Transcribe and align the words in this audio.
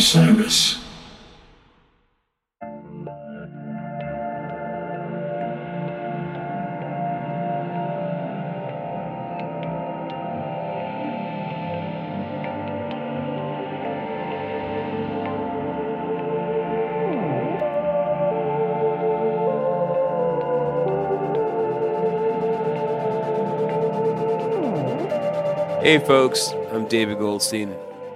Osiris. 0.00 0.78
Hey, 25.82 25.98
folks, 25.98 26.54
I'm 26.72 26.86
David 26.86 27.18
Goldstein. 27.18 27.74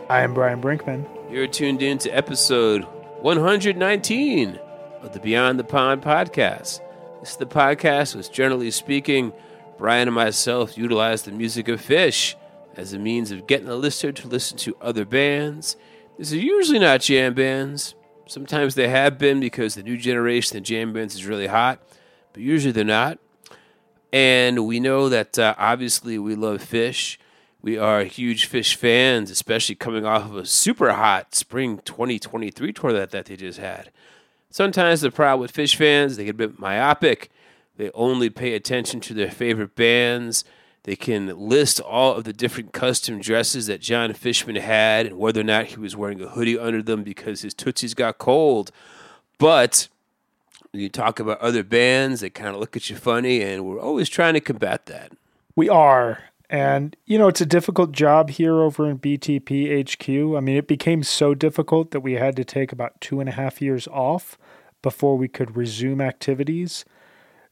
I 0.08 0.22
am 0.22 0.32
Brian 0.32 0.62
Brinkman. 0.62 1.04
You're 1.34 1.48
tuned 1.48 1.82
in 1.82 1.98
to 1.98 2.10
episode 2.10 2.84
119 3.22 4.60
of 5.02 5.12
the 5.12 5.18
Beyond 5.18 5.58
the 5.58 5.64
Pond 5.64 6.00
podcast. 6.00 6.80
This 7.18 7.32
is 7.32 7.36
the 7.38 7.44
podcast 7.44 8.14
which, 8.14 8.30
generally 8.30 8.70
speaking, 8.70 9.32
Brian 9.76 10.06
and 10.06 10.14
myself 10.14 10.78
utilize 10.78 11.22
the 11.22 11.32
music 11.32 11.66
of 11.66 11.80
Phish 11.80 12.36
as 12.76 12.92
a 12.92 13.00
means 13.00 13.32
of 13.32 13.48
getting 13.48 13.66
the 13.66 13.74
listener 13.74 14.12
to 14.12 14.28
listen 14.28 14.58
to 14.58 14.76
other 14.80 15.04
bands. 15.04 15.76
These 16.18 16.34
are 16.34 16.36
usually 16.36 16.78
not 16.78 17.00
jam 17.00 17.34
bands. 17.34 17.96
Sometimes 18.28 18.76
they 18.76 18.86
have 18.86 19.18
been 19.18 19.40
because 19.40 19.74
the 19.74 19.82
new 19.82 19.96
generation 19.96 20.56
of 20.56 20.62
jam 20.62 20.92
bands 20.92 21.16
is 21.16 21.26
really 21.26 21.48
hot, 21.48 21.80
but 22.32 22.42
usually 22.44 22.70
they're 22.70 22.84
not. 22.84 23.18
And 24.12 24.68
we 24.68 24.78
know 24.78 25.08
that 25.08 25.36
uh, 25.36 25.56
obviously 25.58 26.16
we 26.16 26.36
love 26.36 26.62
Phish. 26.62 27.16
We 27.64 27.78
are 27.78 28.04
huge 28.04 28.50
Phish 28.50 28.74
fans, 28.74 29.30
especially 29.30 29.74
coming 29.74 30.04
off 30.04 30.26
of 30.26 30.36
a 30.36 30.44
super 30.44 30.92
hot 30.92 31.34
spring 31.34 31.78
2023 31.86 32.74
tour 32.74 32.92
that, 32.92 33.10
that 33.12 33.24
they 33.24 33.36
just 33.36 33.58
had. 33.58 33.90
Sometimes 34.50 35.00
the 35.00 35.10
problem 35.10 35.40
with 35.40 35.54
Phish 35.54 35.74
fans, 35.74 36.18
they 36.18 36.26
get 36.26 36.32
a 36.32 36.34
bit 36.34 36.58
myopic. 36.58 37.30
They 37.78 37.90
only 37.92 38.28
pay 38.28 38.52
attention 38.52 39.00
to 39.00 39.14
their 39.14 39.30
favorite 39.30 39.74
bands. 39.76 40.44
They 40.82 40.94
can 40.94 41.48
list 41.48 41.80
all 41.80 42.14
of 42.14 42.24
the 42.24 42.34
different 42.34 42.74
custom 42.74 43.18
dresses 43.18 43.66
that 43.68 43.80
Jon 43.80 44.12
Fishman 44.12 44.56
had 44.56 45.06
and 45.06 45.16
whether 45.16 45.40
or 45.40 45.44
not 45.44 45.64
he 45.64 45.78
was 45.78 45.96
wearing 45.96 46.20
a 46.20 46.28
hoodie 46.28 46.58
under 46.58 46.82
them 46.82 47.02
because 47.02 47.40
his 47.40 47.54
Tootsies 47.54 47.94
got 47.94 48.18
cold. 48.18 48.72
But 49.38 49.88
when 50.72 50.82
you 50.82 50.90
talk 50.90 51.18
about 51.18 51.40
other 51.40 51.62
bands, 51.62 52.20
they 52.20 52.28
kind 52.28 52.54
of 52.54 52.60
look 52.60 52.76
at 52.76 52.90
you 52.90 52.96
funny, 52.96 53.40
and 53.40 53.64
we're 53.64 53.80
always 53.80 54.10
trying 54.10 54.34
to 54.34 54.40
combat 54.42 54.84
that. 54.84 55.12
We 55.56 55.70
are. 55.70 56.24
And, 56.50 56.96
you 57.06 57.18
know, 57.18 57.28
it's 57.28 57.40
a 57.40 57.46
difficult 57.46 57.92
job 57.92 58.30
here 58.30 58.60
over 58.60 58.88
in 58.88 58.98
BTP 58.98 59.90
HQ. 59.90 60.36
I 60.36 60.40
mean, 60.40 60.56
it 60.56 60.68
became 60.68 61.02
so 61.02 61.34
difficult 61.34 61.90
that 61.90 62.00
we 62.00 62.14
had 62.14 62.36
to 62.36 62.44
take 62.44 62.70
about 62.70 63.00
two 63.00 63.20
and 63.20 63.28
a 63.28 63.32
half 63.32 63.62
years 63.62 63.88
off 63.88 64.38
before 64.82 65.16
we 65.16 65.26
could 65.26 65.56
resume 65.56 66.00
activities. 66.00 66.84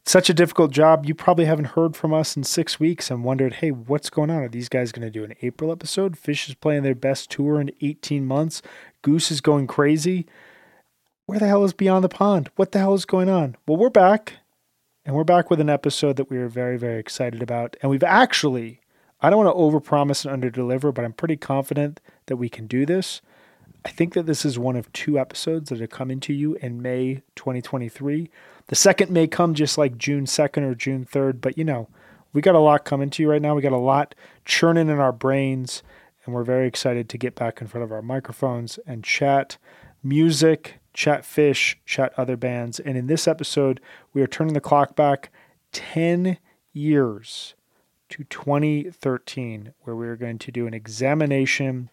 Such 0.04 0.28
a 0.28 0.34
difficult 0.34 0.72
job. 0.72 1.06
You 1.06 1.14
probably 1.14 1.44
haven't 1.44 1.76
heard 1.76 1.96
from 1.96 2.12
us 2.12 2.36
in 2.36 2.42
six 2.42 2.80
weeks 2.80 3.10
and 3.10 3.24
wondered, 3.24 3.54
hey, 3.54 3.70
what's 3.70 4.10
going 4.10 4.30
on? 4.30 4.42
Are 4.42 4.48
these 4.48 4.68
guys 4.68 4.92
going 4.92 5.06
to 5.06 5.10
do 5.10 5.24
an 5.24 5.34
April 5.42 5.70
episode? 5.70 6.16
Phish 6.16 6.48
is 6.48 6.54
playing 6.56 6.82
their 6.82 6.94
best 6.94 7.30
tour 7.30 7.60
in 7.60 7.70
18 7.80 8.26
months. 8.26 8.62
Goose 9.02 9.30
is 9.30 9.40
going 9.40 9.68
crazy. 9.68 10.26
Where 11.26 11.38
the 11.38 11.46
hell 11.46 11.64
is 11.64 11.72
Beyond 11.72 12.02
the 12.04 12.08
Pond? 12.08 12.50
What 12.56 12.72
the 12.72 12.80
hell 12.80 12.94
is 12.94 13.04
going 13.04 13.30
on? 13.30 13.56
Well, 13.66 13.78
we're 13.78 13.90
back. 13.90 14.34
And 15.04 15.16
we're 15.16 15.24
back 15.24 15.50
with 15.50 15.60
an 15.60 15.70
episode 15.70 16.16
that 16.16 16.30
we 16.30 16.36
are 16.36 16.48
very, 16.48 16.76
very 16.76 17.00
excited 17.00 17.42
about. 17.42 17.76
And 17.80 17.90
we've 17.90 18.04
actually, 18.04 18.81
I 19.24 19.30
don't 19.30 19.44
want 19.44 19.56
to 19.56 19.60
overpromise 19.80 20.26
and 20.26 20.42
underdeliver, 20.42 20.92
but 20.92 21.04
I'm 21.04 21.12
pretty 21.12 21.36
confident 21.36 22.00
that 22.26 22.36
we 22.36 22.48
can 22.48 22.66
do 22.66 22.84
this. 22.84 23.22
I 23.84 23.90
think 23.90 24.14
that 24.14 24.26
this 24.26 24.44
is 24.44 24.58
one 24.58 24.74
of 24.74 24.92
two 24.92 25.16
episodes 25.16 25.70
that 25.70 25.80
are 25.80 25.86
coming 25.86 26.18
to 26.20 26.32
you 26.32 26.54
in 26.56 26.82
May 26.82 27.22
2023. 27.36 28.28
The 28.66 28.74
second 28.74 29.12
may 29.12 29.28
come 29.28 29.54
just 29.54 29.78
like 29.78 29.96
June 29.96 30.24
2nd 30.24 30.62
or 30.62 30.74
June 30.74 31.04
3rd, 31.04 31.40
but 31.40 31.56
you 31.56 31.62
know, 31.62 31.88
we 32.32 32.42
got 32.42 32.56
a 32.56 32.60
lot 32.60 32.84
coming 32.84 33.10
to 33.10 33.22
you 33.22 33.30
right 33.30 33.42
now. 33.42 33.54
We 33.54 33.62
got 33.62 33.72
a 33.72 33.76
lot 33.76 34.16
churning 34.44 34.88
in 34.88 34.98
our 34.98 35.12
brains, 35.12 35.84
and 36.24 36.34
we're 36.34 36.42
very 36.42 36.66
excited 36.66 37.08
to 37.08 37.18
get 37.18 37.36
back 37.36 37.60
in 37.60 37.68
front 37.68 37.84
of 37.84 37.92
our 37.92 38.02
microphones 38.02 38.80
and 38.86 39.04
chat 39.04 39.56
music, 40.02 40.80
chat 40.94 41.22
Phish, 41.22 41.76
chat 41.86 42.12
other 42.16 42.36
bands. 42.36 42.80
And 42.80 42.96
in 42.96 43.06
this 43.06 43.28
episode, 43.28 43.80
we 44.12 44.22
are 44.22 44.26
turning 44.26 44.54
the 44.54 44.60
clock 44.60 44.96
back 44.96 45.30
10 45.70 46.38
years 46.72 47.54
to 48.12 48.24
2013, 48.24 49.72
where 49.80 49.96
we 49.96 50.06
are 50.06 50.16
going 50.16 50.38
to 50.38 50.52
do 50.52 50.66
an 50.66 50.74
examination 50.74 51.88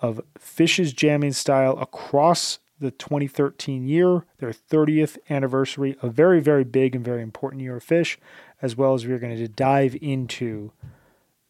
of 0.00 0.20
Phish's 0.38 0.92
jamming 0.92 1.32
style 1.32 1.76
across 1.78 2.60
the 2.78 2.92
2013 2.92 3.88
year, 3.88 4.24
their 4.38 4.52
30th 4.52 5.18
anniversary, 5.28 5.96
a 6.00 6.08
very, 6.08 6.40
very 6.40 6.62
big 6.62 6.94
and 6.94 7.04
very 7.04 7.22
important 7.22 7.60
year 7.60 7.76
of 7.76 7.84
Phish, 7.84 8.18
as 8.62 8.76
well 8.76 8.94
as 8.94 9.04
we're 9.04 9.18
going 9.18 9.36
to 9.36 9.48
dive 9.48 9.96
into 10.00 10.70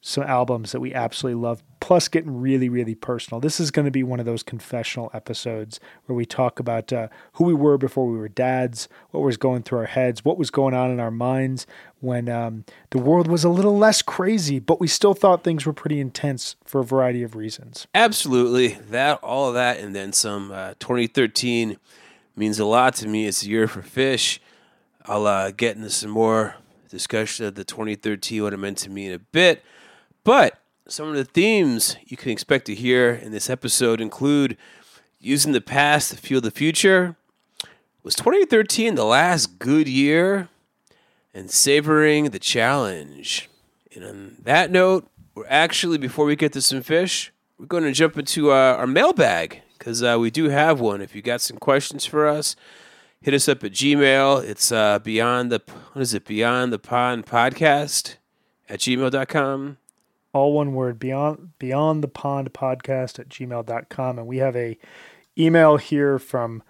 some 0.00 0.24
albums 0.24 0.72
that 0.72 0.80
we 0.80 0.94
absolutely 0.94 1.38
love, 1.42 1.62
plus 1.88 2.06
getting 2.06 2.38
really, 2.38 2.68
really 2.68 2.94
personal. 2.94 3.40
This 3.40 3.58
is 3.58 3.70
going 3.70 3.86
to 3.86 3.90
be 3.90 4.02
one 4.02 4.20
of 4.20 4.26
those 4.26 4.42
confessional 4.42 5.10
episodes 5.14 5.80
where 6.04 6.14
we 6.14 6.26
talk 6.26 6.60
about 6.60 6.92
uh, 6.92 7.08
who 7.32 7.44
we 7.44 7.54
were 7.54 7.78
before 7.78 8.06
we 8.06 8.18
were 8.18 8.28
dads, 8.28 8.90
what 9.10 9.22
was 9.22 9.38
going 9.38 9.62
through 9.62 9.78
our 9.78 9.86
heads, 9.86 10.22
what 10.22 10.36
was 10.36 10.50
going 10.50 10.74
on 10.74 10.90
in 10.90 11.00
our 11.00 11.10
minds 11.10 11.66
when 12.00 12.28
um, 12.28 12.66
the 12.90 12.98
world 12.98 13.26
was 13.26 13.42
a 13.42 13.48
little 13.48 13.78
less 13.78 14.02
crazy, 14.02 14.58
but 14.58 14.78
we 14.78 14.86
still 14.86 15.14
thought 15.14 15.42
things 15.42 15.64
were 15.64 15.72
pretty 15.72 15.98
intense 15.98 16.56
for 16.62 16.82
a 16.82 16.84
variety 16.84 17.22
of 17.22 17.34
reasons. 17.34 17.86
Absolutely. 17.94 18.74
That, 18.90 19.20
all 19.22 19.48
of 19.48 19.54
that, 19.54 19.78
and 19.78 19.96
then 19.96 20.12
some. 20.12 20.52
Uh, 20.52 20.74
2013 20.80 21.78
means 22.36 22.58
a 22.58 22.66
lot 22.66 22.96
to 22.96 23.08
me. 23.08 23.26
It's 23.26 23.44
a 23.44 23.48
year 23.48 23.66
for 23.66 23.80
Phish. 23.80 24.40
I'll 25.06 25.26
uh, 25.26 25.52
get 25.52 25.76
into 25.76 25.88
some 25.88 26.10
more 26.10 26.56
discussion 26.90 27.46
of 27.46 27.54
the 27.54 27.64
2013, 27.64 28.42
what 28.42 28.52
it 28.52 28.58
meant 28.58 28.76
to 28.76 28.90
me 28.90 29.06
in 29.06 29.14
a 29.14 29.18
bit. 29.18 29.64
But 30.22 30.58
some 30.88 31.08
of 31.08 31.14
the 31.14 31.24
themes 31.24 31.96
you 32.06 32.16
can 32.16 32.30
expect 32.30 32.64
to 32.64 32.74
hear 32.74 33.10
in 33.10 33.30
this 33.30 33.50
episode 33.50 34.00
include 34.00 34.56
using 35.20 35.52
the 35.52 35.60
past 35.60 36.10
to 36.10 36.16
fuel 36.16 36.40
the 36.40 36.50
future. 36.50 37.14
Was 38.02 38.14
2013 38.14 38.94
the 38.94 39.04
last 39.04 39.58
good 39.58 39.86
year? 39.86 40.48
And 41.34 41.50
savoring 41.50 42.30
the 42.30 42.38
challenge. 42.38 43.50
And 43.94 44.04
on 44.04 44.36
that 44.42 44.70
note, 44.70 45.08
we're 45.34 45.44
actually, 45.48 45.98
before 45.98 46.24
we 46.24 46.34
get 46.34 46.54
to 46.54 46.62
some 46.62 46.82
Phish, 46.82 47.30
we're 47.58 47.66
going 47.66 47.84
to 47.84 47.92
jump 47.92 48.18
into 48.18 48.50
uh, 48.50 48.74
our 48.78 48.86
mailbag 48.86 49.60
because 49.78 50.02
uh, 50.02 50.16
we 50.18 50.30
do 50.30 50.48
have 50.48 50.80
one. 50.80 51.02
If 51.02 51.14
you 51.14 51.20
got 51.22 51.42
some 51.42 51.58
questions 51.58 52.06
for 52.06 52.26
us, 52.26 52.56
hit 53.20 53.34
us 53.34 53.48
up 53.48 53.62
at 53.62 53.72
Gmail. 53.72 54.42
It's 54.42 54.72
uh, 54.72 54.98
beyond 55.00 55.52
the, 55.52 55.60
what 55.92 56.02
is 56.02 56.14
it, 56.14 56.24
beyond 56.24 56.72
the 56.72 56.78
pond 56.78 57.26
podcast 57.26 58.16
at 58.68 58.80
gmail.com 58.80 59.76
all 60.32 60.52
one 60.52 60.74
word 60.74 60.98
beyond 60.98 61.58
beyond 61.58 62.02
the 62.02 62.08
pond 62.08 62.52
podcast 62.52 63.18
at 63.18 63.28
gmail.com 63.28 64.18
and 64.18 64.26
we 64.26 64.38
have 64.38 64.56
a 64.56 64.78
email 65.38 65.76
here 65.76 66.18
from 66.18 66.62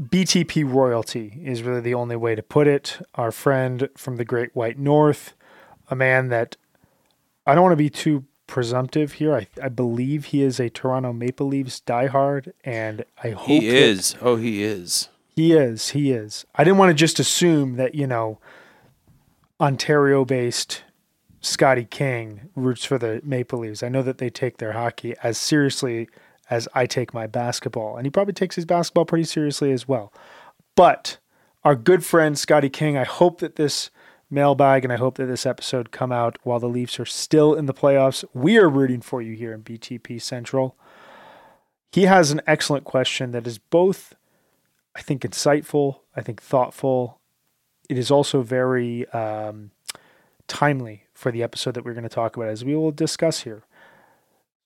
btp 0.00 0.70
royalty 0.70 1.40
is 1.44 1.62
really 1.62 1.80
the 1.80 1.94
only 1.94 2.16
way 2.16 2.34
to 2.34 2.42
put 2.42 2.66
it. 2.66 2.98
Our 3.14 3.30
friend 3.30 3.88
from 3.96 4.16
the 4.16 4.24
great 4.24 4.54
white 4.54 4.78
north 4.78 5.34
a 5.88 5.96
man 5.96 6.28
that 6.28 6.56
i 7.46 7.54
don't 7.54 7.62
want 7.62 7.72
to 7.72 7.76
be 7.76 7.90
too 7.90 8.24
presumptive 8.46 9.14
here. 9.14 9.34
I, 9.34 9.48
I 9.60 9.68
believe 9.68 10.26
he 10.26 10.42
is 10.42 10.60
a 10.60 10.70
toronto 10.70 11.12
maple 11.12 11.48
leafs 11.48 11.80
diehard 11.80 12.52
and 12.64 13.04
i 13.22 13.30
hope 13.30 13.46
he 13.46 13.68
is. 13.68 14.16
Oh 14.20 14.36
he 14.36 14.62
is. 14.62 15.08
He 15.34 15.52
is. 15.52 15.90
He 15.90 16.12
is. 16.12 16.46
I 16.54 16.64
didn't 16.64 16.78
want 16.78 16.90
to 16.90 16.94
just 16.94 17.20
assume 17.20 17.76
that 17.76 17.94
you 17.94 18.06
know 18.06 18.38
ontario 19.60 20.24
based 20.24 20.82
Scotty 21.40 21.84
King 21.84 22.48
roots 22.54 22.84
for 22.84 22.98
the 22.98 23.20
Maple 23.24 23.60
Leafs. 23.60 23.82
I 23.82 23.88
know 23.88 24.02
that 24.02 24.18
they 24.18 24.30
take 24.30 24.58
their 24.58 24.72
hockey 24.72 25.14
as 25.22 25.38
seriously 25.38 26.08
as 26.50 26.68
I 26.74 26.86
take 26.86 27.12
my 27.12 27.26
basketball, 27.26 27.96
and 27.96 28.06
he 28.06 28.10
probably 28.10 28.34
takes 28.34 28.56
his 28.56 28.64
basketball 28.64 29.04
pretty 29.04 29.24
seriously 29.24 29.72
as 29.72 29.88
well. 29.88 30.12
But 30.74 31.18
our 31.64 31.74
good 31.74 32.04
friend 32.04 32.38
Scotty 32.38 32.68
King, 32.68 32.96
I 32.96 33.04
hope 33.04 33.40
that 33.40 33.56
this 33.56 33.90
mailbag 34.30 34.84
and 34.84 34.92
I 34.92 34.96
hope 34.96 35.16
that 35.16 35.26
this 35.26 35.46
episode 35.46 35.90
come 35.90 36.12
out 36.12 36.38
while 36.42 36.60
the 36.60 36.68
Leafs 36.68 36.98
are 37.00 37.06
still 37.06 37.54
in 37.54 37.66
the 37.66 37.74
playoffs. 37.74 38.24
We 38.34 38.58
are 38.58 38.68
rooting 38.68 39.00
for 39.00 39.22
you 39.22 39.34
here 39.34 39.52
in 39.52 39.62
BTP 39.62 40.20
Central. 40.20 40.76
He 41.92 42.02
has 42.02 42.30
an 42.30 42.40
excellent 42.46 42.84
question 42.84 43.30
that 43.32 43.46
is 43.46 43.58
both, 43.58 44.14
I 44.94 45.02
think, 45.02 45.22
insightful, 45.22 46.00
I 46.14 46.20
think, 46.20 46.42
thoughtful. 46.42 47.20
It 47.88 47.98
is 47.98 48.10
also 48.10 48.42
very 48.42 49.08
um, 49.10 49.70
timely 50.48 51.05
for 51.16 51.32
the 51.32 51.42
episode 51.42 51.74
that 51.74 51.84
we're 51.84 51.94
going 51.94 52.02
to 52.02 52.08
talk 52.08 52.36
about, 52.36 52.48
as 52.48 52.64
we 52.64 52.76
will 52.76 52.92
discuss 52.92 53.40
here. 53.40 53.62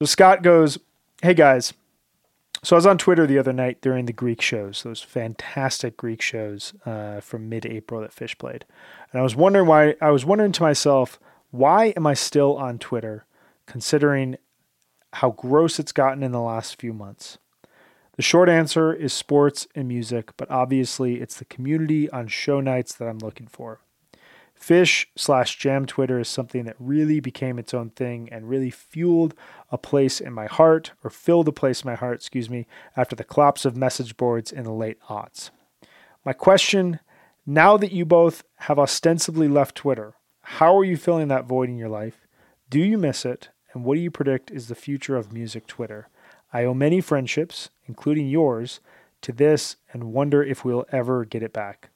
So 0.00 0.06
Scott 0.06 0.42
goes, 0.42 0.78
Hey 1.22 1.34
guys. 1.34 1.72
So 2.62 2.76
I 2.76 2.78
was 2.78 2.86
on 2.86 2.98
Twitter 2.98 3.26
the 3.26 3.38
other 3.38 3.54
night 3.54 3.80
during 3.80 4.04
the 4.04 4.12
Greek 4.12 4.42
shows, 4.42 4.82
those 4.82 5.00
fantastic 5.00 5.96
Greek 5.96 6.20
shows 6.20 6.74
uh, 6.84 7.20
from 7.20 7.48
mid-April 7.48 8.02
that 8.02 8.14
Phish 8.14 8.36
played, 8.36 8.66
and 9.10 9.20
I 9.20 9.22
was 9.22 9.34
wondering 9.34 9.66
why. 9.66 9.94
I 10.02 10.10
was 10.10 10.26
wondering 10.26 10.52
to 10.52 10.62
myself, 10.62 11.18
why 11.50 11.94
am 11.96 12.06
I 12.06 12.12
still 12.12 12.56
on 12.58 12.78
Twitter, 12.78 13.24
considering 13.64 14.36
how 15.14 15.30
gross 15.30 15.78
it's 15.78 15.92
gotten 15.92 16.22
in 16.22 16.32
the 16.32 16.40
last 16.40 16.80
few 16.80 16.92
months. 16.92 17.38
The 18.16 18.22
short 18.22 18.48
answer 18.48 18.92
is 18.92 19.12
sports 19.12 19.66
and 19.74 19.88
music, 19.88 20.32
but 20.36 20.50
obviously 20.50 21.20
it's 21.20 21.38
the 21.38 21.44
community 21.46 22.10
on 22.10 22.28
show 22.28 22.60
nights 22.60 22.94
that 22.94 23.06
I'm 23.06 23.18
looking 23.18 23.46
for. 23.46 23.80
Phish 24.60 25.06
slash 25.16 25.56
jam 25.56 25.86
Twitter 25.86 26.20
is 26.20 26.28
something 26.28 26.64
that 26.64 26.76
really 26.78 27.18
became 27.18 27.58
its 27.58 27.72
own 27.72 27.90
thing 27.90 28.28
and 28.30 28.48
really 28.48 28.70
fueled 28.70 29.34
a 29.72 29.78
place 29.78 30.20
in 30.20 30.34
my 30.34 30.46
heart, 30.46 30.92
or 31.02 31.08
filled 31.08 31.48
a 31.48 31.52
place 31.52 31.82
in 31.82 31.88
my 31.88 31.94
heart, 31.94 32.16
excuse 32.16 32.50
me, 32.50 32.66
after 32.94 33.16
the 33.16 33.24
collapse 33.24 33.64
of 33.64 33.74
message 33.74 34.18
boards 34.18 34.52
in 34.52 34.64
the 34.64 34.72
late 34.72 34.98
aughts. 35.08 35.50
My 36.24 36.34
question 36.34 37.00
now 37.46 37.78
that 37.78 37.92
you 37.92 38.04
both 38.04 38.44
have 38.56 38.78
ostensibly 38.78 39.48
left 39.48 39.76
Twitter, 39.76 40.14
how 40.42 40.76
are 40.76 40.84
you 40.84 40.98
filling 40.98 41.28
that 41.28 41.46
void 41.46 41.70
in 41.70 41.78
your 41.78 41.88
life? 41.88 42.26
Do 42.68 42.80
you 42.80 42.98
miss 42.98 43.24
it? 43.24 43.48
And 43.72 43.84
what 43.84 43.94
do 43.94 44.00
you 44.00 44.10
predict 44.10 44.50
is 44.50 44.68
the 44.68 44.74
future 44.74 45.16
of 45.16 45.32
music 45.32 45.66
Twitter? 45.66 46.08
I 46.52 46.64
owe 46.64 46.74
many 46.74 47.00
friendships, 47.00 47.70
including 47.86 48.28
yours, 48.28 48.80
to 49.22 49.32
this 49.32 49.76
and 49.92 50.12
wonder 50.12 50.42
if 50.42 50.64
we'll 50.64 50.86
ever 50.92 51.24
get 51.24 51.42
it 51.42 51.52
back 51.52 51.90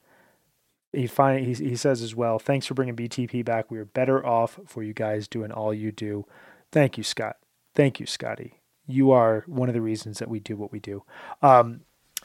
he 0.94 1.06
find 1.06 1.44
he, 1.44 1.54
he 1.54 1.76
says 1.76 2.02
as 2.02 2.14
well 2.14 2.38
thanks 2.38 2.66
for 2.66 2.74
bringing 2.74 2.96
btp 2.96 3.44
back. 3.44 3.70
We 3.70 3.78
are 3.78 3.84
better 3.84 4.24
off 4.24 4.58
for 4.66 4.82
you 4.82 4.92
guys 4.92 5.28
doing 5.28 5.52
all 5.52 5.72
you 5.74 5.92
do. 5.92 6.26
Thank 6.72 6.98
you 6.98 7.04
scott. 7.04 7.36
Thank 7.74 8.00
you 8.00 8.06
scotty. 8.06 8.60
You 8.86 9.10
are 9.12 9.44
one 9.46 9.68
of 9.68 9.74
the 9.74 9.80
reasons 9.80 10.18
that 10.18 10.28
we 10.28 10.40
do 10.40 10.56
what 10.56 10.72
we 10.72 10.80
do. 10.80 11.02
Um, 11.42 11.82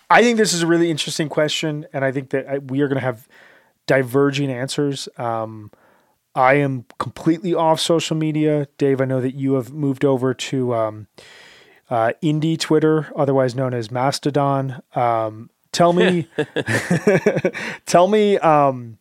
i 0.10 0.24
think 0.24 0.38
this 0.38 0.54
is 0.54 0.64
a 0.64 0.68
really 0.68 0.90
interesting 0.90 1.30
question 1.30 1.86
and 1.94 2.04
i 2.04 2.12
think 2.12 2.32
that 2.32 2.72
we 2.72 2.82
are 2.82 2.88
going 2.88 3.00
to 3.00 3.06
have 3.06 3.28
diverging 3.88 4.52
answers. 4.52 5.10
Um, 5.18 5.72
i 6.36 6.56
am 6.56 6.86
completely 6.98 7.54
off 7.54 7.80
social 7.80 8.16
media. 8.16 8.68
Dave 8.78 9.02
i 9.02 9.06
know 9.06 9.22
that 9.22 9.36
you 9.36 9.54
have 9.54 9.72
moved 9.72 10.06
over 10.06 10.34
to 10.34 10.74
um, 10.74 11.08
uh, 11.90 12.14
indie 12.24 12.60
twitter 12.60 13.12
otherwise 13.16 13.56
known 13.56 13.74
as 13.74 13.92
mastodon. 13.92 14.82
Um, 14.96 15.50
Tell 15.80 15.94
me, 15.94 16.28
tell 17.86 18.10
me, 18.10 18.38
um, 18.40 18.98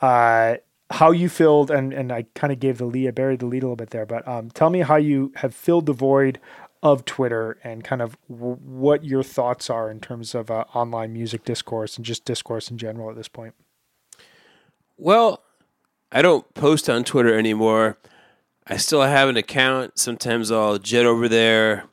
uh, 0.00 0.56
how 0.90 1.12
you 1.12 1.28
filled, 1.28 1.70
and 1.70 1.92
and 1.92 2.10
I 2.10 2.24
kind 2.34 2.52
of 2.52 2.58
gave 2.58 2.78
the 2.78 2.84
lead, 2.84 3.06
I 3.06 3.10
buried 3.12 3.38
the 3.38 3.46
lead 3.46 3.62
a 3.62 3.66
little 3.66 3.76
bit 3.76 3.90
there, 3.90 4.06
but 4.06 4.26
um, 4.26 4.50
tell 4.50 4.70
me 4.70 4.80
how 4.80 4.96
you 4.96 5.30
have 5.36 5.54
filled 5.54 5.86
the 5.86 5.92
void 5.92 6.40
of 6.82 7.04
Twitter 7.04 7.58
and 7.62 7.84
kind 7.84 8.02
of 8.02 8.16
w- 8.28 8.56
what 8.56 9.04
your 9.04 9.22
thoughts 9.22 9.70
are 9.70 9.88
in 9.88 10.00
terms 10.00 10.34
of 10.34 10.50
uh, 10.50 10.64
online 10.74 11.12
music 11.12 11.44
discourse 11.44 11.96
and 11.96 12.04
just 12.04 12.24
discourse 12.24 12.72
in 12.72 12.76
general 12.76 13.08
at 13.08 13.14
this 13.14 13.28
point. 13.28 13.54
Well, 14.98 15.44
I 16.10 16.22
don't 16.22 16.52
post 16.54 16.90
on 16.90 17.04
Twitter 17.04 17.38
anymore. 17.38 17.98
I 18.66 18.78
still 18.78 19.02
have 19.02 19.28
an 19.28 19.36
account. 19.36 19.96
Sometimes 19.96 20.50
I'll 20.50 20.78
jet 20.78 21.06
over 21.06 21.28
there, 21.28 21.84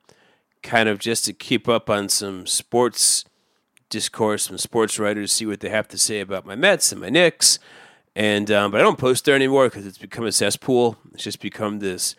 kind 0.63 0.89
of 0.89 0.97
just 0.97 1.23
to 1.25 1.33
keep 1.33 1.69
up 1.69 1.87
on 1.87 2.09
some 2.09 2.47
sports 2.47 3.23
discourse 3.89 4.47
from 4.47 4.57
sports 4.57 4.99
writers, 4.99 5.31
see 5.31 5.45
what 5.45 5.59
they 5.59 5.69
have 5.69 5.87
to 5.89 5.97
say 5.97 6.19
about 6.19 6.45
my 6.45 6.55
Mets 6.55 6.91
and 6.91 7.01
my 7.01 7.09
Knicks. 7.09 7.59
And 8.15 8.49
um, 8.49 8.71
but 8.71 8.81
I 8.81 8.83
don't 8.83 8.97
post 8.97 9.25
there 9.25 9.35
anymore 9.35 9.65
because 9.65 9.85
it's 9.85 9.97
become 9.97 10.25
a 10.25 10.31
cesspool. 10.31 10.97
It's 11.13 11.23
just 11.23 11.39
become 11.39 11.79
this 11.79 12.15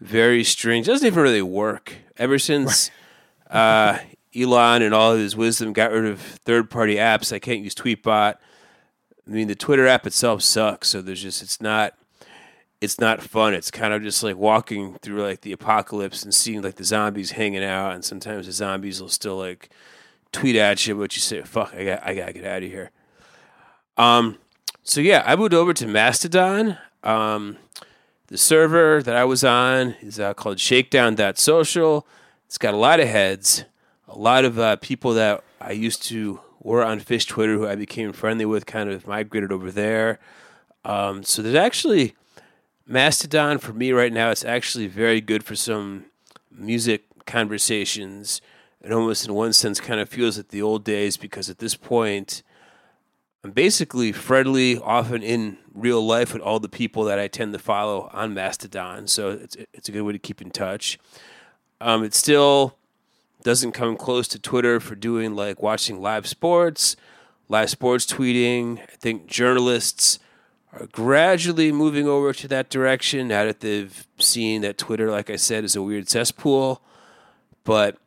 very 0.00 0.44
strange. 0.44 0.86
It 0.86 0.92
doesn't 0.92 1.06
even 1.06 1.22
really 1.22 1.42
work. 1.42 1.94
Ever 2.16 2.38
since 2.38 2.90
uh, 3.50 3.98
Elon 4.34 4.82
and 4.82 4.94
all 4.94 5.12
of 5.12 5.18
his 5.18 5.36
wisdom 5.36 5.72
got 5.72 5.90
rid 5.90 6.04
of 6.04 6.20
third-party 6.20 6.96
apps, 6.96 7.32
I 7.32 7.38
can't 7.38 7.62
use 7.62 7.74
Tweetbot. 7.74 8.36
I 9.26 9.30
mean, 9.30 9.48
the 9.48 9.54
Twitter 9.54 9.86
app 9.86 10.06
itself 10.06 10.42
sucks. 10.42 10.88
So 10.88 11.02
there's 11.02 11.22
just 11.22 11.42
it's 11.42 11.60
not 11.60 11.94
it's 12.80 13.00
not 13.00 13.22
fun. 13.22 13.54
It's 13.54 13.70
kind 13.70 13.92
of 13.92 14.02
just 14.02 14.22
like 14.22 14.36
walking 14.36 14.94
through 15.02 15.22
like 15.22 15.40
the 15.40 15.52
apocalypse 15.52 16.22
and 16.22 16.34
seeing 16.34 16.62
like 16.62 16.76
the 16.76 16.84
zombies 16.84 17.32
hanging 17.32 17.64
out, 17.64 17.94
and 17.94 18.04
sometimes 18.04 18.46
the 18.46 18.52
zombies 18.52 19.00
will 19.00 19.08
still 19.08 19.36
like 19.36 19.70
tweet 20.34 20.56
at 20.56 20.86
you, 20.86 20.94
but 20.94 21.14
you 21.16 21.20
say, 21.20 21.42
"Fuck, 21.42 21.74
I 21.74 21.84
got, 21.84 22.06
I 22.06 22.14
gotta 22.14 22.32
get 22.32 22.44
out 22.44 22.62
of 22.62 22.68
here." 22.68 22.90
Um, 23.96 24.38
so 24.82 25.00
yeah, 25.00 25.22
I 25.24 25.36
moved 25.36 25.54
over 25.54 25.72
to 25.72 25.86
Mastodon. 25.86 26.76
Um, 27.02 27.56
the 28.26 28.36
server 28.36 29.02
that 29.02 29.16
I 29.16 29.24
was 29.24 29.44
on 29.44 29.94
is 30.00 30.18
uh, 30.18 30.34
called 30.34 30.58
Shakedown.social. 30.58 32.06
It's 32.46 32.58
got 32.58 32.74
a 32.74 32.78
lot 32.78 33.00
of 33.00 33.08
heads, 33.08 33.64
a 34.08 34.18
lot 34.18 34.44
of 34.44 34.58
uh, 34.58 34.76
people 34.76 35.14
that 35.14 35.42
I 35.60 35.72
used 35.72 36.02
to 36.04 36.40
were 36.60 36.84
on 36.84 36.98
Fish 37.00 37.26
Twitter 37.26 37.54
who 37.54 37.66
I 37.66 37.76
became 37.76 38.12
friendly 38.12 38.44
with, 38.44 38.66
kind 38.66 38.90
of 38.90 39.06
migrated 39.06 39.52
over 39.52 39.70
there. 39.70 40.18
Um, 40.84 41.22
so 41.22 41.42
there's 41.42 41.54
actually 41.54 42.14
Mastodon 42.86 43.58
for 43.58 43.72
me 43.72 43.92
right 43.92 44.12
now. 44.12 44.30
It's 44.30 44.44
actually 44.44 44.86
very 44.86 45.20
good 45.20 45.44
for 45.44 45.54
some 45.54 46.06
music 46.50 47.04
conversations 47.26 48.40
it 48.84 48.92
almost 48.92 49.26
in 49.26 49.34
one 49.34 49.52
sense 49.52 49.80
kind 49.80 49.98
of 49.98 50.08
feels 50.08 50.36
like 50.36 50.48
the 50.48 50.62
old 50.62 50.84
days 50.84 51.16
because 51.16 51.48
at 51.48 51.58
this 51.58 51.74
point 51.74 52.42
I'm 53.42 53.50
basically 53.50 54.12
friendly 54.12 54.78
often 54.78 55.22
in 55.22 55.58
real 55.74 56.04
life 56.04 56.32
with 56.32 56.42
all 56.42 56.60
the 56.60 56.68
people 56.68 57.04
that 57.04 57.18
I 57.18 57.28
tend 57.28 57.52
to 57.52 57.58
follow 57.58 58.08
on 58.12 58.32
Mastodon. 58.32 59.06
So 59.06 59.30
it's 59.30 59.56
it's 59.72 59.88
a 59.88 59.92
good 59.92 60.02
way 60.02 60.12
to 60.12 60.18
keep 60.18 60.40
in 60.40 60.50
touch. 60.50 60.98
Um, 61.80 62.04
it 62.04 62.14
still 62.14 62.76
doesn't 63.42 63.72
come 63.72 63.96
close 63.96 64.28
to 64.28 64.38
Twitter 64.38 64.80
for 64.80 64.94
doing 64.94 65.36
like 65.36 65.62
watching 65.62 66.00
live 66.00 66.26
sports, 66.26 66.96
live 67.48 67.68
sports 67.68 68.06
tweeting. 68.06 68.80
I 68.80 68.96
think 68.96 69.26
journalists 69.26 70.18
are 70.72 70.86
gradually 70.86 71.70
moving 71.70 72.08
over 72.08 72.32
to 72.32 72.48
that 72.48 72.70
direction 72.70 73.28
now 73.28 73.44
that 73.44 73.60
they've 73.60 74.06
seen 74.18 74.62
that 74.62 74.78
Twitter, 74.78 75.10
like 75.10 75.28
I 75.28 75.36
said, 75.36 75.64
is 75.64 75.76
a 75.76 75.82
weird 75.82 76.08
cesspool. 76.08 76.82
But 77.64 77.98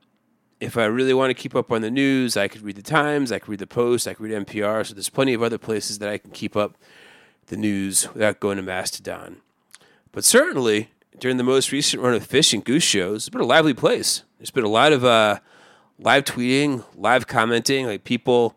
if 0.59 0.77
I 0.77 0.86
really 0.86 1.13
want 1.13 1.30
to 1.30 1.33
keep 1.33 1.56
up 1.56 1.71
on 1.71 1.81
the 1.81 1.92
news, 1.92 2.36
I 2.36 2.48
could 2.48 2.62
read 2.62 2.75
the 2.75 2.81
Times, 2.81 3.31
I 3.31 3.39
could 3.39 3.50
read 3.50 3.59
the 3.59 3.68
Post, 3.68 4.07
I 4.07 4.13
could 4.13 4.24
read 4.24 4.45
NPR. 4.45 4.86
So 4.86 4.94
there's 4.94 5.09
plenty 5.09 5.33
of 5.33 5.44
other 5.44 5.57
places 5.57 6.00
that 6.00 6.09
I 6.09 6.18
can 6.18 6.31
keep 6.31 6.56
up 6.56 6.75
the 7.48 7.57
news 7.57 8.12
without 8.13 8.39
going 8.39 8.57
to 8.57 8.63
Mastodon. 8.63 9.38
But 10.12 10.25
certainly 10.25 10.89
during 11.19 11.38
the 11.38 11.44
most 11.44 11.71
recent 11.71 12.01
run 12.01 12.13
of 12.13 12.27
Phish 12.27 12.54
and 12.54 12.63
Goose 12.63 12.83
shows, 12.83 13.24
it's 13.24 13.30
been 13.30 13.42
a 13.42 13.45
lively 13.45 13.74
place. 13.74 14.24
There's 14.39 14.51
been 14.51 14.63
a 14.63 14.69
lot 14.69 14.94
of 14.94 15.06
uh, 15.06 15.39
live 16.00 16.24
tweeting, 16.24 16.83
live 16.95 17.27
commenting. 17.27 17.86
Like 17.86 18.04
people, 18.04 18.56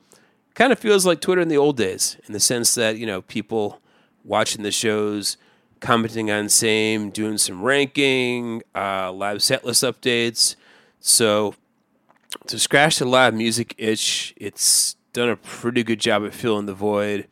kind 0.54 0.72
of 0.72 0.78
feels 0.78 1.06
like 1.06 1.20
Twitter 1.20 1.40
in 1.40 1.48
the 1.48 1.56
old 1.56 1.76
days, 1.76 2.16
in 2.26 2.32
the 2.32 2.40
sense 2.40 2.74
that 2.74 2.98
you 2.98 3.06
know 3.06 3.22
people 3.22 3.80
watching 4.24 4.62
the 4.62 4.70
shows, 4.70 5.36
commenting 5.80 6.30
on 6.30 6.48
same, 6.48 7.10
doing 7.10 7.38
some 7.38 7.62
ranking, 7.62 8.62
uh, 8.74 9.12
live 9.12 9.42
set 9.42 9.64
list 9.64 9.82
updates. 9.82 10.56
So 11.00 11.54
to 12.46 12.58
scratch 12.58 12.98
the 12.98 13.04
live 13.04 13.34
music 13.34 13.74
itch, 13.78 14.34
it's 14.36 14.96
done 15.12 15.28
a 15.28 15.36
pretty 15.36 15.82
good 15.82 16.00
job 16.00 16.24
at 16.24 16.34
filling 16.34 16.66
the 16.66 16.74
void. 16.74 17.26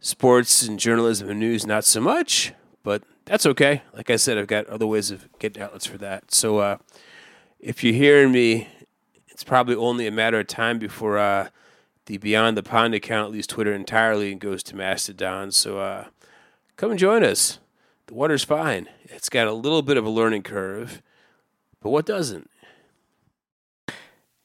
Sports 0.00 0.62
and 0.62 0.78
journalism 0.78 1.30
and 1.30 1.38
news, 1.38 1.66
not 1.66 1.84
so 1.84 2.00
much, 2.00 2.52
but 2.82 3.02
that's 3.24 3.46
okay. 3.46 3.82
Like 3.94 4.10
I 4.10 4.16
said, 4.16 4.36
I've 4.36 4.48
got 4.48 4.66
other 4.66 4.86
ways 4.86 5.10
of 5.10 5.28
getting 5.38 5.62
outlets 5.62 5.86
for 5.86 5.98
that. 5.98 6.32
So 6.34 6.58
uh, 6.58 6.78
if 7.60 7.84
you're 7.84 7.94
hearing 7.94 8.32
me, 8.32 8.68
it's 9.28 9.44
probably 9.44 9.76
only 9.76 10.06
a 10.06 10.10
matter 10.10 10.40
of 10.40 10.48
time 10.48 10.78
before 10.78 11.18
uh, 11.18 11.48
the 12.06 12.18
Beyond 12.18 12.56
the 12.56 12.62
Pond 12.62 12.94
account 12.94 13.32
leaves 13.32 13.46
Twitter 13.46 13.72
entirely 13.72 14.32
and 14.32 14.40
goes 14.40 14.62
to 14.64 14.76
Mastodon. 14.76 15.52
So 15.52 15.78
uh, 15.78 16.06
come 16.76 16.90
and 16.90 16.98
join 16.98 17.22
us. 17.22 17.60
The 18.06 18.14
water's 18.14 18.44
fine. 18.44 18.88
It's 19.04 19.28
got 19.28 19.46
a 19.46 19.52
little 19.52 19.82
bit 19.82 19.96
of 19.96 20.04
a 20.04 20.10
learning 20.10 20.42
curve, 20.42 21.00
but 21.80 21.90
what 21.90 22.04
doesn't? 22.04 22.50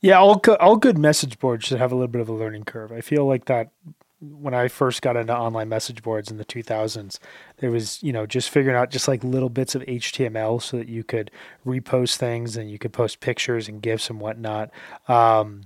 Yeah, 0.02 0.20
all 0.20 0.36
good, 0.36 0.58
all 0.60 0.78
good 0.78 0.98
message 0.98 1.40
boards 1.40 1.66
should 1.66 1.80
have 1.80 1.92
a 1.92 1.96
little 1.96 2.08
bit 2.08 2.22
of 2.22 2.30
a 2.30 2.34
learning 2.34 2.66
curve. 2.66 2.92
I 2.92 3.02
feel 3.02 3.26
like 3.26 3.46
that 3.46 3.72
when 4.20 4.54
I 4.54 4.68
first 4.68 5.02
got 5.02 5.16
into 5.16 5.36
online 5.36 5.70
message 5.70 6.02
boards 6.02 6.32
in 6.32 6.38
the 6.38 6.46
2000s, 6.46 7.20
there 7.58 7.72
was, 7.72 8.02
you 8.02 8.12
know, 8.12 8.26
just 8.26 8.50
figuring 8.50 8.76
out 8.76 8.90
just 8.90 9.08
like 9.08 9.24
little 9.24 9.50
bits 9.50 9.76
of 9.76 9.84
HTML 9.84 10.62
so 10.62 10.78
that 10.78 10.88
you 10.88 11.04
could 11.04 11.30
repost 11.66 12.18
things 12.18 12.58
and 12.58 12.70
you 12.72 12.80
could 12.80 12.94
post 12.94 13.20
pictures 13.20 13.68
and 13.68 13.82
GIFs 13.82 14.10
and 14.10 14.20
whatnot. 14.20 14.72
Um, 15.08 15.64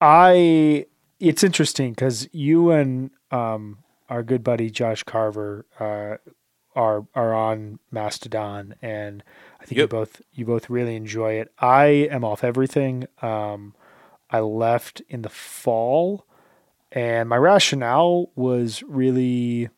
I, 0.00 0.86
it's 1.18 1.42
interesting 1.44 1.92
because 1.92 2.28
you 2.32 2.70
and 2.70 3.10
um, 3.30 3.78
our 4.08 4.22
good 4.22 4.42
buddy 4.42 4.70
Josh 4.70 5.02
Carver 5.02 5.66
uh, 5.78 6.16
are 6.74 7.06
are 7.14 7.34
on 7.34 7.78
Mastodon, 7.90 8.74
and 8.80 9.22
I 9.60 9.64
think 9.66 9.78
yep. 9.78 9.84
you 9.84 9.88
both 9.88 10.22
you 10.32 10.44
both 10.46 10.70
really 10.70 10.96
enjoy 10.96 11.34
it. 11.34 11.52
I 11.58 11.84
am 12.10 12.24
off 12.24 12.42
everything. 12.42 13.06
Um, 13.20 13.74
I 14.30 14.40
left 14.40 15.02
in 15.08 15.22
the 15.22 15.28
fall, 15.28 16.24
and 16.92 17.28
my 17.28 17.36
rationale 17.36 18.30
was 18.36 18.82
really, 18.84 19.68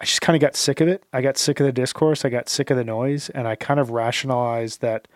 I 0.00 0.04
just 0.04 0.22
kind 0.22 0.36
of 0.36 0.40
got 0.40 0.56
sick 0.56 0.80
of 0.80 0.88
it. 0.88 1.02
I 1.12 1.20
got 1.20 1.36
sick 1.36 1.60
of 1.60 1.66
the 1.66 1.72
discourse. 1.72 2.24
I 2.24 2.30
got 2.30 2.48
sick 2.48 2.70
of 2.70 2.76
the 2.76 2.84
noise, 2.84 3.28
and 3.30 3.46
I 3.46 3.54
kind 3.54 3.80
of 3.80 3.90
rationalized 3.90 4.80
that 4.80 5.08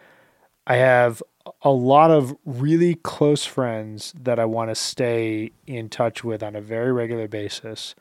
I 0.66 0.76
have 0.76 1.23
a 1.62 1.71
lot 1.71 2.11
of 2.11 2.37
really 2.45 2.97
close 2.97 3.45
friends 3.45 4.14
that 4.21 4.38
I 4.38 4.45
want 4.45 4.71
to 4.71 4.75
stay 4.75 5.52
in 5.66 5.88
touch 5.88 6.23
with 6.23 6.42
on 6.42 6.54
a 6.54 6.61
very 6.61 6.92
regular 6.92 7.28
basis, 7.28 7.95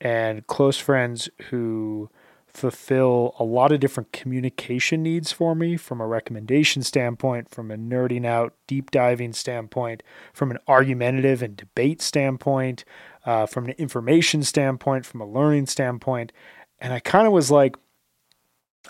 and 0.00 0.46
close 0.46 0.78
friends 0.78 1.28
who 1.50 2.08
fulfill 2.54 3.34
a 3.38 3.44
lot 3.44 3.72
of 3.72 3.80
different 3.80 4.12
communication 4.12 5.02
needs 5.02 5.32
for 5.32 5.54
me 5.54 5.76
from 5.76 6.00
a 6.00 6.06
recommendation 6.06 6.82
standpoint, 6.82 7.48
from 7.48 7.70
a 7.70 7.76
nerding 7.76 8.26
out, 8.26 8.54
deep 8.66 8.90
diving 8.90 9.32
standpoint, 9.32 10.02
from 10.34 10.50
an 10.50 10.58
argumentative 10.68 11.42
and 11.42 11.56
debate 11.56 12.02
standpoint, 12.02 12.84
uh, 13.24 13.46
from 13.46 13.66
an 13.66 13.72
information 13.72 14.42
standpoint, 14.42 15.06
from 15.06 15.20
a 15.20 15.26
learning 15.26 15.66
standpoint. 15.66 16.32
And 16.78 16.92
I 16.92 17.00
kind 17.00 17.26
of 17.26 17.32
was 17.32 17.50
like, 17.50 17.76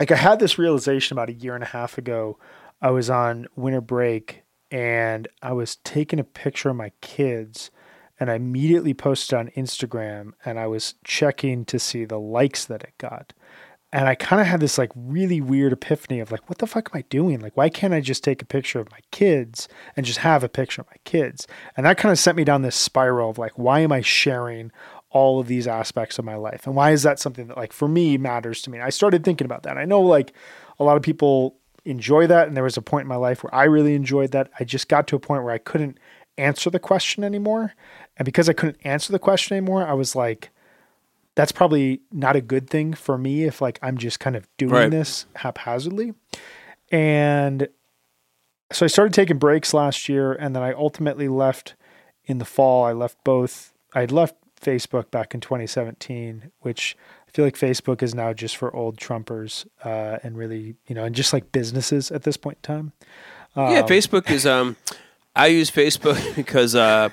like 0.01 0.11
I 0.11 0.17
had 0.17 0.41
this 0.41 0.59
realization 0.59 1.15
about 1.15 1.29
a 1.29 1.35
year 1.35 1.55
and 1.55 1.63
a 1.63 1.69
half 1.69 1.99
ago. 1.99 2.39
I 2.81 2.91
was 2.91 3.11
on 3.11 3.47
winter 3.55 3.81
break 3.81 4.43
and 4.71 5.29
I 5.43 5.53
was 5.53 5.77
taking 5.77 6.19
a 6.19 6.25
picture 6.25 6.71
of 6.71 6.77
my 6.77 6.91
kids 7.01 7.71
and 8.19 8.31
I 8.31 8.35
immediately 8.35 8.95
posted 8.95 9.39
on 9.39 9.51
Instagram 9.51 10.33
and 10.45 10.59
I 10.59 10.67
was 10.67 10.95
checking 11.05 11.65
to 11.67 11.79
see 11.79 12.05
the 12.05 12.19
likes 12.19 12.65
that 12.65 12.83
it 12.83 12.95
got. 12.99 13.33
And 13.93 14.09
I 14.09 14.15
kind 14.15 14.41
of 14.41 14.47
had 14.47 14.61
this 14.61 14.79
like 14.79 14.91
really 14.97 15.41
weird 15.41 15.73
epiphany 15.73 16.21
of 16.21 16.33
like, 16.33 16.49
what 16.49 16.59
the 16.59 16.67
fuck 16.67 16.89
am 16.93 16.99
I 16.99 17.05
doing? 17.11 17.41
Like, 17.41 17.57
why 17.57 17.69
can't 17.69 17.93
I 17.93 18.01
just 18.01 18.25
take 18.25 18.41
a 18.41 18.47
picture 18.47 18.81
of 18.81 18.91
my 18.91 19.01
kids 19.11 19.69
and 19.97 20.07
just 20.07 20.21
have 20.21 20.43
a 20.43 20.49
picture 20.49 20.81
of 20.81 20.89
my 20.89 20.97
kids? 21.05 21.47
And 21.77 21.85
that 21.85 21.99
kind 21.99 22.11
of 22.11 22.19
sent 22.19 22.39
me 22.39 22.45
down 22.45 22.63
this 22.63 22.77
spiral 22.77 23.31
of 23.31 23.39
like, 23.39 23.59
why 23.59 23.81
am 23.81 23.93
I 23.93 24.01
sharing 24.01 24.73
all 25.11 25.41
of 25.41 25.47
these 25.47 25.67
aspects 25.67 26.19
of 26.19 26.25
my 26.25 26.37
life? 26.37 26.67
And 26.67 26.75
why 26.75 26.93
is 26.93 27.03
that 27.03 27.19
something 27.19 27.49
that 27.49 27.57
like 27.59 27.73
for 27.73 27.87
me 27.87 28.17
matters 28.17 28.63
to 28.63 28.71
me? 28.71 28.81
I 28.81 28.89
started 28.89 29.25
thinking 29.25 29.45
about 29.45 29.65
that. 29.65 29.77
I 29.77 29.85
know 29.85 30.01
like 30.01 30.33
a 30.79 30.85
lot 30.85 30.97
of 30.97 31.03
people 31.03 31.57
enjoy 31.85 32.27
that. 32.29 32.49
And 32.49 32.57
there 32.57 32.65
was 32.65 32.79
a 32.79 32.83
point 32.83 33.03
in 33.03 33.09
my 33.09 33.17
life 33.17 33.45
where 33.45 33.55
I 33.55 33.65
really 33.65 33.95
enjoyed 33.95 34.33
that. 34.33 34.51
I 34.59 34.65
just 34.65 34.89
got 34.89 35.07
to 35.09 35.17
a 35.17 35.21
point 35.21 35.45
where 35.45 35.53
I 35.53 35.59
couldn't 35.59 35.99
answer 36.39 36.71
the 36.71 36.79
question 36.79 37.25
anymore. 37.25 37.75
And 38.17 38.25
because 38.25 38.49
I 38.49 38.55
couldn't 38.55 38.79
answer 38.85 39.13
the 39.13 39.19
question 39.19 39.57
anymore, 39.57 39.87
I 39.87 39.93
was 39.93 40.17
like, 40.17 40.51
that's 41.35 41.53
probably 41.53 42.01
not 42.11 42.37
a 42.37 42.41
good 42.41 42.69
thing 42.69 42.93
for 42.93 43.17
me 43.17 43.45
if 43.45 43.61
like 43.61 43.79
I'm 43.83 43.97
just 43.97 44.21
kind 44.21 44.37
of 44.37 44.47
doing 44.57 44.73
right. 44.73 44.91
this 44.91 45.27
haphazardly. 45.37 46.15
And 46.91 47.69
so 48.71 48.85
I 48.85 48.89
started 48.89 49.15
taking 49.15 49.39
breaks 49.39 49.73
last 49.73 50.09
year 50.09 50.33
and 50.33 50.55
then 50.55 50.63
I 50.63 50.73
ultimately 50.73 51.29
left 51.29 51.75
in 52.25 52.39
the 52.39 52.45
fall. 52.45 52.85
I 52.85 52.93
left 52.93 53.23
both 53.25 53.73
I 53.95 54.05
left 54.07 54.37
Facebook 54.61 55.11
back 55.11 55.35
in 55.35 55.41
2017, 55.41 56.51
which 56.61 56.97
I 57.27 57.31
feel 57.31 57.45
like 57.45 57.57
Facebook 57.57 58.03
is 58.03 58.15
now 58.15 58.33
just 58.33 58.57
for 58.57 58.75
old 58.75 58.97
Trumpers 58.97 59.67
uh, 59.85 60.19
and 60.23 60.37
really, 60.37 60.77
you 60.87 60.95
know, 60.95 61.05
and 61.05 61.15
just 61.15 61.33
like 61.33 61.53
businesses 61.53 62.11
at 62.11 62.23
this 62.23 62.37
point 62.37 62.59
in 62.59 62.63
time. 62.63 62.93
Um, 63.57 63.73
yeah, 63.73 63.83
Facebook 63.83 64.31
is 64.31 64.47
um 64.47 64.77
I 65.35 65.47
use 65.49 65.71
Facebook 65.71 66.35
because 66.37 66.75
uh 66.75 67.09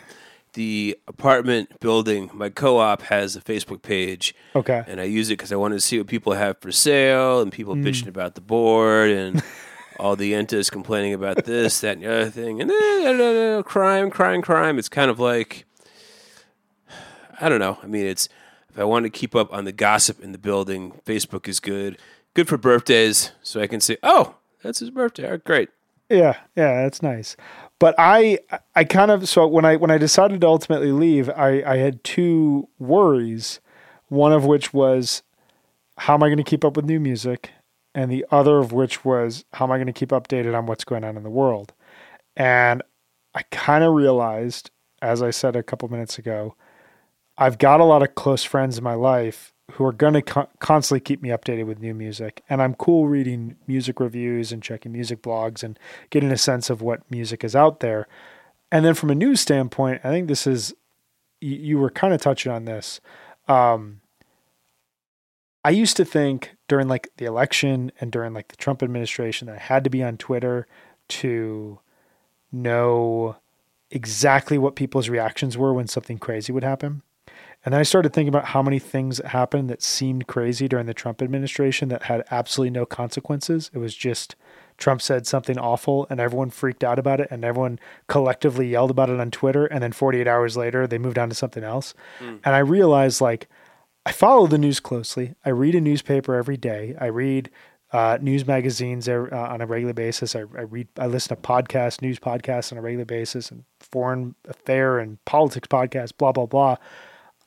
the 0.53 0.97
apartment 1.07 1.79
building, 1.79 2.29
my 2.33 2.49
co-op 2.49 3.01
has 3.03 3.35
a 3.35 3.41
Facebook 3.41 3.81
page. 3.81 4.35
Okay. 4.55 4.83
And 4.87 4.99
I 4.99 5.03
use 5.03 5.29
it 5.29 5.33
because 5.33 5.51
I 5.51 5.55
wanted 5.55 5.75
to 5.75 5.81
see 5.81 5.97
what 5.97 6.07
people 6.07 6.33
have 6.33 6.57
for 6.59 6.71
sale 6.71 7.41
and 7.41 7.51
people 7.51 7.75
mm. 7.75 7.83
bitching 7.83 8.07
about 8.07 8.35
the 8.35 8.41
board 8.41 9.09
and 9.09 9.43
all 9.99 10.15
the 10.15 10.33
entas 10.33 10.71
complaining 10.71 11.13
about 11.13 11.45
this, 11.45 11.81
that, 11.81 11.97
and 11.97 12.03
the 12.03 12.11
other 12.11 12.29
thing, 12.29 12.61
and 12.61 12.69
then 12.69 13.63
crime, 13.63 14.09
crime, 14.09 14.41
crime. 14.41 14.79
It's 14.79 14.89
kind 14.89 15.11
of 15.11 15.19
like 15.19 15.65
I 17.41 17.49
don't 17.49 17.59
know. 17.59 17.77
I 17.81 17.87
mean, 17.87 18.05
it's 18.05 18.27
if 18.69 18.77
I 18.77 18.83
want 18.83 19.05
to 19.05 19.09
keep 19.09 19.35
up 19.35 19.53
on 19.53 19.65
the 19.65 19.71
gossip 19.71 20.21
in 20.21 20.31
the 20.31 20.37
building, 20.37 20.99
Facebook 21.05 21.47
is 21.47 21.59
good. 21.59 21.97
Good 22.33 22.47
for 22.47 22.57
birthdays, 22.57 23.31
so 23.41 23.61
I 23.61 23.67
can 23.67 23.81
say, 23.81 23.97
"Oh, 24.03 24.35
that's 24.61 24.79
his 24.79 24.89
birthday." 24.89 25.29
Right, 25.29 25.43
great. 25.43 25.69
Yeah, 26.09 26.37
yeah, 26.55 26.83
that's 26.83 27.01
nice. 27.01 27.35
But 27.79 27.95
I 27.97 28.39
I 28.75 28.83
kind 28.83 29.09
of 29.09 29.27
so 29.27 29.47
when 29.47 29.65
I 29.65 29.77
when 29.77 29.89
I 29.89 29.97
decided 29.97 30.41
to 30.41 30.47
ultimately 30.47 30.91
leave, 30.91 31.29
I, 31.29 31.63
I 31.65 31.77
had 31.77 32.03
two 32.03 32.67
worries. 32.77 33.61
One 34.09 34.33
of 34.33 34.45
which 34.45 34.73
was 34.73 35.23
how 35.97 36.13
am 36.15 36.23
I 36.23 36.27
going 36.27 36.37
to 36.37 36.43
keep 36.43 36.65
up 36.65 36.75
with 36.75 36.85
new 36.85 36.99
music? 36.99 37.51
And 37.95 38.11
the 38.11 38.25
other 38.31 38.59
of 38.59 38.71
which 38.71 39.03
was 39.03 39.45
how 39.53 39.65
am 39.65 39.71
I 39.71 39.77
going 39.77 39.87
to 39.87 39.93
keep 39.93 40.09
updated 40.09 40.57
on 40.57 40.65
what's 40.65 40.83
going 40.83 41.03
on 41.03 41.17
in 41.17 41.23
the 41.23 41.29
world? 41.29 41.73
And 42.35 42.83
I 43.33 43.43
kind 43.51 43.83
of 43.83 43.93
realized, 43.93 44.71
as 45.01 45.21
I 45.21 45.31
said 45.31 45.55
a 45.55 45.63
couple 45.63 45.87
minutes 45.89 46.17
ago, 46.17 46.55
I've 47.37 47.57
got 47.57 47.79
a 47.79 47.85
lot 47.85 48.03
of 48.03 48.15
close 48.15 48.43
friends 48.43 48.77
in 48.77 48.83
my 48.83 48.93
life 48.95 49.53
who 49.73 49.85
are 49.85 49.91
going 49.91 50.13
to 50.13 50.21
co- 50.21 50.49
constantly 50.59 50.99
keep 50.99 51.21
me 51.21 51.29
updated 51.29 51.65
with 51.65 51.79
new 51.79 51.93
music. 51.93 52.43
And 52.49 52.61
I'm 52.61 52.73
cool 52.75 53.07
reading 53.07 53.55
music 53.67 53.99
reviews 53.99 54.51
and 54.51 54.63
checking 54.63 54.91
music 54.91 55.21
blogs 55.21 55.63
and 55.63 55.77
getting 56.09 56.31
a 56.31 56.37
sense 56.37 56.69
of 56.69 56.81
what 56.81 57.09
music 57.09 57.43
is 57.43 57.55
out 57.55 57.79
there. 57.79 58.07
And 58.71 58.85
then 58.85 58.93
from 58.93 59.09
a 59.09 59.15
news 59.15 59.41
standpoint, 59.41 60.01
I 60.03 60.09
think 60.09 60.27
this 60.27 60.45
is, 60.45 60.73
you, 61.41 61.55
you 61.55 61.77
were 61.77 61.89
kind 61.89 62.13
of 62.13 62.21
touching 62.21 62.51
on 62.51 62.65
this. 62.65 62.99
Um, 63.47 64.01
I 65.63 65.71
used 65.71 65.97
to 65.97 66.05
think 66.05 66.55
during 66.67 66.87
like 66.87 67.09
the 67.17 67.25
election 67.25 67.91
and 67.99 68.11
during 68.11 68.33
like 68.33 68.47
the 68.47 68.55
Trump 68.55 68.81
administration 68.81 69.47
that 69.47 69.55
I 69.55 69.59
had 69.59 69.83
to 69.83 69.89
be 69.89 70.03
on 70.03 70.17
Twitter 70.17 70.67
to 71.09 71.79
know 72.51 73.35
exactly 73.91 74.57
what 74.57 74.75
people's 74.75 75.09
reactions 75.09 75.57
were 75.57 75.73
when 75.73 75.87
something 75.87 76.17
crazy 76.17 76.53
would 76.53 76.63
happen. 76.63 77.01
And 77.65 77.73
then 77.73 77.79
I 77.81 77.83
started 77.83 78.13
thinking 78.13 78.29
about 78.29 78.45
how 78.45 78.61
many 78.61 78.79
things 78.79 79.19
happened 79.19 79.69
that 79.69 79.81
seemed 79.81 80.27
crazy 80.27 80.67
during 80.67 80.85
the 80.85 80.93
Trump 80.93 81.21
administration 81.21 81.89
that 81.89 82.03
had 82.03 82.23
absolutely 82.31 82.71
no 82.71 82.85
consequences. 82.85 83.69
It 83.73 83.79
was 83.79 83.95
just 83.95 84.35
Trump 84.77 85.01
said 85.01 85.27
something 85.27 85.57
awful 85.57 86.07
and 86.09 86.21
everyone 86.21 86.51
freaked 86.51 86.85
out 86.85 86.97
about 86.97 87.19
it 87.19 87.27
and 87.29 87.43
everyone 87.43 87.79
collectively 88.07 88.69
yelled 88.69 88.91
about 88.91 89.09
it 89.09 89.19
on 89.19 89.29
Twitter. 89.29 89.65
And 89.65 89.83
then 89.83 89.91
48 89.91 90.25
hours 90.25 90.55
later, 90.55 90.87
they 90.87 90.97
moved 90.97 91.19
on 91.19 91.27
to 91.27 91.35
something 91.35 91.63
else. 91.63 91.93
Mm. 92.19 92.39
And 92.45 92.55
I 92.55 92.59
realized 92.59 93.19
like, 93.19 93.49
I 94.05 94.13
follow 94.13 94.47
the 94.47 94.57
news 94.57 94.79
closely. 94.79 95.35
I 95.45 95.49
read 95.49 95.75
a 95.75 95.81
newspaper 95.81 96.35
every 96.35 96.57
day. 96.57 96.95
I 96.99 97.07
read 97.07 97.49
uh, 97.91 98.17
news 98.21 98.47
magazines 98.47 99.09
uh, 99.09 99.27
on 99.31 99.61
a 99.61 99.65
regular 99.65 99.93
basis. 99.93 100.35
I, 100.35 100.39
I, 100.39 100.61
read, 100.61 100.87
I 100.97 101.07
listen 101.07 101.35
to 101.35 101.41
podcasts, 101.41 102.01
news 102.01 102.19
podcasts 102.19 102.71
on 102.71 102.77
a 102.77 102.81
regular 102.81 103.05
basis, 103.05 103.51
and 103.51 103.65
foreign 103.79 104.35
affair 104.47 104.99
and 104.99 105.23
politics 105.25 105.67
podcasts, 105.67 106.15
blah 106.15 106.31
blah 106.31 106.45
blah. 106.45 106.77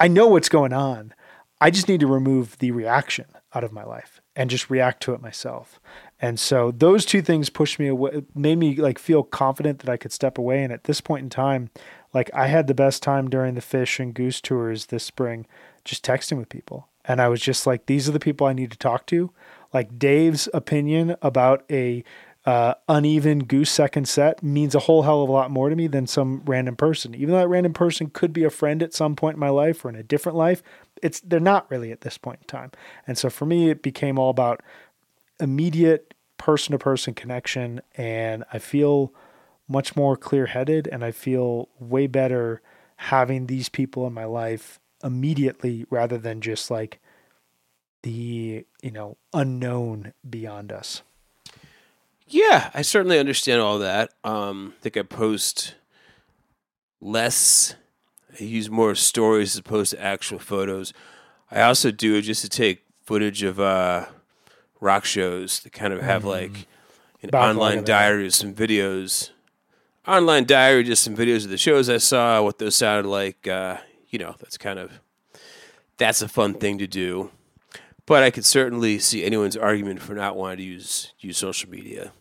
I 0.03 0.09
know 0.09 0.27
what's 0.27 0.49
going 0.49 0.73
on. 0.73 1.15
I 1.61 1.71
just 1.71 1.87
need 1.87 2.01
to 2.01 2.09
remove 2.09 2.59
the 2.59 2.73
reaction 2.73 3.27
out 3.55 3.63
of 3.63 3.71
my 3.71 3.85
life 3.85 4.21
and 4.35 4.51
just 4.51 4.69
react 4.69 5.01
to 5.05 5.15
it 5.15 5.23
myself. 5.23 5.79
And 6.21 6.41
so 6.41 6.73
those 6.73 7.07
two 7.07 7.23
things 7.23 7.51
pushed 7.51 7.79
me 7.79 7.87
away, 7.87 8.25
made 8.35 8.59
me 8.59 8.75
like 8.75 8.99
feel 8.99 9.23
confident 9.23 9.79
that 9.79 9.89
I 9.89 9.97
could 9.97 10.11
step 10.11 10.39
away. 10.39 10.65
And 10.65 10.73
at 10.73 10.85
this 10.85 11.01
point 11.01 11.23
in 11.23 11.31
time, 11.31 11.71
like 12.13 12.33
I 12.35 12.49
had 12.49 12.67
the 12.67 12.75
best 12.75 13.01
time 13.01 13.31
during 13.31 13.55
the 13.55 13.61
Phish 13.61 14.01
and 14.01 14.13
goose 14.13 14.41
tours 14.41 14.87
this 14.87 15.05
spring, 15.05 15.47
just 15.85 16.05
texting 16.05 16.37
with 16.37 16.49
people. 16.49 16.89
And 17.05 17.21
I 17.21 17.29
was 17.29 17.41
just 17.41 17.65
like, 17.65 17.87
these 17.87 18.09
are 18.09 18.13
the 18.13 18.19
people 18.19 18.49
I 18.49 18.55
need 18.55 18.73
to 18.73 18.79
talk 18.79 19.07
to. 19.07 19.31
Like 19.73 20.01
Dave's 20.01 20.49
opinion 20.53 21.15
about 21.23 21.63
a 21.71 22.03
uh, 22.45 22.75
uneven 22.89 23.45
goose 23.45 23.71
second 23.71 24.09
set 24.09 24.43
means 24.43 24.75
a 24.75 24.81
whole 24.81 25.03
hell 25.03 25.23
of 25.23 25.29
a 25.29 25.33
lot 25.33 25.51
more 25.51 25.69
to 25.69 25.77
me 25.77 25.87
than 25.87 26.07
some 26.07 26.43
random 26.45 26.75
person. 26.75 27.15
Even 27.15 27.31
though 27.31 27.39
that 27.39 27.49
random 27.49 27.73
person 27.73 28.11
could 28.11 28.33
be 28.33 28.45
a 28.45 28.51
friend 28.51 28.83
at 28.83 28.93
some 28.93 29.15
point 29.15 29.35
in 29.35 29.41
my 29.41 29.49
life 29.49 29.85
or 29.85 29.89
in 29.89 29.95
a 29.95 30.03
different 30.03 30.37
life, 30.37 30.63
it's 31.03 31.21
they're 31.21 31.39
not 31.39 31.71
really 31.71 31.93
at 31.93 32.01
this 32.01 32.19
point 32.19 32.41
in 32.43 32.47
time. 32.47 32.73
And 33.07 33.17
so 33.17 33.31
for 33.31 33.47
me, 33.47 33.71
it 33.71 33.83
became 33.83 34.19
all 34.19 34.31
about 34.31 34.61
immediate 35.39 36.15
person 36.37 36.73
to 36.73 36.79
person 36.79 37.15
connection, 37.15 37.81
and 37.97 38.45
I 38.53 38.59
feel 38.59 39.15
much 39.69 39.95
more 39.95 40.17
clear 40.17 40.47
headed, 40.47 40.89
and 40.91 41.05
I 41.05 41.13
feel 41.13 41.69
way 41.79 42.09
better 42.09 42.61
having 42.97 43.47
these 43.47 43.69
people 43.69 44.07
in 44.07 44.13
my 44.13 44.25
life 44.25 44.81
immediately 45.05 45.87
rather 45.91 46.19
than 46.19 46.41
just 46.41 46.71
like 46.71 47.01
the 48.03 48.65
you 48.83 48.91
know 48.91 49.17
unknown 49.33 50.13
beyond 50.29 50.73
us. 50.73 51.03
Yeah, 52.33 52.71
I 52.73 52.81
certainly 52.81 53.19
understand 53.19 53.61
all 53.61 53.79
that. 53.81 54.15
Um, 54.25 54.73
I 54.79 54.81
think 54.81 54.97
I 54.97 55.03
post 55.03 55.75
less. 56.99 57.75
I 58.41 58.45
use 58.45 58.71
more 58.71 58.95
stories 58.95 59.55
as 59.55 59.59
opposed 59.59 59.91
to 59.91 60.03
actual 60.03 60.39
photos. 60.39 60.95
I 61.51 61.61
also 61.61 61.91
do 61.91 62.15
it 62.15 62.23
just 62.23 62.41
to 62.41 62.49
take 62.49 62.85
footage 63.03 63.43
of 63.43 63.61
uh, 63.61 64.07
rock 64.81 65.05
shows 65.05 65.61
that 65.61 65.75
kind 65.75 65.93
of 65.93 66.01
have 66.01 66.23
mm. 66.23 66.29
like 66.29 66.67
an 67.21 67.29
online 67.35 67.85
diary 67.85 68.29
of 68.29 68.35
some 68.35 68.55
videos. 68.55 69.29
Online 70.09 70.47
diary, 70.47 70.85
just 70.85 71.05
some 71.05 71.15
videos 71.15 71.45
of 71.45 71.51
the 71.51 71.59
shows 71.59 71.91
I 71.91 71.99
saw, 71.99 72.43
what 72.43 72.59
those 72.59 72.75
sounded 72.75 73.11
like. 73.11 73.47
Uh, 73.47 73.77
you 74.09 74.19
know, 74.19 74.37
that's 74.41 74.57
kind 74.57 74.79
of 74.79 75.01
that's 75.99 76.23
a 76.23 76.29
fun 76.29 76.55
thing 76.55 76.79
to 76.79 76.87
do. 76.87 77.31
But 78.07 78.23
I 78.23 78.31
could 78.31 78.47
certainly 78.47 78.99
see 78.99 79.23
anyone's 79.23 79.57
argument 79.57 80.01
for 80.01 80.15
not 80.15 80.35
wanting 80.35 80.57
to 80.57 80.65
use 80.65 81.13
use 81.21 81.37
social 81.37 81.69
media 81.69 82.13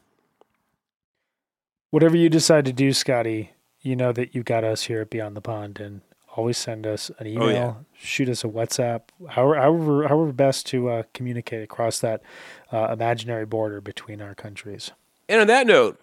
whatever 1.91 2.17
you 2.17 2.29
decide 2.29 2.65
to 2.65 2.73
do, 2.73 2.91
Scotty, 2.91 3.51
you 3.81 3.95
know 3.95 4.11
that 4.11 4.33
you 4.33 4.41
got 4.41 4.63
us 4.63 4.83
here 4.83 5.01
at 5.01 5.09
Beyond 5.09 5.37
the 5.37 5.41
Pond, 5.41 5.79
and 5.79 6.01
always 6.35 6.57
send 6.57 6.87
us 6.87 7.11
an 7.19 7.27
email, 7.27 7.43
oh, 7.43 7.49
yeah. 7.49 7.73
shoot 7.93 8.29
us 8.29 8.43
a 8.43 8.47
WhatsApp, 8.47 9.01
however, 9.29 9.55
however, 9.55 10.07
however 10.07 10.31
best 10.31 10.65
to 10.67 10.89
uh, 10.89 11.03
communicate 11.13 11.61
across 11.61 11.99
that 11.99 12.23
uh, 12.71 12.87
imaginary 12.91 13.45
border 13.45 13.81
between 13.81 14.21
our 14.21 14.33
countries. 14.33 14.91
And 15.29 15.41
on 15.41 15.47
that 15.47 15.67
note, 15.67 15.99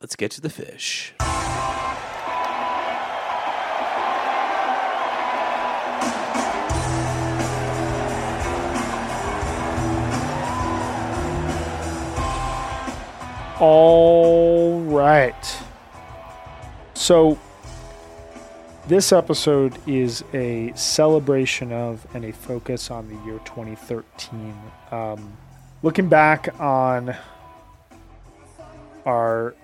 let's 0.00 0.16
get 0.16 0.30
to 0.32 0.40
the 0.40 0.48
Phish. 0.48 1.12
All 13.60 14.80
right. 14.80 15.58
So, 16.94 17.38
this 18.88 19.12
episode 19.12 19.76
is 19.86 20.24
a 20.32 20.72
celebration 20.74 21.70
of 21.70 22.06
and 22.14 22.24
a 22.24 22.32
focus 22.32 22.90
on 22.90 23.08
the 23.08 23.22
year 23.26 23.38
2013. 23.44 24.56
Um, 24.90 25.36
looking 25.82 26.08
back 26.08 26.58
on 26.58 27.14
our 29.04 29.54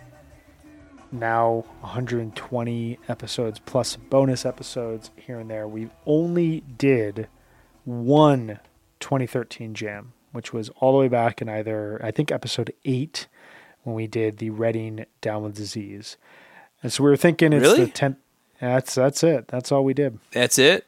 now 1.10 1.64
120 1.80 2.98
episodes 3.08 3.58
plus 3.64 3.96
bonus 3.96 4.44
episodes 4.44 5.10
here 5.16 5.40
and 5.40 5.50
there, 5.50 5.66
we 5.66 5.88
only 6.04 6.60
did 6.60 7.28
one 7.84 8.60
2013 9.00 9.72
jam, 9.72 10.12
which 10.32 10.52
was 10.52 10.68
all 10.80 10.92
the 10.92 10.98
way 10.98 11.08
back 11.08 11.40
in 11.40 11.48
either, 11.48 11.98
I 12.04 12.10
think, 12.10 12.30
episode 12.30 12.74
eight 12.84 13.26
when 13.86 13.94
we 13.94 14.08
did 14.08 14.38
the 14.38 14.50
Reading 14.50 15.06
Down 15.20 15.44
with 15.44 15.54
Disease. 15.54 16.16
And 16.82 16.92
so 16.92 17.04
we 17.04 17.10
were 17.10 17.16
thinking 17.16 17.52
it's 17.52 17.62
Really? 17.62 17.84
the 17.84 17.90
10th. 17.92 18.16
That's 18.60 18.94
that's 18.96 19.22
it. 19.22 19.48
That's 19.48 19.70
all 19.70 19.84
we 19.84 19.94
did. 19.94 20.18
That's 20.32 20.58
it. 20.58 20.86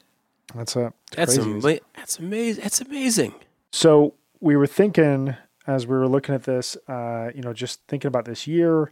That's 0.54 0.74
it. 0.74 0.92
It's 1.12 1.16
That's 1.16 1.34
crazy. 1.36 1.50
ama- 1.50 1.78
that's 1.94 2.18
amazing. 2.18 2.62
That's 2.62 2.80
amazing. 2.80 3.34
So 3.70 4.14
we 4.40 4.56
were 4.56 4.66
thinking 4.66 5.36
as 5.66 5.86
we 5.86 5.96
were 5.96 6.08
looking 6.08 6.34
at 6.34 6.44
this, 6.44 6.76
uh, 6.88 7.30
you 7.34 7.42
know, 7.42 7.52
just 7.52 7.80
thinking 7.88 8.08
about 8.08 8.24
this 8.24 8.46
year. 8.46 8.90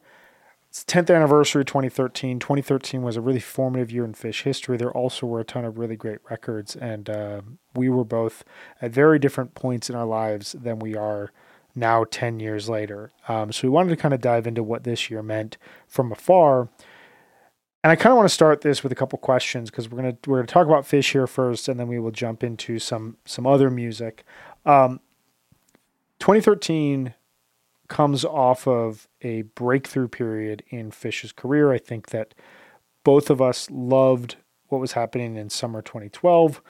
It's 0.69 0.85
10th 0.85 1.15
anniversary, 1.15 1.65
2013. 1.65 2.39
2013 2.39 3.01
was 3.03 3.17
a 3.17 3.23
really 3.23 3.41
formative 3.41 3.91
year 3.91 4.05
in 4.05 4.13
Phish 4.13 4.43
history. 4.43 4.77
There 4.77 4.93
also 4.93 5.27
were 5.27 5.41
a 5.41 5.45
ton 5.45 5.65
of 5.65 5.79
really 5.79 5.97
great 5.97 6.19
records, 6.29 6.77
and 6.77 7.09
uh, 7.09 7.41
we 7.75 7.89
were 7.89 8.05
both 8.05 8.45
at 8.83 8.91
very 8.91 9.19
different 9.19 9.55
points 9.55 9.89
in 9.89 9.97
our 9.97 10.05
lives 10.05 10.53
than 10.53 10.79
we 10.79 10.95
are 10.95 11.33
now 11.77 12.05
10 12.05 12.41
years 12.41 12.69
later. 12.69 13.13
Um, 13.29 13.53
so 13.53 13.69
we 13.69 13.71
wanted 13.71 13.91
to 13.91 13.97
kind 13.97 14.15
of 14.15 14.21
dive 14.21 14.47
into 14.47 14.63
what 14.63 14.85
this 14.85 15.11
year 15.11 15.23
meant 15.23 15.59
from 15.87 16.11
afar. 16.11 16.69
And 17.85 17.93
I 17.93 17.97
kind 17.97 18.11
of 18.11 18.17
want 18.17 18.29
to 18.29 18.35
start 18.35 18.63
this 18.63 18.83
with 18.83 18.91
a 18.91 18.97
couple 18.97 19.19
questions 19.19 19.71
because 19.71 19.89
we're 19.89 19.99
gonna 19.99 20.17
we're 20.27 20.39
gonna 20.39 20.49
talk 20.49 20.67
about 20.67 20.85
Phish 20.85 21.13
here 21.13 21.29
first, 21.29 21.69
and 21.69 21.79
then 21.79 21.87
we 21.87 22.01
will 22.01 22.11
jump 22.11 22.43
into 22.43 22.81
some 22.81 23.17
some 23.25 23.47
other 23.47 23.71
music. 23.71 24.25
Um, 24.65 24.99
2013 26.19 27.15
comes 27.87 28.25
off 28.25 28.67
of 28.67 29.07
a 29.23 29.43
breakthrough 29.43 30.09
period 30.09 30.65
in 30.71 30.91
Phish's 30.91 31.31
career. 31.31 31.71
I 31.73 31.79
think 31.79 32.09
that 32.09 32.35
both 33.05 33.31
of 33.31 33.41
us 33.41 33.71
loved 33.71 34.37
what 34.67 34.81
was 34.81 34.93
happening 34.93 35.37
in 35.37 35.49
summer 35.49 35.81
2012, 35.81 36.61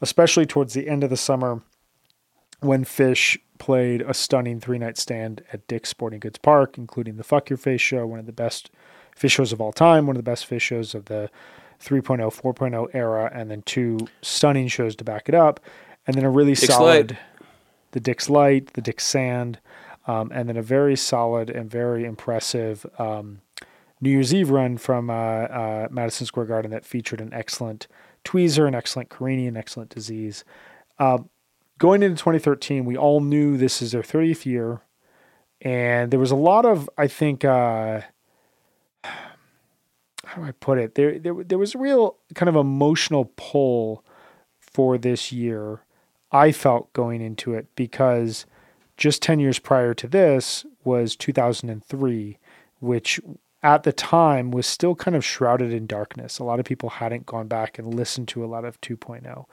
especially 0.00 0.46
towards 0.46 0.74
the 0.74 0.88
end 0.88 1.04
of 1.04 1.10
the 1.10 1.16
summer 1.16 1.62
when 2.64 2.84
Phish 2.84 3.38
played 3.58 4.02
a 4.02 4.14
stunning 4.14 4.60
three 4.60 4.78
night 4.78 4.98
stand 4.98 5.42
at 5.52 5.66
Dick's 5.68 5.88
Sporting 5.88 6.20
Goods 6.20 6.38
Park, 6.38 6.76
including 6.76 7.16
the 7.16 7.24
Fuck 7.24 7.50
Your 7.50 7.56
Face 7.56 7.80
show, 7.80 8.06
one 8.06 8.18
of 8.18 8.26
the 8.26 8.32
best 8.32 8.70
Phish 9.18 9.32
shows 9.32 9.52
of 9.52 9.60
all 9.60 9.72
time, 9.72 10.06
one 10.06 10.16
of 10.16 10.24
the 10.24 10.30
best 10.30 10.48
Phish 10.48 10.60
shows 10.60 10.94
of 10.94 11.06
the 11.06 11.30
3.0, 11.82 12.18
4.0 12.18 12.88
era, 12.92 13.30
and 13.32 13.50
then 13.50 13.62
two 13.62 13.98
stunning 14.22 14.68
shows 14.68 14.96
to 14.96 15.04
back 15.04 15.28
it 15.28 15.34
up. 15.34 15.60
And 16.06 16.16
then 16.16 16.24
a 16.24 16.30
really 16.30 16.54
Dick's 16.54 16.74
solid, 16.74 17.12
Light. 17.12 17.20
the 17.92 18.00
Dick's 18.00 18.28
Light, 18.28 18.72
the 18.74 18.80
Dick's 18.80 19.06
Sand, 19.06 19.58
um, 20.06 20.30
and 20.34 20.48
then 20.48 20.56
a 20.56 20.62
very 20.62 20.96
solid 20.96 21.50
and 21.50 21.70
very 21.70 22.04
impressive 22.04 22.84
um, 22.98 23.40
New 24.00 24.10
Year's 24.10 24.34
Eve 24.34 24.50
run 24.50 24.76
from 24.76 25.08
uh, 25.08 25.14
uh, 25.14 25.88
Madison 25.90 26.26
Square 26.26 26.46
Garden 26.46 26.70
that 26.72 26.84
featured 26.84 27.20
an 27.20 27.32
excellent 27.32 27.86
tweezer, 28.24 28.68
an 28.68 28.74
excellent 28.74 29.08
Carini, 29.08 29.46
an 29.46 29.56
excellent 29.56 29.90
disease. 29.90 30.44
Um, 30.98 31.30
going 31.78 32.02
into 32.02 32.16
2013, 32.16 32.84
we 32.84 32.96
all 32.96 33.20
knew 33.20 33.56
this 33.56 33.82
is 33.82 33.92
their 33.92 34.02
30th 34.02 34.46
year, 34.46 34.80
and 35.60 36.10
there 36.10 36.20
was 36.20 36.30
a 36.30 36.36
lot 36.36 36.64
of, 36.64 36.88
I 36.96 37.06
think, 37.06 37.44
uh, 37.44 38.02
how 39.04 40.36
do 40.36 40.42
I 40.42 40.52
put 40.52 40.78
it? 40.78 40.94
There, 40.94 41.18
there, 41.18 41.34
there 41.44 41.58
was 41.58 41.74
a 41.74 41.78
real 41.78 42.16
kind 42.34 42.48
of 42.48 42.56
emotional 42.56 43.32
pull 43.36 44.04
for 44.60 44.98
this 44.98 45.32
year. 45.32 45.80
I 46.32 46.52
felt 46.52 46.92
going 46.92 47.20
into 47.20 47.54
it 47.54 47.66
because 47.76 48.46
just 48.96 49.22
10 49.22 49.40
years 49.40 49.58
prior 49.58 49.94
to 49.94 50.08
this 50.08 50.66
was 50.84 51.16
2003, 51.16 52.38
which 52.80 53.20
at 53.62 53.84
the 53.84 53.92
time 53.92 54.50
was 54.50 54.66
still 54.66 54.94
kind 54.94 55.16
of 55.16 55.24
shrouded 55.24 55.72
in 55.72 55.86
darkness. 55.86 56.38
A 56.38 56.44
lot 56.44 56.60
of 56.60 56.66
people 56.66 56.90
hadn't 56.90 57.24
gone 57.24 57.48
back 57.48 57.78
and 57.78 57.94
listened 57.94 58.28
to 58.28 58.44
a 58.44 58.46
lot 58.46 58.64
of 58.64 58.80
2.0. 58.82 59.46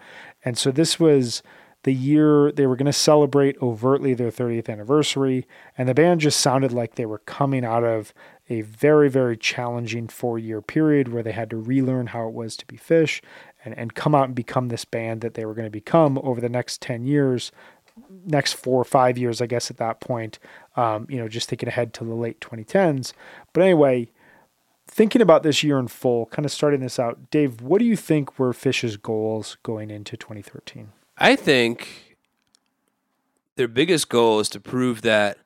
And 0.43 0.57
so 0.57 0.69
this 0.69 0.99
was 0.99 1.41
the 1.83 1.93
year 1.93 2.51
they 2.51 2.67
were 2.67 2.75
going 2.75 2.85
to 2.85 2.93
celebrate 2.93 3.61
overtly 3.61 4.13
their 4.13 4.29
30th 4.29 4.69
anniversary. 4.69 5.47
And 5.77 5.89
the 5.89 5.93
band 5.93 6.21
just 6.21 6.39
sounded 6.39 6.71
like 6.71 6.95
they 6.95 7.05
were 7.05 7.19
coming 7.19 7.65
out 7.65 7.83
of 7.83 8.13
a 8.49 8.61
very, 8.61 9.09
very 9.09 9.37
challenging 9.37 10.07
four 10.07 10.37
year 10.37 10.61
period 10.61 11.07
where 11.07 11.23
they 11.23 11.31
had 11.31 11.49
to 11.49 11.57
relearn 11.57 12.07
how 12.07 12.27
it 12.27 12.33
was 12.33 12.55
to 12.57 12.67
be 12.67 12.77
Phish 12.77 13.21
and, 13.65 13.77
and 13.77 13.95
come 13.95 14.13
out 14.13 14.25
and 14.25 14.35
become 14.35 14.67
this 14.67 14.85
band 14.85 15.21
that 15.21 15.33
they 15.33 15.45
were 15.45 15.53
going 15.53 15.65
to 15.65 15.71
become 15.71 16.19
over 16.23 16.41
the 16.41 16.49
next 16.49 16.81
10 16.81 17.05
years, 17.05 17.51
next 18.25 18.53
four 18.53 18.79
or 18.79 18.85
five 18.85 19.17
years, 19.17 19.41
I 19.41 19.47
guess, 19.47 19.71
at 19.71 19.77
that 19.77 20.01
point, 20.01 20.37
um, 20.75 21.07
you 21.09 21.17
know, 21.17 21.27
just 21.27 21.49
thinking 21.49 21.69
ahead 21.69 21.93
to 21.95 22.03
the 22.03 22.13
late 22.13 22.39
2010s. 22.41 23.13
But 23.53 23.63
anyway, 23.63 24.11
thinking 24.87 25.21
about 25.21 25.43
this 25.43 25.63
year 25.63 25.79
in 25.79 25.87
full, 25.87 26.27
kind 26.27 26.45
of 26.45 26.51
starting 26.51 26.81
this 26.81 26.99
out, 26.99 27.31
Dave, 27.31 27.61
what 27.61 27.79
do 27.79 27.85
you 27.85 27.95
think 27.95 28.37
were 28.37 28.53
Phish's 28.53 28.97
goals 28.97 29.57
going 29.63 29.89
into 29.89 30.17
2013? 30.17 30.91
I 31.21 31.35
think 31.35 32.17
their 33.55 33.67
biggest 33.67 34.09
goal 34.09 34.39
is 34.39 34.49
to 34.49 34.59
prove 34.59 35.03
that 35.03 35.37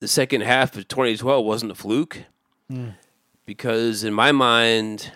the 0.00 0.08
second 0.08 0.40
half 0.40 0.76
of 0.76 0.88
2012 0.88 1.44
wasn't 1.44 1.70
a 1.70 1.76
fluke. 1.76 2.24
Mm. 2.68 2.94
Because 3.46 4.02
in 4.02 4.12
my 4.12 4.32
mind, 4.32 5.12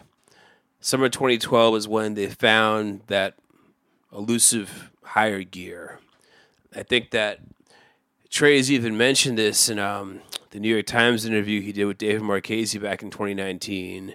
summer 0.78 1.08
2012 1.08 1.76
is 1.76 1.88
when 1.88 2.14
they 2.14 2.28
found 2.28 3.00
that 3.08 3.34
elusive 4.12 4.92
higher 5.02 5.42
gear. 5.42 5.98
I 6.74 6.84
think 6.84 7.10
that 7.10 7.40
Trey's 8.30 8.70
even 8.70 8.96
mentioned 8.96 9.36
this 9.36 9.68
in 9.68 9.80
um, 9.80 10.20
the 10.50 10.60
New 10.60 10.72
York 10.72 10.86
Times 10.86 11.24
interview 11.24 11.60
he 11.60 11.72
did 11.72 11.86
with 11.86 11.98
David 11.98 12.22
Marchese 12.22 12.78
back 12.78 13.02
in 13.02 13.10
2019 13.10 14.14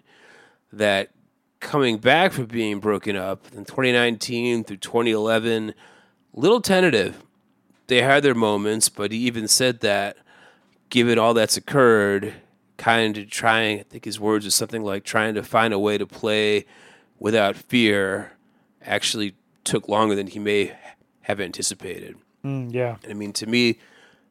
that 0.72 1.12
coming 1.60 1.98
back 1.98 2.32
from 2.32 2.46
being 2.46 2.80
broken 2.80 3.16
up 3.16 3.46
in 3.54 3.66
2019 3.66 4.64
through 4.64 4.78
2011, 4.78 5.74
little 6.34 6.62
tentative. 6.62 7.24
They 7.88 8.02
had 8.02 8.24
their 8.24 8.36
moments, 8.36 8.90
but 8.90 9.12
he 9.12 9.18
even 9.20 9.48
said 9.48 9.80
that 9.82 10.18
given 10.90 11.18
all 11.18 11.34
that's 11.34 11.58
occurred, 11.58 12.34
kind 12.78 13.18
of 13.18 13.30
trying, 13.30 13.80
I 13.80 13.84
think 13.84 14.06
his 14.06 14.20
words 14.20 14.46
are 14.46 14.52
something 14.52 14.84
like 14.84 15.04
trying 15.04 15.34
to 15.36 15.44
find 15.44 15.74
a 15.74 15.80
way 15.80 15.98
to 15.98 16.06
play 16.06 16.66
without 17.20 17.56
fear 17.56 18.34
actually 18.82 19.36
took 19.64 19.88
longer 19.88 20.16
than 20.16 20.28
he 20.28 20.40
may 20.40 20.76
have 21.22 21.40
anticipated. 21.40 22.16
Mm, 22.44 22.74
yeah. 22.74 22.98
I 23.10 23.14
mean, 23.14 23.34
to 23.34 23.46
me, 23.46 23.80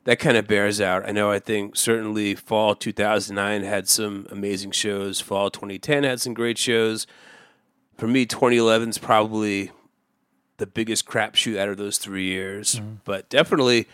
that 0.08 0.18
kind 0.18 0.38
of 0.38 0.46
bears 0.46 0.80
out. 0.80 1.06
I 1.06 1.12
know 1.12 1.30
I 1.30 1.38
think 1.38 1.76
certainly 1.76 2.34
fall 2.34 2.74
2009 2.74 3.62
had 3.62 3.86
some 3.86 4.26
amazing 4.30 4.70
shows. 4.70 5.20
Fall 5.20 5.50
2010 5.50 6.02
had 6.02 6.18
some 6.18 6.32
great 6.32 6.56
shows. 6.56 7.06
For 7.98 8.08
me, 8.08 8.24
2011 8.24 8.88
is 8.88 8.96
probably 8.96 9.70
the 10.56 10.66
biggest 10.66 11.04
crapshoot 11.04 11.58
out 11.58 11.68
of 11.68 11.76
those 11.76 11.98
three 11.98 12.24
years. 12.24 12.80
But 13.04 13.28
definitely 13.28 13.86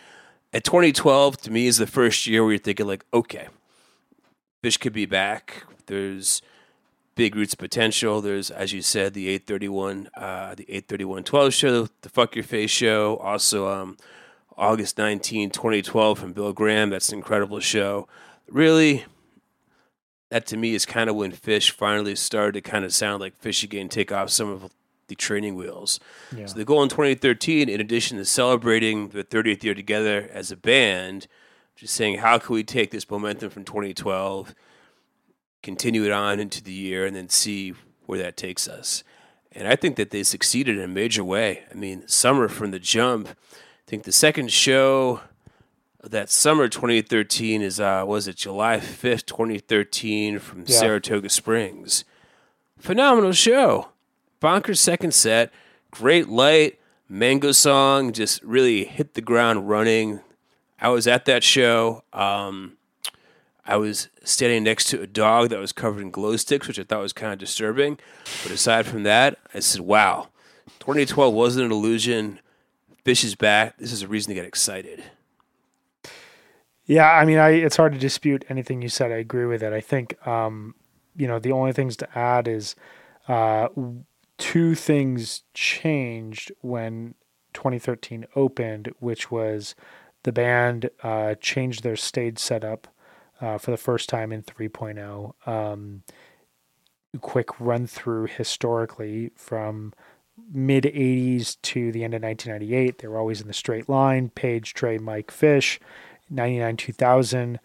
at 0.53 0.63
2012, 0.63 1.35
to 1.41 1.51
me, 1.51 1.67
is 1.67 1.75
the 1.75 1.85
first 1.85 2.25
year 2.25 2.43
where 2.43 2.53
you're 2.53 2.59
thinking, 2.59 2.87
like, 2.87 3.03
okay, 3.13 3.49
Phish 4.63 4.79
could 4.79 4.93
be 4.93 5.05
back. 5.05 5.63
There's 5.87 6.41
big 7.15 7.35
roots 7.35 7.55
potential. 7.55 8.21
There's, 8.21 8.49
as 8.49 8.71
you 8.71 8.81
said, 8.81 9.15
the 9.15 9.27
831, 9.27 10.07
uh, 10.15 10.55
the 10.55 10.63
831 10.63 11.25
12 11.25 11.53
show, 11.53 11.87
the 12.03 12.09
Fuck 12.09 12.37
Your 12.37 12.45
Face 12.45 12.71
show. 12.71 13.17
Also, 13.17 13.67
um, 13.67 13.97
August 14.57 14.97
19, 14.97 15.49
2012 15.49 16.19
from 16.19 16.33
Bill 16.33 16.53
Graham. 16.53 16.89
That's 16.89 17.09
an 17.09 17.17
incredible 17.17 17.59
show. 17.59 18.07
Really, 18.47 19.05
that 20.29 20.45
to 20.47 20.57
me 20.57 20.73
is 20.73 20.85
kind 20.85 21.09
of 21.09 21.15
when 21.15 21.31
Phish 21.31 21.71
finally 21.71 22.15
started 22.15 22.53
to 22.53 22.61
kind 22.61 22.85
of 22.85 22.93
sound 22.93 23.21
like 23.21 23.41
Phish 23.41 23.63
again, 23.63 23.89
take 23.89 24.11
off 24.11 24.29
some 24.29 24.49
of 24.49 24.71
the 25.07 25.15
training 25.15 25.55
wheels. 25.55 25.99
Yeah. 26.35 26.47
So 26.47 26.55
the 26.55 26.65
goal 26.65 26.83
in 26.83 26.89
2013, 26.89 27.69
in 27.69 27.79
addition 27.79 28.17
to 28.17 28.25
celebrating 28.25 29.09
the 29.09 29.23
30th 29.23 29.63
year 29.63 29.75
together 29.75 30.29
as 30.33 30.51
a 30.51 30.57
band, 30.57 31.27
just 31.75 31.93
saying 31.93 32.19
how 32.19 32.39
can 32.39 32.55
we 32.55 32.63
take 32.63 32.91
this 32.91 33.09
momentum 33.09 33.49
from 33.49 33.65
2012, 33.65 34.55
continue 35.61 36.05
it 36.05 36.11
on 36.11 36.39
into 36.39 36.63
the 36.63 36.71
year, 36.71 37.05
and 37.05 37.15
then 37.15 37.29
see 37.29 37.73
where 38.05 38.19
that 38.19 38.37
takes 38.37 38.67
us. 38.67 39.03
And 39.51 39.67
I 39.67 39.75
think 39.75 39.95
that 39.95 40.11
they 40.11 40.23
succeeded 40.23 40.77
in 40.77 40.83
a 40.83 40.87
major 40.87 41.23
way. 41.23 41.63
I 41.71 41.75
mean, 41.75 42.07
summer 42.07 42.47
from 42.47 42.71
the 42.71 42.79
jump. 42.79 43.29
I 43.85 43.89
think 43.91 44.03
the 44.03 44.11
second 44.11 44.51
show 44.51 45.21
that 46.03 46.29
summer 46.29 46.67
2013 46.67 47.61
is 47.61 47.79
uh 47.79 48.03
was 48.05 48.27
it 48.27 48.35
July 48.35 48.77
5th 48.77 49.25
2013 49.25 50.39
from 50.39 50.61
Yeah. 50.67 50.75
Saratoga 50.77 51.29
Springs. 51.29 52.03
Phenomenal 52.79 53.31
show. 53.31 53.89
Bonkers 54.41 54.77
second 54.77 55.13
set, 55.13 55.51
great 55.91 56.27
light, 56.29 56.79
mango 57.07 57.51
song, 57.51 58.11
just 58.11 58.41
really 58.43 58.85
hit 58.85 59.13
the 59.13 59.21
ground 59.21 59.69
running. 59.69 60.19
I 60.79 60.89
was 60.89 61.07
at 61.07 61.25
that 61.25 61.43
show. 61.43 62.03
Um, 62.11 62.77
I 63.65 63.77
was 63.77 64.09
standing 64.23 64.63
next 64.63 64.85
to 64.89 65.01
a 65.01 65.07
dog 65.07 65.49
that 65.49 65.57
was 65.59 65.71
covered 65.71 66.01
in 66.01 66.11
glow 66.11 66.35
sticks, 66.37 66.67
which 66.67 66.77
I 66.79 66.83
thought 66.83 67.01
was 67.01 67.13
kind 67.13 67.33
of 67.33 67.39
disturbing. 67.39 67.97
But 68.43 68.51
aside 68.51 68.85
from 68.85 69.03
that, 69.03 69.39
I 69.53 69.59
said, 69.59 69.81
wow, 69.81 70.27
2012 70.79 71.33
wasn't 71.33 71.65
an 71.67 71.71
illusion. 71.71 72.39
Phish 73.05 73.23
is 73.23 73.35
back. 73.35 73.77
This 73.77 73.91
is 73.91 74.01
a 74.01 74.07
reason 74.07 74.29
to 74.29 74.35
get 74.35 74.45
excited. 74.45 75.03
Yeah, 76.85 77.11
I 77.11 77.23
mean, 77.23 77.37
I 77.37 77.49
it's 77.49 77.77
hard 77.77 77.93
to 77.93 77.99
dispute 77.99 78.43
anything 78.49 78.81
you 78.81 78.89
said. 78.89 79.11
I 79.11 79.17
agree 79.17 79.45
with 79.45 79.61
it. 79.61 79.73
I 79.73 79.81
think, 79.81 80.15
um, 80.27 80.73
you 81.15 81.27
know, 81.27 81.37
the 81.37 81.51
only 81.51 81.71
things 81.71 81.95
to 81.97 82.17
add 82.17 82.47
is 82.47 82.75
uh, 83.27 83.69
two 84.37 84.75
things 84.75 85.43
changed 85.53 86.51
when 86.61 87.13
2013 87.53 88.25
opened, 88.35 88.93
which 88.99 89.29
was 89.29 89.75
the 90.23 90.31
band 90.31 90.89
uh, 91.03 91.35
changed 91.35 91.83
their 91.83 91.95
stage 91.95 92.39
setup 92.39 92.87
uh, 93.39 93.59
for 93.59 93.69
the 93.69 93.77
first 93.77 94.09
time 94.09 94.31
in 94.31 94.41
3.0. 94.41 95.47
Um, 95.47 96.03
quick 97.21 97.59
run 97.59 97.87
through 97.87 98.25
historically 98.25 99.31
from 99.35 99.93
mid 100.51 100.83
80s 100.83 101.57
to 101.63 101.91
the 101.91 102.03
end 102.03 102.13
of 102.13 102.21
1998. 102.21 102.99
They 102.99 103.07
were 103.07 103.17
always 103.17 103.41
in 103.41 103.47
the 103.47 103.53
straight 103.53 103.89
line 103.89 104.29
Page, 104.29 104.73
Trey, 104.73 104.97
Mike, 104.97 105.31
Fish. 105.31 105.79
99 106.29 106.77
2000, 106.77 107.59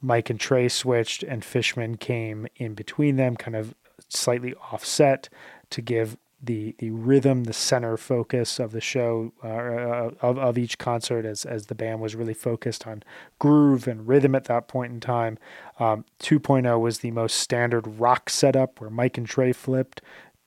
Mike 0.00 0.30
and 0.30 0.40
Trey 0.40 0.68
switched, 0.68 1.22
and 1.22 1.44
Fishman 1.44 1.96
came 1.96 2.46
in 2.56 2.74
between 2.74 3.16
them, 3.16 3.36
kind 3.36 3.56
of 3.56 3.74
slightly 4.08 4.54
offset 4.72 5.28
to 5.70 5.82
give 5.82 6.16
the 6.42 6.74
the 6.78 6.90
rhythm, 6.90 7.44
the 7.44 7.52
center 7.52 7.96
focus 7.96 8.58
of 8.58 8.72
the 8.72 8.80
show 8.80 9.32
uh, 9.42 9.48
uh 9.48 10.10
of 10.20 10.38
of 10.38 10.58
each 10.58 10.78
concert, 10.78 11.24
as 11.24 11.44
as 11.44 11.66
the 11.66 11.74
band 11.74 12.00
was 12.00 12.14
really 12.14 12.34
focused 12.34 12.86
on 12.86 13.02
groove 13.38 13.88
and 13.88 14.06
rhythm 14.06 14.34
at 14.34 14.44
that 14.44 14.68
point 14.68 14.92
in 14.92 15.00
time. 15.00 15.38
Um, 15.78 16.04
2.0 16.20 16.80
was 16.80 16.98
the 16.98 17.10
most 17.10 17.36
standard 17.36 17.86
rock 17.98 18.30
setup 18.30 18.80
where 18.80 18.90
Mike 18.90 19.18
and 19.18 19.26
Trey 19.26 19.52
flipped. 19.52 20.00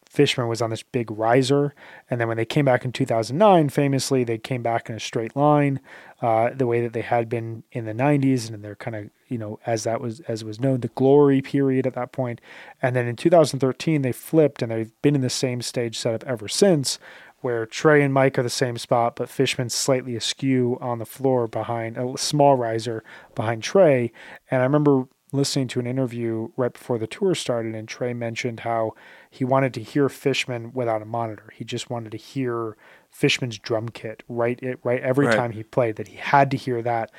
Fishman 0.10 0.48
was 0.48 0.62
on 0.62 0.72
this 0.72 0.82
big 0.82 1.12
riser, 1.12 1.76
and 2.10 2.20
then 2.20 2.28
when 2.28 2.38
they 2.38 2.46
came 2.46 2.66
back 2.66 2.84
in 2.84 2.92
2009, 2.92 3.70
famously 3.70 4.24
they 4.24 4.40
came 4.40 4.64
back 4.64 4.90
in 4.90 4.96
a 4.96 5.00
straight 5.00 5.36
line, 5.36 5.80
uh, 6.22 6.50
the 6.50 6.66
way 6.66 6.82
that 6.82 6.94
they 6.94 7.04
had 7.04 7.30
been 7.30 7.64
in 7.72 7.86
the 7.86 7.94
90s, 7.94 8.52
and 8.52 8.64
they're 8.64 8.76
kind 8.76 8.96
of 8.96 9.10
you 9.28 9.38
know 9.38 9.60
as 9.68 9.84
that 9.84 10.02
was 10.02 10.20
as 10.22 10.44
was 10.44 10.60
known 10.60 10.80
the 10.80 10.88
glory 10.90 11.42
period 11.42 11.86
at 11.86 11.94
that 11.94 12.12
point, 12.12 12.42
and 12.82 12.96
then 12.96 13.08
in 13.08 13.16
2013 13.16 14.02
they 14.02 14.12
flipped 14.12 14.64
and 14.64 14.72
they've 14.72 15.02
been 15.04 15.16
in 15.16 15.22
the 15.22 15.30
same 15.30 15.62
stage 15.62 15.98
setup 15.98 16.24
ever 16.26 16.48
since, 16.48 16.98
where 17.42 17.68
Trey 17.68 18.02
and 18.02 18.12
Mike 18.12 18.40
are 18.40 18.44
the 18.44 18.50
same 18.50 18.80
spot, 18.80 19.16
but 19.16 19.30
Fishman's 19.30 19.76
slightly 19.76 20.16
askew 20.16 20.80
on 20.82 20.98
the 20.98 21.06
floor 21.06 21.48
behind 21.48 21.98
a 21.98 22.18
small 22.18 22.56
riser 22.58 23.04
behind 23.36 23.62
Trey, 23.62 24.12
and 24.50 24.62
I 24.62 24.66
remember 24.66 25.08
listening 25.32 25.68
to 25.70 25.80
an 25.80 25.88
interview 25.88 26.50
right 26.58 26.74
before 26.74 26.98
the 26.98 27.08
tour 27.08 27.36
started, 27.36 27.76
and 27.76 27.88
Trey 27.88 28.14
mentioned 28.14 28.62
how 28.62 28.94
he 29.30 29.46
wanted 29.46 29.74
to 29.76 29.84
hear 29.84 30.10
Fishman 30.10 30.72
without 30.74 31.02
a 31.02 31.06
monitor. 31.06 31.52
He 31.54 31.64
just 31.64 31.90
wanted 31.90 32.12
to 32.12 32.18
hear 32.18 32.76
Fishman's 33.10 33.60
drum 33.60 33.90
kit 33.90 34.24
right 34.28 34.60
it 34.62 34.80
right 34.84 35.02
every 35.02 35.28
right. 35.28 35.36
time 35.36 35.52
he 35.52 35.64
played. 35.64 35.98
That 35.98 36.08
he 36.08 36.18
had 36.18 36.50
to 36.52 36.58
hear 36.58 36.82
that, 36.82 37.12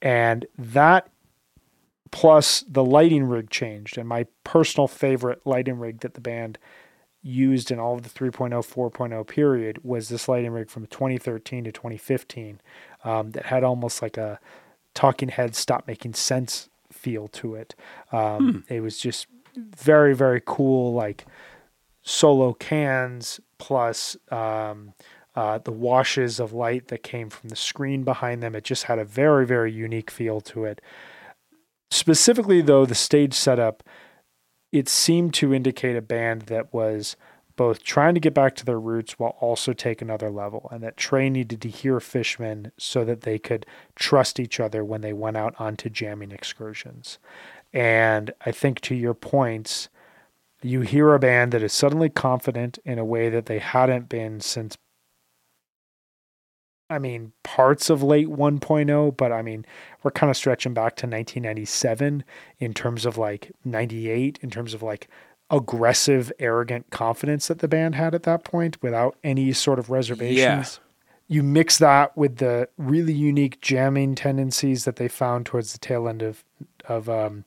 and 0.00 0.46
that 0.56 1.08
plus 2.10 2.64
the 2.68 2.84
lighting 2.84 3.24
rig 3.24 3.50
changed. 3.50 3.98
And 3.98 4.08
my 4.08 4.26
personal 4.44 4.88
favorite 4.88 5.42
lighting 5.44 5.78
rig 5.78 6.00
that 6.00 6.14
the 6.14 6.20
band 6.20 6.58
used 7.20 7.70
in 7.70 7.78
all 7.78 7.94
of 7.94 8.02
the 8.02 8.08
3.0 8.08 8.50
4.0 8.50 9.26
period 9.26 9.80
was 9.84 10.08
this 10.08 10.28
lighting 10.28 10.52
rig 10.52 10.70
from 10.70 10.86
2013 10.86 11.64
to 11.64 11.72
2015 11.72 12.60
um, 13.04 13.32
that 13.32 13.46
had 13.46 13.64
almost 13.64 14.00
like 14.00 14.16
a 14.16 14.38
talking 14.94 15.28
head 15.28 15.54
stop 15.54 15.86
making 15.86 16.14
sense 16.14 16.68
feel 16.98 17.28
to 17.28 17.54
it. 17.54 17.74
Um, 18.12 18.64
hmm. 18.66 18.72
It 18.72 18.80
was 18.80 18.98
just 18.98 19.26
very 19.56 20.14
very 20.14 20.42
cool, 20.44 20.92
like 20.92 21.26
solo 22.02 22.52
cans 22.52 23.40
plus 23.58 24.16
um, 24.30 24.92
uh, 25.34 25.58
the 25.58 25.72
washes 25.72 26.40
of 26.40 26.52
light 26.52 26.88
that 26.88 27.02
came 27.02 27.30
from 27.30 27.48
the 27.48 27.56
screen 27.56 28.04
behind 28.04 28.42
them. 28.42 28.54
It 28.54 28.64
just 28.64 28.84
had 28.84 28.98
a 28.98 29.04
very 29.04 29.46
very 29.46 29.72
unique 29.72 30.10
feel 30.10 30.40
to 30.42 30.64
it. 30.64 30.80
Specifically, 31.90 32.60
though, 32.60 32.84
the 32.84 32.94
stage 32.94 33.34
setup 33.34 33.82
it 34.72 34.88
seemed 34.88 35.34
to 35.34 35.54
indicate 35.54 35.96
a 35.96 36.02
band 36.02 36.42
that 36.42 36.72
was 36.72 37.16
both 37.58 37.82
trying 37.82 38.14
to 38.14 38.20
get 38.20 38.32
back 38.32 38.54
to 38.54 38.64
their 38.64 38.78
roots 38.78 39.18
while 39.18 39.36
also 39.40 39.72
take 39.74 40.00
another 40.00 40.30
level, 40.30 40.68
and 40.72 40.80
that 40.82 40.96
Trey 40.96 41.28
needed 41.28 41.60
to 41.60 41.68
hear 41.68 41.98
Fishman 41.98 42.70
so 42.78 43.04
that 43.04 43.22
they 43.22 43.38
could 43.38 43.66
trust 43.96 44.38
each 44.38 44.60
other 44.60 44.84
when 44.84 45.00
they 45.02 45.12
went 45.12 45.36
out 45.36 45.54
onto 45.58 45.90
jamming 45.90 46.30
excursions. 46.30 47.18
And 47.74 48.30
I 48.46 48.52
think 48.52 48.80
to 48.82 48.94
your 48.94 49.12
points, 49.12 49.88
you 50.62 50.82
hear 50.82 51.12
a 51.12 51.18
band 51.18 51.50
that 51.52 51.62
is 51.62 51.72
suddenly 51.72 52.08
confident 52.08 52.78
in 52.84 52.98
a 52.98 53.04
way 53.04 53.28
that 53.28 53.46
they 53.46 53.58
hadn't 53.58 54.08
been 54.08 54.40
since 54.40 54.78
I 56.90 56.98
mean, 56.98 57.32
parts 57.42 57.90
of 57.90 58.02
late 58.02 58.28
1.0, 58.28 59.14
but 59.14 59.30
I 59.30 59.42
mean, 59.42 59.66
we're 60.02 60.10
kind 60.10 60.30
of 60.30 60.38
stretching 60.38 60.72
back 60.72 60.96
to 60.96 61.06
1997 61.06 62.24
in 62.60 62.72
terms 62.72 63.04
of 63.04 63.18
like 63.18 63.52
98, 63.62 64.38
in 64.40 64.48
terms 64.48 64.72
of 64.72 64.82
like 64.82 65.08
aggressive, 65.50 66.32
arrogant 66.38 66.90
confidence 66.90 67.48
that 67.48 67.60
the 67.60 67.68
band 67.68 67.94
had 67.94 68.14
at 68.14 68.24
that 68.24 68.44
point 68.44 68.82
without 68.82 69.16
any 69.24 69.52
sort 69.52 69.78
of 69.78 69.90
reservations. 69.90 70.38
Yeah. 70.38 70.64
You 71.30 71.42
mix 71.42 71.78
that 71.78 72.16
with 72.16 72.36
the 72.36 72.68
really 72.78 73.12
unique 73.12 73.60
jamming 73.60 74.14
tendencies 74.14 74.84
that 74.84 74.96
they 74.96 75.08
found 75.08 75.46
towards 75.46 75.72
the 75.72 75.78
tail 75.78 76.08
end 76.08 76.22
of 76.22 76.44
of 76.86 77.08
um, 77.08 77.44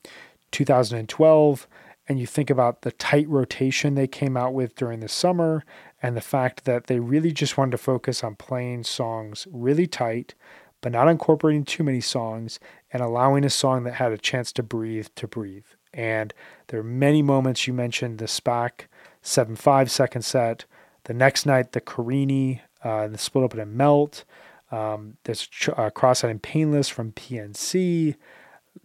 2012, 0.51 1.67
and 2.07 2.19
you 2.19 2.27
think 2.27 2.49
about 2.49 2.83
the 2.83 2.91
tight 2.91 3.27
rotation 3.27 3.95
they 3.95 4.07
came 4.07 4.37
out 4.37 4.53
with 4.53 4.75
during 4.75 4.99
the 4.99 5.07
summer, 5.07 5.63
and 6.03 6.15
the 6.15 6.21
fact 6.21 6.65
that 6.65 6.85
they 6.87 6.99
really 6.99 7.31
just 7.31 7.57
wanted 7.57 7.71
to 7.71 7.77
focus 7.77 8.23
on 8.23 8.35
playing 8.35 8.83
songs 8.83 9.47
really 9.51 9.87
tight, 9.87 10.35
but 10.81 10.91
not 10.91 11.07
incorporating 11.07 11.65
too 11.65 11.83
many 11.83 12.01
songs, 12.01 12.59
and 12.93 13.01
allowing 13.01 13.43
a 13.43 13.49
song 13.49 13.83
that 13.83 13.93
had 13.93 14.11
a 14.11 14.17
chance 14.17 14.51
to 14.51 14.61
breathe 14.61 15.07
to 15.15 15.27
breathe. 15.27 15.65
And 15.93 16.33
there 16.67 16.79
are 16.79 16.83
many 16.83 17.21
moments 17.21 17.67
you 17.67 17.73
mentioned 17.73 18.17
the 18.17 18.25
SPAC 18.25 18.87
7 19.21 19.55
5 19.55 19.91
second 19.91 20.21
set. 20.23 20.65
The 21.05 21.13
next 21.13 21.45
night, 21.45 21.71
the 21.71 21.81
Carini, 21.81 22.61
uh, 22.83 23.07
the 23.07 23.17
Split 23.17 23.43
Open 23.43 23.59
and 23.59 23.75
Melt. 23.75 24.23
Um, 24.71 25.17
there's 25.23 25.49
uh, 25.75 25.89
Cross-Eyed 25.89 26.31
and 26.31 26.41
Painless 26.41 26.87
from 26.87 27.11
PNC. 27.11 28.15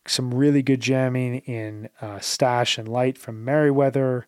Some 0.06 0.34
really 0.34 0.62
good 0.62 0.80
jamming 0.80 1.38
in 1.40 1.88
uh, 2.00 2.18
Stash 2.18 2.78
and 2.78 2.88
Light 2.88 3.16
from 3.16 3.44
Merriweather. 3.44 4.26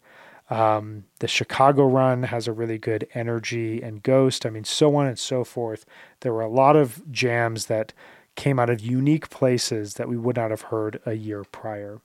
Um, 0.50 1.04
the 1.18 1.28
Chicago 1.28 1.84
run 1.84 2.22
has 2.24 2.46
a 2.46 2.52
really 2.52 2.78
good 2.78 3.06
energy 3.14 3.82
and 3.82 4.02
ghost. 4.02 4.46
I 4.46 4.50
mean, 4.50 4.64
so 4.64 4.94
on 4.96 5.06
and 5.06 5.18
so 5.18 5.44
forth. 5.44 5.84
There 6.20 6.32
were 6.32 6.42
a 6.42 6.48
lot 6.48 6.76
of 6.76 7.10
jams 7.10 7.66
that 7.66 7.92
came 8.34 8.58
out 8.58 8.70
of 8.70 8.80
unique 8.80 9.30
places 9.30 9.94
that 9.94 10.08
we 10.08 10.16
would 10.16 10.36
not 10.36 10.50
have 10.50 10.62
heard 10.62 11.00
a 11.04 11.14
year 11.14 11.44
prior. 11.44 12.00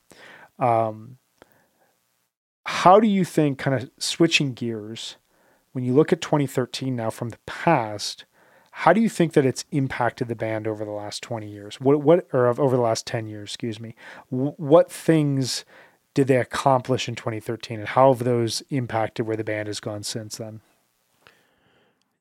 Um, 0.60 1.18
how 2.66 3.00
do 3.00 3.08
you 3.08 3.26
think, 3.26 3.58
kind 3.58 3.82
of 3.82 3.90
switching 3.98 4.54
gears, 4.54 5.18
when 5.74 5.84
you 5.84 5.94
look 5.94 6.14
at 6.14 6.22
2013 6.22 6.96
now 6.96 7.10
from 7.10 7.30
the 7.30 7.40
past, 7.46 8.26
how 8.72 8.94
do 8.94 9.02
you 9.02 9.10
think 9.10 9.34
that 9.34 9.46
it's 9.46 9.66
impacted 9.72 10.28
the 10.28 10.36
band 10.36 10.68
over 10.68 10.86
the 10.86 10.92
last 10.92 11.22
20 11.22 11.48
years? 11.48 11.80
What, 11.80 12.02
what, 12.02 12.28
or 12.34 12.48
over 12.48 12.76
the 12.76 12.82
last 12.82 13.06
10 13.06 13.28
years, 13.28 13.50
excuse 13.50 13.80
me? 13.80 13.96
What 14.30 14.92
things 14.92 15.66
did 16.14 16.28
they 16.28 16.38
accomplish 16.38 17.08
in 17.08 17.16
2013, 17.16 17.80
and 17.80 17.90
how 17.90 18.14
have 18.14 18.24
those 18.24 18.62
impacted 18.70 19.26
where 19.26 19.38
the 19.38 19.44
band 19.44 19.68
has 19.68 19.80
gone 19.80 20.04
since 20.04 20.38
then? 20.38 20.62
It 21.26 21.32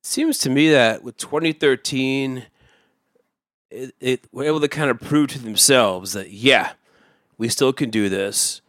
seems 0.07 0.38
to 0.38 0.51
me 0.51 0.71
that 0.71 1.03
with 1.03 1.16
2013, 1.18 2.47
it, 3.71 3.95
it 4.01 4.27
were 4.33 4.45
able 4.45 4.61
to 4.61 4.68
kind 4.68 4.90
of 4.90 5.01
prove 5.01 5.29
to 5.31 5.38
themselves 5.38 6.12
that 6.12 6.31
yeah, 6.31 6.73
we 7.42 7.48
still 7.48 7.72
can 7.72 7.90
do 7.90 8.09
this. 8.09 8.61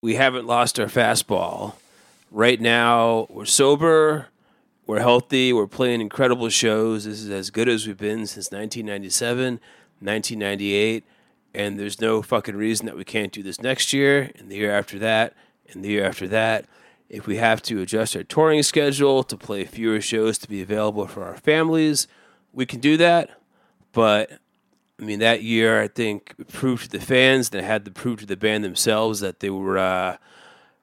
We 0.00 0.14
haven't 0.14 0.46
lost 0.46 0.80
our 0.80 0.86
fastball. 0.86 1.74
Right 2.30 2.58
now, 2.58 3.26
we're 3.28 3.44
sober, 3.44 4.28
we're 4.86 5.00
healthy, 5.00 5.52
we're 5.52 5.66
playing 5.66 6.00
incredible 6.00 6.48
shows. 6.48 7.04
This 7.04 7.20
is 7.20 7.28
as 7.28 7.50
good 7.50 7.68
as 7.68 7.86
we've 7.86 7.98
been 7.98 8.26
since 8.26 8.50
1997, 8.50 9.60
1998, 10.00 11.04
and 11.52 11.78
there's 11.78 12.00
no 12.00 12.22
fucking 12.22 12.56
reason 12.56 12.86
that 12.86 12.96
we 12.96 13.04
can't 13.04 13.32
do 13.32 13.42
this 13.42 13.60
next 13.60 13.92
year, 13.92 14.30
and 14.38 14.50
the 14.50 14.56
year 14.56 14.72
after 14.72 14.98
that, 15.00 15.34
and 15.68 15.84
the 15.84 15.90
year 15.90 16.06
after 16.06 16.26
that. 16.28 16.64
If 17.10 17.26
we 17.26 17.36
have 17.36 17.60
to 17.64 17.82
adjust 17.82 18.16
our 18.16 18.24
touring 18.24 18.62
schedule 18.62 19.22
to 19.24 19.36
play 19.36 19.66
fewer 19.66 20.00
shows 20.00 20.38
to 20.38 20.48
be 20.48 20.62
available 20.62 21.06
for 21.06 21.22
our 21.22 21.36
families, 21.36 22.08
we 22.50 22.64
can 22.64 22.80
do 22.80 22.96
that. 22.96 23.38
But 23.92 24.38
I 25.00 25.04
mean, 25.04 25.18
that 25.18 25.42
year 25.42 25.82
I 25.82 25.88
think 25.88 26.34
proved 26.52 26.84
to 26.84 26.98
the 26.98 27.04
fans 27.04 27.50
and 27.52 27.64
had 27.64 27.84
to 27.84 27.90
prove 27.90 28.20
to 28.20 28.26
the 28.26 28.36
band 28.36 28.64
themselves 28.64 29.20
that 29.20 29.40
they 29.40 29.50
were 29.50 29.78
uh, 29.78 30.16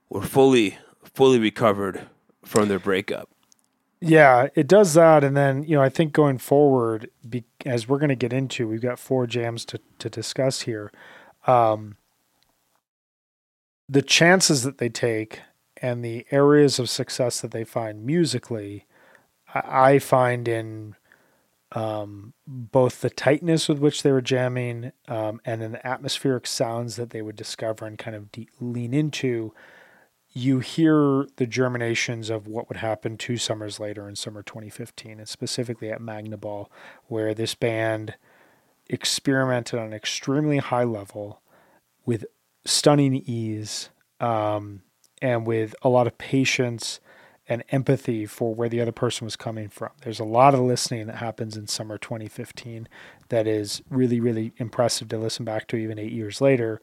were 0.10 0.22
fully 0.22 0.78
fully 1.04 1.40
recovered 1.40 2.08
from 2.44 2.68
their 2.68 2.80
breakup. 2.80 3.30
Yeah, 4.02 4.48
it 4.56 4.68
does 4.68 4.96
that, 4.96 5.24
and 5.24 5.38
then 5.38 5.64
you 5.64 5.76
know 5.76 5.84
I 5.84 5.90
think 5.90 6.12
going 6.12 6.40
forward, 6.40 7.10
be, 7.28 7.46
as 7.66 7.88
we're 7.88 8.00
going 8.00 8.10
to 8.10 8.16
get 8.16 8.34
into, 8.34 8.68
we've 8.68 8.82
got 8.82 9.00
four 9.00 9.28
jams 9.28 9.64
to 9.66 9.80
to 10.00 10.10
discuss 10.10 10.62
here. 10.62 10.92
Um, 11.48 11.96
the 13.88 14.02
chances 14.02 14.64
that 14.64 14.78
they 14.78 14.90
take 14.90 15.42
and 15.78 16.04
the 16.04 16.26
areas 16.32 16.80
of 16.80 16.90
success 16.90 17.42
that 17.42 17.52
they 17.52 17.64
find 17.64 18.06
musically, 18.06 18.86
I, 19.54 19.94
I 19.94 20.00
find 20.00 20.48
in 20.48 20.96
um, 21.74 22.34
both 22.46 23.02
the 23.02 23.10
tightness 23.10 23.70
with 23.70 23.80
which 23.80 24.04
they 24.04 24.12
were 24.12 24.22
jamming 24.22 24.92
um, 25.08 25.40
and 25.46 25.64
in 25.64 25.72
the 25.72 25.88
atmospheric 25.88 26.46
sounds 26.46 26.98
that 26.98 27.12
they 27.12 27.22
would 27.22 27.36
discover 27.36 27.86
and 27.86 27.98
kind 27.98 28.16
of 28.16 28.32
de- 28.32 28.50
lean 28.60 28.94
into. 28.94 29.54
You 30.34 30.60
hear 30.60 31.28
the 31.38 31.48
germinations 31.48 32.30
of 32.30 32.48
what 32.48 32.70
would 32.70 32.78
happen 32.78 33.18
two 33.18 33.38
summers 33.38 33.80
later 33.80 34.08
in 34.08 34.16
summer 34.16 34.44
2015, 34.44 35.20
and 35.20 35.28
specifically 35.28 35.92
at 35.92 36.00
Magnaball, 36.00 36.68
where 37.08 37.34
this 37.34 37.56
band 37.56 38.16
experimented 38.88 39.80
on 39.80 39.88
an 39.88 39.94
extremely 39.94 40.58
high 40.58 40.84
level 40.84 41.42
with 42.06 42.26
stunning 42.66 43.16
ease 43.16 43.90
um, 44.20 44.82
and 45.22 45.46
with 45.46 45.76
a 45.82 45.90
lot 45.90 46.08
of 46.08 46.18
patience 46.18 47.00
and 47.52 47.66
empathy 47.68 48.26
for 48.26 48.56
where 48.56 48.70
the 48.70 48.80
other 48.80 48.94
person 48.94 49.26
was 49.26 49.36
coming 49.36 49.68
from. 49.68 49.90
There's 50.04 50.22
a 50.22 50.24
lot 50.24 50.54
of 50.54 50.62
listening 50.62 51.08
that 51.08 51.18
happens 51.18 51.58
in 51.58 51.68
summer 51.68 51.98
2015 51.98 52.88
that 53.28 53.46
is 53.46 53.82
really, 53.90 54.22
really 54.22 54.54
impressive 54.56 55.10
to 55.10 55.18
listen 55.18 55.44
back 55.44 55.68
to 55.68 55.76
even 55.76 56.00
eight 56.00 56.14
years 56.14 56.40
later. 56.40 56.80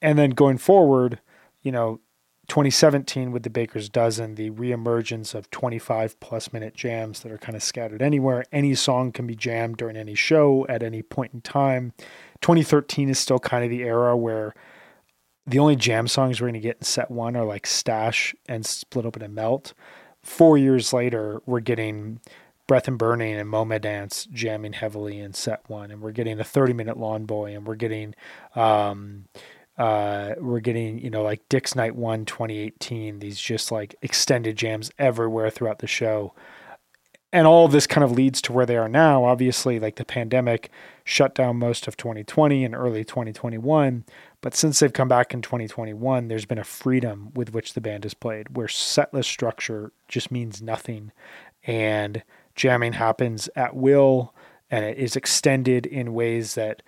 And 0.00 0.16
then 0.16 0.30
going 0.30 0.58
forward, 0.58 1.20
you 1.62 1.72
know, 1.72 1.98
2017 2.46 3.32
with 3.32 3.42
the 3.42 3.50
Baker's 3.50 3.88
Dozen, 3.88 4.36
the 4.36 4.50
reemergence 4.50 5.34
of 5.34 5.50
25 5.50 6.20
plus 6.20 6.52
minute 6.52 6.74
jams 6.76 7.18
that 7.20 7.32
are 7.32 7.38
kind 7.38 7.56
of 7.56 7.62
scattered 7.64 8.00
anywhere. 8.00 8.44
Any 8.52 8.76
song 8.76 9.10
can 9.10 9.26
be 9.26 9.34
jammed 9.34 9.78
during 9.78 9.96
any 9.96 10.14
show 10.14 10.64
at 10.68 10.84
any 10.84 11.02
point 11.02 11.34
in 11.34 11.40
time. 11.40 11.92
2013 12.40 13.08
is 13.08 13.18
still 13.18 13.40
kind 13.40 13.64
of 13.64 13.70
the 13.70 13.82
era 13.82 14.16
where 14.16 14.54
the 15.48 15.58
only 15.58 15.76
jam 15.76 16.06
songs 16.06 16.40
we're 16.40 16.46
going 16.46 16.54
to 16.54 16.60
get 16.60 16.76
in 16.78 16.84
set 16.84 17.10
one 17.10 17.34
are 17.34 17.44
like 17.44 17.66
Stash 17.66 18.34
and 18.48 18.66
Split 18.66 19.06
Open 19.06 19.22
and 19.22 19.34
Melt. 19.34 19.72
Four 20.22 20.58
years 20.58 20.92
later, 20.92 21.40
we're 21.46 21.60
getting 21.60 22.20
Breath 22.66 22.86
and 22.86 22.98
Burning 22.98 23.34
and 23.34 23.50
Moma 23.50 23.80
Dance 23.80 24.28
jamming 24.30 24.74
heavily 24.74 25.18
in 25.18 25.32
set 25.32 25.68
one, 25.68 25.90
and 25.90 26.02
we're 26.02 26.12
getting 26.12 26.38
a 26.38 26.44
30 26.44 26.74
minute 26.74 26.98
Lawn 26.98 27.24
Boy, 27.24 27.54
and 27.54 27.66
we're 27.66 27.76
getting, 27.76 28.14
um, 28.54 29.24
uh, 29.78 30.34
we're 30.38 30.60
getting, 30.60 30.98
you 30.98 31.08
know, 31.08 31.22
like 31.22 31.48
Dick's 31.48 31.74
Night 31.74 31.96
1 31.96 32.26
2018, 32.26 33.20
these 33.20 33.40
just 33.40 33.72
like 33.72 33.94
extended 34.02 34.56
jams 34.56 34.90
everywhere 34.98 35.48
throughout 35.48 35.78
the 35.78 35.86
show 35.86 36.34
and 37.32 37.46
all 37.46 37.68
this 37.68 37.86
kind 37.86 38.04
of 38.04 38.12
leads 38.12 38.40
to 38.42 38.52
where 38.52 38.66
they 38.66 38.76
are 38.76 38.88
now. 38.88 39.24
Obviously, 39.24 39.78
like 39.78 39.96
the 39.96 40.04
pandemic 40.04 40.70
shut 41.04 41.34
down 41.34 41.56
most 41.56 41.86
of 41.86 41.96
2020 41.96 42.64
and 42.64 42.74
early 42.74 43.04
2021. 43.04 44.04
But 44.40 44.54
since 44.54 44.78
they've 44.78 44.92
come 44.92 45.08
back 45.08 45.34
in 45.34 45.42
2021, 45.42 46.28
there's 46.28 46.46
been 46.46 46.58
a 46.58 46.64
freedom 46.64 47.32
with 47.34 47.52
which 47.52 47.74
the 47.74 47.80
band 47.80 48.04
has 48.04 48.14
played, 48.14 48.56
where 48.56 48.68
setlist 48.68 49.24
structure 49.24 49.92
just 50.06 50.30
means 50.30 50.62
nothing. 50.62 51.10
And 51.64 52.22
jamming 52.54 52.94
happens 52.94 53.48
at 53.56 53.74
will 53.74 54.34
and 54.70 54.84
it 54.84 54.98
is 54.98 55.16
extended 55.16 55.86
in 55.86 56.12
ways 56.12 56.54
that 56.54 56.82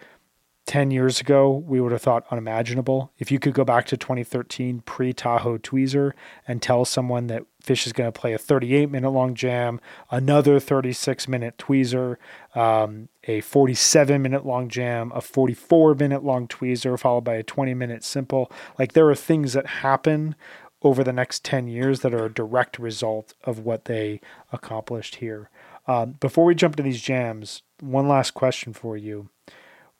10 0.66 0.90
years 0.90 1.20
ago 1.20 1.50
we 1.50 1.80
would 1.80 1.92
have 1.92 2.02
thought 2.02 2.26
unimaginable. 2.30 3.12
If 3.18 3.32
you 3.32 3.38
could 3.38 3.54
go 3.54 3.64
back 3.64 3.86
to 3.86 3.96
2013 3.96 4.80
pre 4.80 5.12
Tahoe 5.12 5.58
Tweezer 5.58 6.12
and 6.46 6.60
tell 6.60 6.84
someone 6.84 7.26
that 7.28 7.44
Phish 7.64 7.86
is 7.86 7.92
going 7.92 8.10
to 8.10 8.18
play 8.18 8.32
a 8.32 8.38
38 8.38 8.90
minute 8.90 9.10
long 9.10 9.34
jam, 9.34 9.80
another 10.10 10.58
36 10.58 11.28
minute 11.28 11.58
tweezer, 11.58 12.16
um, 12.54 13.08
a 13.24 13.40
47 13.40 14.20
minute 14.20 14.46
long 14.46 14.68
jam, 14.68 15.12
a 15.14 15.20
44 15.20 15.94
minute 15.94 16.24
long 16.24 16.48
tweezer, 16.48 16.98
followed 16.98 17.24
by 17.24 17.34
a 17.34 17.42
20 17.42 17.74
minute 17.74 18.04
simple. 18.04 18.50
Like 18.78 18.92
there 18.92 19.08
are 19.08 19.14
things 19.14 19.52
that 19.52 19.66
happen 19.66 20.34
over 20.82 21.04
the 21.04 21.12
next 21.12 21.44
10 21.44 21.68
years 21.68 22.00
that 22.00 22.14
are 22.14 22.24
a 22.24 22.32
direct 22.32 22.78
result 22.78 23.34
of 23.44 23.60
what 23.60 23.84
they 23.84 24.20
accomplished 24.50 25.16
here. 25.16 25.50
Um, 25.86 26.12
before 26.12 26.44
we 26.44 26.54
jump 26.54 26.74
into 26.74 26.82
these 26.82 27.02
jams, 27.02 27.62
one 27.80 28.08
last 28.08 28.32
question 28.32 28.72
for 28.72 28.96
you 28.96 29.28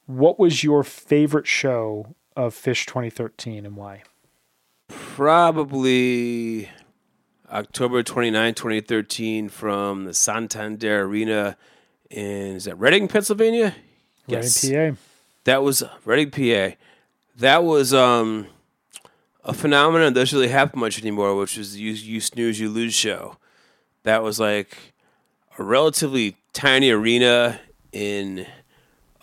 what 0.07 0.39
was 0.41 0.65
your 0.65 0.83
favorite 0.83 1.47
show 1.47 2.17
of 2.35 2.55
Phish 2.55 2.85
2013 2.87 3.65
and 3.65 3.77
why? 3.77 4.03
Probably 4.89 6.69
October 7.51 8.03
29, 8.03 8.55
2013, 8.55 9.49
from 9.49 10.05
the 10.05 10.15
Santander 10.15 11.03
Arena 11.03 11.57
in 12.11 12.57
is 12.57 12.65
that 12.65 12.79
Reading, 12.79 13.09
Pennsylvania? 13.09 13.75
Yes. 14.27 14.65
Reading, 14.65 14.95
PA. 14.95 15.01
That 15.45 15.63
was 15.63 15.83
Reading, 16.05 16.31
PA. 16.31 16.77
That 17.37 17.65
was 17.65 17.95
um, 17.95 18.47
a 19.45 19.53
phenomenon 19.53 20.13
that 20.13 20.21
doesn't 20.21 20.37
really 20.37 20.53
happen 20.53 20.81
much 20.81 21.01
anymore, 21.01 21.35
which 21.37 21.57
was 21.57 21.75
the 21.75 21.81
you, 21.81 21.93
you 21.93 22.21
snooze, 22.21 22.61
you 22.61 22.69
lose 22.69 22.95
show. 22.95 23.37
That 24.03 24.23
was 24.23 24.39
like 24.39 24.77
a 25.59 25.63
relatively 25.63 26.37
tiny 26.53 26.91
arena 26.91 27.61
in 27.93 28.47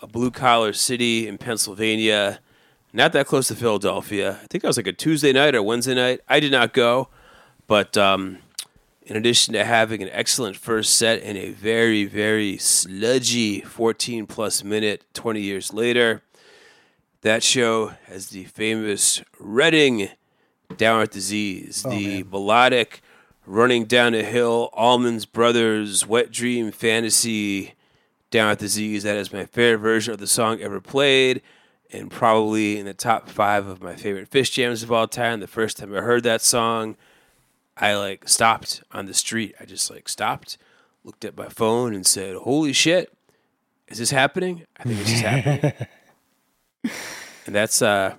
a 0.00 0.06
blue 0.06 0.30
collar 0.30 0.72
city 0.72 1.26
in 1.26 1.38
Pennsylvania, 1.38 2.40
not 2.92 3.12
that 3.12 3.26
close 3.26 3.48
to 3.48 3.54
Philadelphia. 3.54 4.38
I 4.42 4.46
think 4.46 4.62
that 4.62 4.68
was 4.68 4.76
like 4.76 4.86
a 4.86 4.92
Tuesday 4.92 5.32
night 5.32 5.54
or 5.54 5.62
Wednesday 5.62 5.94
night. 5.94 6.20
I 6.28 6.40
did 6.40 6.52
not 6.52 6.72
go, 6.72 7.08
but 7.68 7.96
um, 7.96 8.38
in 9.02 9.16
addition 9.16 9.54
to 9.54 9.64
having 9.64 10.02
an 10.02 10.08
excellent 10.10 10.56
first 10.56 10.96
set 10.96 11.22
and 11.22 11.38
a 11.38 11.50
very, 11.50 12.04
very 12.04 12.58
sludgy 12.58 13.60
14 13.60 14.26
plus 14.26 14.64
minute 14.64 15.04
20 15.14 15.40
years 15.40 15.72
later, 15.72 16.22
that 17.22 17.44
show 17.44 17.92
has 18.06 18.30
the 18.30 18.44
famous 18.44 19.22
Reading 19.38 20.08
Down 20.76 21.00
with 21.00 21.10
Disease, 21.10 21.84
oh, 21.86 21.90
the 21.90 22.22
man. 22.22 22.30
melodic 22.30 23.00
running 23.48 23.86
down 23.86 24.14
a 24.14 24.22
hill, 24.22 24.68
Allman 24.74 25.20
Brothers, 25.32 26.06
Wet 26.06 26.30
Dream 26.30 26.70
Fantasy 26.70 27.74
down 28.30 28.50
with 28.50 28.58
disease. 28.58 29.02
That 29.04 29.16
is 29.16 29.32
my 29.32 29.46
favorite 29.46 29.78
version 29.78 30.12
of 30.12 30.20
the 30.20 30.26
song 30.26 30.60
ever 30.60 30.80
played, 30.80 31.40
and 31.90 32.10
probably 32.10 32.78
in 32.78 32.84
the 32.84 32.92
top 32.92 33.28
five 33.28 33.66
of 33.66 33.82
my 33.82 33.96
favorite 33.96 34.30
Phish 34.30 34.52
jams 34.52 34.82
of 34.82 34.92
all 34.92 35.08
time. 35.08 35.40
The 35.40 35.46
first 35.46 35.78
time 35.78 35.94
I 35.94 36.00
heard 36.00 36.24
that 36.24 36.42
song, 36.42 36.96
I 37.80 37.94
like 37.96 38.28
stopped 38.28 38.82
on 38.92 39.06
the 39.06 39.14
street. 39.14 39.54
I 39.60 39.64
just 39.64 39.90
like 39.90 40.08
stopped, 40.08 40.58
looked 41.04 41.24
at 41.24 41.36
my 41.36 41.48
phone, 41.48 41.94
and 41.94 42.06
said, 42.06 42.36
"Holy 42.36 42.72
shit, 42.72 43.12
is 43.88 43.98
this 43.98 44.10
happening? 44.10 44.64
I 44.76 44.82
think 44.84 44.98
this 44.98 45.12
is 45.12 45.20
happening." 45.20 45.72
and 47.46 47.54
that's 47.54 47.80
uh, 47.82 48.14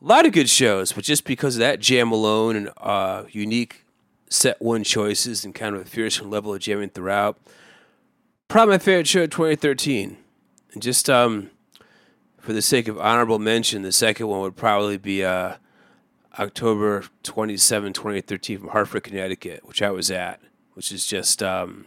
a 0.00 0.04
lot 0.04 0.26
of 0.26 0.32
good 0.32 0.50
shows, 0.50 0.92
but 0.92 1.04
just 1.04 1.24
because 1.24 1.56
of 1.56 1.60
that 1.60 1.80
jam 1.80 2.12
alone 2.12 2.56
and 2.56 2.70
uh, 2.78 3.24
unique 3.30 3.84
set 4.28 4.60
one 4.60 4.84
choices 4.84 5.44
and 5.44 5.54
kind 5.54 5.74
of 5.76 5.82
a 5.82 5.84
fierce 5.84 6.20
level 6.20 6.54
of 6.54 6.60
jamming 6.60 6.90
throughout 6.90 7.38
probably 8.48 8.74
my 8.74 8.78
favorite 8.78 9.06
show 9.06 9.24
of 9.24 9.30
2013. 9.30 10.16
And 10.72 10.82
just 10.82 11.08
um, 11.08 11.50
for 12.38 12.52
the 12.52 12.62
sake 12.62 12.88
of 12.88 12.98
honorable 12.98 13.38
mention, 13.38 13.82
the 13.82 13.92
second 13.92 14.28
one 14.28 14.40
would 14.40 14.56
probably 14.56 14.98
be 14.98 15.24
uh, 15.24 15.54
October 16.38 17.04
27, 17.22 17.92
2013 17.92 18.58
from 18.58 18.68
Hartford, 18.68 19.04
Connecticut, 19.04 19.66
which 19.66 19.82
I 19.82 19.90
was 19.90 20.10
at, 20.10 20.40
which 20.74 20.92
is 20.92 21.06
just. 21.06 21.42
Um, 21.42 21.86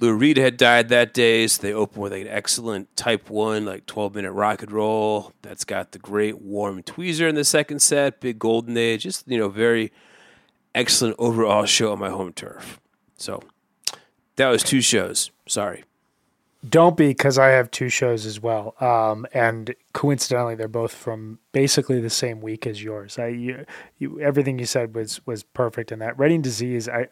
Lou 0.00 0.14
Reed 0.14 0.38
had 0.38 0.56
died 0.56 0.88
that 0.88 1.12
day, 1.12 1.46
so 1.46 1.60
they 1.60 1.74
opened 1.74 2.02
with 2.02 2.12
like 2.12 2.22
an 2.22 2.28
excellent 2.28 2.96
Type 2.96 3.28
1, 3.28 3.66
like 3.66 3.84
12 3.84 4.14
minute 4.14 4.32
rock 4.32 4.62
and 4.62 4.72
roll. 4.72 5.34
That's 5.42 5.64
got 5.64 5.92
the 5.92 5.98
great 5.98 6.40
warm 6.40 6.82
tweezer 6.82 7.28
in 7.28 7.34
the 7.34 7.44
second 7.44 7.80
set, 7.80 8.18
big 8.18 8.38
golden 8.38 8.78
age, 8.78 9.02
just, 9.02 9.28
you 9.28 9.36
know, 9.36 9.50
very 9.50 9.92
excellent 10.74 11.16
overall 11.18 11.66
show 11.66 11.92
on 11.92 11.98
my 11.98 12.08
home 12.08 12.32
turf. 12.32 12.80
So 13.18 13.42
that 14.36 14.48
was 14.48 14.62
two 14.62 14.80
shows. 14.80 15.30
Sorry. 15.46 15.84
Don't 16.68 16.96
be 16.96 17.08
because 17.08 17.38
I 17.38 17.48
have 17.48 17.70
two 17.70 17.88
shows 17.88 18.26
as 18.26 18.38
well, 18.38 18.74
um, 18.80 19.26
and 19.32 19.74
coincidentally, 19.94 20.54
they're 20.54 20.68
both 20.68 20.92
from 20.92 21.38
basically 21.52 22.00
the 22.00 22.10
same 22.10 22.42
week 22.42 22.66
as 22.66 22.82
yours. 22.82 23.18
I, 23.18 23.28
you, 23.28 23.64
you, 23.98 24.20
everything 24.20 24.58
you 24.58 24.66
said 24.66 24.94
was 24.94 25.24
was 25.26 25.42
perfect 25.42 25.90
in 25.90 26.00
that. 26.00 26.18
Reading 26.18 26.42
disease. 26.42 26.86
I, 26.86 27.08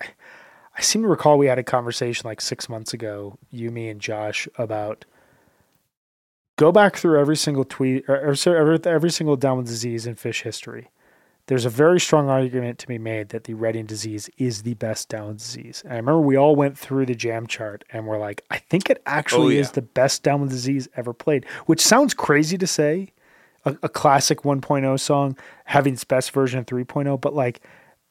I 0.77 0.83
seem 0.83 1.01
to 1.01 1.09
recall 1.09 1.39
we 1.39 1.47
had 1.47 1.59
a 1.59 1.65
conversation 1.65 2.29
like 2.29 2.43
six 2.43 2.69
months 2.69 2.93
ago, 2.93 3.39
you, 3.51 3.71
me, 3.71 3.89
and 3.89 4.01
Josh 4.01 4.47
about 4.59 5.07
go 6.57 6.71
back 6.71 6.97
through 6.97 7.19
every 7.19 7.37
single 7.37 7.65
tweet 7.65 8.05
or, 8.07 8.17
or 8.17 8.57
every, 8.57 8.79
every 8.85 9.11
single 9.11 9.37
down 9.37 9.57
with 9.57 9.67
disease 9.67 10.07
in 10.07 10.15
Phish 10.15 10.43
history 10.43 10.91
there's 11.49 11.65
a 11.65 11.71
very 11.71 11.99
strong 11.99 12.29
argument 12.29 12.79
to 12.79 12.87
be 12.87 12.99
made 12.99 13.31
that 13.31 13.45
the 13.45 13.55
Reading 13.55 13.87
disease 13.87 14.29
is 14.37 14.63
the 14.63 14.75
best 14.75 15.09
down 15.09 15.37
disease. 15.37 15.83
And 15.83 15.95
I 15.95 15.97
remember 15.97 16.21
we 16.21 16.37
all 16.37 16.55
went 16.55 16.79
through 16.79 17.07
the 17.07 17.15
jam 17.15 17.47
chart 17.47 17.85
and 17.91 18.07
we're 18.07 18.19
like, 18.19 18.45
I 18.51 18.59
think 18.59 18.91
it 18.91 19.03
actually 19.07 19.55
oh, 19.55 19.57
yeah. 19.57 19.61
is 19.61 19.71
the 19.73 19.83
best 19.83 20.23
down 20.23 20.47
disease 20.47 20.89
ever 20.95 21.15
played, 21.15 21.47
which 21.65 21.81
sounds 21.81 22.15
crazy 22.15 22.59
to 22.59 22.67
say. 22.67 23.13
A, 23.65 23.77
a 23.83 23.89
classic 23.89 24.43
1.0 24.43 25.01
song 25.01 25.37
having 25.65 25.95
its 25.95 26.05
best 26.05 26.31
version 26.31 26.65
3.0, 26.65 27.21
but 27.21 27.35
like, 27.35 27.61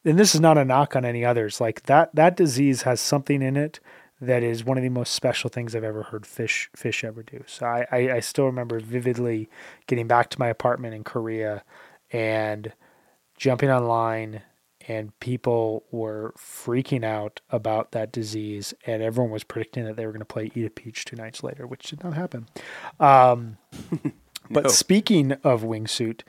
and 0.04 0.20
this 0.20 0.36
is 0.36 0.42
not 0.42 0.58
a 0.58 0.66
knock 0.66 0.94
on 0.96 1.06
any 1.06 1.24
others. 1.24 1.62
Like 1.62 1.84
that 1.84 2.14
that 2.16 2.36
disease 2.36 2.82
has 2.82 3.00
something 3.00 3.42
in 3.42 3.56
it 3.56 3.80
that 4.20 4.44
is 4.44 4.66
one 4.66 4.78
of 4.78 4.84
the 4.84 4.90
most 4.90 5.14
special 5.14 5.50
things 5.50 5.74
I've 5.74 5.86
ever 5.86 6.04
heard 6.04 6.26
fish 6.26 6.70
Phish 6.76 7.04
ever 7.04 7.24
do. 7.24 7.44
So 7.48 7.66
I, 7.66 7.88
I, 7.92 7.98
I 8.14 8.20
still 8.20 8.46
remember 8.46 8.80
vividly 8.80 9.48
getting 9.86 10.08
back 10.08 10.30
to 10.32 10.40
my 10.40 10.50
apartment 10.50 10.96
in 10.96 11.06
Korea 11.06 11.64
and 12.12 12.74
jumping 13.38 13.70
online 13.70 14.42
and 14.88 15.18
people 15.20 15.84
were 15.92 16.34
freaking 16.38 17.04
out 17.04 17.42
about 17.50 17.92
that 17.92 18.12
disease 18.12 18.74
and 18.86 19.04
everyone 19.04 19.32
was 19.32 19.44
predicting 19.44 19.86
that 19.86 19.96
they 19.96 20.06
were 20.06 20.12
going 20.12 20.20
to 20.20 20.26
play 20.26 20.52
eat 20.56 20.66
a 20.66 20.70
peach 20.70 21.06
two 21.06 21.16
nights 21.16 21.44
later 21.44 21.66
which 21.66 21.90
did 21.90 22.04
not 22.04 22.14
happen. 22.14 22.48
Um, 23.00 23.58
but 24.50 24.72
speaking 24.72 25.34
of 25.44 25.64
wingsuit 25.64 26.22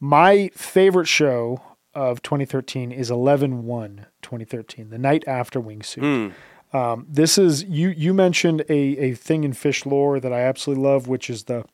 my 0.00 0.50
favorite 0.54 1.06
show 1.06 1.60
of 1.94 2.22
2013 2.22 2.90
is 2.90 3.10
11-1 3.10 4.06
2013 4.22 4.90
the 4.90 4.98
night 4.98 5.24
after 5.26 5.60
wingsuit. 5.60 6.32
Hmm. 6.72 6.76
um, 6.76 7.06
this 7.08 7.38
is 7.38 7.64
you 7.64 7.90
you 7.90 8.14
mentioned 8.14 8.64
a, 8.68 8.74
a 8.98 9.14
thing 9.14 9.44
in 9.44 9.52
Phish 9.52 9.86
lore 9.86 10.18
that 10.18 10.32
i 10.32 10.40
absolutely 10.40 10.82
love 10.82 11.08
which 11.08 11.28
is 11.28 11.44
the 11.44 11.64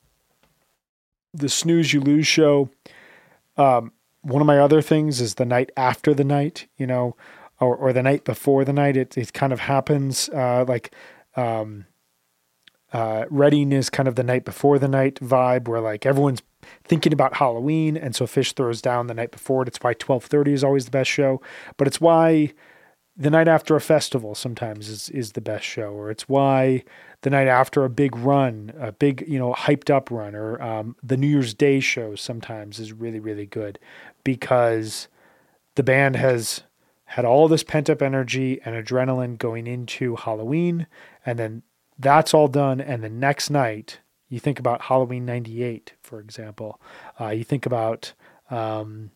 the 1.32 1.48
snooze 1.48 1.92
you 1.92 2.00
lose 2.00 2.26
show. 2.26 2.70
Um, 3.56 3.92
one 4.22 4.40
of 4.40 4.46
my 4.46 4.58
other 4.58 4.82
things 4.82 5.20
is 5.20 5.34
the 5.34 5.44
night 5.44 5.70
after 5.76 6.14
the 6.14 6.24
night, 6.24 6.66
you 6.76 6.86
know, 6.86 7.16
or, 7.58 7.76
or 7.76 7.92
the 7.92 8.02
night 8.02 8.24
before 8.24 8.64
the 8.64 8.72
night. 8.72 8.96
It, 8.96 9.16
it 9.16 9.32
kind 9.32 9.52
of 9.52 9.60
happens 9.60 10.28
uh, 10.30 10.64
like 10.66 10.94
um, 11.36 11.86
uh, 12.92 13.24
Reading 13.30 13.72
is 13.72 13.90
kind 13.90 14.08
of 14.08 14.16
the 14.16 14.24
night 14.24 14.44
before 14.44 14.78
the 14.78 14.88
night 14.88 15.16
vibe 15.16 15.68
where 15.68 15.80
like 15.80 16.04
everyone's 16.04 16.42
thinking 16.84 17.12
about 17.12 17.36
Halloween. 17.36 17.96
And 17.96 18.14
so 18.14 18.26
Phish 18.26 18.54
throws 18.54 18.82
down 18.82 19.06
the 19.06 19.14
night 19.14 19.30
before 19.30 19.62
it. 19.62 19.68
It's 19.68 19.78
why 19.78 19.90
1230 19.90 20.52
is 20.52 20.64
always 20.64 20.84
the 20.84 20.90
best 20.90 21.10
show, 21.10 21.40
but 21.76 21.86
it's 21.86 22.00
why 22.00 22.52
the 23.16 23.30
night 23.30 23.48
after 23.48 23.76
a 23.76 23.80
festival 23.80 24.34
sometimes 24.34 24.88
is, 24.88 25.10
is 25.10 25.32
the 25.32 25.40
best 25.42 25.64
show, 25.64 25.92
or 25.92 26.10
it's 26.10 26.28
why 26.28 26.82
the 27.20 27.28
night 27.28 27.48
after 27.48 27.84
a 27.84 27.90
big 27.90 28.16
run, 28.16 28.72
a 28.78 28.92
big, 28.92 29.24
you 29.28 29.38
know, 29.38 29.52
hyped 29.52 29.90
up 29.90 30.10
run, 30.10 30.34
or 30.34 30.60
um, 30.62 30.96
the 31.02 31.18
New 31.18 31.26
Year's 31.26 31.52
Day 31.52 31.80
show 31.80 32.14
sometimes 32.14 32.78
is 32.78 32.92
really, 32.94 33.20
really 33.20 33.44
good 33.44 33.78
because 34.24 35.08
the 35.74 35.82
band 35.82 36.16
has 36.16 36.62
had 37.04 37.24
all 37.24 37.48
this 37.48 37.64
pent 37.64 37.90
up 37.90 38.02
energy 38.02 38.60
and 38.64 38.74
adrenaline 38.74 39.36
going 39.36 39.66
into 39.66 40.16
Halloween. 40.16 40.86
And 41.26 41.38
then 41.38 41.62
that's 41.98 42.32
all 42.32 42.48
done. 42.48 42.80
And 42.80 43.02
the 43.02 43.08
next 43.08 43.50
night, 43.50 43.98
you 44.28 44.38
think 44.38 44.58
about 44.58 44.82
Halloween 44.82 45.26
98, 45.26 45.94
for 46.02 46.20
example. 46.20 46.80
Uh, 47.20 47.30
you 47.30 47.42
think 47.42 47.66
about 47.66 48.12
um, 48.48 49.10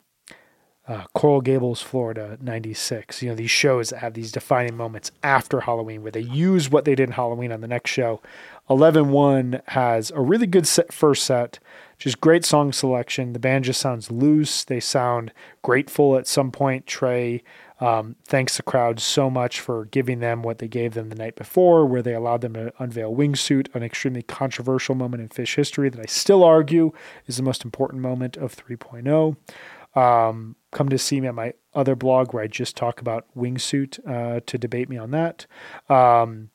uh, 0.87 1.05
Coral 1.15 1.41
Gables, 1.41 1.81
Florida, 1.81 2.37
96. 2.41 3.23
You 3.23 3.31
know, 3.31 3.35
these 3.37 3.51
shows 3.51 3.91
that 3.91 3.99
have 3.99 4.15
these 4.15 4.33
defining 4.33 4.77
moments 4.77 5.11
after 5.23 5.61
Halloween 5.61 6.03
where 6.03 6.11
they 6.13 6.21
use 6.21 6.69
what 6.69 6.85
they 6.85 6.95
did 6.95 7.09
in 7.09 7.13
Halloween 7.13 7.53
on 7.53 7.61
the 7.61 7.69
next 7.69 7.91
show. 7.91 8.21
11 8.69 9.11
1 9.11 9.63
has 9.69 10.11
a 10.11 10.21
really 10.21 10.47
good 10.47 10.67
set, 10.67 10.93
first 10.93 11.25
set, 11.25 11.59
just 11.99 12.21
great 12.21 12.45
song 12.45 12.73
selection. 12.73 13.33
The 13.33 13.39
band 13.39 13.65
just 13.65 13.81
sounds 13.81 14.11
loose. 14.11 14.65
They 14.65 14.81
sound 14.81 15.33
grateful 15.63 16.17
at 16.17 16.27
some 16.27 16.51
point. 16.51 16.87
Trey 16.87 17.43
um, 17.81 18.17
thanks 18.25 18.57
the 18.57 18.63
crowd 18.63 19.01
so 19.01 19.29
much 19.29 19.61
for 19.61 19.87
giving 19.87 20.21
them 20.21 20.43
what 20.43 20.59
they 20.59 20.69
gave 20.69 20.95
them 20.95 21.09
the 21.09 21.17
night 21.17 21.37
before, 21.37 21.85
where 21.85 22.03
they 22.03 22.15
allowed 22.15 22.41
them 22.41 22.55
to 22.55 22.73
unveil 22.79 23.15
Wingsuit, 23.15 23.75
an 23.75 23.83
extremely 23.83 24.23
controversial 24.23 24.95
moment 24.95 25.23
in 25.23 25.29
Phish 25.29 25.57
history 25.57 25.89
that 25.89 26.01
I 26.01 26.07
still 26.07 26.45
argue 26.45 26.93
is 27.27 27.37
the 27.37 27.43
most 27.43 27.65
important 27.65 28.01
moment 28.01 28.37
of 28.37 28.55
3.0 28.55 29.37
um, 29.95 30.57
come 30.73 30.89
to 30.89 30.99
see 30.99 31.21
me 31.21 31.29
at 31.29 31.35
my 31.35 31.55
other 31.75 31.95
blog 31.95 32.33
where 32.33 32.43
I 32.43 32.47
just 32.47 32.77
talk 32.77 33.01
about 33.01 33.27
wingsuit 33.37 33.99
uh, 34.09 34.41
to 34.47 34.59
debate 34.59 34.89
me 34.89 34.97
on 34.97 35.11
that. 35.13 35.47
Um, 35.89 36.51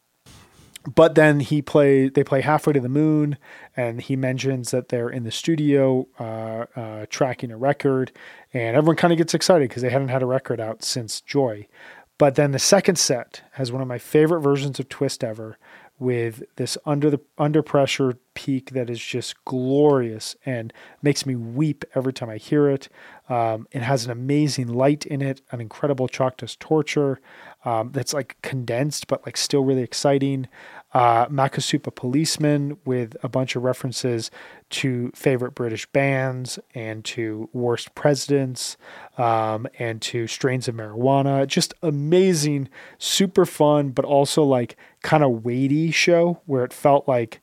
but 0.95 1.15
then 1.15 1.39
he 1.39 1.61
play 1.61 2.09
they 2.09 2.23
play 2.23 2.41
halfway 2.41 2.73
to 2.73 2.79
the 2.79 2.89
moon, 2.89 3.37
and 3.75 4.01
he 4.01 4.15
mentions 4.15 4.71
that 4.71 4.89
they're 4.89 5.09
in 5.09 5.23
the 5.23 5.31
studio 5.31 6.07
uh, 6.19 6.65
uh, 6.75 7.05
tracking 7.09 7.51
a 7.51 7.57
record, 7.57 8.11
and 8.53 8.75
everyone 8.75 8.95
kind 8.95 9.13
of 9.13 9.17
gets 9.17 9.33
excited 9.33 9.69
because 9.69 9.83
they 9.83 9.89
hadn't 9.89 10.07
had 10.07 10.23
a 10.23 10.27
record 10.27 10.59
out 10.59 10.83
since 10.83 11.21
Joy. 11.21 11.67
But 12.17 12.35
then 12.35 12.51
the 12.51 12.59
second 12.59 12.97
set 12.97 13.43
has 13.53 13.71
one 13.71 13.81
of 13.81 13.87
my 13.87 13.97
favorite 13.97 14.41
versions 14.41 14.79
of 14.79 14.89
Twist 14.89 15.23
ever, 15.23 15.57
with 15.99 16.43
this 16.55 16.77
under 16.85 17.09
the 17.09 17.19
under 17.37 17.61
pressure 17.61 18.17
peak 18.33 18.71
that 18.71 18.89
is 18.89 18.99
just 18.99 19.43
glorious 19.43 20.35
and 20.45 20.71
makes 21.01 21.25
me 21.25 21.35
weep 21.35 21.83
every 21.93 22.13
time 22.13 22.29
I 22.29 22.37
hear 22.37 22.69
it. 22.69 22.87
Um, 23.27 23.67
it 23.71 23.81
has 23.81 24.05
an 24.05 24.11
amazing 24.11 24.67
light 24.67 25.05
in 25.05 25.21
it, 25.21 25.41
an 25.51 25.59
incredible 25.59 26.07
dust 26.07 26.59
torture 26.59 27.19
um, 27.65 27.91
that's 27.91 28.13
like 28.13 28.37
condensed 28.41 29.07
but 29.07 29.25
like 29.25 29.35
still 29.35 29.63
really 29.63 29.83
exciting. 29.83 30.47
Uh, 30.91 31.27
Makisupa 31.27 31.93
Policeman 31.93 32.77
with 32.83 33.15
a 33.21 33.29
bunch 33.29 33.55
of 33.55 33.63
references 33.63 34.31
to 34.71 35.11
favorite 35.13 35.53
British 35.53 35.85
bands 35.91 36.57
and 36.73 37.05
to 37.05 37.47
worst 37.53 37.93
presidents 37.93 38.75
um, 39.17 39.67
and 39.77 40.01
to 40.01 40.25
strains 40.25 40.67
of 40.67 40.73
marijuana. 40.73 41.45
Just 41.45 41.75
amazing, 41.83 42.69
super 42.97 43.45
fun, 43.45 43.89
but 43.89 44.03
also 44.03 44.41
like 44.43 44.77
kind 45.03 45.23
of 45.23 45.45
weighty 45.45 45.91
show 45.91 46.41
where 46.47 46.63
it 46.63 46.73
felt 46.73 47.07
like 47.07 47.39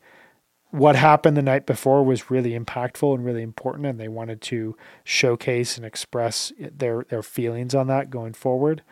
what 0.70 0.96
happened 0.96 1.36
the 1.36 1.42
night 1.42 1.64
before 1.64 2.04
was 2.04 2.30
really 2.30 2.58
impactful 2.58 3.14
and 3.14 3.24
really 3.24 3.42
important, 3.42 3.86
and 3.86 4.00
they 4.00 4.08
wanted 4.08 4.40
to 4.42 4.76
showcase 5.04 5.76
and 5.76 5.86
express 5.86 6.52
their 6.58 7.04
their 7.08 7.22
feelings 7.22 7.74
on 7.74 7.86
that 7.86 8.10
going 8.10 8.34
forward. 8.34 8.82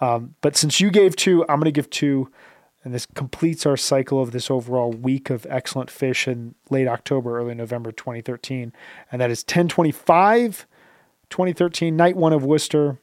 Um, 0.00 0.36
but 0.40 0.56
since 0.56 0.80
you 0.80 0.90
gave 0.90 1.16
two, 1.16 1.42
I'm 1.42 1.58
going 1.58 1.64
to 1.64 1.72
give 1.72 1.90
two, 1.90 2.30
and 2.84 2.92
this 2.94 3.06
completes 3.14 3.64
our 3.66 3.76
cycle 3.76 4.20
of 4.20 4.30
this 4.32 4.50
overall 4.50 4.90
week 4.92 5.30
of 5.30 5.46
excellent 5.48 5.88
Phish 5.90 6.28
in 6.30 6.54
late 6.70 6.86
October, 6.86 7.38
early 7.38 7.54
November 7.54 7.90
2013, 7.90 8.72
and 9.10 9.20
that 9.20 9.30
is 9.30 9.42
1025, 9.42 10.66
2013, 11.30 11.96
night 11.96 12.16
one 12.16 12.32
of 12.32 12.44
Worcester. 12.44 12.98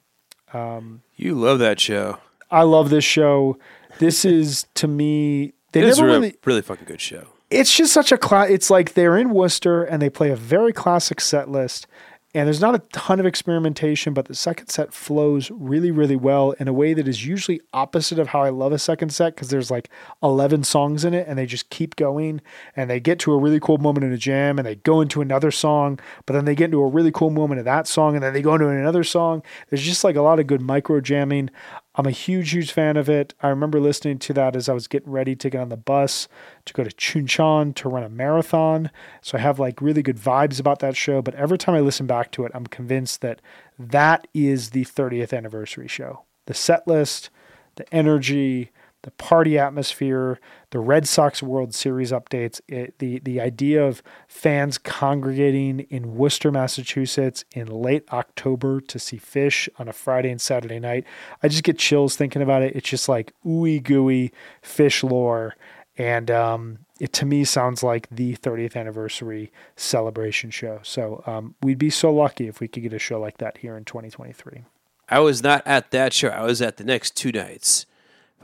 Um, 0.53 1.01
you 1.15 1.33
love 1.35 1.59
that 1.59 1.79
show. 1.79 2.19
I 2.49 2.63
love 2.63 2.89
this 2.89 3.03
show. 3.05 3.57
This 3.99 4.25
is 4.25 4.65
to 4.75 4.87
me. 4.87 5.53
They 5.71 5.81
It 5.81 5.87
is 5.87 5.97
a 5.97 6.01
never 6.01 6.11
real- 6.13 6.21
really 6.21 6.35
really 6.45 6.61
fucking 6.61 6.85
good 6.85 7.01
show. 7.01 7.27
it's 7.49 7.75
just 7.75 7.93
such 7.93 8.11
a 8.11 8.17
class. 8.17 8.49
It's 8.49 8.69
like 8.69 8.93
they're 8.93 9.17
in 9.17 9.29
Worcester 9.31 9.83
and 9.83 10.01
they 10.01 10.09
play 10.09 10.29
a 10.31 10.35
very 10.35 10.73
classic 10.73 11.21
set 11.21 11.49
list. 11.49 11.87
And 12.33 12.47
there's 12.47 12.61
not 12.61 12.75
a 12.75 12.79
ton 12.93 13.19
of 13.19 13.25
experimentation, 13.25 14.13
but 14.13 14.25
the 14.25 14.35
second 14.35 14.67
set 14.67 14.93
flows 14.93 15.51
really, 15.51 15.91
really 15.91 16.15
well 16.15 16.51
in 16.51 16.69
a 16.69 16.73
way 16.73 16.93
that 16.93 17.05
is 17.05 17.25
usually 17.25 17.59
opposite 17.73 18.19
of 18.19 18.29
how 18.29 18.41
I 18.41 18.49
love 18.49 18.71
a 18.71 18.79
second 18.79 19.09
set 19.09 19.35
because 19.35 19.49
there's 19.49 19.69
like 19.69 19.89
11 20.23 20.63
songs 20.63 21.03
in 21.03 21.13
it 21.13 21.27
and 21.27 21.37
they 21.37 21.45
just 21.45 21.69
keep 21.69 21.97
going 21.97 22.39
and 22.75 22.89
they 22.89 23.01
get 23.01 23.19
to 23.19 23.33
a 23.33 23.37
really 23.37 23.59
cool 23.59 23.79
moment 23.79 24.05
in 24.05 24.13
a 24.13 24.17
jam 24.17 24.57
and 24.57 24.65
they 24.65 24.75
go 24.75 25.01
into 25.01 25.19
another 25.21 25.51
song, 25.51 25.99
but 26.25 26.31
then 26.31 26.45
they 26.45 26.55
get 26.55 26.65
into 26.65 26.81
a 26.81 26.87
really 26.87 27.11
cool 27.11 27.31
moment 27.31 27.59
of 27.59 27.65
that 27.65 27.85
song 27.85 28.15
and 28.15 28.23
then 28.23 28.31
they 28.31 28.41
go 28.41 28.55
into 28.55 28.69
another 28.69 29.03
song. 29.03 29.43
There's 29.69 29.83
just 29.83 30.05
like 30.05 30.15
a 30.15 30.21
lot 30.21 30.39
of 30.39 30.47
good 30.47 30.61
micro 30.61 31.01
jamming. 31.01 31.49
I'm 31.93 32.05
a 32.05 32.11
huge, 32.11 32.51
huge 32.51 32.71
fan 32.71 32.95
of 32.95 33.09
it. 33.09 33.33
I 33.41 33.49
remember 33.49 33.79
listening 33.79 34.17
to 34.19 34.33
that 34.33 34.55
as 34.55 34.69
I 34.69 34.73
was 34.73 34.87
getting 34.87 35.11
ready 35.11 35.35
to 35.35 35.49
get 35.49 35.59
on 35.59 35.69
the 35.69 35.77
bus 35.77 36.29
to 36.65 36.73
go 36.73 36.85
to 36.85 36.89
Chuncheon 36.89 37.75
to 37.75 37.89
run 37.89 38.03
a 38.03 38.09
marathon. 38.09 38.91
So 39.21 39.37
I 39.37 39.41
have 39.41 39.59
like 39.59 39.81
really 39.81 40.01
good 40.01 40.17
vibes 40.17 40.59
about 40.59 40.79
that 40.79 40.95
show. 40.95 41.21
But 41.21 41.35
every 41.35 41.57
time 41.57 41.75
I 41.75 41.81
listen 41.81 42.07
back 42.07 42.31
to 42.31 42.45
it, 42.45 42.51
I'm 42.55 42.65
convinced 42.65 43.19
that 43.21 43.41
that 43.77 44.27
is 44.33 44.69
the 44.69 44.85
30th 44.85 45.35
anniversary 45.35 45.89
show. 45.89 46.23
The 46.45 46.53
set 46.53 46.87
list, 46.87 47.29
the 47.75 47.93
energy, 47.93 48.71
the 49.03 49.11
party 49.11 49.57
atmosphere, 49.57 50.39
the 50.69 50.79
Red 50.79 51.07
Sox 51.07 51.41
World 51.41 51.73
Series 51.73 52.11
updates, 52.11 52.61
it, 52.67 52.97
the 52.99 53.19
the 53.19 53.41
idea 53.41 53.83
of 53.85 54.03
fans 54.27 54.77
congregating 54.77 55.81
in 55.89 56.15
Worcester, 56.15 56.51
Massachusetts 56.51 57.43
in 57.51 57.67
late 57.67 58.05
October 58.11 58.79
to 58.81 58.99
see 58.99 59.17
Phish 59.17 59.67
on 59.79 59.87
a 59.87 59.93
Friday 59.93 60.29
and 60.29 60.39
Saturday 60.39 60.79
night. 60.79 61.05
I 61.41 61.47
just 61.47 61.63
get 61.63 61.79
chills 61.79 62.15
thinking 62.15 62.41
about 62.41 62.61
it. 62.61 62.75
It's 62.75 62.89
just 62.89 63.09
like 63.09 63.33
ooey 63.45 63.81
gooey 63.81 64.31
Phish 64.63 65.09
lore. 65.09 65.55
And 65.97 66.31
um, 66.31 66.79
it 66.99 67.11
to 67.13 67.25
me 67.25 67.43
sounds 67.43 67.83
like 67.83 68.07
the 68.09 68.35
30th 68.37 68.75
anniversary 68.75 69.51
celebration 69.75 70.49
show. 70.51 70.79
So 70.83 71.21
um, 71.25 71.55
we'd 71.61 71.77
be 71.77 71.89
so 71.89 72.13
lucky 72.13 72.47
if 72.47 72.59
we 72.59 72.67
could 72.67 72.83
get 72.83 72.93
a 72.93 72.99
show 72.99 73.19
like 73.19 73.37
that 73.39 73.57
here 73.57 73.75
in 73.75 73.83
2023. 73.85 74.63
I 75.09 75.19
was 75.19 75.43
not 75.43 75.61
at 75.65 75.91
that 75.91 76.13
show. 76.13 76.29
I 76.29 76.43
was 76.43 76.61
at 76.61 76.77
the 76.77 76.83
next 76.85 77.17
two 77.17 77.31
nights. 77.31 77.85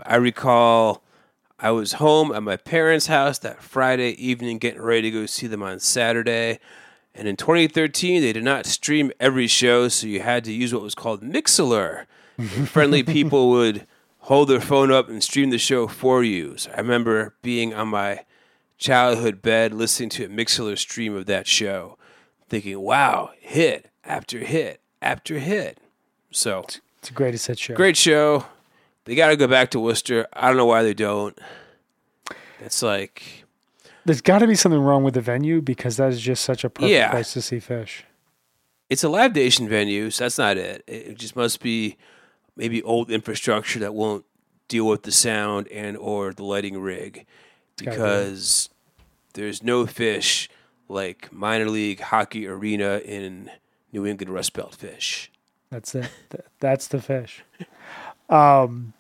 I 0.06 0.16
recall 0.16 1.04
I 1.60 1.72
was 1.72 1.94
home 1.94 2.32
at 2.32 2.44
my 2.44 2.58
parents' 2.58 3.08
house 3.08 3.40
that 3.40 3.62
Friday 3.64 4.12
evening 4.12 4.58
getting 4.60 4.82
ready 4.82 5.10
to 5.10 5.12
go 5.12 5.26
see 5.26 5.48
them 5.48 5.64
on 5.64 5.80
Saturday. 5.80 6.60
And 7.16 7.28
in 7.28 7.36
2013, 7.36 8.22
they 8.22 8.34
did 8.34 8.44
not 8.44 8.68
stream 8.68 9.12
every 9.20 9.48
show, 9.48 9.88
so 9.88 10.06
you 10.06 10.22
had 10.22 10.44
to 10.44 10.54
use 10.54 10.72
what 10.74 10.84
was 10.84 10.94
called 10.94 11.22
Mixlr. 11.24 12.06
Friendly 12.68 13.02
people 13.02 13.50
would 13.50 13.88
hold 14.20 14.50
their 14.50 14.62
phone 14.62 14.92
up 14.92 15.10
and 15.10 15.24
stream 15.24 15.50
the 15.50 15.58
show 15.58 15.88
for 15.88 16.24
you. 16.24 16.58
So 16.58 16.72
I 16.74 16.78
remember 16.78 17.34
being 17.42 17.74
on 17.74 17.88
my 17.88 18.26
childhood 18.78 19.42
bed 19.42 19.74
listening 19.74 20.10
to 20.10 20.26
a 20.26 20.30
Mixlr 20.30 20.78
stream 20.78 21.16
of 21.16 21.26
that 21.26 21.48
show, 21.48 21.98
thinking, 22.48 22.80
wow, 22.80 23.32
hit 23.40 23.90
after 24.06 24.40
hit 24.40 24.82
after 25.02 25.40
hit. 25.40 25.80
So 26.30 26.60
It's 27.00 27.08
the 27.08 27.14
greatest 27.16 27.48
hit 27.48 27.58
show. 27.58 27.74
Great 27.74 27.98
show. 27.98 28.46
They 29.08 29.16
got 29.16 29.30
to 29.30 29.38
go 29.38 29.48
back 29.48 29.72
to 29.72 29.80
Worcester. 29.80 30.28
I 30.34 30.48
don't 30.50 30.58
know 30.58 30.66
why 30.66 30.84
they 30.84 30.94
don't. 30.94 31.38
It's 32.60 32.82
like, 32.84 33.46
There's 34.06 34.20
got 34.22 34.40
to 34.40 34.48
be 34.48 34.56
something 34.56 34.82
wrong 34.82 35.04
with 35.04 35.14
the 35.14 35.22
venue 35.22 35.62
because 35.62 35.96
that 35.98 36.12
is 36.12 36.20
just 36.22 36.44
such 36.44 36.64
a 36.66 36.70
perfect 36.70 36.92
Yeah. 36.92 37.12
place 37.12 37.32
to 37.34 37.42
see 37.42 37.58
Phish. 37.58 38.02
It's 38.90 39.04
a 39.04 39.10
live 39.10 39.34
nation 39.34 39.68
venue, 39.70 40.10
so 40.12 40.26
that's 40.26 40.38
not 40.38 40.58
it. 40.58 40.84
It 40.88 41.18
just 41.18 41.36
must 41.36 41.62
be 41.62 41.98
maybe 42.56 42.84
old 42.84 43.10
infrastructure 43.10 43.80
that 43.80 43.94
won't 43.94 44.26
deal 44.68 44.86
with 44.88 45.04
the 45.04 45.12
sound 45.14 45.68
and 45.70 45.96
or 45.96 46.34
the 46.34 46.44
lighting 46.44 46.80
rig 46.82 47.26
because 47.78 48.70
there's 49.34 49.64
no 49.64 49.86
Phish 49.86 50.50
like 50.90 51.32
minor 51.32 51.70
league 51.70 52.00
hockey 52.02 52.46
arena 52.48 52.98
in 53.06 53.52
New 53.94 54.06
England 54.06 54.34
Rust 54.34 54.54
Belt 54.54 54.76
Phish. 54.78 55.30
That's 55.70 55.96
it. 55.96 56.10
That's 56.60 56.88
the 56.88 56.98
Phish. 56.98 57.42
Um, 58.30 58.94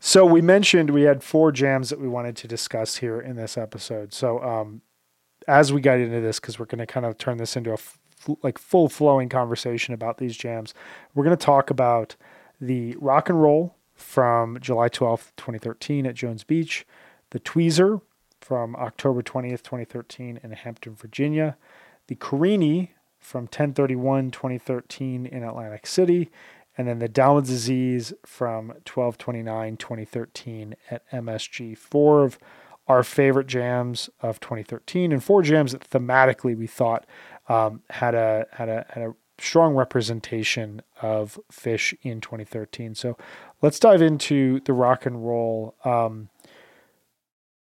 so 0.00 0.24
we 0.24 0.40
mentioned 0.40 0.90
we 0.90 1.02
had 1.02 1.22
four 1.22 1.50
jams 1.52 1.90
that 1.90 2.00
we 2.00 2.08
wanted 2.08 2.36
to 2.36 2.48
discuss 2.48 2.96
here 2.96 3.20
in 3.20 3.36
this 3.36 3.58
episode. 3.58 4.12
So 4.12 4.42
um, 4.42 4.82
as 5.46 5.72
we 5.72 5.80
got 5.80 5.98
into 5.98 6.20
this, 6.20 6.38
because 6.38 6.58
we're 6.58 6.66
going 6.66 6.78
to 6.78 6.86
kind 6.86 7.04
of 7.04 7.18
turn 7.18 7.38
this 7.38 7.56
into 7.56 7.70
a 7.70 7.74
f- 7.74 7.98
like 8.42 8.58
full 8.58 8.88
flowing 8.88 9.28
conversation 9.28 9.94
about 9.94 10.18
these 10.18 10.36
jams, 10.36 10.72
we're 11.14 11.24
going 11.24 11.36
to 11.36 11.44
talk 11.44 11.70
about 11.70 12.14
the 12.60 12.96
rock 13.00 13.28
and 13.28 13.42
roll 13.42 13.76
from 13.94 14.58
July 14.60 14.88
12th, 14.88 15.32
2013 15.36 16.06
at 16.06 16.14
Jones 16.14 16.44
Beach, 16.44 16.86
the 17.30 17.40
Tweezer 17.40 18.00
from 18.40 18.76
October 18.76 19.22
20th, 19.22 19.62
2013 19.62 20.40
in 20.42 20.52
Hampton, 20.52 20.94
Virginia, 20.94 21.56
the 22.06 22.14
Carini 22.14 22.92
from 23.18 23.42
1031 23.42 24.30
2013 24.30 25.26
in 25.26 25.42
Atlantic 25.42 25.86
City, 25.86 26.30
and 26.78 26.86
then 26.86 27.00
the 27.00 27.08
Down 27.08 27.34
with 27.34 27.46
Disease 27.46 28.14
from 28.24 28.68
1229 28.68 29.76
2013 29.76 30.76
at 30.90 31.10
MSG. 31.10 31.76
Four 31.76 32.24
of 32.24 32.38
our 32.86 33.02
favorite 33.02 33.48
jams 33.48 34.08
of 34.22 34.40
2013, 34.40 35.12
and 35.12 35.22
four 35.22 35.42
jams 35.42 35.72
that 35.72 35.90
thematically 35.90 36.56
we 36.56 36.68
thought 36.68 37.04
um, 37.48 37.82
had 37.90 38.14
a 38.14 38.46
had 38.52 38.68
a 38.68 38.86
had 38.90 39.02
a 39.02 39.14
strong 39.40 39.74
representation 39.74 40.80
of 41.02 41.38
Phish 41.52 41.94
in 42.02 42.20
2013. 42.20 42.94
So 42.94 43.16
let's 43.60 43.78
dive 43.78 44.00
into 44.00 44.60
the 44.60 44.72
rock 44.72 45.04
and 45.04 45.26
roll. 45.26 45.74
Um, 45.84 46.28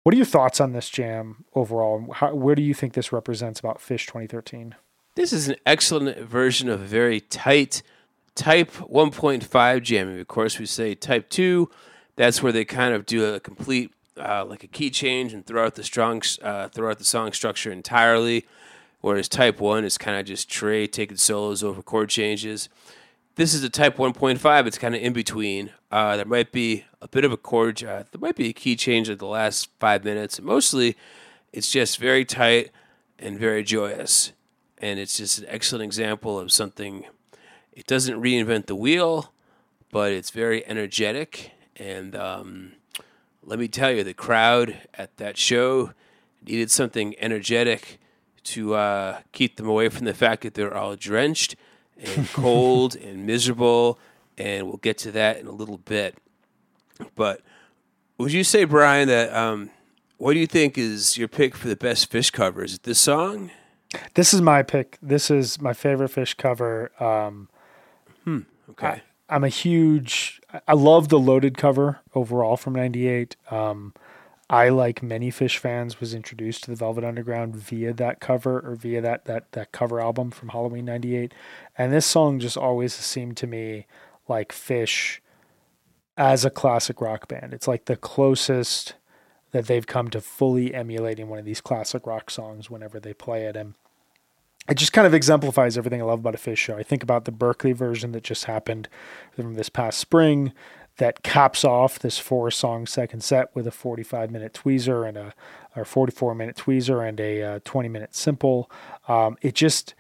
what 0.03 0.14
are 0.14 0.18
your 0.18 0.26
thoughts 0.26 0.59
on 0.59 0.74
this 0.74 0.89
jam 0.89 1.45
overall? 1.55 2.11
How, 2.14 2.36
where 2.36 2.55
do 2.55 2.61
you 2.61 2.74
think 2.74 2.93
this 2.93 3.14
represents 3.14 3.59
about 3.59 3.80
Phish 3.80 4.05
2013? 4.05 4.76
This 5.16 5.32
is 5.32 5.47
an 5.47 5.55
excellent 5.66 6.18
version 6.18 6.70
of 6.70 6.82
a 6.82 6.86
very 6.86 7.22
tight 7.22 7.82
Type 8.36 8.71
1.5 8.71 9.84
jamming. 9.84 10.19
Of 10.19 10.27
course, 10.27 10.59
we 10.59 10.65
say 10.65 10.95
Type 10.95 11.29
2. 11.29 11.69
That's 12.15 12.41
where 12.41 12.51
they 12.51 12.65
kind 12.65 12.93
of 12.93 13.05
do 13.05 13.34
a 13.34 13.39
complete, 13.39 13.91
uh, 14.17 14.45
like 14.45 14.63
a 14.63 14.67
key 14.67 14.89
change 14.89 15.34
and 15.34 15.45
throw 15.45 15.65
out 15.65 15.75
the 15.75 15.84
strong, 15.84 16.21
uh, 16.41 16.69
throw 16.69 16.91
out 16.91 16.99
the 16.99 17.05
song 17.05 17.31
structure 17.34 17.71
entirely. 17.71 18.45
Whereas 19.01 19.27
Type 19.27 19.59
1 19.59 19.84
is 19.84 19.97
kind 19.97 20.19
of 20.19 20.25
just 20.25 20.49
Trey 20.49 20.88
taking 20.88 21.17
solos 21.17 21.63
over 21.63 21.81
chord 21.81 22.09
changes. 22.09 22.69
This 23.36 23.53
is 23.53 23.63
a 23.63 23.69
Type 23.69 23.97
1.5. 23.97 24.67
It's 24.67 24.77
kind 24.77 24.95
of 24.95 25.01
in 25.01 25.13
between. 25.13 25.71
Uh, 25.91 26.17
there 26.17 26.25
might 26.25 26.51
be 26.51 26.86
a 27.01 27.07
bit 27.07 27.25
of 27.25 27.31
a 27.31 27.38
chord, 27.38 27.84
uh, 27.84 28.03
there 28.11 28.21
might 28.21 28.36
be 28.36 28.49
a 28.49 28.53
key 28.53 28.75
change 28.75 29.09
at 29.09 29.19
the 29.19 29.27
last 29.27 29.69
five 29.79 30.03
minutes. 30.03 30.41
Mostly, 30.41 30.95
it's 31.51 31.71
just 31.71 31.97
very 31.97 32.25
tight 32.25 32.71
and 33.19 33.38
very 33.38 33.63
joyous 33.63 34.31
and 34.84 34.99
it's 34.99 35.15
just 35.15 35.39
an 35.39 35.45
excellent 35.47 35.81
example 35.81 36.38
of 36.38 36.51
something. 36.51 37.05
It 37.76 37.88
doesn't 37.88 38.21
reinvent 38.21 38.67
the 38.67 38.76
wheel, 38.76 39.34
but 39.91 40.11
it's 40.11 40.30
very 40.30 40.65
energetic. 40.67 41.51
And 41.76 42.15
um, 42.15 42.74
let 43.43 43.57
me 43.57 43.67
tell 43.67 43.91
you, 43.91 44.03
the 44.03 44.13
crowd 44.13 44.78
at 44.93 45.17
that 45.17 45.38
show 45.38 45.91
needed 46.45 46.69
something 46.69 47.15
energetic 47.17 47.99
to 48.43 48.76
uh, 48.76 49.19
keep 49.32 49.55
them 49.55 49.67
away 49.67 49.89
from 49.89 50.05
the 50.05 50.13
fact 50.13 50.43
that 50.43 50.53
they're 50.53 50.76
all 50.76 50.95
drenched 50.95 51.55
and 51.97 52.28
cold 52.34 52.95
and 52.95 53.26
miserable. 53.26 53.97
And 54.38 54.67
we'll 54.67 54.78
get 54.78 54.97
to 54.99 55.11
that 55.11 55.38
in 55.38 55.47
a 55.47 55.51
little 55.51 55.78
bit. 55.78 56.17
But 57.15 57.41
would 58.17 58.34
you 58.34 58.43
say, 58.43 58.65
Brian, 58.65 59.07
that 59.07 59.34
um, 59.34 59.71
what 60.17 60.34
do 60.34 60.39
you 60.39 60.47
think 60.47 60.78
is 60.78 61.17
your 61.17 61.28
pick 61.28 61.55
for 61.55 61.67
the 61.67 61.76
best 61.76 62.11
Phish 62.11 62.32
cover? 62.32 62.63
Is 62.63 62.76
it 62.76 62.84
this 62.84 62.99
song? 62.99 63.51
This 64.13 64.34
is 64.34 64.41
my 64.41 64.63
pick. 64.63 64.97
This 65.01 65.30
is 65.32 65.59
my 65.61 65.74
favorite 65.74 66.11
Phish 66.11 66.38
cover. 66.38 66.91
Um. 67.01 67.49
Okay. 68.70 69.01
I, 69.30 69.36
am 69.36 69.43
a 69.43 69.49
huge. 69.49 70.41
I 70.68 70.74
love 70.74 71.09
the 71.09 71.20
loaded 71.20 71.57
cover 71.57 71.99
overall 72.16 72.57
from 72.57 72.74
'98. 72.74 73.36
Um, 73.51 73.93
I, 74.49 74.70
like 74.70 75.01
many 75.01 75.32
Phish 75.32 75.57
fans, 75.57 75.99
was 75.99 76.14
introduced 76.14 76.64
to 76.64 76.72
the 76.72 76.76
Velvet 76.76 77.03
Underground 77.03 77.55
via 77.55 77.93
that 77.93 78.20
cover 78.20 78.59
or 78.59 78.76
via 78.76 79.01
that 79.01 79.26
that 79.26 79.51
that 79.53 79.72
cover 79.72 79.99
album 79.99 80.32
from 80.32 80.49
Halloween 80.49 80.86
'98, 80.86 81.34
and 81.78 81.91
this 81.91 82.05
song 82.05 82.39
just 82.39 82.57
always 82.57 82.93
seemed 82.93 83.38
to 83.38 83.47
me 83.47 83.86
like 84.28 84.51
Phish 84.51 85.20
as 86.18 86.45
a 86.45 86.49
classic 86.49 87.01
rock 87.01 87.28
band. 87.28 87.53
It's 87.53 87.68
like 87.68 87.86
the 87.86 87.95
closest 87.95 88.95
that 89.51 89.68
they've 89.68 89.88
come 89.88 90.09
to 90.09 90.22
fully 90.22 90.74
emulating 90.74 91.30
one 91.30 91.39
of 91.39 91.45
these 91.45 91.61
classic 91.61 92.05
rock 92.05 92.30
songs 92.30 92.70
whenever 92.70 92.99
they 92.99 93.14
play 93.14 93.45
it. 93.45 93.55
And 93.55 93.76
it 94.70 94.76
just 94.76 94.93
kind 94.93 95.05
of 95.05 95.14
exemplifies 95.14 95.78
everything 95.78 96.01
I 96.01 96.05
love 96.05 96.20
about 96.20 96.36
a 96.36 96.38
Phish 96.38 96.57
show. 96.57 96.78
I 96.78 96.84
think 96.84 97.03
about 97.03 97.26
the 97.26 97.32
Berkeley 97.32 97.74
version 97.74 98.11
that 98.14 98.24
just 98.24 98.45
happened 98.45 98.88
from 99.36 99.55
this 99.55 99.70
past 99.70 99.99
spring 99.99 100.53
that 100.97 101.24
caps 101.24 101.66
off 101.66 101.99
this 101.99 102.20
four 102.20 102.51
song 102.51 102.86
second 102.86 103.24
set 103.24 103.53
with 103.55 103.66
a 103.66 103.72
45 103.72 104.32
minute 104.32 104.53
tweezer 104.53 105.07
and 105.07 105.18
a 105.18 105.34
or 105.76 105.86
44 105.86 106.36
minute 106.36 106.55
tweezer 106.55 107.07
and 107.07 107.20
a 107.20 107.41
uh, 107.41 107.59
20 107.66 107.89
minute 107.89 108.16
simple. 108.16 108.70
Um, 109.07 109.38
it 109.41 109.55
just 109.55 109.95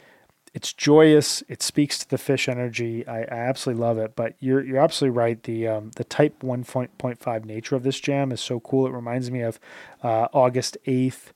it's 0.53 0.71
joyous. 0.71 1.41
It 1.49 1.63
speaks 1.63 1.97
to 1.97 2.07
the 2.07 2.17
Phish 2.17 2.47
energy. 2.47 3.07
I, 3.07 3.21
I 3.21 3.25
absolutely 3.25 3.83
love 3.83 3.97
it. 3.97 4.15
But 4.15 4.35
you're 4.39 4.63
you're 4.63 4.77
absolutely 4.77 5.17
right. 5.17 5.41
The 5.41 5.67
um, 5.67 5.91
the 5.95 6.03
Type 6.03 6.41
1.5 6.41 7.45
nature 7.45 7.75
of 7.75 7.83
this 7.83 7.99
jam 7.99 8.31
is 8.31 8.39
so 8.39 8.59
cool. 8.59 8.85
It 8.85 8.91
reminds 8.91 9.31
me 9.31 9.41
of 9.41 9.59
uh, 10.03 10.27
August 10.31 10.77
8th 10.85 11.31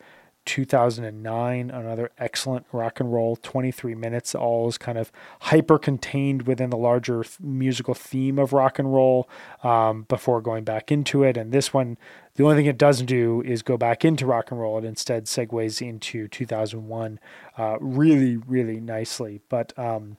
2009, 0.48 1.70
another 1.70 2.10
excellent 2.18 2.66
rock 2.72 3.00
and 3.00 3.14
roll, 3.14 3.36
23 3.36 3.94
minutes, 3.94 4.34
all 4.34 4.68
is 4.70 4.78
kind 4.78 4.98
of 4.98 5.12
hyper 5.42 5.78
contained 5.78 6.48
within 6.48 6.70
the 6.70 6.78
larger 6.78 7.24
th- 7.24 7.40
musical 7.42 7.94
theme 7.94 8.40
of 8.40 8.54
rock 8.54 8.80
and 8.80 8.92
roll 8.92 9.30
um, 9.64 10.04
before 10.04 10.42
going 10.42 10.64
back 10.64 10.92
into 10.92 11.22
it. 11.24 11.36
And 11.36 11.52
this 11.52 11.74
one, 11.74 11.98
the 12.36 12.44
only 12.44 12.56
thing 12.56 12.66
it 12.66 12.78
doesn't 12.78 13.06
do 13.06 13.44
is 13.46 13.62
go 13.62 13.78
back 13.78 14.06
into 14.06 14.26
rock 14.26 14.50
and 14.50 14.60
roll. 14.60 14.78
It 14.78 14.86
instead 14.86 15.26
segues 15.26 15.86
into 15.86 16.28
2001 16.30 17.20
uh, 17.58 17.78
really, 17.82 18.38
really 18.38 18.80
nicely. 18.80 19.42
But 19.50 19.78
um, 19.78 20.18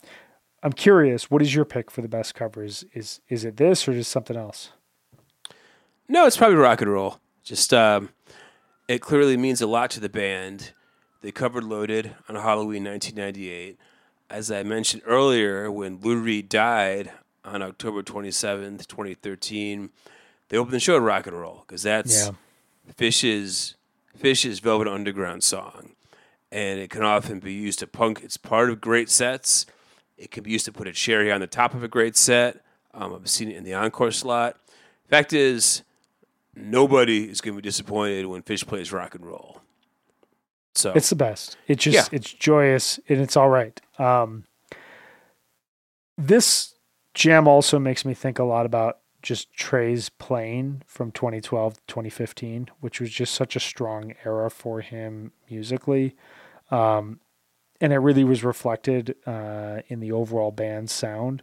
I'm 0.62 0.72
curious, 0.72 1.31
what 1.31 1.41
is 1.41 1.55
your 1.55 1.64
pick 1.64 1.91
for 1.91 2.03
the 2.03 2.09
best 2.09 2.35
cover? 2.35 2.62
Is, 2.62 2.85
is, 2.93 3.20
is 3.29 3.45
it 3.45 3.57
this 3.57 3.89
or 3.89 3.95
just 3.95 4.12
something 4.12 4.37
else? 4.37 4.72
No, 6.07 6.26
it's 6.26 6.37
probably 6.37 6.57
rock 6.57 6.83
and 6.83 6.93
roll. 6.93 7.18
Just. 7.43 7.72
Um 7.72 8.11
it 8.89 9.03
clearly 9.03 9.36
means 9.36 9.61
a 9.61 9.66
lot 9.66 9.91
to 9.91 10.01
the 10.01 10.09
band. 10.09 10.72
They 11.20 11.30
covered 11.30 11.64
Loaded 11.64 12.16
on 12.28 12.36
Halloween 12.36 12.84
1998. 12.84 13.78
As 14.30 14.51
I 14.51 14.62
mentioned 14.62 15.03
earlier, 15.07 15.70
when 15.70 16.01
Lou 16.01 16.16
Reed 16.16 16.49
died 16.49 17.12
on 17.45 17.62
October 17.62 18.03
27th, 18.03 18.86
2013, 18.86 19.91
they 20.49 20.57
opened 20.57 20.74
the 20.74 20.80
show 20.80 20.95
with 20.95 21.03
rock 21.03 21.26
and 21.26 21.39
roll 21.39 21.64
because 21.66 21.82
that's 21.82 22.26
yeah. 22.26 22.32
Phish's 22.97 23.74
Phish's 24.18 24.59
Velvet 24.59 24.89
Underground 24.89 25.45
song, 25.45 25.91
and 26.51 26.80
it 26.80 26.91
can 26.91 27.03
often 27.03 27.39
be 27.41 27.53
used 27.53 27.78
to 27.80 27.86
punk. 27.86 28.22
It's 28.22 28.36
part 28.36 28.70
of 28.70 28.80
great 28.80 29.11
sets. 29.11 29.66
It 30.16 30.30
can 30.30 30.43
be 30.43 30.51
used 30.51 30.64
to 30.64 30.72
put 30.72 30.89
a 30.89 30.93
cherry 30.93 31.30
on 31.30 31.41
the 31.41 31.47
top 31.47 31.74
of 31.74 31.82
a 31.82 31.89
great 31.89 32.16
set. 32.16 32.62
Um, 32.93 33.14
I've 33.14 33.28
seen 33.28 33.51
it 33.51 33.57
in 33.57 33.64
the 33.64 33.74
encore 33.74 34.11
slot. 34.11 34.57
Fact 35.09 35.32
is, 35.32 35.82
nobody 36.59 37.31
is 37.31 37.41
going 37.41 37.55
to 37.55 37.63
be 37.63 37.67
disappointed 37.67 38.27
when 38.27 38.43
Phish 38.43 38.67
plays 38.67 38.93
rock 38.93 39.15
and 39.15 39.25
roll. 39.25 39.61
So 40.75 40.93
it's 40.93 41.11
the 41.11 41.17
best. 41.17 41.57
It's 41.67 41.83
just 41.83 42.13
yeah. 42.13 42.17
it's 42.17 42.33
joyous 42.33 43.01
and 43.09 43.21
it's 43.21 43.37
all 43.37 43.49
right. 43.49 43.81
Um, 43.99 44.45
this 46.17 46.75
jam 47.15 47.49
also 47.49 47.79
makes 47.79 48.05
me 48.05 48.15
think 48.15 48.39
a 48.39 48.45
lot 48.45 48.67
about 48.67 48.99
just 49.23 49.53
Trey's 49.53 50.09
playing 50.09 50.83
from 50.87 51.11
2012 51.11 51.75
to 51.75 51.81
2015, 51.87 52.69
which 52.81 53.01
was 53.01 53.11
just 53.11 53.35
such 53.35 53.57
a 53.57 53.61
strong 53.61 54.15
era 54.25 54.51
for 54.51 54.81
him 54.81 55.33
musically. 55.51 56.15
Um, 56.71 57.21
and 57.81 57.93
it 57.93 57.99
really 57.99 58.25
was 58.25 58.45
reflected 58.45 59.17
uh, 59.27 59.81
in 59.89 60.01
the 60.01 60.13
overall 60.13 60.51
band 60.51 60.91
sound. 60.91 61.43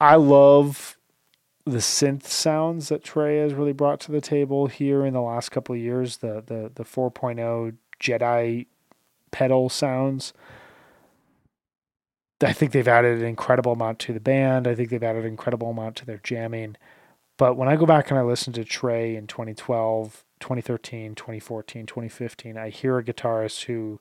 I 0.00 0.16
love 0.16 0.96
the 1.64 1.78
synth 1.78 2.24
sounds 2.24 2.88
that 2.88 3.04
Trey 3.04 3.38
has 3.38 3.54
really 3.54 3.72
brought 3.72 4.00
to 4.00 4.12
the 4.12 4.20
table 4.20 4.66
here 4.66 5.04
in 5.04 5.14
the 5.14 5.20
last 5.20 5.50
couple 5.50 5.74
of 5.74 5.80
years, 5.80 6.18
the 6.18 6.42
the 6.44 6.70
the 6.74 6.84
4.0 6.84 7.76
Jedi 8.00 8.66
pedal 9.30 9.68
sounds. 9.68 10.32
I 12.42 12.52
think 12.52 12.72
they've 12.72 12.88
added 12.88 13.18
an 13.18 13.24
incredible 13.24 13.72
amount 13.72 14.00
to 14.00 14.12
the 14.12 14.20
band. 14.20 14.66
I 14.66 14.74
think 14.74 14.90
they've 14.90 15.02
added 15.02 15.24
an 15.24 15.30
incredible 15.30 15.70
amount 15.70 15.96
to 15.96 16.06
their 16.06 16.20
jamming. 16.24 16.76
But 17.36 17.56
when 17.56 17.68
I 17.68 17.76
go 17.76 17.86
back 17.86 18.10
and 18.10 18.18
I 18.18 18.22
listen 18.22 18.52
to 18.54 18.64
Trey 18.64 19.14
in 19.14 19.26
2012, 19.26 20.24
2013, 20.40 21.14
2014, 21.14 21.86
2015, 21.86 22.58
I 22.58 22.68
hear 22.70 22.98
a 22.98 23.04
guitarist 23.04 23.64
who 23.64 24.00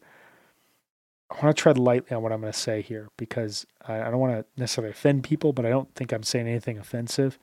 I 1.31 1.45
want 1.45 1.55
to 1.55 1.61
tread 1.61 1.77
lightly 1.77 2.15
on 2.15 2.21
what 2.21 2.31
I'm 2.31 2.41
going 2.41 2.51
to 2.51 2.59
say 2.59 2.81
here 2.81 3.09
because 3.17 3.65
I, 3.87 4.01
I 4.01 4.11
don't 4.11 4.19
want 4.19 4.33
to 4.33 4.45
necessarily 4.59 4.91
offend 4.91 5.23
people, 5.23 5.53
but 5.53 5.65
I 5.65 5.69
don't 5.69 5.93
think 5.95 6.11
I'm 6.11 6.23
saying 6.23 6.47
anything 6.47 6.77
offensive. 6.77 7.39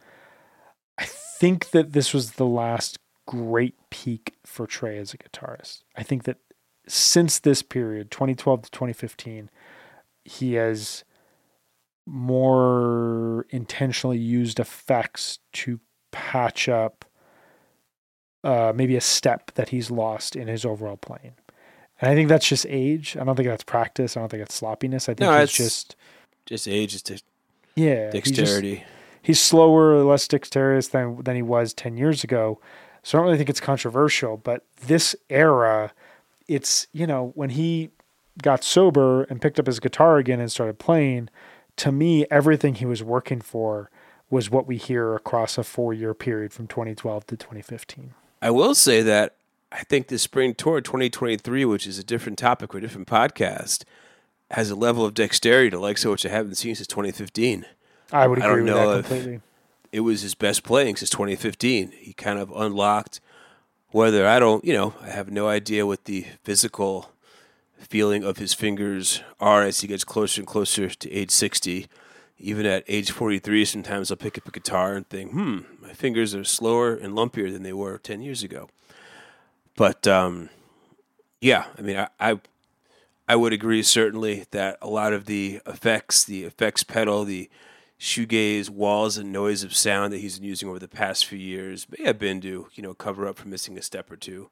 I 0.99 1.05
think 1.07 1.71
that 1.71 1.93
this 1.93 2.13
was 2.13 2.33
the 2.33 2.47
last 2.47 2.99
great 3.27 3.75
peak 3.91 4.35
for 4.45 4.67
Trey 4.67 4.99
as 4.99 5.15
a 5.15 5.19
guitarist. 5.19 5.83
I 5.97 6.03
think 6.03 6.25
that 6.25 6.39
since 6.87 7.39
this 7.39 7.63
period, 7.63 8.11
2012 8.11 8.63
to 8.63 8.71
2015, 8.71 9.51
he 10.25 10.55
has 10.55 11.05
more 12.07 13.47
intentionally 13.51 14.19
used 14.19 14.59
effects 14.59 15.39
to 15.53 15.81
patch 16.11 16.69
up 16.69 17.05
uh, 18.45 18.73
maybe 18.75 18.97
a 18.97 19.01
step 19.01 19.53
that 19.55 19.71
he's 19.71 19.91
lost 19.91 20.37
in 20.37 20.49
his 20.49 20.65
overall 20.65 20.97
playing. 20.97 21.35
And 22.01 22.11
I 22.11 22.15
think 22.15 22.29
that's 22.29 22.47
just 22.47 22.67
age. 22.69 23.17
I 23.21 23.25
don't 23.25 23.35
think 23.37 23.49
that's 23.49 23.65
practice. 23.65 24.17
I 24.17 24.21
don't 24.21 24.29
think 24.29 24.41
that's 24.43 24.55
sloppiness. 24.55 25.09
I 25.09 25.15
think 25.15 25.21
No, 25.31 25.37
it's 25.39 25.53
just 25.53 25.97
Just 26.47 26.69
age, 26.69 26.93
just 26.93 27.07
de- 27.07 27.21
yeah, 27.75 28.11
he's 28.13 28.23
just- 28.23 28.37
dexterity. 28.37 28.85
he's 29.21 29.41
slower, 29.41 30.03
less 30.05 30.27
dexterous 30.29 30.89
than 30.89 31.23
than 31.23 31.37
he 31.37 31.43
was 31.43 31.73
ten 31.75 31.97
years 31.97 32.23
ago. 32.25 32.61
So 33.03 33.17
I 33.17 33.21
don't 33.21 33.27
really 33.27 33.39
think 33.39 33.51
it's 33.51 33.61
controversial. 33.61 34.37
But 34.37 34.65
this 34.87 35.15
era, 35.31 35.93
it's 36.47 36.87
you 36.93 37.07
know 37.07 37.33
when 37.35 37.51
he 37.51 37.91
got 38.43 38.63
sober 38.63 39.25
and 39.25 39.41
picked 39.41 39.59
up 39.59 39.67
his 39.67 39.81
guitar 39.81 40.19
again 40.19 40.41
and 40.41 40.51
started 40.51 40.79
playing. 40.79 41.29
To 41.79 41.93
me, 41.93 42.27
everything 42.29 42.75
he 42.75 42.87
was 42.87 43.05
working 43.05 43.41
for 43.41 43.89
was 44.31 44.51
what 44.51 44.67
we 44.67 44.77
hear 44.77 45.15
across 45.15 45.57
a 45.59 45.63
four 45.65 45.95
year 45.95 46.13
period 46.13 46.53
from 46.53 46.67
2012 46.67 47.27
to 47.29 47.37
2015. 47.37 48.15
I 48.43 48.51
will 48.51 48.75
say 48.75 49.01
that 49.03 49.35
I 49.71 49.85
think 49.85 50.09
the 50.09 50.19
spring 50.19 50.55
tour 50.55 50.81
2023, 50.81 51.65
which 51.65 51.87
is 51.87 51.99
a 51.99 52.05
different 52.05 52.39
topic 52.39 52.75
or 52.75 52.79
a 52.79 52.81
different 52.81 53.07
podcast, 53.07 53.85
has 54.51 54.71
a 54.71 54.75
level 54.75 55.05
of 55.05 55.15
dexterity 55.15 55.71
to 55.71 55.79
like 55.79 55.99
so 55.99 56.11
which 56.11 56.25
I 56.25 56.31
haven't 56.31 56.55
seen 56.55 56.75
since 56.75 56.87
2015. 56.87 57.67
I 58.13 58.27
would 58.27 58.39
I 58.39 58.43
don't 58.43 58.51
agree 58.53 58.63
with 58.65 58.75
know 58.75 58.97
that 58.97 59.05
completely. 59.05 59.41
It 59.93 60.01
was 60.01 60.23
his 60.23 60.35
best 60.35 60.65
playing 60.65 60.97
since 60.97 61.11
2015. 61.11 61.93
He 61.99 62.13
kind 62.13 62.39
of 62.39 62.51
unlocked 62.55 63.21
whether 63.91 64.27
I 64.27 64.39
don't, 64.39 64.65
you 64.65 64.75
know, 64.75 64.95
I 65.01 65.11
have 65.11 65.31
no 65.31 65.49
idea 65.49 65.87
what 65.87 66.05
the 66.05 66.27
physical 66.43 67.11
feeling 67.79 68.25
of 68.25 68.39
his 68.39 68.53
fingers 68.55 69.23
are 69.41 69.63
as 69.63 69.81
he 69.81 69.89
gets 69.89 70.05
closer 70.05 70.41
and 70.41 70.49
closer 70.49 70.89
to 70.89 71.13
age 71.13 71.31
60. 71.31 71.87
Even 72.39 72.67
at 72.67 72.85
age 72.87 73.11
43, 73.11 73.65
sometimes 73.65 74.11
I'll 74.11 74.17
pick 74.17 74.39
up 74.39 74.47
a 74.47 74.51
guitar 74.51 74.95
and 74.95 75.09
think, 75.09 75.33
hmm, 75.33 75.61
my 75.81 75.93
fingers 75.93 76.35
are 76.35 76.45
slower 76.45 76.95
and 76.95 77.15
lumpier 77.15 77.53
than 77.53 77.63
they 77.63 77.73
were 77.73 77.99
10 77.99 78.21
years 78.21 78.43
ago. 78.43 78.69
But 79.79 80.09
um, 80.09 80.49
yeah, 81.41 81.67
I 81.79 81.83
mean, 81.83 81.97
I, 81.97 82.09
I 82.19 82.41
I 83.29 83.37
would 83.37 83.53
agree 83.53 83.85
certainly 83.85 84.47
that 84.51 84.77
a 84.83 84.89
lot 84.89 85.13
of 85.13 85.27
the 85.27 85.61
effects, 85.67 86.25
the 86.25 86.43
effects 86.43 86.83
pedal, 86.83 87.25
the 87.25 87.49
shoegaze 88.01 88.69
walls 88.69 89.17
and 89.17 89.33
noise 89.33 89.63
of 89.63 89.77
sound 89.77 90.13
that 90.13 90.19
he's 90.19 90.41
been 90.41 90.49
using 90.49 90.69
over 90.69 90.81
the 90.81 90.89
past 90.89 91.27
few 91.27 91.39
years 91.39 91.87
may 91.97 92.05
have 92.05 92.19
been 92.19 92.41
to 92.41 92.67
you 92.75 92.83
know 92.83 92.93
cover 92.93 93.25
up 93.29 93.39
for 93.39 93.47
missing 93.47 93.79
a 93.79 93.83
step 93.83 94.11
or 94.11 94.17
two. 94.17 94.51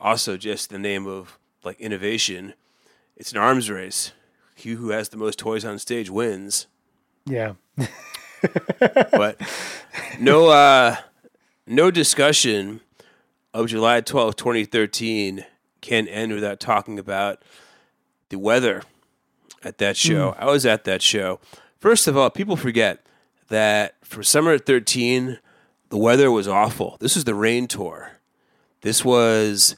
Also, 0.00 0.36
just 0.36 0.68
the 0.68 0.80
name 0.80 1.06
of 1.06 1.38
like 1.62 1.80
innovation, 1.80 2.54
it's 3.16 3.30
an 3.30 3.38
arms 3.38 3.70
race. 3.70 4.10
He 4.56 4.70
who 4.70 4.90
has 4.90 5.10
the 5.10 5.16
most 5.16 5.38
toys 5.38 5.64
on 5.64 5.78
stage 5.78 6.10
wins. 6.10 6.66
Yeah. 7.24 7.52
But 8.80 9.40
no, 10.18 10.48
uh, 10.48 10.96
no 11.66 11.90
discussion 11.90 12.80
of 13.60 13.68
July 13.68 14.00
twelfth, 14.00 14.36
2013 14.36 15.44
can't 15.80 16.08
end 16.10 16.32
without 16.32 16.60
talking 16.60 16.98
about 16.98 17.42
the 18.28 18.38
weather 18.38 18.82
at 19.62 19.78
that 19.78 19.96
hmm. 19.96 20.08
show. 20.08 20.36
I 20.38 20.46
was 20.46 20.66
at 20.66 20.84
that 20.84 21.02
show. 21.02 21.40
First 21.78 22.06
of 22.08 22.16
all, 22.16 22.30
people 22.30 22.56
forget 22.56 23.04
that 23.48 23.94
for 24.02 24.22
summer 24.22 24.52
at 24.52 24.66
13, 24.66 25.38
the 25.90 25.96
weather 25.96 26.30
was 26.30 26.48
awful. 26.48 26.96
This 27.00 27.14
was 27.14 27.24
the 27.24 27.34
rain 27.34 27.68
tour. 27.68 28.18
This 28.80 29.04
was 29.04 29.76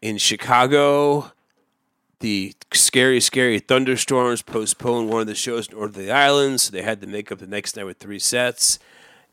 in 0.00 0.18
Chicago. 0.18 1.32
The 2.20 2.54
scary, 2.72 3.20
scary 3.20 3.58
thunderstorms 3.58 4.42
postponed 4.42 5.08
one 5.08 5.22
of 5.22 5.26
the 5.26 5.34
shows 5.34 5.70
north 5.70 5.90
of 5.90 5.94
the 5.96 6.12
Islands. 6.12 6.64
so 6.64 6.70
they 6.70 6.82
had 6.82 7.00
to 7.00 7.08
make 7.08 7.32
up 7.32 7.40
the 7.40 7.46
next 7.48 7.76
night 7.76 7.84
with 7.84 7.98
three 7.98 8.20
sets. 8.20 8.78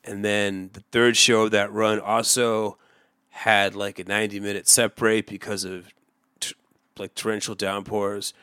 And 0.04 0.26
then 0.26 0.72
the 0.74 0.84
third 0.92 1.16
show 1.16 1.44
of 1.44 1.52
that 1.52 1.72
run 1.72 2.00
also 2.00 2.78
had 3.30 3.76
like 3.76 4.00
a 4.00 4.04
90 4.04 4.40
minute 4.40 4.68
set 4.68 4.96
break 4.96 5.28
because 5.28 5.64
of 5.64 5.88
t- 6.40 6.56
like 6.98 7.16
torrential 7.16 7.56
downpours. 7.56 8.34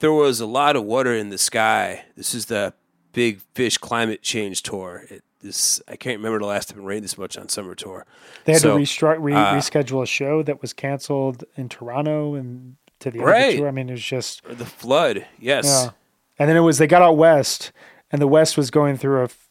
There 0.00 0.12
was 0.12 0.40
a 0.40 0.46
lot 0.46 0.76
of 0.76 0.84
water 0.84 1.14
in 1.14 1.30
the 1.30 1.38
sky. 1.38 2.04
This 2.16 2.34
is 2.34 2.46
the 2.46 2.74
big 3.12 3.40
Phish 3.54 3.78
climate 3.80 4.22
change 4.22 4.62
tour. 4.62 5.04
It, 5.08 5.22
this 5.40 5.80
I 5.86 5.96
can't 5.96 6.18
remember 6.18 6.38
the 6.40 6.46
last 6.46 6.70
time 6.70 6.80
it 6.80 6.84
rained 6.84 7.04
this 7.04 7.16
much 7.18 7.36
on 7.38 7.48
summer 7.48 7.74
tour. 7.74 8.06
They 8.44 8.52
had 8.52 8.62
So, 8.62 8.76
to 8.76 8.82
restru- 8.82 9.16
re- 9.18 9.34
uh, 9.34 9.54
reschedule 9.54 10.02
a 10.02 10.06
show 10.06 10.42
that 10.42 10.60
was 10.62 10.72
canceled 10.72 11.44
in 11.56 11.68
Toronto 11.68 12.34
and 12.34 12.76
to 13.00 13.10
the 13.10 13.18
end 13.18 13.28
of 13.28 13.32
Right. 13.32 13.50
the 13.52 13.56
tour. 13.58 13.68
I 13.68 13.70
mean, 13.70 13.88
it 13.90 13.92
was 13.92 14.02
just 14.04 14.42
the 14.44 14.64
flood, 14.64 15.26
yes. 15.38 15.64
yeah. 15.66 15.90
And 16.38 16.48
then 16.48 16.56
it 16.56 16.60
was 16.60 16.78
they 16.78 16.86
got 16.86 17.02
out 17.02 17.16
west, 17.16 17.72
and 18.10 18.20
the 18.22 18.26
west 18.26 18.56
was 18.56 18.70
going 18.70 18.96
through 18.96 19.20
a 19.20 19.24
f- 19.24 19.48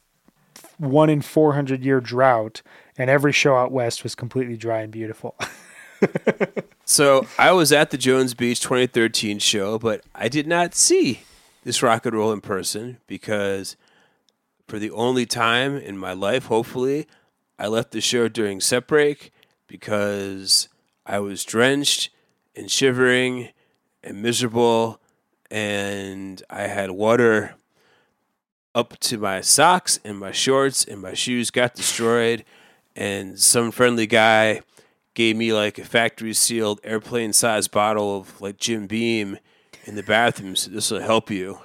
one 0.77 1.09
in 1.09 1.21
four 1.21 1.53
hundred 1.53 1.83
year 1.85 2.01
drought, 2.01 2.61
and 2.97 3.09
every 3.09 3.31
show 3.31 3.55
out 3.55 3.71
west 3.71 4.03
was 4.03 4.15
completely 4.15 4.57
dry 4.57 4.81
and 4.81 4.91
beautiful. 4.91 5.35
So 6.85 7.27
I 7.39 7.53
was 7.53 7.71
at 7.71 7.91
the 7.91 7.97
Jones 7.97 8.33
Beach 8.33 8.59
2013 8.59 9.39
show, 9.39 9.79
but 9.79 10.01
I 10.13 10.27
did 10.27 10.47
not 10.47 10.75
see 10.75 11.21
this 11.63 11.81
rock 11.81 12.05
and 12.05 12.13
roll 12.15 12.33
in 12.33 12.41
person 12.41 12.97
because 13.07 13.77
for 14.67 14.79
the 14.79 14.91
only 14.91 15.25
time 15.25 15.77
in 15.77 15.97
my 15.97 16.11
life, 16.11 16.45
hopefully, 16.47 17.07
I 17.57 17.67
left 17.67 17.91
the 17.91 18.01
show 18.01 18.27
during 18.27 18.59
set 18.59 18.85
break 18.85 19.31
because 19.65 20.67
I 21.05 21.19
was 21.19 21.45
drenched 21.45 22.09
and 22.53 22.69
shivering 22.69 23.49
and 24.03 24.21
miserable, 24.21 24.99
and 25.49 26.43
I 26.49 26.63
had 26.63 26.91
water 26.91 27.55
up 28.75 28.99
to 28.99 29.17
my 29.17 29.39
socks 29.39 30.01
and 30.03 30.19
my 30.19 30.31
shorts, 30.33 30.83
and 30.83 31.01
my 31.01 31.13
shoes 31.13 31.49
got 31.49 31.75
destroyed. 31.75 32.43
And 32.95 33.39
some 33.39 33.71
friendly 33.71 34.07
guy 34.07 34.61
gave 35.13 35.35
me 35.35 35.53
like 35.53 35.77
a 35.77 35.85
factory 35.85 36.33
sealed 36.33 36.79
airplane 36.83 37.33
sized 37.33 37.71
bottle 37.71 38.17
of 38.17 38.41
like 38.41 38.57
Jim 38.57 38.87
Beam 38.87 39.37
in 39.85 39.95
the 39.95 40.03
bathroom. 40.03 40.55
So 40.55 40.71
this 40.71 40.91
will 40.91 41.01
help 41.01 41.29
you. 41.29 41.59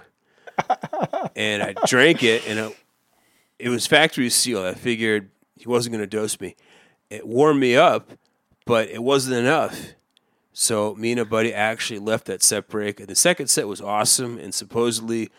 and 1.37 1.63
I 1.63 1.75
drank 1.87 2.23
it, 2.23 2.47
and 2.49 2.59
it, 2.59 2.77
it 3.59 3.69
was 3.69 3.87
factory 3.87 4.31
sealed. 4.31 4.67
I 4.67 4.75
figured 4.75 5.31
he 5.57 5.69
wasn't 5.69 5.95
going 5.95 6.09
to 6.09 6.17
dose 6.17 6.41
me. 6.41 6.57
It 7.11 7.27
warmed 7.27 7.61
me 7.61 7.77
up, 7.77 8.11
but 8.67 8.89
it 8.89 9.03
wasn't 9.03 9.37
enough. 9.37 9.95
So 10.53 10.95
me 10.97 11.13
and 11.13 11.21
a 11.21 11.25
buddy 11.25 11.55
actually 11.55 12.01
left 12.01 12.27
that 12.27 12.43
set 12.43 12.69
break. 12.69 12.99
And 12.99 13.09
the 13.09 13.15
second 13.15 13.47
set 13.47 13.69
was 13.69 13.81
awesome, 13.81 14.39
and 14.39 14.53
supposedly 14.53 15.31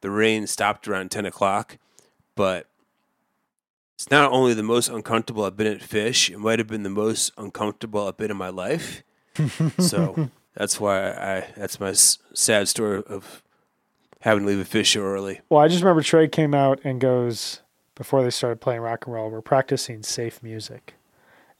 the 0.00 0.10
rain 0.10 0.46
stopped 0.46 0.86
around 0.86 1.10
10 1.10 1.26
o'clock. 1.26 1.78
But 2.34 2.66
it's 3.98 4.10
not 4.12 4.30
only 4.30 4.54
the 4.54 4.62
most 4.62 4.88
uncomfortable 4.88 5.44
I've 5.44 5.56
been 5.56 5.66
at 5.66 5.80
Phish, 5.80 6.30
it 6.30 6.38
might 6.38 6.60
have 6.60 6.68
been 6.68 6.84
the 6.84 6.88
most 6.90 7.32
uncomfortable 7.36 8.06
I've 8.06 8.16
been 8.16 8.30
in 8.30 8.36
my 8.36 8.48
life. 8.48 9.02
so 9.78 10.30
that's 10.54 10.78
why 10.78 11.10
I 11.10 11.46
that's 11.56 11.80
my 11.80 11.90
s- 11.90 12.18
sad 12.32 12.68
story 12.68 13.02
of 13.08 13.42
having 14.20 14.44
to 14.44 14.48
leave 14.50 14.60
a 14.60 14.64
Phish 14.78 14.86
show 14.86 15.00
early. 15.02 15.40
well, 15.48 15.60
I 15.60 15.66
just 15.68 15.82
remember 15.82 16.02
Trey 16.02 16.28
came 16.28 16.54
out 16.54 16.80
and 16.84 17.00
goes 17.00 17.60
before 17.96 18.22
they 18.22 18.30
started 18.30 18.60
playing 18.60 18.80
rock 18.82 19.06
and 19.06 19.14
roll. 19.14 19.30
We're 19.30 19.40
practicing 19.42 20.04
safe 20.04 20.44
music, 20.44 20.94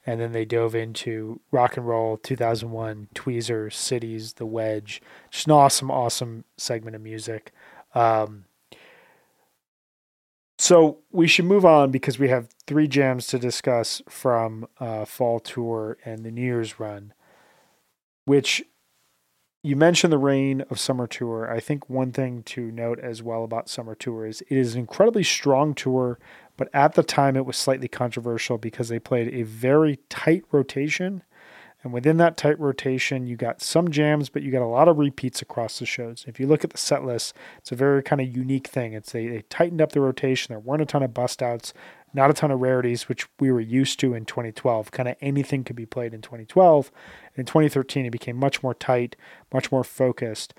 and 0.05 0.21
then 0.21 0.31
they 0.31 0.45
dove 0.45 0.75
into 0.75 1.41
rock 1.51 1.75
and 1.75 1.85
roll 1.85 2.15
2001, 2.15 3.09
Tweezers, 3.13 3.75
Cities, 3.75 4.33
The 4.33 4.45
Wedge. 4.45 5.01
Just 5.29 5.47
an 5.47 5.51
awesome, 5.53 5.91
awesome 5.91 6.45
segment 6.55 6.95
of 6.95 7.01
music. 7.01 7.51
Um, 7.93 8.45
so 10.61 10.97
we 11.09 11.25
should 11.25 11.45
move 11.45 11.63
on 11.63 11.89
because 11.89 12.19
we 12.19 12.27
have 12.27 12.49
three 12.67 12.89
jams 12.89 13.27
to 13.27 13.39
discuss 13.39 14.01
from 14.09 14.67
uh, 14.77 15.05
fall 15.05 15.39
tour 15.39 15.97
and 16.03 16.25
the 16.25 16.31
New 16.31 16.41
Year's 16.41 16.81
run, 16.81 17.13
which 18.25 18.61
you 19.63 19.77
mentioned 19.77 20.11
the 20.11 20.17
rain 20.17 20.65
of 20.69 20.77
summer 20.77 21.07
tour. 21.07 21.49
I 21.49 21.61
think 21.61 21.89
one 21.89 22.11
thing 22.11 22.43
to 22.43 22.71
note 22.71 22.99
as 22.99 23.23
well 23.23 23.45
about 23.45 23.69
summer 23.69 23.95
tour 23.95 24.25
is 24.25 24.41
it 24.41 24.57
is 24.57 24.73
an 24.73 24.81
incredibly 24.81 25.23
strong 25.23 25.73
tour, 25.73 26.19
but 26.57 26.67
at 26.73 26.95
the 26.95 27.03
time 27.03 27.37
it 27.37 27.45
was 27.45 27.55
slightly 27.55 27.87
controversial 27.87 28.57
because 28.57 28.89
they 28.89 28.99
played 28.99 29.33
a 29.33 29.43
very 29.43 29.99
tight 30.09 30.43
rotation. 30.51 31.23
And 31.81 31.93
within 31.93 32.17
that 32.17 32.35
tight 32.35 32.59
rotation, 32.59 33.25
you 33.25 33.37
got 33.37 33.61
some 33.61 33.89
jams, 33.89 34.27
but 34.27 34.43
you 34.43 34.51
got 34.51 34.61
a 34.61 34.65
lot 34.65 34.89
of 34.89 34.97
repeats 34.97 35.41
across 35.41 35.79
the 35.79 35.85
shows. 35.85 36.25
If 36.27 36.39
you 36.39 36.45
look 36.45 36.65
at 36.65 36.71
the 36.71 36.77
set 36.77 37.05
list, 37.05 37.33
it's 37.57 37.71
a 37.71 37.75
very 37.75 38.03
kind 38.03 38.21
of 38.21 38.35
unique 38.35 38.67
thing. 38.67 38.93
It's 38.93 39.13
they, 39.13 39.27
they 39.27 39.43
tightened 39.43 39.81
up 39.81 39.93
the 39.93 40.01
rotation. 40.01 40.51
There 40.51 40.59
weren't 40.59 40.81
a 40.81 40.85
ton 40.85 41.03
of 41.03 41.13
bust 41.13 41.41
outs, 41.41 41.73
not 42.13 42.29
a 42.29 42.33
ton 42.33 42.51
of 42.51 42.59
rarities, 42.59 43.07
which 43.07 43.27
we 43.39 43.49
were 43.49 43.61
used 43.61 43.97
to 44.01 44.13
in 44.13 44.25
2012. 44.25 44.91
Kind 44.91 45.07
of 45.07 45.15
anything 45.21 45.63
could 45.63 45.77
be 45.77 45.85
played 45.85 46.13
in 46.13 46.21
2012. 46.21 46.91
In 47.35 47.45
2013, 47.45 48.05
it 48.05 48.09
became 48.09 48.35
much 48.35 48.61
more 48.61 48.73
tight, 48.73 49.15
much 49.53 49.71
more 49.71 49.85
focused. 49.85 50.53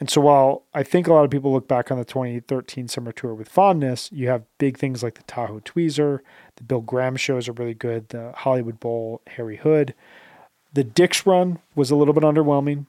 And 0.00 0.10
so 0.10 0.20
while 0.20 0.64
I 0.74 0.82
think 0.82 1.06
a 1.06 1.12
lot 1.12 1.24
of 1.24 1.30
people 1.30 1.52
look 1.52 1.68
back 1.68 1.92
on 1.92 1.98
the 1.98 2.04
2013 2.04 2.88
summer 2.88 3.12
tour 3.12 3.32
with 3.32 3.48
fondness, 3.48 4.10
you 4.12 4.28
have 4.28 4.42
big 4.58 4.76
things 4.76 5.04
like 5.04 5.14
the 5.14 5.22
Tahoe 5.22 5.60
Tweezer, 5.60 6.18
the 6.56 6.64
Bill 6.64 6.80
Graham 6.80 7.14
shows 7.14 7.48
are 7.48 7.52
really 7.52 7.74
good, 7.74 8.08
the 8.08 8.32
Hollywood 8.32 8.80
Bowl, 8.80 9.22
Harry 9.28 9.56
Hood. 9.56 9.94
The 10.74 10.84
Dick's 10.84 11.26
run 11.26 11.60
was 11.74 11.90
a 11.90 11.96
little 11.96 12.14
bit 12.14 12.22
underwhelming. 12.22 12.86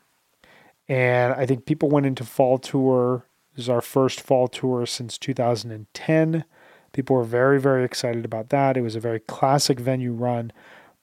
And 0.88 1.34
I 1.34 1.46
think 1.46 1.66
people 1.66 1.90
went 1.90 2.06
into 2.06 2.24
fall 2.24 2.58
tour. 2.58 3.26
This 3.56 3.66
is 3.66 3.70
our 3.70 3.82
first 3.82 4.22
fall 4.22 4.48
tour 4.48 4.86
since 4.86 5.18
2010. 5.18 6.46
People 6.92 7.16
were 7.16 7.24
very, 7.24 7.60
very 7.60 7.84
excited 7.84 8.26
about 8.26 8.50
that. 8.50 8.78
It 8.78 8.82
was 8.82 8.96
a 8.96 9.00
very 9.00 9.20
classic 9.20 9.80
venue 9.80 10.14
run, 10.14 10.52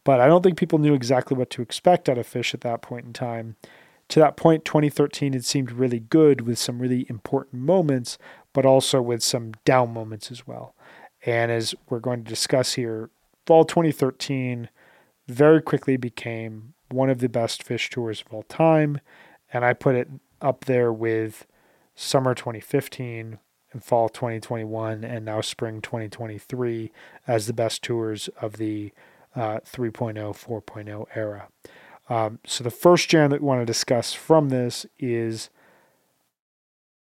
but 0.05 0.21
I 0.21 0.27
don't 0.27 0.43
think 0.43 0.57
people 0.57 0.79
knew 0.79 0.95
exactly 0.95 1.37
what 1.37 1.51
to 1.51 1.63
expect 1.63 2.09
out 2.09 2.19
of 2.19 2.27
Phish 2.27 2.55
at 2.55 2.61
that 2.63 2.81
point 2.81 3.07
in 3.07 3.13
time 3.13 3.57
to 4.13 4.21
that 4.21 4.37
point, 4.37 4.67
2013 4.67 5.33
had 5.33 5.43
seemed 5.43 5.73
really 5.73 6.01
good 6.01 6.43
with 6.43 6.59
some 6.59 6.81
really 6.81 7.07
important 7.09 7.63
moments, 7.63 8.19
but 8.53 8.67
also 8.67 9.01
with 9.01 9.23
some 9.23 9.53
down 9.65 9.95
moments 9.95 10.31
as 10.31 10.47
well. 10.47 10.75
And 11.25 11.51
as 11.51 11.75
we're 11.89 11.99
going 11.99 12.23
to 12.23 12.29
discuss 12.29 12.75
here, 12.75 13.09
fall 13.47 13.65
2013 13.65 14.69
very 15.29 15.63
quickly 15.63 15.97
became 15.97 16.72
one 16.93 17.11
of 17.11 17.19
the 17.19 17.29
best 17.29 17.67
Phish 17.67 17.89
tours 17.91 18.23
of 18.25 18.33
all 18.33 18.43
time. 18.45 19.01
And 19.53 19.65
I 19.65 19.73
put 19.73 19.95
it 19.95 20.09
up 20.41 20.65
there 20.65 20.93
with 20.93 21.47
summer 21.95 22.35
2015 22.35 23.39
and 23.73 23.85
fall 23.85 24.09
2021 24.09 25.05
and 25.05 25.25
now 25.25 25.41
spring 25.41 25.81
2023 25.81 26.91
as 27.27 27.47
the 27.47 27.53
best 27.53 27.83
tours 27.83 28.29
of 28.41 28.57
the 28.57 28.93
uh, 29.35 29.61
3.0, 29.61 30.15
4.0 30.15 31.07
era. 31.15 31.49
Um, 32.09 32.39
so 32.47 32.65
the 32.65 32.71
first 32.71 33.09
jam 33.09 33.31
that 33.31 33.41
we 33.41 33.47
want 33.47 33.63
to 33.63 33.67
discuss 33.67 34.13
from 34.13 34.51
this 34.51 34.85
is 34.99 35.49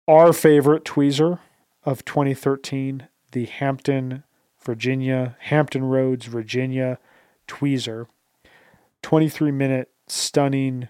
our 0.07 0.33
favorite 0.33 0.85
tweezer 0.85 1.39
of 1.83 2.05
2013, 2.05 3.07
the 3.31 3.45
Hampton, 3.45 4.23
Virginia, 4.63 5.35
Hampton 5.41 5.83
Roads, 5.83 6.25
Virginia 6.25 6.97
tweezer. 7.47 8.07
23 9.05 9.51
minute, 9.51 9.91
stunning, 10.07 10.89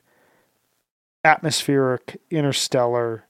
atmospheric, 1.25 2.21
interstellar, 2.31 3.25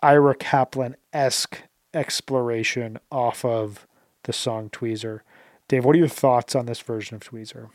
Ira 0.00 0.36
Kaplan 0.36 0.94
esque 1.12 1.64
exploration 1.92 3.00
off 3.10 3.44
of 3.44 3.84
the 4.22 4.32
song 4.32 4.70
Tweezer. 4.70 5.22
Dave, 5.66 5.84
what 5.84 5.96
are 5.96 5.98
your 5.98 6.06
thoughts 6.06 6.54
on 6.54 6.66
this 6.66 6.78
version 6.78 7.16
of 7.16 7.22
Tweezer? 7.22 7.70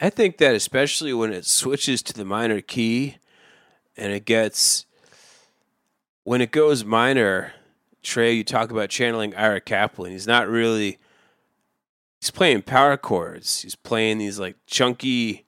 I 0.00 0.08
think 0.08 0.38
that 0.38 0.54
especially 0.54 1.12
when 1.12 1.30
it 1.30 1.44
switches 1.44 2.00
to 2.04 2.14
the 2.14 2.24
minor 2.24 2.62
key 2.62 3.18
and 3.98 4.14
it 4.14 4.24
gets 4.24 4.86
when 6.24 6.40
it 6.40 6.52
goes 6.52 6.86
minor, 6.86 7.52
Trey, 8.02 8.32
you 8.32 8.44
talk 8.44 8.70
about 8.70 8.88
channeling 8.88 9.34
Ira 9.34 9.60
Kaplan. 9.60 10.12
He's 10.12 10.26
not 10.26 10.48
really 10.48 10.96
he's 12.20 12.30
playing 12.30 12.62
power 12.62 12.96
chords. 12.96 13.62
He's 13.62 13.74
playing 13.74 14.18
these 14.18 14.38
like 14.38 14.56
chunky 14.66 15.44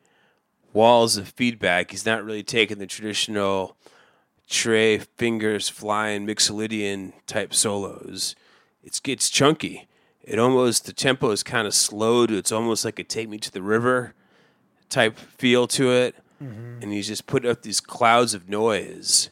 walls 0.73 1.17
of 1.17 1.29
feedback. 1.29 1.91
He's 1.91 2.07
not 2.07 2.25
really 2.25 2.43
taking 2.43 2.79
the 2.79 2.87
traditional 2.87 3.77
Trey 4.49 4.99
fingers 4.99 5.69
flying 5.69 6.27
Mixolydian 6.27 7.13
type 7.27 7.55
solos. 7.55 8.35
It's 8.83 8.99
gets 8.99 9.31
chunky. 9.31 9.87
It 10.23 10.39
almost 10.39 10.87
the 10.87 10.93
tempo 10.93 11.31
is 11.31 11.43
kind 11.43 11.67
of 11.67 11.75
slowed. 11.75 12.31
It's 12.31 12.53
almost 12.53 12.85
like 12.85 12.99
a 12.99 13.05
take 13.05 13.29
me 13.29 13.39
to 13.39 13.51
the 13.51 13.63
river 13.63 14.15
type 14.89 15.19
feel 15.19 15.67
to 15.69 15.93
it, 15.93 16.17
mm-hmm. 16.43 16.83
and 16.83 16.93
he's 16.93 17.07
just 17.07 17.27
put 17.27 17.47
up 17.47 17.63
these 17.63 17.81
clouds 17.81 18.35
of 18.35 18.49
noise, 18.49 19.31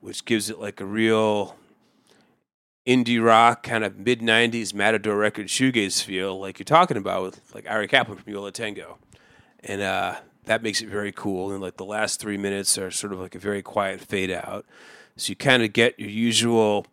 which 0.00 0.24
gives 0.24 0.48
it 0.48 0.60
like 0.60 0.80
a 0.80 0.84
real 0.84 1.56
indie 2.86 3.24
rock 3.24 3.62
kind 3.62 3.84
of 3.84 3.98
mid 3.98 4.20
'90s 4.20 4.74
Matador 4.74 5.16
record 5.16 5.48
shoegaze 5.48 6.02
feel, 6.02 6.38
like 6.38 6.58
you're 6.58 6.64
talking 6.64 6.96
about 6.96 7.22
with 7.22 7.54
like 7.54 7.66
Ira 7.68 7.88
Kaplan 7.88 8.18
from 8.18 8.32
Yo 8.32 8.42
La 8.42 8.50
Tengo, 8.50 8.98
and 9.60 9.80
uh, 9.80 10.16
that 10.44 10.62
makes 10.62 10.80
it 10.80 10.88
very 10.88 11.12
cool. 11.12 11.52
And 11.52 11.60
like 11.60 11.76
the 11.76 11.84
last 11.84 12.20
three 12.20 12.38
minutes 12.38 12.76
are 12.78 12.90
sort 12.90 13.12
of 13.12 13.20
like 13.20 13.34
a 13.34 13.38
very 13.38 13.62
quiet 13.62 14.00
fade 14.00 14.30
out, 14.30 14.66
so 15.16 15.30
you 15.30 15.36
kind 15.36 15.62
of 15.62 15.72
get 15.72 15.98
your 15.98 16.10
usual 16.10 16.86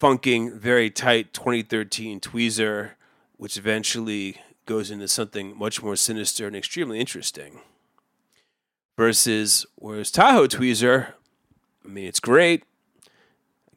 funking, 0.00 0.58
very 0.58 0.90
tight 0.90 1.32
2013 1.32 2.20
tweezer, 2.20 2.92
which 3.36 3.56
eventually 3.56 4.40
goes 4.66 4.90
into 4.90 5.06
something 5.06 5.56
much 5.56 5.82
more 5.82 5.96
sinister 5.96 6.46
and 6.46 6.56
extremely 6.56 6.98
interesting. 6.98 7.60
Versus, 8.96 9.64
whereas 9.76 10.10
Tahoe 10.10 10.46
Tweezer, 10.46 11.12
I 11.84 11.88
mean, 11.88 12.06
it's 12.06 12.20
great. 12.20 12.64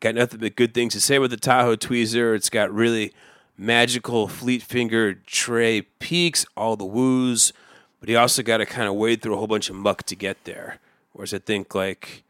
Got 0.04 0.16
nothing 0.16 0.42
but 0.42 0.58
good 0.58 0.74
things 0.74 0.92
to 0.96 1.00
say 1.00 1.18
with 1.18 1.32
the 1.32 1.38
Tahoe 1.38 1.78
Tweezer. 1.78 2.36
It's 2.36 2.50
got 2.50 2.70
really 2.74 3.14
magical, 3.58 4.28
fleet 4.28 4.62
fingered 4.62 5.26
Trey 5.26 5.84
peaks, 6.00 6.46
all 6.58 6.76
the 6.76 6.84
woos, 6.84 7.54
but 8.02 8.10
he 8.10 8.16
also 8.18 8.44
got 8.44 8.58
to 8.58 8.66
kind 8.66 8.90
of 8.90 8.96
wade 8.96 9.22
through 9.22 9.36
a 9.36 9.38
whole 9.38 9.48
bunch 9.48 9.70
of 9.70 9.78
muck 9.78 10.04
to 10.04 10.16
get 10.18 10.44
there. 10.44 10.80
Whereas 11.14 11.34
I 11.34 11.38
think, 11.38 11.74
like, 11.74 12.26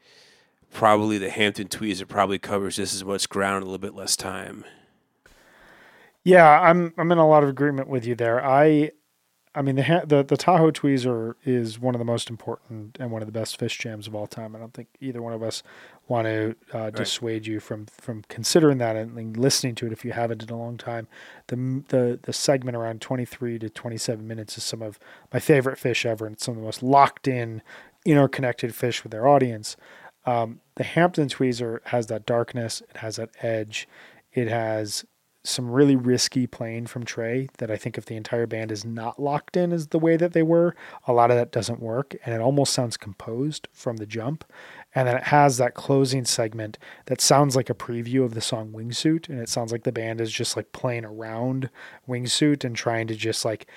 probably 0.72 1.18
the 1.18 1.32
Hampton 1.32 1.68
Tweezer 1.68 2.08
probably 2.08 2.38
covers 2.38 2.76
just 2.76 2.94
as 2.94 3.04
much 3.04 3.28
ground 3.28 3.64
a 3.64 3.66
little 3.66 3.80
bit 3.80 3.96
less 3.96 4.16
time. 4.16 4.66
Yeah, 6.24 6.48
I'm 6.48 6.94
I'm 6.96 7.12
in 7.12 7.18
a 7.18 7.28
lot 7.28 7.42
of 7.42 7.50
agreement 7.50 7.88
with 7.90 8.06
you 8.06 8.14
there. 8.14 8.46
I 8.46 8.92
I 9.56 9.64
mean 9.64 9.78
the 9.78 10.04
the 10.06 10.24
the 10.24 10.38
Tahoe 10.38 10.70
Tweezer 10.70 11.34
is 11.44 11.80
one 11.80 11.96
of 11.96 12.00
the 12.00 12.06
most 12.06 12.30
important 12.30 12.98
and 13.00 13.10
one 13.10 13.24
of 13.24 13.28
the 13.28 13.32
best 13.32 13.60
Phish 13.60 13.80
jams 13.80 14.06
of 14.06 14.14
all 14.14 14.28
time. 14.28 14.56
I 14.56 14.60
don't 14.60 14.76
think 14.76 14.90
either 15.02 15.24
one 15.24 15.34
of 15.34 15.42
us 15.42 15.64
want 16.08 16.26
to 16.26 16.56
uh, 16.74 16.80
right. 16.80 16.96
dissuade 16.96 17.48
you 17.48 17.60
from 17.60 17.86
from 17.86 18.24
considering 18.28 18.78
that 18.80 18.96
and 18.96 19.38
listening 19.38 19.76
to 19.76 19.88
it 19.88 19.94
if 19.94 20.04
you 20.04 20.12
haven't 20.12 20.44
in 20.44 20.50
a 20.50 20.58
long 20.58 20.78
time. 20.78 21.08
The 21.48 21.56
the 21.88 22.20
the 22.22 22.34
segment 22.34 22.76
around 22.76 23.02
23 23.02 23.60
to 23.60 23.70
27 23.70 24.28
minutes 24.28 24.58
is 24.58 24.64
some 24.64 24.82
of 24.82 25.00
my 25.32 25.40
favorite 25.40 25.80
Phish 25.80 26.06
ever, 26.06 26.26
and 26.26 26.36
it's 26.36 26.46
some 26.46 26.54
of 26.54 26.60
the 26.60 26.66
most 26.66 26.84
locked 26.84 27.28
in, 27.28 27.62
interconnected 28.06 28.72
Phish 28.72 29.04
with 29.04 29.12
their 29.12 29.28
audience. 29.28 29.78
Um, 30.26 30.62
the 30.76 30.84
Hampton 30.84 31.28
Tweezer 31.28 31.80
has 31.86 32.08
that 32.08 32.26
darkness, 32.26 32.82
it 32.90 32.98
has 32.98 33.18
that 33.18 33.32
edge, 33.42 33.88
it 34.32 34.48
has 34.48 35.06
some 35.46 35.70
really 35.70 35.96
risky 35.96 36.48
playing 36.48 36.88
from 36.88 37.04
Trey 37.04 37.50
that 37.58 37.70
I 37.70 37.76
think 37.76 37.98
if 37.98 38.06
the 38.06 38.16
entire 38.16 38.48
band 38.48 38.72
is 38.72 38.86
not 38.86 39.22
locked 39.22 39.58
in 39.58 39.74
as 39.74 39.88
the 39.88 40.00
way 40.00 40.16
that 40.16 40.32
they 40.32 40.44
were, 40.44 40.74
a 41.06 41.14
lot 41.14 41.32
of 41.32 41.38
that 41.38 41.52
doesn't 41.52 41.82
work. 41.82 42.16
And 42.26 42.34
it 42.34 42.40
almost 42.40 42.74
sounds 42.74 42.96
composed 42.96 43.68
from 43.74 43.98
the 43.98 44.06
jump. 44.06 44.46
And 44.96 45.08
then 45.08 45.18
it 45.18 45.24
has 45.24 45.58
that 45.58 45.74
closing 45.74 46.26
segment 46.26 46.78
that 47.06 47.22
sounds 47.22 47.56
like 47.56 47.70
a 47.70 47.76
preview 47.76 48.24
of 48.24 48.34
the 48.34 48.42
song 48.42 48.72
Wingsuit. 48.72 49.28
And 49.28 49.40
it 49.40 49.50
sounds 49.50 49.72
like 49.72 49.84
the 49.84 49.92
band 49.92 50.22
is 50.22 50.32
just 50.32 50.56
like 50.56 50.72
playing 50.72 51.06
around 51.06 51.70
Wingsuit 52.08 52.64
and 52.64 52.76
trying 52.76 53.08
to 53.08 53.16
just 53.16 53.44
like 53.44 53.68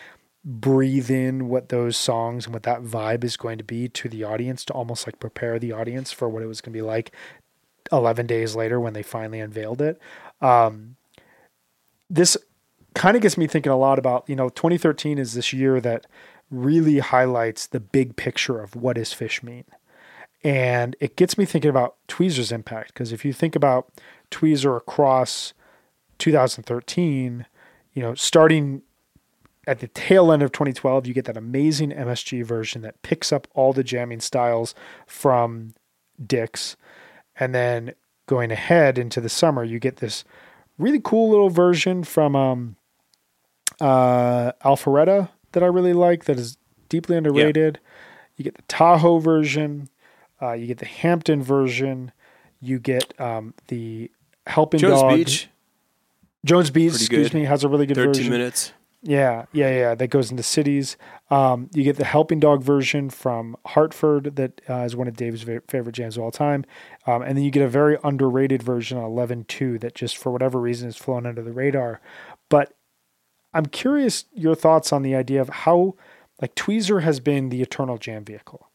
breathe 0.45 1.11
in 1.11 1.49
what 1.49 1.71
those 1.71 1.97
songs 1.97 2.45
and 2.45 2.55
what 2.55 2.62
that 2.62 2.83
vibe 2.83 3.25
is 3.25 3.37
going 3.37 3.59
to 3.59 3.64
be 3.64 3.89
to 3.89 4.09
the 4.09 4.23
audience 4.23 4.64
to 4.64 4.73
almost 4.73 5.07
like 5.07 5.19
prepare 5.19 5.59
the 5.59 5.73
audience 5.73 6.12
for 6.12 6.29
what 6.29 6.43
it 6.43 6.47
was 6.47 6.61
going 6.61 6.73
to 6.73 6.77
be 6.77 6.83
like 6.83 7.11
11 7.91 8.27
days 8.27 8.55
later 8.55 8.79
when 8.79 8.93
they 8.93 9.03
finally 9.03 9.41
unveiled 9.41 9.81
it. 9.81 10.01
Um, 10.41 10.97
this 12.09 12.37
kind 12.95 13.17
of 13.17 13.23
gets 13.23 13.37
me 13.37 13.47
thinking 13.47 13.73
a 13.73 13.77
lot 13.77 13.99
about, 13.99 14.29
you 14.29 14.37
know, 14.37 14.49
2013 14.49 15.19
is 15.19 15.35
this 15.35 15.53
year 15.53 15.81
that 15.81 16.07
really 16.51 17.01
highlights 17.01 17.67
the 17.67 17.81
big 17.81 18.17
picture 18.17 18.61
of 18.61 18.77
what 18.77 18.97
does 18.97 19.12
Phish 19.12 19.43
mean. 19.43 19.64
And 20.47 20.94
it 21.01 21.16
gets 21.16 21.36
me 21.36 21.44
thinking 21.44 21.70
about 21.70 21.97
Tweezer's 22.07 22.53
impact 22.53 22.94
because 22.94 23.11
if 23.11 23.24
you 23.24 23.32
think 23.32 23.57
about 23.57 23.90
Tweezer 24.30 24.76
across 24.76 25.55
2013, 26.18 27.47
you 27.92 28.03
know, 28.03 28.14
starting 28.14 28.82
at 29.66 29.80
the 29.80 29.88
tail 29.88 30.30
end 30.30 30.44
of 30.44 30.53
2012, 30.53 31.05
you 31.05 31.14
get 31.14 31.24
that 31.24 31.36
amazing 31.36 31.90
MSG 31.90 32.44
version 32.44 32.82
that 32.82 33.03
picks 33.03 33.32
up 33.32 33.49
all 33.55 33.72
the 33.72 33.82
jamming 33.82 34.20
styles 34.20 34.72
from 35.05 35.74
Dick's. 36.24 36.76
And 37.40 37.53
then 37.53 37.94
going 38.26 38.53
ahead 38.53 38.99
into 38.99 39.20
the 39.20 39.28
summer, 39.28 39.64
you 39.64 39.80
get 39.80 39.97
this 39.97 40.22
really 40.78 41.01
cool 41.03 41.28
little 41.28 41.51
version 41.51 42.05
from 42.05 42.36
um, 42.36 42.76
uh, 43.80 44.53
Alpharetta 44.64 45.28
that 45.51 45.64
I 45.64 45.66
really 45.66 45.92
like 45.92 46.26
that 46.26 46.38
is 46.38 46.57
deeply 46.88 47.16
underrated. 47.16 47.80
Yeah. 47.82 47.90
You 48.36 48.44
get 48.44 48.55
the 48.55 48.62
Tahoe 48.68 49.18
version, 49.18 49.88
uh, 50.47 50.53
you 50.53 50.66
get 50.66 50.78
the 50.78 50.86
Hampton 50.86 51.42
version, 51.42 52.12
you 52.61 52.78
get 52.78 53.18
um, 53.20 53.55
the 53.68 54.11
Helping 54.47 54.80
Jones 54.80 55.01
Dog. 55.01 55.16
Beach. 55.16 55.49
Jones 56.44 56.70
Beach, 56.70 56.92
Pretty 56.92 57.05
excuse 57.05 57.28
good. 57.30 57.38
me, 57.38 57.44
has 57.44 57.64
a 57.64 57.68
really 57.68 57.86
good 57.86 57.97
13 57.97 58.12
version. 58.12 58.30
minutes. 58.30 58.72
Yeah, 59.03 59.44
yeah, 59.53 59.70
yeah. 59.70 59.94
That 59.94 60.09
goes 60.09 60.30
into 60.30 60.42
cities. 60.42 60.97
Um, 61.30 61.70
you 61.74 61.84
get 61.84 61.97
the 61.97 62.05
Helping 62.05 62.40
Dog 62.40 62.62
version 62.62 63.11
from 63.11 63.57
Hartford, 63.66 64.36
that 64.36 64.61
uh, 64.68 64.80
is 64.82 64.97
one 64.97 65.07
of 65.07 65.16
Dave's 65.16 65.42
favorite 65.42 65.92
jams 65.92 66.16
of 66.16 66.22
all 66.24 66.30
time. 66.30 66.64
Um, 67.07 67.22
and 67.22 67.36
then 67.36 67.44
you 67.44 67.51
get 67.51 67.62
a 67.62 67.68
very 67.68 67.99
underrated 68.03 68.62
version 68.62 68.99
on 68.99 69.05
11.2 69.05 69.80
that 69.80 69.94
just 69.94 70.16
for 70.16 70.32
whatever 70.32 70.61
reason 70.61 70.88
has 70.88 70.97
flown 70.97 71.26
under 71.26 71.42
the 71.42 71.53
radar. 71.53 72.01
But 72.49 72.72
I'm 73.55 73.66
curious 73.66 74.24
your 74.34 74.55
thoughts 74.55 74.92
on 74.92 75.03
the 75.03 75.14
idea 75.14 75.40
of 75.40 75.49
how, 75.49 75.94
like, 76.40 76.55
Tweezer 76.55 77.03
has 77.03 77.20
been 77.20 77.49
the 77.49 77.62
eternal 77.62 77.99
jam 77.99 78.24
vehicle. 78.24 78.68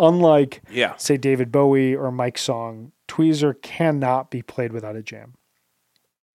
Unlike 0.00 0.62
Yeah. 0.70 0.96
say 0.96 1.16
David 1.16 1.50
Bowie 1.52 1.94
or 1.94 2.10
Mike's 2.10 2.42
song, 2.42 2.92
Tweezer 3.08 3.60
cannot 3.62 4.30
be 4.30 4.42
played 4.42 4.72
without 4.72 4.96
a 4.96 5.02
jam. 5.02 5.34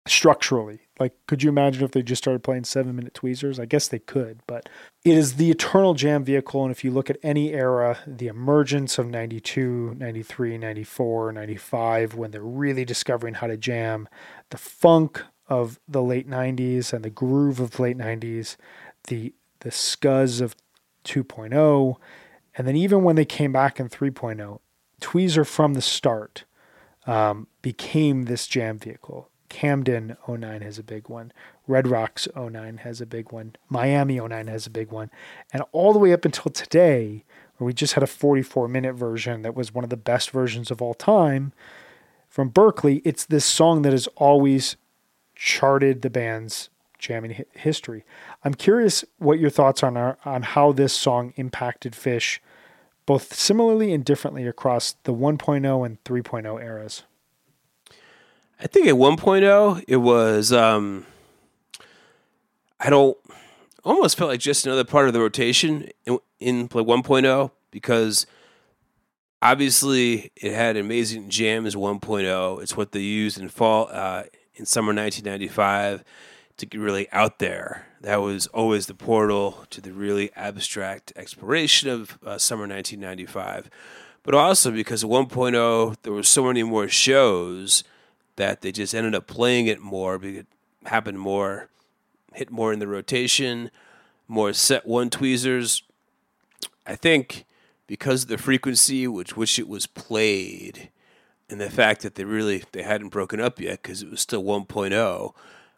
Structurally, 0.06 0.82
like, 1.00 1.14
could 1.28 1.42
you 1.44 1.50
imagine 1.50 1.84
if 1.84 1.92
they 1.92 2.02
just 2.02 2.22
started 2.22 2.44
playing 2.44 2.66
seven 2.66 2.96
minute 2.96 3.14
tweezers? 3.14 3.58
I 3.58 3.66
guess 3.66 3.88
they 3.88 4.00
could, 4.00 4.42
but 4.48 4.68
it 5.06 5.18
is 5.18 5.36
the 5.36 5.50
eternal 5.50 5.94
jam 5.94 6.26
vehicle. 6.26 6.62
And 6.64 6.72
if 6.72 6.84
you 6.84 6.92
look 6.92 7.10
at 7.10 7.18
any 7.24 7.54
era, 7.54 7.98
the 8.06 8.28
emergence 8.28 8.98
of 8.98 9.08
92, 9.08 9.96
93, 9.98 10.58
94, 10.58 11.32
95, 11.32 12.16
when 12.16 12.32
they're 12.32 12.42
really 12.42 12.84
discovering 12.84 13.36
how 13.36 13.48
to 13.48 13.56
jam, 13.56 14.10
the 14.50 14.58
funk 14.58 15.24
of 15.48 15.80
the 15.88 16.04
late 16.04 16.30
90s 16.30 16.92
and 16.92 17.04
the 17.06 17.10
groove 17.10 17.62
of 17.62 17.72
the 17.72 17.82
late 17.82 17.98
90s, 17.98 18.58
the, 19.08 19.34
the 19.62 19.70
scuzz 19.70 20.42
of 20.42 20.54
2.0, 21.06 21.96
and 22.58 22.68
then 22.68 22.76
even 22.76 23.04
when 23.04 23.16
they 23.16 23.26
came 23.26 23.52
back 23.52 23.80
in 23.80 23.90
3.0, 23.90 24.60
Tweezer 25.02 25.46
from 25.46 25.74
the 25.74 25.82
start 25.82 26.46
um, 27.06 27.48
became 27.62 28.24
this 28.24 28.48
jam 28.48 28.78
vehicle. 28.78 29.30
Camden 29.50 30.18
09 30.28 30.62
has 30.62 30.80
a 30.80 30.84
big 30.84 31.10
one. 31.10 31.32
Red 31.68 31.88
Rocks 31.88 32.28
09 32.36 32.78
has 32.78 33.02
a 33.02 33.06
big 33.06 33.32
one. 33.32 33.56
Miami 33.70 34.20
09 34.20 34.48
has 34.48 34.66
a 34.66 34.72
big 34.72 34.92
one. 34.92 35.12
And 35.52 35.64
all 35.72 35.94
the 35.94 36.00
way 36.00 36.12
up 36.14 36.26
until 36.26 36.52
today, 36.52 37.24
where 37.58 37.68
we 37.68 37.74
just 37.74 37.94
had 37.94 38.04
a 38.04 38.08
44 38.08 38.68
minute 38.68 38.94
version 38.94 39.44
that 39.44 39.56
was 39.56 39.74
one 39.74 39.84
of 39.84 39.90
the 39.90 39.98
best 39.98 40.32
versions 40.32 40.72
of 40.72 40.82
all 40.82 40.94
time 40.94 41.54
from 42.34 42.50
Berkeley, 42.50 43.00
it's 43.06 43.26
this 43.26 43.46
song 43.46 43.84
that 43.84 43.92
has 43.92 44.08
always 44.18 44.76
charted 45.36 46.02
the 46.02 46.10
band's 46.10 46.70
jamming 46.98 47.36
hi- 47.36 47.46
history. 47.54 48.04
I'm 48.44 48.54
curious 48.54 49.06
what 49.20 49.40
your 49.40 49.50
thoughts 49.50 49.84
are 49.84 49.98
on, 49.98 50.18
on 50.26 50.42
how 50.44 50.72
this 50.72 50.94
song 50.94 51.34
impacted 51.38 51.94
Phish 51.94 52.40
both 53.06 53.34
similarly 53.34 53.94
and 53.94 54.04
differently 54.04 54.48
across 54.48 54.94
the 55.04 55.14
1.0 55.14 55.86
and 55.86 56.04
3.0 56.04 56.64
eras. 56.64 57.04
I 58.60 58.68
think 58.68 58.88
at 58.88 58.96
1.0 58.96 59.84
it 59.88 59.98
was 59.98 60.54
um 60.54 61.06
I 62.80 62.90
don't 62.90 63.18
almost 63.84 64.18
felt 64.18 64.30
like 64.30 64.40
just 64.40 64.66
another 64.66 64.86
part 64.86 65.08
of 65.08 65.14
the 65.14 65.20
rotation 65.20 65.90
in, 66.06 66.20
in 66.40 66.68
play 66.70 66.84
1.0 66.84 67.52
because 67.72 68.26
obviously 69.42 70.32
it 70.38 70.54
had 70.54 70.78
amazing 70.78 71.30
jams 71.30 71.76
1.0 71.76 72.62
it's 72.62 72.78
what 72.78 72.94
they 72.94 73.02
used 73.02 73.38
in 73.38 73.50
fall 73.50 73.90
uh, 73.92 74.24
in 74.56 74.66
summer 74.66 74.94
1995 74.94 76.04
to 76.70 76.78
get 76.78 76.84
really 76.84 77.12
out 77.12 77.40
there 77.40 77.88
that 78.02 78.22
was 78.22 78.48
always 78.48 78.88
the 78.88 78.94
portal 78.94 79.66
to 79.70 79.80
the 79.80 79.94
really 79.94 80.32
abstract 80.36 81.14
exploration 81.16 81.90
of 81.90 82.18
uh, 82.26 82.38
summer 82.38 82.68
1995 82.68 83.70
but 84.24 84.34
also 84.34 84.72
because 84.72 85.04
at 85.04 85.10
1.0 85.10 85.96
there 86.02 86.14
were 86.14 86.24
so 86.24 86.46
many 86.46 86.64
more 86.64 86.88
shows 86.88 87.84
that 88.36 88.62
they 88.62 88.72
just 88.72 88.96
ended 88.96 89.14
up 89.14 89.28
playing 89.28 89.68
it 89.68 89.80
more 89.80 90.18
because 90.18 90.40
it 90.40 90.48
happened 90.86 91.20
more, 91.20 91.70
hit 92.34 92.50
more 92.50 92.74
in 92.74 92.80
the 92.80 92.88
rotation, 92.88 93.70
more 94.28 94.54
set 94.54 94.88
one 94.88 95.10
tweezers. 95.10 95.84
I 96.88 96.96
think 96.96 97.46
because 97.86 98.24
of 98.24 98.30
the 98.30 98.38
frequency 98.38 99.08
with 99.08 99.38
which 99.38 99.60
it 99.60 99.68
was 99.68 99.86
played 99.86 100.90
and 101.50 101.60
the 101.60 101.70
fact 101.70 102.02
that 102.02 102.16
they 102.16 102.24
really 102.24 102.64
they 102.72 102.84
hadn't 102.84 103.10
broken 103.10 103.40
up 103.40 103.60
yet 103.60 103.84
because 103.84 104.02
it 104.02 104.10
was 104.10 104.22
still 104.22 104.44
1.0 104.44 105.34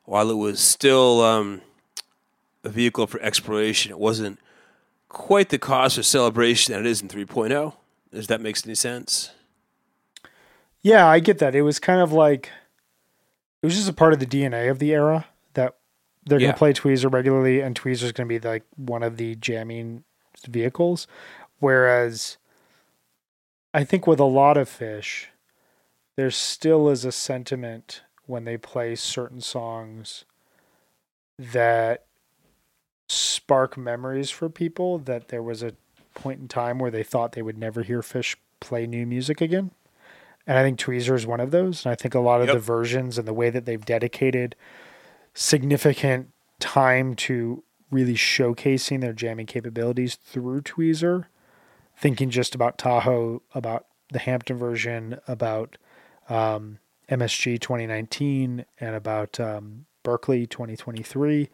while 0.05 0.29
it 0.29 0.35
was 0.35 0.59
still 0.59 1.21
um, 1.21 1.61
a 2.63 2.69
vehicle 2.69 3.07
for 3.07 3.19
exploration 3.21 3.91
it 3.91 3.99
wasn't 3.99 4.39
quite 5.09 5.49
the 5.49 5.57
cause 5.59 5.95
for 5.95 6.03
celebration 6.03 6.73
that 6.73 6.79
it 6.81 6.85
is 6.85 7.01
in 7.01 7.07
3.0 7.07 7.73
does 8.11 8.27
that 8.27 8.41
make 8.41 8.57
any 8.65 8.75
sense 8.75 9.31
Yeah, 10.81 11.07
I 11.07 11.19
get 11.19 11.39
that. 11.39 11.55
It 11.55 11.63
was 11.63 11.79
kind 11.79 11.99
of 12.01 12.11
like 12.13 12.49
it 13.61 13.65
was 13.65 13.75
just 13.75 13.89
a 13.89 13.93
part 13.93 14.13
of 14.13 14.19
the 14.19 14.25
DNA 14.27 14.69
of 14.69 14.77
the 14.79 14.91
era 14.93 15.25
that 15.55 15.75
they're 16.25 16.39
Yeah. 16.39 16.51
to 16.51 16.57
play 16.57 16.73
Tweezer 16.73 17.11
regularly, 17.11 17.59
and 17.61 17.75
Tweezer's 17.79 18.03
is 18.03 18.11
going 18.11 18.27
to 18.29 18.39
be 18.39 18.47
like 18.47 18.63
one 18.75 19.01
of 19.03 19.17
the 19.17 19.35
jamming 19.35 20.03
vehicles. 20.47 21.07
Whereas 21.59 22.37
I 23.73 23.83
think 23.83 24.05
with 24.05 24.19
a 24.19 24.25
lot 24.25 24.57
of 24.57 24.69
Phish, 24.69 25.25
there 26.15 26.29
still 26.31 26.89
is 26.89 27.03
a 27.05 27.11
sentiment 27.11 28.01
when 28.27 28.45
they 28.45 28.57
play 28.57 28.95
certain 28.95 29.41
songs 29.41 30.25
that 31.37 32.05
spark 33.07 33.77
memories 33.77 34.29
for 34.29 34.49
people 34.49 34.97
that 34.97 35.27
there 35.27 35.43
was 35.43 35.61
a 35.61 35.73
point 36.15 36.39
in 36.39 36.47
time 36.47 36.79
where 36.79 36.91
they 36.91 37.03
thought 37.03 37.33
they 37.33 37.41
would 37.41 37.57
never 37.57 37.83
hear 37.83 38.01
Phish 38.01 38.35
play 38.59 38.87
new 38.87 39.05
music 39.05 39.41
again. 39.41 39.71
And 40.47 40.57
I 40.57 40.63
think 40.63 40.79
Tweezer 40.79 41.15
is 41.15 41.27
one 41.27 41.39
of 41.39 41.51
those. 41.51 41.85
And 41.85 41.91
I 41.91 41.95
think 41.95 42.15
a 42.15 42.19
lot 42.19 42.41
of 42.41 42.47
Yep. 42.47 42.55
the 42.55 42.59
versions 42.61 43.17
and 43.17 43.27
the 43.27 43.33
way 43.33 43.49
that 43.49 43.65
they've 43.65 43.83
dedicated 43.83 44.55
significant 45.33 46.31
time 46.59 47.15
to 47.15 47.63
really 47.91 48.13
showcasing 48.15 49.01
their 49.01 49.13
jamming 49.13 49.45
capabilities 49.45 50.15
through 50.15 50.61
Tweezer, 50.61 51.25
thinking 51.97 52.29
just 52.29 52.55
about 52.55 52.77
Tahoe, 52.77 53.41
about 53.53 53.85
the 54.11 54.19
Hampton 54.19 54.57
version, 54.57 55.19
about 55.27 55.77
um, 56.29 56.79
MSG 57.09 57.59
2019, 57.59 58.65
and 58.79 58.95
about 58.95 59.39
um, 59.39 59.85
Berkeley 60.03 60.47
2023, 60.47 61.49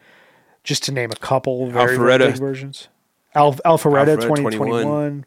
just 0.64 0.84
to 0.84 0.92
name 0.92 1.12
a 1.12 1.16
couple 1.16 1.70
very, 1.70 1.98
very 1.98 2.18
big 2.18 2.38
versions. 2.38 2.88
Al- 3.34 3.54
Alpharetta, 3.54 4.18
Alpharetta 4.18 4.22
2021. 4.22 5.26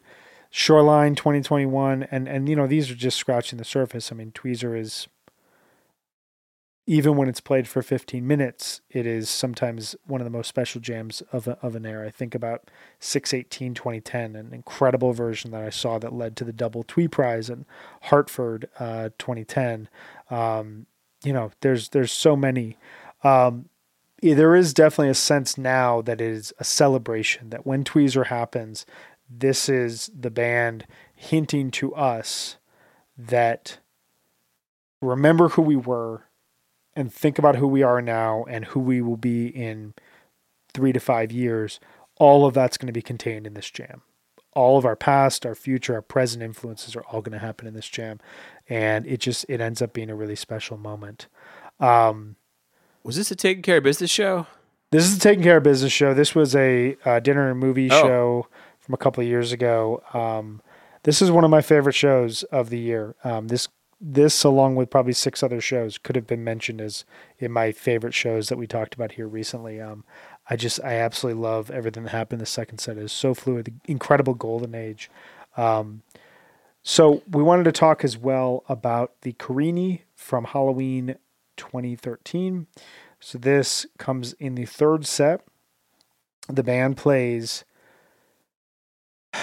Shoreline 0.51 1.15
2021 1.15 2.03
and 2.03 2.29
and 2.29 2.47
you 2.47 2.55
know 2.55 2.65
these 2.65 2.89
are 2.89 2.95
just 2.95 3.17
scratching 3.17 3.57
the 3.57 3.65
surface. 3.65 4.09
I 4.09 4.15
mean 4.15 4.31
Tweezer 4.31 4.79
is 4.79 5.09
even 6.87 7.15
when 7.17 7.27
it's 7.27 7.41
played 7.41 7.67
for 7.67 7.81
15 7.81 8.25
minutes, 8.25 8.81
it 8.91 9.07
is 9.07 9.27
sometimes 9.27 9.95
one 10.05 10.21
of 10.21 10.25
the 10.25 10.31
most 10.31 10.47
special 10.47 10.79
jams 10.79 11.21
of 11.31 11.47
a, 11.47 11.57
of 11.63 11.75
an 11.75 11.85
era. 11.85 12.07
I 12.07 12.11
think 12.11 12.35
about 12.35 12.69
618 12.99 13.73
2010, 13.73 14.35
an 14.35 14.53
incredible 14.53 15.11
version 15.11 15.49
that 15.51 15.63
I 15.63 15.71
saw 15.71 15.97
that 15.99 16.13
led 16.13 16.37
to 16.37 16.43
the 16.43 16.53
double 16.53 16.83
Tweeprise 16.83 17.49
in 17.49 17.65
Hartford 18.03 18.69
uh, 18.79 19.09
2010. 19.17 19.89
Um, 20.29 20.85
you 21.23 21.33
know, 21.33 21.51
there's 21.61 21.89
there's 21.89 22.11
so 22.11 22.35
many. 22.35 22.77
Um, 23.23 23.69
there 24.21 24.55
is 24.55 24.73
definitely 24.73 25.09
a 25.09 25.15
sense 25.15 25.57
now 25.57 26.01
that 26.01 26.21
it 26.21 26.27
is 26.27 26.53
a 26.59 26.63
celebration. 26.63 27.49
That 27.49 27.65
when 27.65 27.83
Tweezer 27.83 28.27
happens, 28.27 28.85
this 29.29 29.69
is 29.69 30.09
the 30.17 30.31
band 30.31 30.85
hinting 31.15 31.71
to 31.71 31.93
us 31.95 32.57
that 33.17 33.79
remember 35.01 35.49
who 35.49 35.61
we 35.61 35.75
were 35.75 36.23
and 36.95 37.13
think 37.13 37.37
about 37.37 37.57
who 37.57 37.67
we 37.67 37.83
are 37.83 38.01
now 38.01 38.45
and 38.47 38.65
who 38.65 38.79
we 38.79 39.01
will 39.01 39.17
be 39.17 39.47
in 39.47 39.93
three 40.73 40.93
to 40.93 40.99
five 40.99 41.31
years. 41.31 41.79
All 42.17 42.45
of 42.45 42.53
that's 42.53 42.77
going 42.77 42.87
to 42.87 42.93
be 42.93 43.01
contained 43.01 43.45
in 43.45 43.53
this 43.53 43.69
jam. 43.69 44.01
All 44.53 44.77
of 44.77 44.85
our 44.85 44.95
past, 44.95 45.45
our 45.45 45.55
future, 45.55 45.95
our 45.95 46.01
present 46.01 46.41
influences 46.41 46.95
are 46.95 47.03
all 47.03 47.21
going 47.21 47.37
to 47.37 47.45
happen 47.45 47.67
in 47.67 47.73
this 47.73 47.89
jam, 47.89 48.19
and 48.69 49.05
it 49.07 49.19
just 49.19 49.45
it 49.49 49.61
ends 49.61 49.81
up 49.81 49.93
being 49.93 50.09
a 50.09 50.15
really 50.15 50.35
special 50.35 50.77
moment. 50.77 51.27
Um, 51.79 52.35
Was 53.03 53.15
this 53.17 53.31
a 53.31 53.35
taking 53.35 53.61
care 53.63 53.77
of 53.77 53.83
business 53.83 54.11
show? 54.11 54.47
this 54.91 55.05
is 55.05 55.17
a 55.17 55.19
Taking 55.19 55.43
Care 55.43 55.57
of 55.57 55.63
Business 55.63 55.91
show. 55.91 56.13
This 56.13 56.33
was 56.35 56.55
a 56.55 56.95
uh, 57.03 57.19
dinner 57.19 57.49
and 57.51 57.59
movie 57.59 57.89
Oh. 57.91 58.01
show 58.01 58.47
from 58.79 58.93
a 58.93 58.97
couple 58.97 59.21
of 59.21 59.27
years 59.27 59.51
ago. 59.51 60.01
Um, 60.13 60.61
this 61.03 61.21
is 61.21 61.29
one 61.31 61.43
of 61.43 61.49
my 61.49 61.61
favorite 61.61 61.95
shows 61.95 62.43
of 62.43 62.69
the 62.69 62.79
year. 62.79 63.15
Um, 63.23 63.47
this 63.49 63.67
this 63.99 64.43
along 64.43 64.75
with 64.75 64.89
probably 64.89 65.13
six 65.13 65.41
other 65.41 65.59
shows 65.61 65.97
could 65.97 66.15
have 66.15 66.27
been 66.27 66.43
mentioned 66.43 66.79
as 66.81 67.05
in 67.39 67.51
my 67.51 67.71
favorite 67.71 68.13
shows 68.13 68.49
that 68.49 68.57
we 68.57 68.67
talked 68.67 68.93
about 68.93 69.13
here 69.13 69.27
recently. 69.27 69.81
Um, 69.81 70.03
I 70.49 70.55
just 70.55 70.79
I 70.83 70.93
absolutely 70.95 71.41
love 71.41 71.71
everything 71.71 72.03
that 72.03 72.09
happened. 72.11 72.39
The 72.41 72.45
second 72.45 72.77
set 72.79 72.97
is 72.97 73.11
so 73.11 73.33
fluid, 73.33 73.73
incredible 73.85 74.33
golden 74.33 74.75
age. 74.75 75.09
Um, 75.57 76.03
so 76.87 77.23
we 77.27 77.41
wanted 77.41 77.63
to 77.63 77.71
talk 77.71 78.03
as 78.03 78.15
well 78.15 78.63
about 78.69 79.13
the 79.23 79.33
Carini 79.33 80.03
from 80.13 80.43
Halloween 80.43 81.15
2013. 81.57 82.67
So 83.19 83.39
this 83.39 83.87
comes 83.97 84.33
in 84.33 84.53
the 84.53 84.65
third 84.65 85.07
set. 85.07 85.41
The 86.47 86.61
band 86.61 86.95
plays 86.95 87.65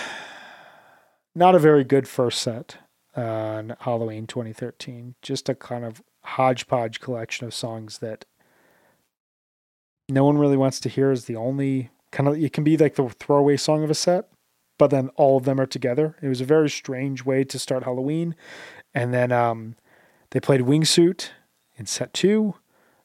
not 1.35 1.57
a 1.57 1.59
very 1.59 1.83
good 1.83 2.07
first 2.07 2.41
set 2.41 2.77
on 3.17 3.75
Halloween 3.81 4.29
2013. 4.29 5.17
Just 5.21 5.49
a 5.49 5.57
kind 5.57 5.85
of 5.85 6.01
hodgepodge 6.23 7.01
collection 7.01 7.45
of 7.45 7.53
songs 7.53 7.99
that 7.99 8.25
no 10.09 10.25
one 10.25 10.39
really 10.39 10.57
wants 10.57 10.79
to 10.79 10.89
hear 10.89 11.11
is 11.11 11.25
the 11.25 11.35
only 11.35 11.91
kind 12.13 12.29
of 12.29 12.37
it 12.37 12.53
can 12.53 12.63
be 12.63 12.77
like 12.77 12.95
the 12.95 13.09
throwaway 13.09 13.57
song 13.57 13.83
of 13.83 13.91
a 13.91 13.95
set, 13.95 14.29
but 14.79 14.91
then 14.91 15.09
all 15.17 15.37
of 15.37 15.45
them 15.45 15.61
are 15.61 15.67
together. 15.67 16.17
It 16.23 16.29
was 16.29 16.41
a 16.41 16.47
very 16.47 16.71
strange 16.71 17.25
way 17.25 17.45
to 17.45 17.59
start 17.59 17.85
Halloween. 17.85 18.35
And 18.95 19.13
then 19.13 19.33
um, 19.33 19.77
they 20.31 20.41
played 20.41 20.63
Wingsuit 20.63 21.31
in 21.77 21.87
set 21.87 22.13
two, 22.13 22.55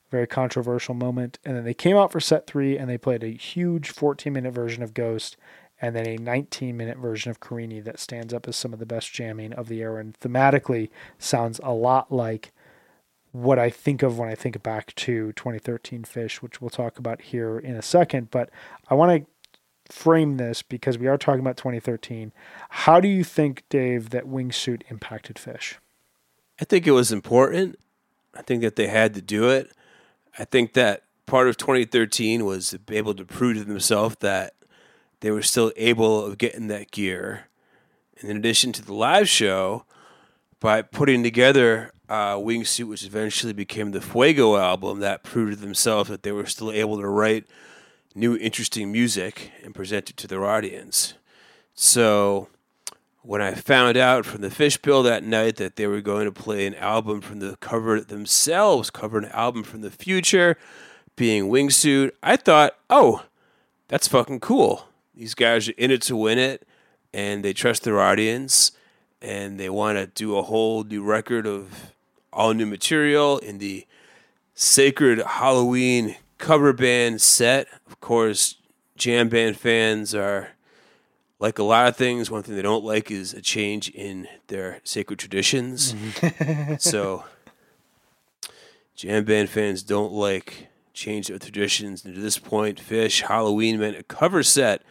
very 0.09 0.27
controversial 0.27 0.95
moment. 0.95 1.39
And 1.45 1.55
then 1.55 1.63
they 1.63 1.73
came 1.73 1.97
out 1.97 2.11
for 2.11 2.19
set 2.19 2.47
three 2.47 2.77
and 2.77 2.89
they 2.89 2.97
played 2.97 3.23
a 3.23 3.27
huge 3.27 3.89
14 3.89 4.33
minute 4.33 4.53
version 4.53 4.83
of 4.83 4.93
Ghost. 4.93 5.37
and 5.79 5.95
then 5.95 6.07
a 6.07 6.17
19 6.17 6.75
minute 6.75 6.97
version 6.97 7.29
of 7.29 7.39
Carini 7.39 7.79
that 7.81 7.99
stands 7.99 8.33
up 8.33 8.47
as 8.47 8.55
some 8.55 8.73
of 8.73 8.79
the 8.79 8.85
best 8.85 9.13
jamming 9.13 9.53
of 9.53 9.67
the 9.67 9.81
era 9.81 9.99
and 10.01 10.19
thematically 10.19 10.89
sounds 11.19 11.59
a 11.63 11.73
lot 11.73 12.11
like 12.11 12.51
what 13.31 13.59
I 13.59 13.69
think 13.69 14.01
of 14.01 14.17
when 14.17 14.29
I 14.29 14.35
think 14.35 14.61
back 14.63 14.95
to 14.95 15.31
2013 15.33 16.03
Phish, 16.03 16.37
which 16.37 16.59
we'll 16.61 16.69
talk 16.69 16.97
about 16.97 17.21
here 17.21 17.59
in 17.59 17.75
a 17.75 17.81
second. 17.81 18.31
But 18.31 18.49
I 18.89 18.95
want 18.95 19.11
to 19.11 19.27
frame 19.91 20.37
this 20.37 20.61
because 20.61 20.97
we 20.97 21.07
are 21.07 21.17
talking 21.17 21.41
about 21.41 21.57
2013. 21.57 22.31
How 22.69 22.99
do 22.99 23.07
you 23.07 23.23
think, 23.23 23.63
Dave, 23.69 24.09
that 24.11 24.25
Wingsuit 24.25 24.81
impacted 24.89 25.37
Phish? 25.37 25.75
I 26.59 26.65
think 26.65 26.87
it 26.87 26.91
was 26.91 27.11
important. 27.11 27.77
I 28.35 28.41
think 28.41 28.61
that 28.61 28.75
they 28.75 28.87
had 28.87 29.13
to 29.15 29.21
do 29.21 29.49
it. 29.49 29.71
I 30.37 30.45
think 30.45 30.73
that 30.73 31.03
part 31.25 31.47
of 31.47 31.57
2013 31.57 32.45
was 32.45 32.75
able 32.89 33.13
to 33.13 33.25
prove 33.25 33.57
to 33.57 33.63
themselves 33.63 34.17
that 34.19 34.53
they 35.19 35.31
were 35.31 35.41
still 35.41 35.71
able 35.75 36.25
of 36.25 36.37
getting 36.37 36.67
that 36.67 36.91
gear. 36.91 37.47
And 38.19 38.29
in 38.29 38.37
addition 38.37 38.71
to 38.73 38.85
the 38.85 38.93
live 38.93 39.29
show, 39.29 39.85
by 40.59 40.81
putting 40.81 41.23
together 41.23 41.91
uh, 42.09 42.35
Wingsuit, 42.35 42.87
which 42.87 43.05
eventually 43.05 43.53
became 43.53 43.91
the 43.91 44.01
Fuego 44.01 44.57
album, 44.57 44.99
that 44.99 45.23
proved 45.23 45.53
to 45.53 45.59
themselves 45.59 46.09
that 46.09 46.23
they 46.23 46.31
were 46.31 46.45
still 46.45 46.71
able 46.71 46.99
to 46.99 47.07
write 47.07 47.45
new, 48.17 48.35
interesting 48.35 48.91
music 48.91 49.51
and 49.63 49.75
present 49.75 50.09
it 50.09 50.17
to 50.17 50.27
their 50.27 50.45
audience. 50.45 51.13
So 51.75 52.49
when 53.21 53.41
I 53.41 53.53
found 53.53 53.95
out 53.95 54.25
from 54.25 54.41
the 54.41 54.49
Phish 54.49 54.81
that 55.03 55.23
night 55.23 55.57
that 55.57 55.75
they 55.75 55.85
were 55.85 56.01
going 56.01 56.25
to 56.25 56.31
play 56.31 56.65
an 56.65 56.75
album 56.75 57.21
from 57.21 57.39
the 57.39 57.57
cover 57.57 58.01
themselves, 58.01 58.89
cover 58.89 59.19
an 59.19 59.25
album 59.25 59.63
from 59.63 59.81
the 59.81 59.91
future, 59.91 60.57
being 61.15 61.45
Wingsuit, 61.45 62.11
I 62.23 62.37
thought, 62.37 62.77
oh, 62.89 63.25
that's 63.87 64.07
fucking 64.07 64.39
cool. 64.39 64.87
These 65.15 65.35
guys 65.35 65.69
are 65.69 65.73
in 65.77 65.91
it 65.91 66.01
to 66.03 66.15
win 66.15 66.39
it, 66.39 66.67
and 67.13 67.43
they 67.43 67.53
trust 67.53 67.83
their 67.83 67.99
audience, 67.99 68.71
and 69.21 69.59
they 69.59 69.69
want 69.69 69.97
to 69.97 70.07
do 70.07 70.37
a 70.37 70.43
whole 70.43 70.83
new 70.83 71.03
record 71.03 71.45
of 71.45 71.91
all 72.33 72.53
new 72.53 72.65
material 72.65 73.37
in 73.39 73.57
the 73.57 73.85
sacred 74.53 75.19
Halloween 75.19 76.15
cover 76.37 76.73
band 76.73 77.21
set. 77.21 77.67
Of 77.87 77.99
course, 77.99 78.55
jam 78.95 79.29
band 79.29 79.57
fans 79.57 80.13
are 80.15 80.49
like 81.39 81.59
a 81.59 81.63
lot 81.63 81.87
of 81.87 81.95
things. 81.95 82.31
One 82.31 82.43
thing 82.43 82.55
they 82.55 82.61
don't 82.61 82.83
like 82.83 83.11
is 83.11 83.33
a 83.33 83.41
change 83.41 83.89
in 83.89 84.27
their 84.47 84.81
sacred 84.83 85.19
traditions. 85.19 85.95
so, 86.79 87.25
jam 88.95 89.23
band 89.23 89.49
fans 89.49 89.83
don't 89.83 90.11
like 90.11 90.67
change 90.93 91.27
their 91.27 91.39
traditions. 91.39 92.03
And 92.03 92.15
to 92.15 92.21
this 92.21 92.39
point, 92.39 92.81
Phish 92.81 93.21
Halloween 93.21 93.79
meant 93.79 93.97
a 93.97 94.03
cover 94.03 94.43
set 94.43 94.81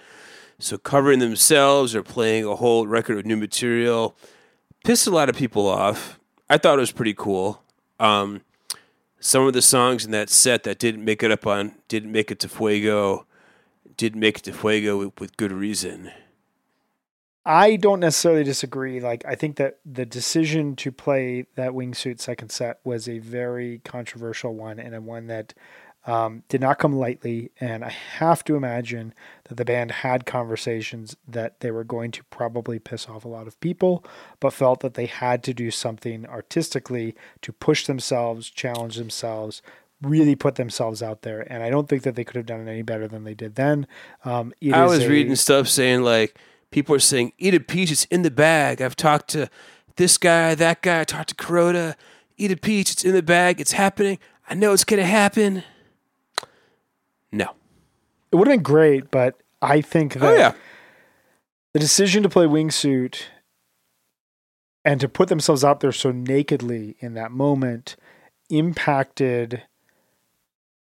so 0.59 0.79
covering 0.79 1.19
themselves 1.19 1.95
or 1.95 2.03
playing 2.03 2.45
a 2.45 2.57
whole 2.57 2.87
record 2.87 3.19
of 3.19 3.27
new 3.27 3.37
material 3.37 4.17
pissed 4.85 5.07
a 5.07 5.11
lot 5.11 5.29
of 5.29 5.37
people 5.37 5.67
off. 5.67 6.19
I 6.49 6.59
thought 6.59 6.79
it 6.79 6.81
was 6.81 6.93
pretty 6.93 7.15
cool. 7.15 7.63
Um, 7.99 8.43
some 9.27 9.45
of 9.45 9.53
the 9.55 9.61
songs 9.61 10.05
in 10.05 10.13
that 10.13 10.31
set 10.31 10.63
that 10.63 10.79
didn't 10.79 11.05
make 11.05 11.21
it 11.21 11.33
up 11.33 11.49
on 11.49 11.73
didn't 11.89 12.13
make 12.13 12.31
it 12.31 12.39
to 12.39 12.49
Fuego 12.49 13.27
didn't 13.97 14.21
make 14.21 14.39
it 14.39 14.45
to 14.45 14.53
Fuego 14.53 14.99
with, 14.99 15.19
with 15.19 15.37
good 15.37 15.51
reason. 15.51 16.13
I 17.45 17.75
don't 17.75 17.99
necessarily 17.99 18.45
disagree. 18.45 19.01
Like 19.01 19.25
I 19.25 19.35
think 19.35 19.57
that 19.57 19.79
the 19.85 20.07
decision 20.07 20.77
to 20.77 20.93
play 20.93 21.47
that 21.57 21.73
wingsuit 21.73 22.21
second 22.21 22.51
set 22.51 22.79
was 22.85 23.09
a 23.09 23.19
very 23.19 23.81
controversial 23.85 24.55
one 24.55 24.79
and 24.79 24.95
a 24.95 25.01
one 25.01 25.27
that 25.27 25.55
um, 26.07 26.45
did 26.49 26.61
not 26.61 26.79
come 26.79 26.93
lightly, 26.93 27.51
and 27.61 27.85
I 27.85 27.89
have 27.91 28.45
to 28.45 28.55
imagine 28.55 29.13
that 29.49 29.57
the 29.57 29.65
band 29.65 29.91
had 29.91 30.25
conversations 30.25 31.17
that 31.27 31.59
they 31.61 31.73
were 31.73 31.83
going 31.83 32.13
to 32.13 32.25
probably 32.25 32.79
piss 32.79 33.09
off 33.09 33.25
a 33.25 33.29
lot 33.29 33.49
of 33.49 33.59
people, 33.59 34.05
but 34.39 34.53
felt 34.53 34.81
that 34.81 34.95
they 34.95 35.07
had 35.07 35.43
to 35.45 35.53
do 35.53 35.73
something 35.73 36.25
artistically 36.27 37.17
to 37.43 37.53
push 37.53 37.87
themselves, 37.87 38.49
challenge 38.49 38.97
themselves, 38.97 39.63
really 40.01 40.37
put 40.37 40.55
themselves 40.55 41.03
out 41.03 41.23
there. 41.23 41.41
And 41.53 41.65
I 41.65 41.71
don't 41.71 41.89
think 41.89 42.05
that 42.05 42.15
they 42.15 42.25
could 42.25 42.37
have 42.37 42.47
done 42.47 42.61
it 42.61 42.71
any 42.71 42.83
better 42.83 43.09
than 43.09 43.25
they 43.25 43.35
did 43.35 43.57
then. 43.57 43.89
Um, 44.25 44.53
I 44.73 44.85
was 44.85 45.05
a, 45.05 45.09
reading 45.09 45.35
stuff 45.35 45.67
saying 45.67 46.03
like 46.03 46.39
people 46.71 46.95
are 46.95 47.01
saying, 47.01 47.33
"Eat 47.37 47.55
a 47.55 47.61
peach, 47.61 47.91
it's 47.91 48.05
in 48.07 48.23
the 48.23 48.31
bag." 48.31 48.81
I've 48.81 48.97
talked 48.97 49.29
to 49.31 49.51
this 49.97 50.19
guy, 50.19 50.55
that 50.55 50.83
guy. 50.83 51.01
I 51.01 51.05
talked 51.05 51.31
to 51.31 51.35
Kuroda. 51.35 51.97
Eat 52.37 52.53
a 52.53 52.57
peach, 52.57 52.93
it's 52.93 53.05
in 53.05 53.13
the 53.13 53.23
bag. 53.23 53.61
It's 53.61 53.73
happening. 53.73 54.19
I 54.49 54.55
know 54.55 54.73
it's 54.73 54.85
gonna 54.85 55.05
happen. 55.05 55.65
No. 57.37 57.53
It 58.33 58.37
would 58.37 58.49
have 58.49 58.57
been 58.57 58.63
great, 58.63 59.11
but 59.11 59.41
I 59.61 59.81
think 59.81 60.17
oh, 60.17 60.21
that 60.21 60.33
oh, 60.33 60.37
yeah. 60.37 60.53
the 61.75 61.79
decision 61.79 62.23
to 62.23 62.29
play 62.29 62.47
wingsuit 62.47 63.23
and 64.85 65.01
to 65.01 65.09
put 65.09 65.29
themselves 65.29 65.65
out 65.65 65.81
there 65.81 65.93
so 65.93 66.13
nakedly 66.13 66.97
in 67.01 67.15
that 67.15 67.31
moment 67.31 67.97
impacted 68.49 69.63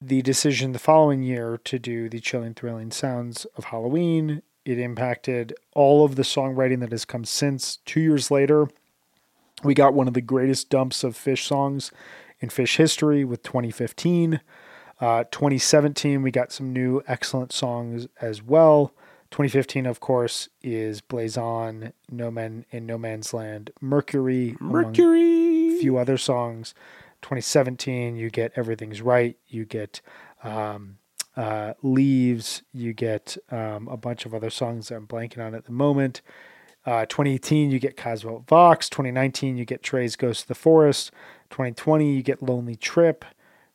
the 0.01 0.23
decision 0.23 0.73
the 0.73 0.79
following 0.79 1.23
year 1.23 1.61
to 1.65 1.79
do 1.79 2.09
the 2.09 2.19
chilling, 2.19 2.55
thrilling 2.55 2.91
sounds 2.91 3.45
of 3.57 3.65
Halloween. 3.65 4.43
It 4.65 4.79
impacted 4.79 5.55
all 5.75 6.05
of 6.05 6.17
the 6.17 6.23
songwriting 6.23 6.81
that 6.81 6.91
has 6.91 7.05
come 7.05 7.25
since. 7.25 7.77
Two 7.85 8.01
years 8.01 8.31
later, 8.31 8.69
we 9.63 9.75
got 9.75 9.95
one 9.95 10.09
of 10.09 10.15
the 10.15 10.21
greatest 10.21 10.71
dumps 10.71 11.05
of 11.05 11.15
Phish 11.15 11.47
songs 11.47 11.93
in 12.41 12.49
Phish 12.49 12.77
history 12.77 13.25
with 13.25 13.43
2015. 13.45 14.41
Uh, 15.03 15.25
2017, 15.33 16.23
we 16.23 16.31
got 16.31 16.53
some 16.53 16.73
new 16.73 17.03
excellent 17.09 17.51
songs 17.51 18.07
as 18.21 18.41
well. 18.41 18.95
2015, 19.33 19.85
of 19.85 19.99
course, 19.99 20.49
is 20.63 21.01
Blaze 21.01 21.37
On, 21.37 21.93
No 22.09 22.31
Man 22.31 22.65
in 22.71 22.87
No 22.87 22.99
Man's 22.99 23.35
Land, 23.35 23.73
Mercury, 23.81 24.57
Mercury, 24.61 25.77
a 25.77 25.81
few 25.81 25.97
other 25.97 26.17
songs. 26.17 26.73
2017, 27.21 28.15
you 28.15 28.31
get 28.31 28.53
Everything's 28.55 29.03
Right, 29.03 29.37
you 29.49 29.65
get 29.65 30.01
um, 30.45 30.99
uh, 31.37 31.75
Leaves, 31.83 32.63
you 32.73 32.93
get 32.93 33.37
um, 33.51 33.89
a 33.89 33.97
bunch 33.97 34.25
of 34.25 34.33
other 34.33 34.51
songs 34.51 34.89
that 34.89 34.95
I'm 34.95 35.09
blanking 35.09 35.45
on 35.45 35.53
at 35.57 35.65
the 35.65 35.73
moment. 35.73 36.21
Uh, 36.87 37.07
2018, 37.07 37.73
you 37.73 37.81
get 37.81 37.97
Kasvot 37.97 38.47
Växt. 38.47 38.91
2019, 38.91 39.57
you 39.57 39.65
get 39.65 39.83
Trey's 39.83 40.15
Ghost 40.15 40.43
of 40.43 40.49
the 40.49 40.55
Forest. 40.55 41.11
2020, 41.51 42.15
you 42.15 42.23
get 42.23 42.41
Lonely 42.41 42.77
Trip. 42.77 43.25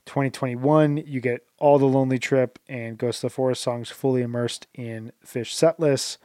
2021, 0.08 0.98
you 0.98 1.22
get 1.22 1.46
all 1.60 1.78
the 1.78 1.86
Lonely 1.86 2.18
Trip 2.18 2.58
and 2.68 2.98
Ghost 2.98 3.24
of 3.24 3.30
the 3.30 3.36
Forest 3.36 3.62
songs 3.62 3.90
fully 3.90 4.22
immersed 4.22 4.68
in 4.74 5.12
Phish 5.24 5.54
setlist. 5.54 6.18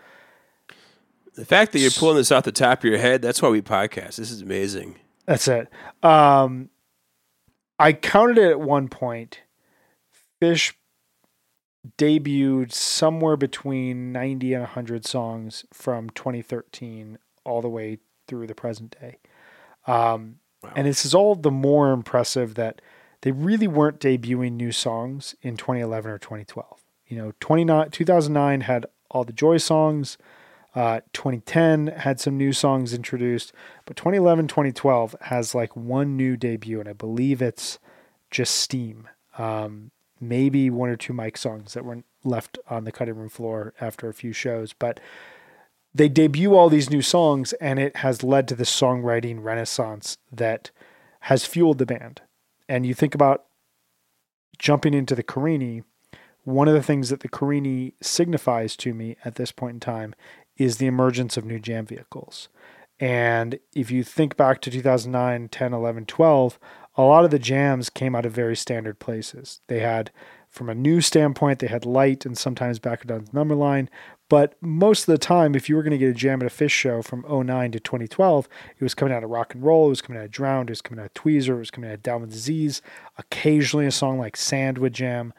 The 1.35 1.45
fact 1.45 1.73
that 1.73 1.81
you're 1.81 1.91
pulling 1.91 2.17
this 2.17 2.33
off 2.33 2.45
the 2.45 2.53
top 2.53 2.79
of 2.79 2.85
your 2.85 2.99
head, 2.99 3.23
that's 3.23 3.43
why 3.43 3.49
we 3.49 3.61
podcast. 3.61 4.17
This 4.17 4.31
is 4.31 4.43
amazing. 4.43 4.97
That's 5.27 5.49
it. 5.49 5.69
Um, 6.03 6.71
I 7.79 7.93
counted 7.93 8.39
it 8.39 8.51
at 8.51 8.61
one 8.61 8.89
point. 8.89 9.41
Phish 10.41 10.75
debuted 11.99 12.73
somewhere 12.73 13.37
between 13.37 14.13
90 14.13 14.55
and 14.55 14.63
100 14.63 15.05
songs 15.05 15.65
from 15.73 16.11
2013 16.11 17.19
all 17.45 17.61
the 17.61 17.69
way 17.69 17.99
through 18.29 18.47
the 18.47 18.55
present 18.55 18.97
day. 19.01 19.19
Um, 19.87 20.37
wow. 20.63 20.73
And 20.77 20.87
this 20.87 21.05
is 21.05 21.15
all 21.15 21.35
the 21.35 21.51
more 21.51 21.93
impressive 21.93 22.55
that– 22.55 22.81
they 23.23 23.33
really 23.33 23.69
weren't 23.69 24.01
debuting 24.01 24.53
new 24.53 24.73
songs 24.73 25.35
in 25.43 25.57
2011 25.57 26.11
or 26.11 26.19
2012. 26.19 26.83
You 27.07 27.17
know, 27.17 27.33
2009 27.41 28.61
had 28.63 28.87
all 29.11 29.25
the 29.25 29.33
Joy 29.33 29.59
songs. 29.59 30.19
Uh, 30.75 31.01
2010 31.13 31.89
had 31.89 32.19
some 32.19 32.37
new 32.37 32.53
songs 32.53 32.95
introduced, 32.95 33.53
but 33.85 33.97
2011, 33.97 34.49
2012 34.49 35.15
has 35.23 35.55
like 35.55 35.77
one 35.77 36.17
new 36.17 36.35
debut, 36.35 36.81
and 36.81 36.89
I 36.89 36.95
believe 36.95 37.43
it's 37.43 37.79
just 38.31 38.57
Steam. 38.57 39.07
Um, 39.37 39.91
maybe 40.19 40.71
one 40.71 40.89
or 40.89 40.97
two 40.97 41.13
Mike 41.13 41.37
songs 41.37 41.75
that 41.75 41.85
were 41.85 42.03
left 42.25 42.59
on 42.71 42.85
the 42.85 42.93
cutting 42.93 43.17
room 43.17 43.29
floor 43.29 43.75
after 43.83 44.09
a 44.09 44.15
few 44.15 44.33
shows, 44.33 44.73
but 44.73 44.99
they 45.95 46.09
debut 46.09 46.55
all 46.55 46.71
these 46.71 46.89
new 46.89 47.03
songs, 47.03 47.53
and 47.55 47.79
it 47.79 47.97
has 47.97 48.23
led 48.23 48.49
to 48.49 48.55
the 48.55 48.65
songwriting 48.65 49.43
renaissance 49.43 50.17
that 50.33 50.71
has 51.21 51.45
fueled 51.45 51.77
the 51.77 51.87
band 51.87 52.23
and 52.69 52.87
you 52.87 52.95
think 52.95 53.15
about 53.15 53.45
jumping 54.59 54.95
into 54.95 55.15
the 55.15 55.23
Carini, 55.23 55.83
one 56.45 56.69
of 56.69 56.75
the 56.75 56.83
things 56.83 57.09
that 57.11 57.21
the 57.21 57.29
Carini 57.29 57.95
signifies 58.01 58.77
to 58.77 58.95
me 58.95 59.17
at 59.25 59.37
this 59.37 59.53
point 59.53 59.75
in 59.75 59.81
time 59.81 60.15
is 60.57 60.77
the 60.77 60.87
emergence 60.87 61.37
of 61.37 61.45
new 61.45 61.59
jam 61.59 61.87
vehicles. 61.87 62.49
And 63.01 63.59
if 63.75 63.91
you 63.91 64.05
think 64.05 64.37
back 64.37 64.61
to 64.63 64.71
2009, 64.71 65.49
10, 65.49 65.75
11, 65.75 66.07
12, 66.07 66.59
a 66.97 67.03
lot 67.03 67.25
of 67.25 67.31
the 67.31 67.39
jams 67.39 67.91
came 67.91 68.15
out 68.15 68.27
of 68.27 68.33
very 68.33 68.55
standard 68.55 68.99
places. 68.99 69.61
They 69.67 69.81
had, 69.81 70.11
from 70.49 70.69
a 70.69 70.75
new 70.75 71.01
standpoint, 71.01 71.59
they 71.59 71.69
had 71.69 71.87
light 71.87 72.27
and 72.27 72.37
sometimes 72.37 72.79
back 72.79 73.07
down 73.07 73.25
the 73.25 73.33
number 73.33 73.55
line, 73.55 73.89
but 74.33 74.55
most 74.63 75.03
of 75.03 75.13
the 75.13 75.19
time, 75.19 75.55
if 75.55 75.69
you 75.69 75.77
were 75.77 75.83
going 75.83 75.91
to 75.91 75.99
get 75.99 76.09
a 76.09 76.15
jam 76.15 76.41
at 76.41 76.51
a 76.51 76.51
Phish 76.51 76.71
show 76.71 77.03
from 77.03 77.23
09 77.29 77.73
to 77.73 77.79
2012, 77.79 78.49
it 78.79 78.83
was 78.83 78.95
coming 78.95 79.13
out 79.13 79.23
of 79.23 79.29
rock 79.29 79.53
and 79.53 79.63
roll, 79.63 79.89
it 79.89 79.91
was 79.91 80.01
coming 80.01 80.19
out 80.19 80.25
of 80.25 80.31
Drowned, 80.31 80.71
it 80.71 80.73
was 80.73 80.81
coming 80.81 81.01
out 81.01 81.05
of 81.05 81.13
Tweezer, 81.13 81.51
it 81.51 81.59
was 81.59 81.71
coming 81.71 81.91
out 81.91 81.97
of 81.97 82.03
Down 82.03 82.23
with 82.23 82.31
Disease. 82.31 82.81
Occasionally, 83.19 83.85
a 83.85 83.91
song 83.91 84.19
like 84.19 84.39
Sand 84.39 84.79
would 84.79 84.95
jam, 84.95 85.35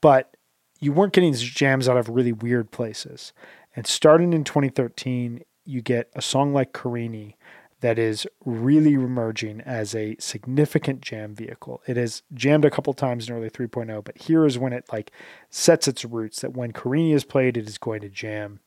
but 0.00 0.34
you 0.80 0.92
weren't 0.92 1.12
getting 1.12 1.34
jams 1.34 1.90
out 1.90 1.98
of 1.98 2.08
really 2.08 2.32
weird 2.32 2.70
places. 2.70 3.34
And 3.76 3.86
starting 3.86 4.32
in 4.32 4.44
2013, 4.44 5.42
you 5.66 5.82
get 5.82 6.08
a 6.14 6.22
song 6.22 6.54
like 6.54 6.72
Carini 6.72 7.36
that 7.82 7.98
is 7.98 8.26
really 8.44 8.94
emerging 8.94 9.60
as 9.60 9.94
a 9.94 10.16
significant 10.18 11.00
jam 11.00 11.34
vehicle. 11.34 11.82
It 11.86 11.96
has 11.96 12.22
jammed 12.32 12.64
a 12.64 12.70
couple 12.70 12.94
times 12.94 13.28
in 13.28 13.34
early 13.34 13.50
3.0, 13.50 14.04
but 14.04 14.16
here 14.16 14.46
is 14.46 14.58
when 14.58 14.72
it 14.72 14.86
like 14.92 15.10
sets 15.50 15.86
its 15.86 16.04
roots 16.04 16.40
that 16.40 16.56
when 16.56 16.72
Carini 16.72 17.12
is 17.12 17.24
played, 17.24 17.56
it 17.56 17.68
is 17.68 17.78
going 17.78 18.00
to 18.00 18.08
jam. 18.08 18.60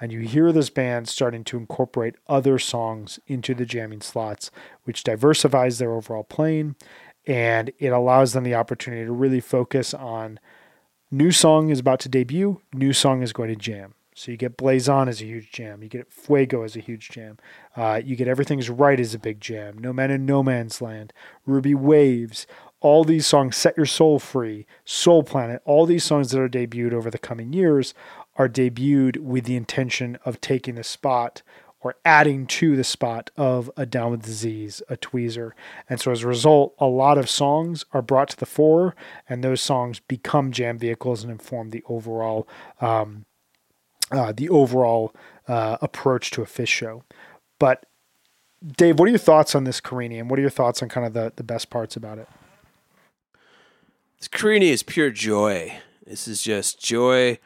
And 0.00 0.12
you 0.12 0.20
hear 0.20 0.52
this 0.52 0.70
band 0.70 1.08
starting 1.08 1.42
to 1.44 1.56
incorporate 1.56 2.14
other 2.28 2.58
songs 2.58 3.18
into 3.26 3.52
the 3.54 3.66
jamming 3.66 4.00
slots, 4.00 4.50
which 4.84 5.02
diversifies 5.02 5.78
their 5.78 5.92
overall 5.92 6.22
playing 6.22 6.76
and 7.28 7.70
it 7.78 7.88
allows 7.88 8.32
them 8.32 8.42
the 8.42 8.54
opportunity 8.54 9.04
to 9.04 9.12
really 9.12 9.40
focus 9.40 9.92
on 9.92 10.40
new 11.10 11.30
song 11.30 11.68
is 11.68 11.78
about 11.78 12.00
to 12.00 12.08
debut, 12.08 12.60
new 12.72 12.92
song 12.92 13.22
is 13.22 13.34
going 13.34 13.50
to 13.50 13.56
jam. 13.56 13.94
So 14.18 14.32
you 14.32 14.36
get 14.36 14.56
Blaze 14.56 14.88
On 14.88 15.08
as 15.08 15.22
a 15.22 15.26
huge 15.26 15.52
jam. 15.52 15.80
You 15.80 15.88
get 15.88 16.12
Fuego 16.12 16.62
as 16.62 16.74
a 16.74 16.80
huge 16.80 17.08
jam. 17.08 17.38
Uh, 17.76 18.00
you 18.04 18.16
get 18.16 18.26
Everything's 18.26 18.68
Right 18.68 18.98
as 18.98 19.14
a 19.14 19.18
big 19.18 19.40
jam. 19.40 19.78
No 19.78 19.92
Man 19.92 20.10
in 20.10 20.26
No 20.26 20.42
Man's 20.42 20.82
Land. 20.82 21.12
Ruby 21.46 21.72
Waves. 21.72 22.44
All 22.80 23.04
these 23.04 23.28
songs, 23.28 23.56
Set 23.56 23.76
Your 23.76 23.86
Soul 23.86 24.18
Free, 24.18 24.66
Soul 24.84 25.22
Planet, 25.22 25.62
all 25.64 25.86
these 25.86 26.04
songs 26.04 26.30
that 26.30 26.40
are 26.40 26.48
debuted 26.48 26.92
over 26.92 27.10
the 27.10 27.18
coming 27.18 27.52
years 27.52 27.94
are 28.36 28.48
debuted 28.48 29.18
with 29.18 29.44
the 29.44 29.56
intention 29.56 30.18
of 30.24 30.40
taking 30.40 30.74
the 30.74 30.84
spot 30.84 31.42
or 31.80 31.94
adding 32.04 32.46
to 32.46 32.76
the 32.76 32.84
spot 32.84 33.30
of 33.36 33.70
a 33.76 33.86
Down 33.86 34.10
with 34.10 34.22
Disease, 34.22 34.82
a 34.88 34.96
Tweezer. 34.96 35.52
And 35.88 36.00
so 36.00 36.10
as 36.10 36.24
a 36.24 36.28
result, 36.28 36.74
a 36.78 36.86
lot 36.86 37.18
of 37.18 37.30
songs 37.30 37.84
are 37.92 38.02
brought 38.02 38.30
to 38.30 38.36
the 38.36 38.46
fore, 38.46 38.96
and 39.28 39.44
those 39.44 39.60
songs 39.60 40.00
become 40.00 40.50
jam 40.50 40.76
vehicles 40.76 41.22
and 41.22 41.30
inform 41.30 41.70
the 41.70 41.84
overall 41.88 42.48
um, 42.80 43.26
uh, 44.10 44.32
the 44.32 44.48
overall 44.48 45.14
uh, 45.46 45.78
approach 45.80 46.30
to 46.32 46.42
a 46.42 46.46
Phish 46.46 46.68
show. 46.68 47.04
But 47.58 47.86
Dave, 48.66 48.98
what 48.98 49.06
are 49.06 49.10
your 49.10 49.18
thoughts 49.18 49.54
on 49.54 49.64
this 49.64 49.80
Carini, 49.80 50.18
and 50.18 50.28
what 50.28 50.38
are 50.38 50.42
your 50.42 50.50
thoughts 50.50 50.82
on 50.82 50.88
kind 50.88 51.06
of 51.06 51.12
the, 51.12 51.32
the 51.36 51.44
best 51.44 51.70
parts 51.70 51.96
about 51.96 52.18
it? 52.18 52.28
This 54.18 54.28
Carini 54.28 54.70
is 54.70 54.82
pure 54.82 55.10
joy. 55.10 55.78
This 56.04 56.26
is 56.26 56.42
just 56.42 56.82
joy 56.82 57.38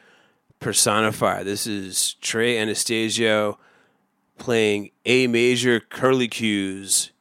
personified. 0.59 1.45
This 1.45 1.67
is 1.67 2.15
Trey 2.15 2.57
Anastasio 2.57 3.59
playing 4.37 4.89
A 5.05 5.27
major 5.27 5.79
curly 5.79 6.27
cues 6.27 7.11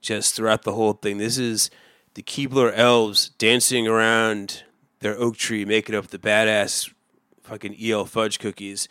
just 0.00 0.34
throughout 0.34 0.62
the 0.62 0.74
whole 0.74 0.92
thing. 0.92 1.18
This 1.18 1.38
is 1.38 1.70
the 2.14 2.22
Keebler 2.22 2.72
elves 2.74 3.30
dancing 3.30 3.88
around 3.88 4.62
their 5.00 5.18
oak 5.18 5.36
tree, 5.36 5.64
making 5.64 5.94
up 5.94 6.08
the 6.08 6.18
badass 6.18 6.92
fucking 7.50 7.76
EL 7.82 8.04
fudge 8.04 8.38
cookies. 8.38 8.88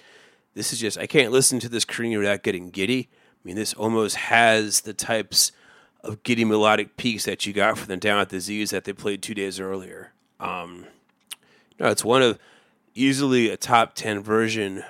This 0.53 0.73
is 0.73 0.79
just 0.79 0.97
I 0.97 1.07
can't 1.07 1.31
listen 1.31 1.59
to 1.61 1.69
this 1.69 1.85
Carini 1.85 2.17
without 2.17 2.43
getting 2.43 2.69
giddy. 2.69 3.09
I 3.11 3.41
mean, 3.43 3.55
this 3.55 3.73
almost 3.73 4.17
has 4.17 4.81
the 4.81 4.93
types 4.93 5.53
of 6.03 6.23
giddy 6.23 6.43
melodic 6.43 6.97
peaks 6.97 7.25
that 7.25 7.45
you 7.45 7.53
got 7.53 7.77
from 7.77 7.87
the 7.87 7.97
Down 7.97 8.19
at 8.19 8.29
the 8.29 8.39
Z's 8.39 8.71
that 8.71 8.83
they 8.83 8.93
played 8.93 9.21
two 9.21 9.33
days 9.33 9.59
earlier. 9.59 10.11
Um, 10.39 10.85
no, 11.79 11.87
it's 11.87 12.03
one 12.03 12.21
of 12.21 12.37
easily 12.95 13.49
a 13.49 13.55
top 13.55 13.95
ten 13.95 14.21
version 14.21 14.83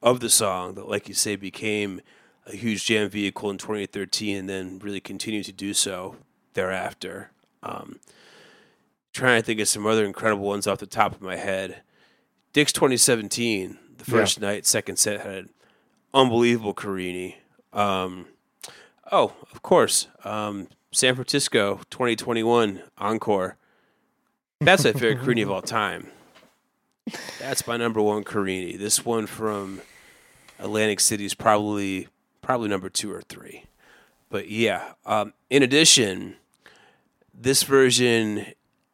of 0.00 0.20
the 0.20 0.30
song 0.30 0.74
that, 0.74 0.88
like 0.88 1.08
you 1.08 1.14
say, 1.14 1.34
became 1.34 2.00
a 2.46 2.54
huge 2.54 2.84
jam 2.84 3.10
vehicle 3.10 3.50
in 3.50 3.58
2013 3.58 4.36
and 4.36 4.48
then 4.48 4.78
really 4.78 5.00
continued 5.00 5.44
to 5.44 5.52
do 5.52 5.74
so 5.74 6.16
thereafter. 6.54 7.30
Um, 7.62 7.98
trying 9.12 9.40
to 9.40 9.44
think 9.44 9.60
of 9.60 9.68
some 9.68 9.86
other 9.86 10.04
incredible 10.04 10.46
ones 10.46 10.66
off 10.68 10.78
the 10.78 10.86
top 10.86 11.14
of 11.14 11.20
my 11.20 11.36
head. 11.36 11.82
Dick's 12.52 12.72
2017, 12.72 13.78
the 13.98 14.04
first 14.04 14.38
yeah. 14.38 14.48
night, 14.48 14.66
second 14.66 14.96
set 14.96 15.20
had 15.20 15.34
an 15.34 15.48
unbelievable 16.14 16.74
Carini. 16.74 17.38
Um, 17.72 18.26
oh, 19.12 19.34
of 19.52 19.62
course, 19.62 20.08
um, 20.24 20.68
San 20.92 21.14
Francisco 21.14 21.80
2021 21.90 22.82
Encore. 22.98 23.56
That's 24.60 24.84
my 24.84 24.92
favorite 24.92 25.20
Carini 25.20 25.42
of 25.42 25.50
all 25.50 25.62
time. 25.62 26.08
That's 27.38 27.66
my 27.66 27.76
number 27.76 28.02
one 28.02 28.24
Carini. 28.24 28.76
This 28.76 29.04
one 29.04 29.26
from 29.26 29.80
Atlantic 30.58 31.00
City 31.00 31.24
is 31.24 31.34
probably 31.34 32.08
probably 32.42 32.68
number 32.68 32.88
two 32.88 33.12
or 33.12 33.22
three. 33.22 33.64
But 34.30 34.48
yeah, 34.48 34.92
um, 35.06 35.32
in 35.48 35.62
addition, 35.62 36.36
this 37.32 37.62
version, 37.62 38.46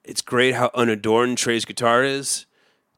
it's 0.04 0.20
great 0.20 0.54
how 0.54 0.70
unadorned 0.74 1.38
Trey's 1.38 1.64
guitar 1.64 2.04
is. 2.04 2.46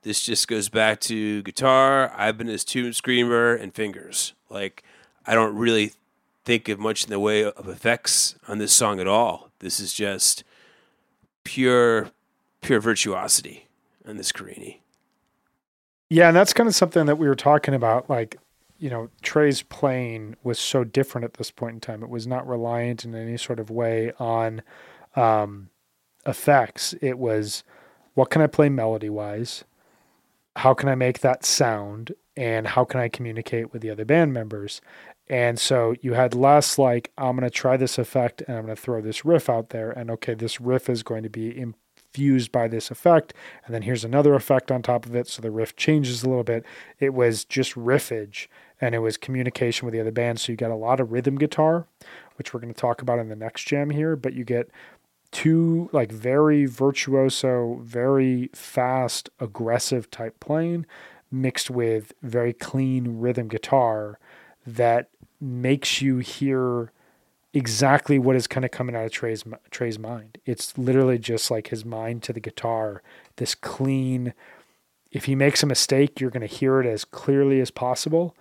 This 0.07 0.23
just 0.23 0.47
goes 0.47 0.69
back 0.69 1.01
to 1.01 1.43
guitar, 1.43 2.15
Ibanez 2.17 2.65
Tube 2.65 2.95
Screamer, 2.95 3.57
and 3.57 3.75
fingers. 3.75 4.35
Like, 4.49 4.85
I 5.27 5.35
don't 5.35 5.57
really 5.57 5.95
think 6.45 6.69
of 6.69 6.79
much 6.79 7.03
in 7.03 7.11
the 7.11 7.19
way 7.19 7.43
of 7.43 7.69
effects 7.69 8.37
on 8.47 8.59
this 8.59 8.73
song 8.73 9.01
at 9.01 9.09
all. 9.09 9.51
This 9.59 9.81
is 9.81 9.93
just 9.93 10.45
pure, 11.43 12.13
pure 12.61 12.79
virtuosity 12.79 13.67
on 14.07 14.17
this 14.17 14.31
Carini. 14.31 14.81
Yeah, 16.09 16.29
and 16.29 16.37
that's 16.37 16.53
kind 16.53 16.69
of 16.69 16.77
something 16.77 17.07
that 17.07 17.19
we 17.19 17.27
were 17.27 17.35
talking 17.35 17.75
about. 17.75 18.09
Like, 18.09 18.39
you 18.79 18.89
know, 18.89 19.11
Trey's 19.23 19.63
playing 19.63 20.37
was 20.45 20.61
so 20.61 20.85
different 20.85 21.25
at 21.25 21.35
this 21.35 21.51
point 21.51 21.75
in 21.75 21.81
time. 21.81 22.05
It 22.05 22.11
was 22.11 22.29
not 22.29 22.47
reliant 22.47 23.05
in 23.05 23.17
any 23.17 23.39
sort 23.39 23.59
of 23.59 23.71
way 23.71 24.13
on 24.21 24.63
um, 25.17 25.71
effects. 26.25 26.95
It 27.03 27.19
was 27.19 27.65
what 28.15 28.31
can 28.31 28.41
I 28.41 28.47
play 28.47 28.69
melody 28.69 29.11
wise? 29.11 29.65
How 30.57 30.73
can 30.73 30.89
I 30.89 30.95
make 30.95 31.21
that 31.21 31.45
sound 31.45 32.15
and 32.37 32.67
how 32.67 32.85
can 32.85 32.99
I 32.99 33.09
communicate 33.09 33.73
with 33.73 33.83
the 33.83 33.91
other 33.91 34.05
band 34.05 34.33
members? 34.33 34.81
And 35.29 35.59
so 35.59 35.95
you 36.01 36.15
had 36.15 36.35
less 36.35 36.79
like, 36.79 37.13
I'm 37.19 37.37
going 37.37 37.49
to 37.49 37.51
try 37.51 37.77
this 37.77 37.99
effect 37.99 38.43
and 38.47 38.57
I'm 38.57 38.65
going 38.65 38.77
to 38.77 38.81
throw 38.81 39.01
this 39.03 39.25
riff 39.25 39.51
out 39.51 39.71
there. 39.71 39.91
And 39.91 40.11
okay, 40.13 40.35
this 40.35 40.61
riff 40.61 40.89
is 40.89 41.03
going 41.03 41.25
to 41.25 41.29
be 41.29 41.57
infused 41.59 42.53
by 42.53 42.69
this 42.69 42.91
effect. 42.91 43.35
And 43.67 43.75
then 43.75 43.83
here's 43.83 44.05
another 44.05 44.35
effect 44.35 44.71
on 44.71 44.81
top 44.81 45.05
of 45.05 45.15
it. 45.15 45.29
So 45.29 45.43
the 45.43 45.51
riff 45.51 45.77
changes 45.77 46.23
a 46.23 46.29
little 46.29 46.45
bit. 46.45 46.65
It 46.99 47.13
was 47.13 47.45
just 47.45 47.75
riffage 47.75 48.47
and 48.81 48.95
it 48.95 49.01
was 49.01 49.17
communication 49.17 49.85
with 49.85 49.93
the 49.93 50.01
other 50.01 50.13
band. 50.13 50.41
So 50.41 50.53
you 50.53 50.57
got 50.57 50.71
a 50.71 50.77
lot 50.77 51.01
of 51.01 51.13
rhythm 51.13 51.37
guitar, 51.37 51.87
which 52.37 52.55
we're 52.55 52.61
going 52.61 52.73
to 52.73 52.81
talk 52.81 53.03
about 53.03 53.19
in 53.19 53.29
the 53.29 53.37
next 53.37 53.67
jam 53.67 53.91
here, 53.91 54.17
but 54.17 54.33
you 54.33 54.45
get 54.45 54.71
two 55.37 55.91
like 55.93 56.11
very 56.11 56.65
virtuoso, 56.65 57.79
very 57.83 58.49
fast, 58.55 59.29
aggressive 59.39 60.11
type 60.11 60.41
playing 60.41 60.87
mixed 61.31 61.69
with 61.69 62.15
very 62.23 62.55
clean 62.55 63.19
rhythm 63.21 63.47
guitar 63.47 64.19
that 64.67 65.11
makes 65.39 66.01
you 66.01 66.19
hear 66.19 66.91
exactly 67.53 68.19
what 68.19 68.35
is 68.35 68.47
kind 68.47 68.65
of 68.65 68.71
coming 68.71 68.97
out 68.97 69.05
of 69.05 69.13
Trey's 69.13 69.45
Trey's 69.71 69.99
mind. 69.99 70.39
It's 70.47 70.79
literally 70.79 71.19
just 71.19 71.51
like 71.51 71.69
his 71.69 71.85
mind 71.85 72.23
to 72.23 72.33
the 72.33 72.41
guitar, 72.41 73.03
this 73.37 73.55
clean 73.55 74.33
if 75.13 75.27
he 75.27 75.35
makes 75.35 75.63
a 75.63 75.67
mistake, 75.67 76.19
you're 76.19 76.31
going 76.31 76.49
to 76.49 76.55
hear 76.55 76.81
it 76.81 76.87
as 76.87 77.05
clearly 77.05 77.61
as 77.61 77.71
possible 77.71 78.35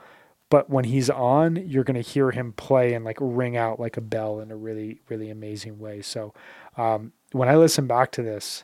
but 0.49 0.69
when 0.69 0.85
he's 0.85 1.09
on, 1.09 1.55
you're 1.55 1.83
going 1.83 2.01
to 2.01 2.09
hear 2.09 2.31
him 2.31 2.53
play 2.53 2.93
and 2.93 3.03
like 3.03 3.17
ring 3.19 3.57
out 3.57 3.79
like 3.79 3.97
a 3.97 4.01
bell 4.01 4.39
in 4.39 4.51
a 4.51 4.55
really, 4.55 5.01
really 5.09 5.29
amazing 5.29 5.79
way. 5.79 6.01
So 6.01 6.33
um, 6.77 7.13
when 7.31 7.49
I 7.49 7.55
listen 7.55 7.87
back 7.87 8.11
to 8.13 8.21
this, 8.21 8.63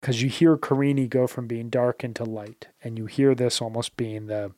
because 0.00 0.22
you 0.22 0.28
hear 0.28 0.56
Carini 0.56 1.08
go 1.08 1.26
from 1.26 1.46
being 1.46 1.70
dark 1.70 2.04
into 2.04 2.24
light, 2.24 2.68
and 2.82 2.98
you 2.98 3.06
hear 3.06 3.34
this 3.34 3.62
almost 3.62 3.96
being 3.96 4.26
the 4.26 4.52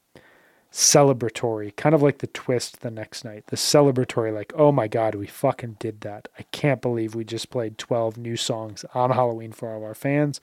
celebratory, 0.73 1.75
kind 1.77 1.95
of 1.95 2.03
like 2.03 2.19
the 2.19 2.27
twist 2.27 2.81
the 2.81 2.91
next 2.91 3.25
night, 3.25 3.47
the 3.47 3.57
celebratory, 3.57 4.35
like, 4.35 4.53
oh 4.57 4.73
my 4.73 4.89
God, 4.89 5.15
we 5.15 5.27
fucking 5.27 5.77
did 5.79 6.01
that. 6.01 6.29
I 6.39 6.43
can't 6.51 6.83
believe 6.83 7.15
we 7.15 7.25
just 7.25 7.49
played 7.49 7.79
12 7.79 8.19
new 8.19 8.37
songs 8.37 8.85
on 8.93 9.13
Halloween 9.13 9.53
for 9.53 9.73
all 9.73 9.85
our 9.85 9.95
fans. 9.95 10.41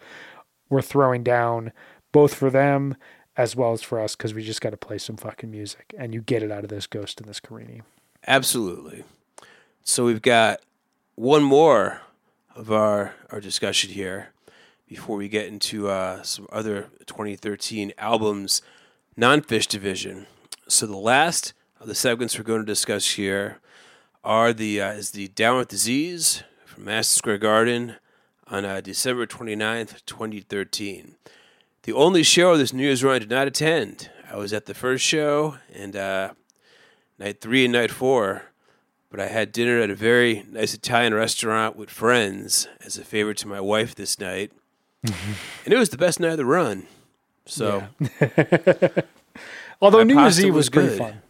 We're 0.69 0.81
throwing 0.81 1.21
down 1.21 1.73
both 2.13 2.33
for 2.33 2.49
them 2.49 2.95
as 3.35 3.55
well 3.55 3.73
as 3.73 3.81
for 3.81 3.99
us 3.99 4.15
because 4.15 4.33
we 4.33 4.43
just 4.43 4.61
got 4.61 4.69
to 4.69 4.77
play 4.77 4.97
some 4.97 5.17
fucking 5.17 5.49
music 5.49 5.93
and 5.97 6.13
you 6.13 6.21
get 6.21 6.43
it 6.43 6.51
out 6.51 6.63
of 6.63 6.69
this 6.69 6.87
ghost 6.87 7.19
and 7.19 7.27
this 7.27 7.39
Carini. 7.39 7.81
Absolutely. 8.27 9.03
So 9.83 10.05
we've 10.05 10.21
got 10.21 10.61
one 11.15 11.43
more 11.43 12.01
of 12.55 12.71
our 12.71 13.13
our 13.31 13.41
discussion 13.41 13.91
here 13.91 14.29
before 14.87 15.17
we 15.17 15.27
get 15.27 15.47
into 15.47 15.89
uh, 15.89 16.21
some 16.21 16.47
other 16.51 16.89
2013 17.05 17.93
albums, 17.97 18.61
non-Phish 19.17 19.67
division. 19.67 20.27
So 20.67 20.85
the 20.85 20.97
last 20.97 21.53
of 21.79 21.87
the 21.87 21.95
segments 21.95 22.37
we're 22.37 22.43
going 22.43 22.61
to 22.61 22.65
discuss 22.65 23.11
here 23.11 23.59
are 24.23 24.53
the 24.53 24.81
uh, 24.81 24.91
is 24.93 25.11
the 25.11 25.27
Down 25.29 25.57
with 25.57 25.67
Disease 25.67 26.43
from 26.65 26.85
Madison 26.85 27.17
Square 27.17 27.39
Garden 27.39 27.95
on 28.47 28.65
uh, 28.65 28.81
December 28.81 29.25
29th, 29.25 30.05
2013 30.05 31.15
the 31.83 31.93
only 31.93 32.23
show 32.23 32.57
this 32.57 32.73
New 32.73 32.83
Year's 32.83 33.03
run 33.03 33.15
I 33.15 33.19
did 33.19 33.29
not 33.29 33.47
attend. 33.47 34.09
I 34.31 34.35
was 34.37 34.51
at 34.53 34.65
the 34.65 34.73
first 34.73 35.03
show 35.03 35.57
and 35.73 35.95
uh, 35.95 36.33
night 37.19 37.39
three 37.41 37.65
and 37.65 37.73
night 37.73 37.91
four, 37.91 38.43
but 39.11 39.19
I 39.19 39.27
had 39.27 39.51
dinner 39.51 39.79
at 39.79 39.89
a 39.89 39.95
very 39.95 40.45
nice 40.51 40.73
Italian 40.73 41.13
restaurant 41.13 41.75
with 41.75 41.89
friends 41.89 42.67
as 42.83 42.97
a 42.97 43.03
favor 43.03 43.33
to 43.35 43.47
my 43.47 43.59
wife 43.61 43.93
this 43.95 44.19
night, 44.19 44.51
and 45.03 45.73
it 45.73 45.77
was 45.77 45.89
the 45.89 45.97
best 45.97 46.19
night 46.19 46.31
of 46.31 46.37
the 46.37 46.45
run. 46.45 46.87
So, 47.45 47.83
yeah. 48.19 48.87
Although 49.81 50.03
New 50.03 50.17
Year's 50.19 50.39
Eve 50.43 50.53
was 50.53 50.65
was 50.65 50.69
pretty 50.69 50.89
good. 50.89 50.97
fun. 50.97 51.21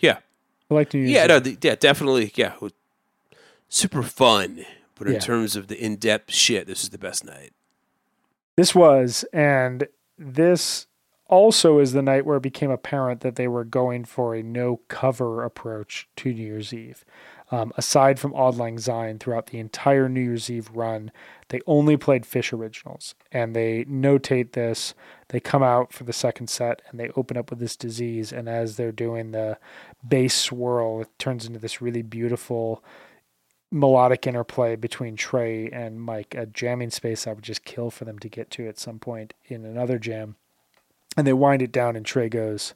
Yeah. 0.00 0.18
I 0.70 0.74
like 0.74 0.92
New 0.92 1.00
Year's 1.00 1.10
Yeah, 1.12 1.22
Eve. 1.22 1.28
no, 1.28 1.38
the, 1.40 1.58
yeah, 1.62 1.74
definitely. 1.74 2.30
Yeah, 2.34 2.52
super 3.70 4.02
fun. 4.02 4.64
But 4.94 5.06
in 5.06 5.14
Yeah. 5.14 5.18
terms 5.20 5.56
of 5.56 5.68
the 5.68 5.82
in-depth 5.82 6.32
shit, 6.32 6.66
this 6.66 6.82
is 6.82 6.90
the 6.90 6.98
best 6.98 7.24
night. 7.24 7.52
This 8.56 8.74
was, 8.74 9.24
and 9.32 9.88
this 10.18 10.86
also 11.26 11.78
is 11.78 11.92
the 11.92 12.02
night 12.02 12.26
where 12.26 12.36
it 12.36 12.42
became 12.42 12.70
apparent 12.70 13.22
that 13.22 13.36
they 13.36 13.48
were 13.48 13.64
going 13.64 14.04
for 14.04 14.34
a 14.34 14.42
no 14.42 14.80
cover 14.88 15.42
approach 15.42 16.06
to 16.16 16.32
New 16.32 16.44
Year's 16.44 16.74
Eve. 16.74 17.06
Um, 17.50 17.72
aside 17.76 18.18
from 18.18 18.34
Auld 18.34 18.56
Lang 18.56 18.78
Syne, 18.78 19.18
throughout 19.18 19.46
the 19.46 19.58
entire 19.58 20.08
New 20.08 20.20
Year's 20.20 20.50
Eve 20.50 20.70
run, 20.74 21.10
they 21.48 21.60
only 21.66 21.96
played 21.96 22.24
Phish 22.24 22.52
originals. 22.52 23.14
And 23.30 23.56
they 23.56 23.84
notate 23.84 24.52
this. 24.52 24.94
They 25.28 25.40
come 25.40 25.62
out 25.62 25.92
for 25.92 26.04
the 26.04 26.12
second 26.12 26.48
set 26.48 26.82
and 26.88 27.00
they 27.00 27.10
open 27.16 27.38
up 27.38 27.48
with 27.48 27.60
this 27.60 27.76
disease. 27.76 28.32
And 28.32 28.48
as 28.48 28.76
they're 28.76 28.92
doing 28.92 29.32
the 29.32 29.58
bass 30.06 30.34
swirl, 30.34 31.02
it 31.02 31.18
turns 31.18 31.46
into 31.46 31.58
this 31.58 31.80
really 31.80 32.02
beautiful 32.02 32.82
melodic 33.72 34.26
interplay 34.26 34.76
between 34.76 35.16
Trey 35.16 35.68
and 35.70 36.00
Mike, 36.00 36.34
a 36.36 36.46
jamming 36.46 36.90
space 36.90 37.26
I 37.26 37.32
would 37.32 37.42
just 37.42 37.64
kill 37.64 37.90
for 37.90 38.04
them 38.04 38.18
to 38.20 38.28
get 38.28 38.50
to 38.52 38.68
at 38.68 38.78
some 38.78 38.98
point 38.98 39.34
in 39.46 39.64
another 39.64 39.98
jam. 39.98 40.36
And 41.16 41.26
they 41.26 41.32
wind 41.32 41.62
it 41.62 41.72
down, 41.72 41.96
and 41.96 42.06
Trey 42.06 42.28
goes, 42.28 42.74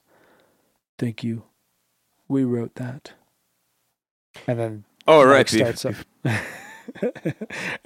Thank 0.99 1.23
you. 1.23 1.45
We 2.29 2.45
wrote 2.45 2.75
that. 2.77 3.13
And 4.47 4.59
then 4.59 4.85
Oh, 5.07 5.25
Mike 5.25 5.33
right. 5.33 5.49
starts 5.49 5.85
up. 5.85 5.95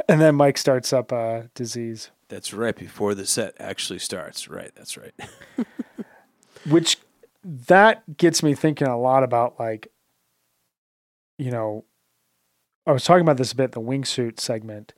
and 0.09 0.21
then 0.21 0.35
Mike 0.37 0.57
starts 0.57 0.93
up 0.93 1.13
uh, 1.13 1.43
disease, 1.55 2.11
That's 2.29 2.55
right. 2.55 2.75
Before 2.77 3.15
the 3.15 3.27
set 3.27 3.55
actually 3.59 3.99
starts. 3.99 4.49
Right. 4.49 4.71
That's 4.75 4.97
right. 4.97 5.15
which 6.69 6.99
that 7.45 8.17
gets 8.17 8.43
me 8.43 8.55
thinking 8.55 8.87
a 8.87 8.99
lot 8.99 9.23
about 9.23 9.59
like, 9.59 9.89
you 11.39 11.51
know, 11.51 11.85
I 12.87 12.93
was 12.93 13.05
talking 13.05 13.23
about 13.23 13.37
this 13.37 13.53
a 13.53 13.57
bit, 13.57 13.73
the 13.73 13.81
wingsuit 13.81 14.41
segment, 14.41 14.95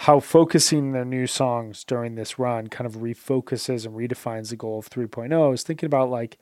how 0.00 0.20
focusing 0.20 0.92
their 0.92 1.04
new 1.04 1.26
songs 1.26 1.84
during 1.84 2.14
this 2.14 2.38
run 2.38 2.68
kind 2.68 2.86
of 2.86 2.98
refocuses 3.02 3.84
and 3.84 3.94
redefines 3.94 4.50
the 4.50 4.56
goal 4.56 4.78
of 4.78 4.88
3.0. 4.88 5.32
I 5.32 5.48
was 5.48 5.62
thinking 5.62 5.86
about 5.86 6.10
like 6.10 6.38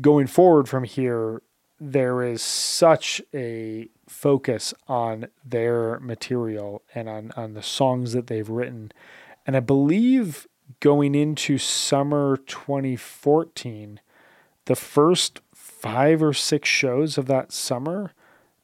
going 0.00 0.26
forward 0.26 0.68
from 0.68 0.84
here, 0.84 1.42
there 1.78 2.22
is 2.22 2.42
such 2.42 3.20
a 3.34 3.88
focus 4.08 4.72
on 4.88 5.26
their 5.44 5.98
material 6.00 6.82
and 6.94 7.08
on, 7.08 7.32
on 7.36 7.54
the 7.54 7.62
songs 7.62 8.12
that 8.12 8.28
they've 8.28 8.48
written. 8.48 8.92
And 9.46 9.56
I 9.56 9.60
believe 9.60 10.46
going 10.80 11.14
into 11.14 11.58
summer 11.58 12.36
2014, 12.36 14.00
the 14.66 14.76
first 14.76 15.40
five 15.54 16.22
or 16.22 16.32
six 16.32 16.68
shows 16.68 17.18
of 17.18 17.26
that 17.26 17.52
summer, 17.52 18.12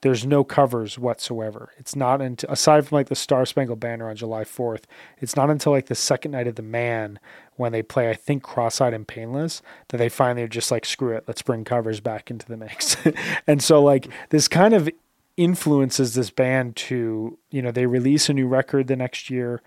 there's 0.00 0.24
no 0.24 0.44
covers 0.44 0.98
whatsoever. 0.98 1.72
It's 1.76 1.96
not 1.96 2.22
until, 2.22 2.50
aside 2.50 2.86
from 2.86 2.96
like 2.96 3.08
the 3.08 3.16
Star 3.16 3.44
Spangled 3.44 3.80
Banner 3.80 4.08
on 4.08 4.16
July 4.16 4.44
4th, 4.44 4.84
it's 5.18 5.34
not 5.34 5.50
until 5.50 5.72
like 5.72 5.86
the 5.86 5.94
second 5.94 6.30
night 6.30 6.46
of 6.46 6.54
the 6.54 6.62
Mann 6.62 7.18
when 7.56 7.72
they 7.72 7.82
play, 7.82 8.08
I 8.08 8.14
think, 8.14 8.44
Cross 8.44 8.80
Eyed 8.80 8.94
and 8.94 9.06
Painless, 9.06 9.60
that 9.88 9.96
they 9.96 10.08
finally 10.08 10.42
are 10.44 10.48
just 10.48 10.70
like, 10.70 10.86
screw 10.86 11.16
it, 11.16 11.24
let's 11.26 11.42
bring 11.42 11.64
covers 11.64 11.98
back 12.00 12.30
into 12.30 12.46
the 12.46 12.56
mix. 12.56 12.96
and 13.46 13.60
so, 13.60 13.82
like, 13.82 14.08
this 14.30 14.46
kind 14.46 14.74
of 14.74 14.88
influences 15.36 16.14
this 16.14 16.30
band 16.30 16.76
to, 16.76 17.38
you 17.50 17.62
know, 17.62 17.72
they 17.72 17.86
release 17.86 18.28
a 18.28 18.32
new 18.32 18.46
record 18.46 18.86
the 18.86 18.96
next 18.96 19.30
year, 19.30 19.60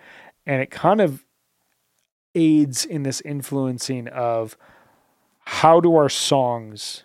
and 0.45 0.61
it 0.61 0.71
kind 0.71 1.01
of 1.01 1.25
aids 2.33 2.85
in 2.85 3.03
this 3.03 3.19
influencing 3.21 4.07
of 4.07 4.55
how 5.45 5.81
do 5.81 5.95
our 5.95 6.09
songs 6.09 7.03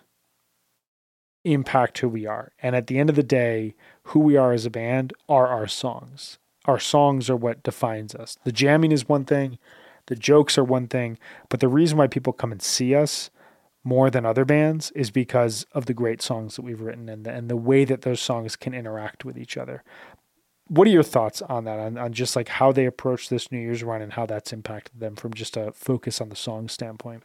impact 1.53 1.99
who 1.99 2.09
we 2.09 2.25
are. 2.25 2.51
And 2.61 2.75
at 2.75 2.87
the 2.87 2.99
end 2.99 3.09
of 3.09 3.15
the 3.15 3.23
day, 3.23 3.75
who 4.03 4.19
we 4.19 4.37
are 4.37 4.53
as 4.53 4.65
a 4.65 4.69
band 4.69 5.13
are 5.27 5.47
our 5.47 5.67
songs. 5.67 6.37
Our 6.65 6.79
songs 6.79 7.29
are 7.29 7.35
what 7.35 7.63
defines 7.63 8.13
us. 8.13 8.37
The 8.43 8.51
jamming 8.51 8.91
is 8.91 9.07
one 9.07 9.25
thing, 9.25 9.57
the 10.07 10.15
jokes 10.15 10.57
are 10.57 10.63
one 10.63 10.87
thing, 10.87 11.17
but 11.49 11.59
the 11.59 11.67
reason 11.67 11.97
why 11.97 12.07
people 12.07 12.33
come 12.33 12.51
and 12.51 12.61
see 12.61 12.95
us 12.95 13.29
more 13.83 14.09
than 14.09 14.25
other 14.25 14.43
bands 14.43 14.91
is 14.91 15.11
because 15.11 15.65
of 15.71 15.85
the 15.85 15.93
great 15.93 16.21
songs 16.21 16.55
that 16.55 16.61
we've 16.61 16.81
written 16.81 17.07
and 17.07 17.25
the, 17.25 17.31
and 17.31 17.49
the 17.49 17.55
way 17.55 17.85
that 17.85 18.01
those 18.01 18.19
songs 18.19 18.55
can 18.55 18.73
interact 18.73 19.23
with 19.23 19.37
each 19.37 19.55
other. 19.55 19.83
What 20.67 20.87
are 20.87 20.91
your 20.91 21.03
thoughts 21.03 21.41
on 21.43 21.63
that? 21.63 21.79
On, 21.79 21.97
on 21.97 22.11
just 22.11 22.35
like 22.35 22.49
how 22.49 22.73
they 22.73 22.85
approach 22.85 23.29
this 23.29 23.49
New 23.49 23.59
Year's 23.59 23.83
run 23.83 24.01
and 24.01 24.13
how 24.13 24.25
that's 24.25 24.51
impacted 24.51 24.99
them 24.99 25.15
from 25.15 25.33
just 25.33 25.55
a 25.55 25.71
focus 25.71 26.19
on 26.19 26.27
the 26.27 26.35
song 26.35 26.67
standpoint? 26.67 27.23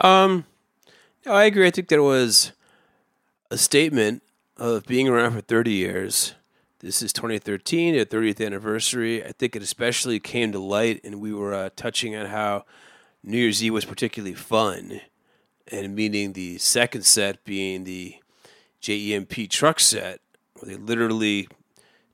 Um, 0.00 0.46
I 1.28 1.46
agree. 1.46 1.66
I 1.66 1.72
think 1.72 1.88
there 1.88 2.04
was 2.04 2.52
a 3.50 3.58
statement 3.58 4.22
of 4.56 4.86
being 4.86 5.08
around 5.08 5.32
for 5.32 5.40
30 5.40 5.72
years. 5.72 6.34
This 6.78 7.02
is 7.02 7.12
2013, 7.12 7.96
their 7.96 8.04
30th 8.04 8.44
anniversary. 8.44 9.24
I 9.24 9.32
think 9.32 9.56
it 9.56 9.62
especially 9.62 10.20
came 10.20 10.52
to 10.52 10.60
light, 10.60 11.00
and 11.02 11.20
we 11.20 11.32
were 11.32 11.52
uh, 11.52 11.70
touching 11.74 12.14
on 12.14 12.26
how 12.26 12.64
New 13.24 13.38
Year's 13.38 13.60
Eve 13.64 13.72
was 13.72 13.84
particularly 13.84 14.36
fun, 14.36 15.00
and 15.66 15.96
meaning 15.96 16.32
the 16.32 16.58
second 16.58 17.04
set 17.04 17.44
being 17.44 17.82
the 17.82 18.16
JEMP 18.80 19.50
truck 19.50 19.80
set, 19.80 20.20
where 20.54 20.76
they 20.76 20.80
literally 20.80 21.48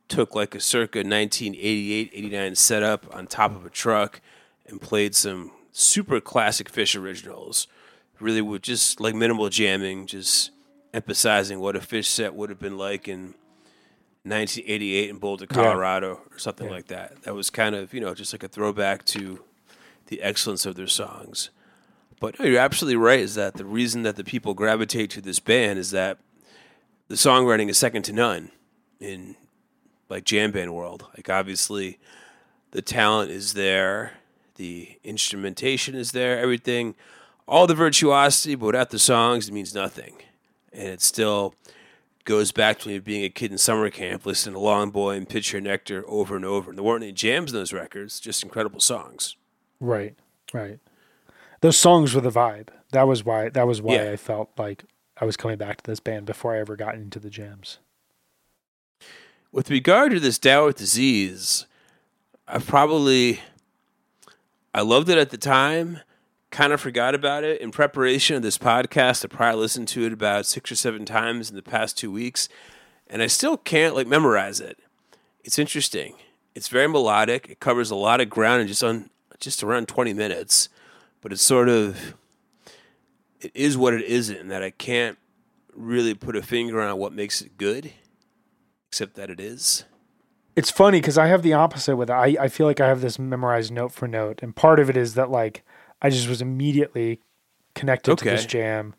took 0.09 0.35
like 0.35 0.55
a 0.55 0.61
circa 0.61 1.01
1988 1.01 2.11
89 2.15 2.55
setup 2.55 3.15
on 3.15 3.27
top 3.27 3.55
of 3.55 3.67
a 3.67 3.71
truck 3.71 4.23
and 4.67 4.81
played 4.81 5.15
some 5.15 5.51
super 5.71 6.19
classic 6.19 6.73
Phish 6.73 6.99
originals. 6.99 7.67
Really, 8.23 8.41
with 8.41 8.63
just 8.63 9.01
like 9.01 9.15
minimal 9.15 9.49
jamming, 9.49 10.07
just 10.07 10.51
emphasizing 10.95 11.61
what 11.61 11.77
a 11.77 11.81
Phish 11.81 12.07
set 12.07 12.35
would 12.35 12.51
have 12.51 12.59
been 12.59 12.79
like 12.79 13.09
in 13.09 13.35
1988 14.25 15.11
in 15.11 15.19
Boulder, 15.19 15.47
Colorado, 15.47 16.21
or 16.31 16.39
something 16.39 16.71
like 16.71 16.87
that. 16.87 17.23
That 17.23 17.35
was 17.35 17.51
kind 17.51 17.75
of 17.75 17.93
you 17.93 18.01
know 18.01 18.15
just 18.15 18.33
like 18.33 18.45
a 18.45 18.49
throwback 18.49 19.05
to 19.07 19.43
the 20.07 20.23
excellence 20.23 20.65
of 20.65 20.77
their 20.77 20.87
songs. 20.87 21.51
But 22.21 22.39
no, 22.39 22.47
you're 22.47 22.61
absolutely 22.61 22.97
right. 22.97 23.19
Is 23.19 23.35
that 23.35 23.55
the 23.55 23.65
reason 23.65 24.03
that 24.03 24.15
the 24.15 24.25
people 24.25 24.55
gravitate 24.55 25.11
to 25.11 25.21
this 25.21 25.41
band 25.41 25.79
is 25.79 25.91
that 25.91 26.19
the 27.09 27.17
songwriting 27.17 27.69
is 27.69 27.79
second 27.79 28.03
to 28.05 28.13
none 28.13 28.53
in 29.01 29.35
like 30.09 30.25
jam 30.25 30.53
band 30.53 30.73
world. 30.73 31.05
Like 31.17 31.29
obviously, 31.29 31.99
the 32.71 32.83
talent 32.83 33.31
is 33.31 33.55
there, 33.55 34.13
the 34.55 34.99
instrumentation 35.03 35.95
is 35.95 36.13
there, 36.13 36.39
everything, 36.39 36.95
all 37.53 37.67
the 37.67 37.75
virtuosity, 37.75 38.55
but 38.55 38.67
without 38.67 38.89
the 38.89 38.99
songs, 38.99 39.47
it 39.49 39.53
means 39.53 39.75
nothing. 39.75 40.17
And 40.73 40.89
it 40.89 41.03
still 41.03 41.55
goes 42.25 42.51
back 42.51 42.79
to 42.79 42.89
me 42.89 42.99
being 42.99 43.25
a 43.25 43.29
kid 43.29 43.53
in 43.53 43.59
summer 43.59 43.91
camp, 43.91 44.25
listening 44.25 44.55
to 44.55 44.59
Lawn 44.61 44.89
Boy 44.89 45.17
and 45.17 45.29
Pitcher 45.29 45.61
Nectar 45.61 46.03
over 46.09 46.35
and 46.35 46.47
over. 46.47 46.71
And 46.71 46.79
there 46.79 46.85
weren't 46.85 47.03
any 47.03 47.13
jams 47.13 47.53
in 47.53 47.59
those 47.59 47.73
records, 47.73 48.21
just 48.21 48.43
incredible 48.43 48.81
songs. 48.81 49.37
Right, 49.81 50.15
right. 50.55 50.79
Those 51.61 51.77
songs 51.77 52.15
were 52.15 52.23
the 52.23 52.31
vibe. 52.31 52.69
That 52.93 53.07
was 53.07 53.23
why. 53.23 53.51
That 53.51 53.67
was 53.67 53.83
why 53.83 53.97
Yeah. 53.97 54.13
I 54.13 54.17
felt 54.17 54.51
like 54.57 54.85
I 55.21 55.25
was 55.27 55.37
coming 55.37 55.59
back 55.59 55.83
to 55.83 55.91
this 55.91 56.01
band 56.01 56.25
before 56.25 56.55
I 56.55 56.59
ever 56.61 56.75
got 56.75 56.95
into 56.95 57.19
the 57.19 57.31
jams. 57.31 57.79
With 59.53 59.69
regard 59.69 60.13
to 60.13 60.21
this 60.21 60.39
Dower 60.39 60.73
disease, 60.73 61.67
I 62.49 62.59
probably 62.61 63.41
I 64.73 64.81
loved 64.81 65.11
it 65.11 65.19
at 65.19 65.29
the 65.31 65.37
time, 65.37 66.01
kind 66.53 66.73
of 66.73 66.81
forgot 66.81 67.15
about 67.15 67.43
it. 67.43 67.61
In 67.61 67.73
preparation 67.73 68.37
of 68.37 68.43
this 68.43 68.59
podcast, 68.59 69.25
I 69.25 69.29
probably 69.29 69.61
listened 69.61 69.89
to 69.89 70.05
it 70.05 70.13
about 70.13 70.47
six 70.47 70.71
or 70.71 70.77
seven 70.77 71.05
times 71.05 71.51
in 71.51 71.57
the 71.57 71.63
past 71.63 71.99
two 71.99 72.13
weeks, 72.13 72.49
and 73.09 73.23
I 73.23 73.27
still 73.27 73.57
can't 73.57 73.97
like 73.97 74.07
memorize 74.07 74.61
it. 74.61 74.79
It's 75.43 75.59
interesting. 75.59 76.15
It's 76.55 76.69
very 76.69 76.87
melodic. 76.87 77.49
It 77.49 77.59
covers 77.59 77.91
a 77.91 77.97
lot 77.97 78.21
of 78.21 78.31
ground 78.31 78.61
in 78.61 78.69
just 78.69 78.85
on 78.85 79.11
just 79.41 79.65
around 79.65 79.89
twenty 79.89 80.13
minutes, 80.13 80.69
but 81.21 81.33
it's 81.33 81.43
sort 81.43 81.69
of 81.69 82.15
it 83.41 83.51
is 83.55 83.77
what 83.77 83.95
it 83.95 84.05
isn't, 84.05 84.37
and 84.39 84.51
that 84.51 84.63
I 84.63 84.71
can't 84.71 85.19
really 85.75 86.15
put 86.15 86.37
a 86.37 86.43
finger 86.43 86.81
on 86.81 86.97
what 86.99 87.13
makes 87.13 87.41
it 87.41 87.57
good 87.57 87.93
except 88.89 89.15
that 89.15 89.31
it 89.31 89.41
is. 89.41 89.85
It's 90.55 90.71
funny 90.71 91.01
because 91.01 91.17
I 91.17 91.29
have 91.29 91.43
the 91.43 91.55
opposite 91.55 91.97
with 91.97 92.11
it. 92.11 92.13
I, 92.13 92.37
I 92.39 92.49
feel 92.49 92.67
like 92.67 92.79
I 92.79 92.89
have 92.89 93.01
this 93.01 93.19
memorized 93.19 93.73
note 93.73 93.93
for 93.93 94.07
note, 94.07 94.41
and 94.43 94.55
part 94.55 94.79
of 94.79 94.91
it 94.91 94.99
is 94.99 95.15
that 95.15 95.31
like 95.31 95.65
I 96.03 96.11
just 96.11 96.29
was 96.29 96.43
immediately 96.43 97.21
connected 97.75 98.19
to 98.19 98.25
this 98.25 98.45
jam. 98.45 98.95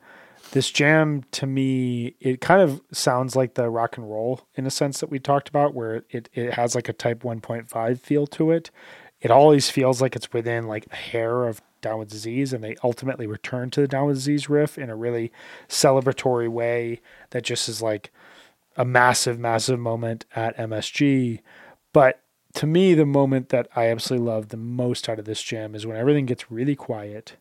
This 0.52 0.72
jam 0.72 1.24
to 1.32 1.46
me, 1.46 2.16
it 2.20 2.40
kind 2.40 2.62
of 2.62 2.82
sounds 2.92 3.36
like 3.36 3.56
the 3.56 3.70
rock 3.70 3.98
and 3.98 4.10
roll 4.10 4.42
in 4.56 4.66
a 4.66 4.72
sense 4.72 5.00
that 5.00 5.10
we 5.10 5.20
talked 5.20 5.50
about, 5.50 5.74
where 5.74 6.04
it, 6.10 6.30
it 6.34 6.54
has 6.54 6.76
like 6.76 6.90
a 6.90 6.94
type 6.94 7.24
1.5 7.24 8.00
feel 8.00 8.28
to 8.28 8.52
it. 8.52 8.72
It 9.20 9.32
always 9.32 9.70
feels 9.70 10.02
like 10.02 10.16
it's 10.16 10.32
within 10.32 10.68
like 10.68 10.86
a 10.92 10.96
hair 10.96 11.48
of 11.48 11.62
Down 11.82 12.00
with 12.00 12.10
Disease, 12.10 12.54
and 12.54 12.64
they 12.64 12.76
ultimately 12.84 13.26
return 13.28 13.70
to 13.72 13.82
the 13.82 13.88
Down 13.88 14.08
with 14.08 14.18
Disease 14.18 14.50
riff 14.50 14.78
in 14.78 14.90
a 14.90 14.96
really 14.96 15.32
celebratory 15.68 16.50
way 16.50 17.02
that 17.32 17.44
just 17.44 17.68
is 17.68 17.82
like 17.82 18.12
a 18.78 18.86
massive, 18.86 19.40
massive 19.40 19.80
moment 19.80 20.26
at 20.36 20.58
MSG. 20.58 21.40
But 21.94 22.23
to 22.56 22.68
me, 22.68 22.94
the 22.94 23.06
moment 23.06 23.50
that 23.50 23.68
I 23.76 23.88
absolutely 23.88 24.28
love 24.28 24.50
the 24.50 24.58
most 24.58 25.10
out 25.10 25.20
of 25.20 25.26
this 25.26 25.42
jam 25.42 25.76
is 25.76 25.86
when 25.86 25.98
everything 25.98 26.26
gets 26.26 26.52
really 26.52 26.76
quiet 26.76 27.38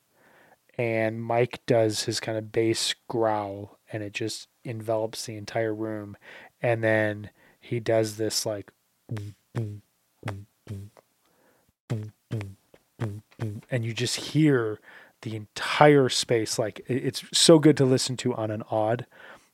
and 0.79 1.23
Mike 1.23 1.61
does 1.67 2.05
his 2.05 2.19
kind 2.19 2.39
of 2.39 2.51
bass 2.51 2.95
growl, 3.09 3.79
and 3.93 4.03
it 4.03 4.15
just 4.15 4.49
envelops 4.65 5.27
the 5.27 5.37
entire 5.37 5.75
room. 5.75 6.17
And 6.63 6.83
then 6.83 7.29
he 7.61 7.79
does 7.79 8.17
this 8.17 8.47
like, 8.47 8.73
and 9.55 9.83
you 13.85 13.93
just 13.93 14.17
hear 14.17 14.81
the 15.21 15.37
entire 15.37 16.09
space. 16.09 16.59
Like 16.59 16.81
it's 16.89 17.23
so 17.33 17.59
good 17.59 17.77
to 17.77 17.85
listen 17.85 18.17
to 18.19 18.35
on 18.35 18.51
an 18.51 18.63
odd, 18.71 19.07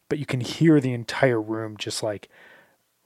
but 0.08 0.18
you 0.18 0.26
can 0.26 0.40
hear 0.40 0.80
the 0.80 0.92
entire 0.92 1.40
room 1.40 1.76
just 1.76 2.02
like 2.02 2.28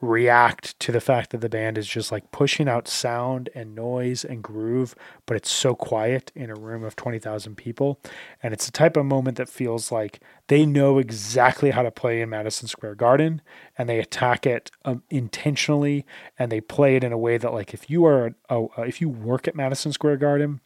react 0.03 0.79
to 0.81 0.91
the 0.91 1.01
fact 1.01 1.31
that 1.31 1.39
the 1.39 1.49
band 1.49 1.79
is 1.79 1.87
just 1.87 2.11
like 2.11 2.33
pushing 2.33 2.69
out 2.69 2.89
sound 2.89 3.49
and 3.55 3.73
noise 3.73 4.24
and 4.24 4.43
groove, 4.43 4.97
but 5.27 5.37
it's 5.37 5.51
so 5.51 5.77
quiet 5.77 6.33
in 6.35 6.51
a 6.51 6.57
room 6.57 6.83
of 6.83 6.97
20,000 6.97 7.57
people. 7.57 8.01
And 8.43 8.53
it's 8.53 8.66
a 8.66 8.73
type 8.73 8.97
of 8.97 9.07
moment 9.07 9.37
that 9.39 9.49
feels 9.49 9.93
like 9.93 10.20
they 10.49 10.66
know 10.66 10.99
exactly 10.99 11.70
how 11.70 11.83
to 11.83 11.93
play 11.93 12.20
in 12.20 12.29
Madison 12.29 12.66
Square 12.66 12.97
Garden 12.97 13.41
and 13.79 13.89
they 13.89 14.01
attack 14.01 14.45
it 14.45 14.73
um, 14.85 15.05
intentionally 15.09 16.05
and 16.37 16.51
they 16.51 16.61
play 16.61 16.97
it 16.97 17.05
in 17.05 17.12
a 17.12 17.19
way 17.19 17.39
that 17.39 17.53
like 17.55 17.73
if 17.73 17.89
you 17.89 18.05
are 18.05 18.35
a, 18.51 18.66
a, 18.77 18.83
if 18.83 19.01
you 19.01 19.09
work 19.09 19.47
at 19.47 19.55
Madison 19.55 19.93
Square 19.93 20.16
Garden 20.16 20.61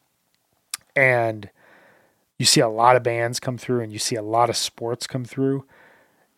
and 0.95 1.51
you 2.39 2.45
see 2.45 2.59
a 2.59 2.67
lot 2.67 2.95
of 2.95 3.03
bands 3.03 3.39
come 3.39 3.59
through 3.59 3.81
and 3.81 3.93
you 3.93 3.99
see 3.99 4.15
a 4.15 4.23
lot 4.23 4.49
of 4.49 4.57
sports 4.57 5.05
come 5.05 5.25
through, 5.25 5.63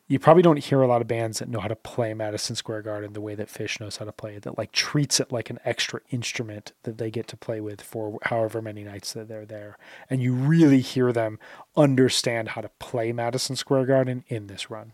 you 0.09 0.17
probably 0.17 0.41
don't 0.41 0.57
hear 0.57 0.81
a 0.81 0.87
lot 0.87 1.01
of 1.01 1.07
bands 1.07 1.37
that 1.37 1.47
know 1.47 1.59
how 1.59 1.67
to 1.67 1.75
play 1.75 2.15
Madison 2.15 2.55
Square 2.55 2.81
Garden 2.81 3.13
the 3.13 3.21
way 3.21 3.35
that 3.35 3.47
Phish 3.47 3.79
knows 3.79 3.97
how 3.97 4.05
to 4.05 4.11
play 4.11 4.35
it, 4.35 4.41
that 4.41 4.57
like 4.57 4.71
treats 4.71 5.19
it 5.19 5.31
like 5.31 5.51
an 5.51 5.59
extra 5.63 6.01
instrument 6.09 6.73
that 6.81 6.97
they 6.97 7.11
get 7.11 7.27
to 7.27 7.37
play 7.37 7.61
with 7.61 7.79
for 7.79 8.17
however 8.23 8.59
many 8.59 8.83
nights 8.83 9.13
that 9.13 9.27
they're 9.27 9.45
there. 9.45 9.77
And 10.09 10.19
you 10.19 10.33
really 10.33 10.81
hear 10.81 11.13
them 11.13 11.37
understand 11.77 12.49
how 12.49 12.61
to 12.61 12.69
play 12.79 13.11
Madison 13.11 13.55
Square 13.55 13.85
Garden 13.85 14.25
in 14.27 14.47
this 14.47 14.71
run 14.71 14.93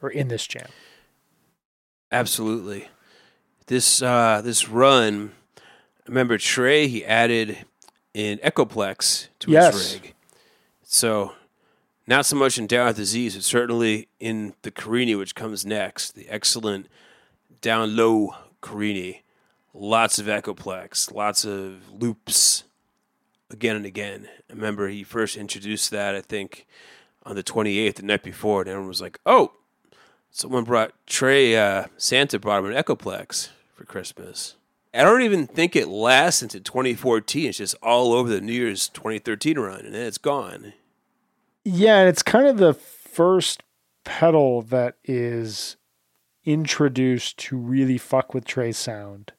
or 0.00 0.08
in 0.08 0.28
this 0.28 0.46
jam. 0.46 0.68
Absolutely. 2.10 2.88
This 3.66 4.00
uh 4.00 4.40
this 4.42 4.68
run, 4.70 5.32
remember 6.08 6.38
Trey, 6.38 6.88
he 6.88 7.04
added 7.04 7.58
an 8.14 8.38
Echoplex 8.38 9.28
to 9.40 9.50
Yes. 9.50 9.74
his 9.74 10.00
rig. 10.00 10.14
So 10.82 11.34
not 12.10 12.26
so 12.26 12.34
much 12.34 12.58
in 12.58 12.66
Down 12.66 12.88
with 12.88 12.96
Disease, 12.96 13.36
but 13.36 13.44
certainly 13.44 14.08
in 14.18 14.54
the 14.62 14.72
Carini, 14.72 15.14
which 15.14 15.36
comes 15.36 15.64
next, 15.64 16.16
the 16.16 16.28
excellent 16.28 16.88
down 17.60 17.94
low 17.96 18.34
Carini. 18.60 19.22
Lots 19.72 20.18
of 20.18 20.26
Echoplex, 20.26 21.14
lots 21.14 21.44
of 21.44 21.88
loops 21.92 22.64
again 23.48 23.76
and 23.76 23.86
again. 23.86 24.28
I 24.50 24.54
remember 24.54 24.88
he 24.88 25.04
first 25.04 25.36
introduced 25.36 25.92
that, 25.92 26.16
I 26.16 26.20
think, 26.20 26.66
on 27.22 27.36
the 27.36 27.44
28th, 27.44 27.94
the 27.94 28.02
night 28.02 28.24
before, 28.24 28.62
and 28.62 28.70
everyone 28.70 28.88
was 28.88 29.00
like, 29.00 29.20
oh, 29.24 29.52
someone 30.32 30.64
brought 30.64 30.92
Trey, 31.06 31.56
uh, 31.56 31.86
Santa 31.96 32.40
brought 32.40 32.64
him 32.64 32.72
an 32.72 32.82
Echoplex 32.82 33.50
for 33.72 33.84
Christmas. 33.84 34.56
I 34.92 35.04
don't 35.04 35.22
even 35.22 35.46
think 35.46 35.76
it 35.76 35.86
lasts 35.86 36.42
into 36.42 36.58
2014. 36.58 37.50
It's 37.50 37.58
just 37.58 37.76
all 37.80 38.12
over 38.12 38.28
the 38.28 38.40
New 38.40 38.52
Year's 38.52 38.88
2013 38.88 39.56
run, 39.56 39.86
and 39.86 39.94
then 39.94 40.06
it's 40.06 40.18
gone. 40.18 40.72
Yeah, 41.64 42.00
and 42.00 42.08
it's 42.08 42.22
kind 42.22 42.46
of 42.46 42.56
the 42.56 42.74
first 42.74 43.62
pedal 44.04 44.62
that 44.62 44.96
is 45.04 45.76
introduced 46.44 47.38
to 47.38 47.56
really 47.56 47.98
fuck 47.98 48.32
with 48.32 48.44
Trey's 48.46 48.78
sound 48.78 49.32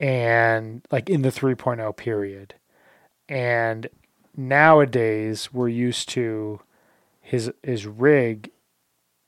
and 0.00 0.86
like 0.90 1.10
in 1.10 1.22
the 1.22 1.30
3.0 1.30 1.96
period. 1.96 2.54
And 3.28 3.88
nowadays 4.36 5.52
we're 5.52 5.68
used 5.68 6.08
to 6.10 6.60
his 7.20 7.52
his 7.62 7.86
rig, 7.86 8.50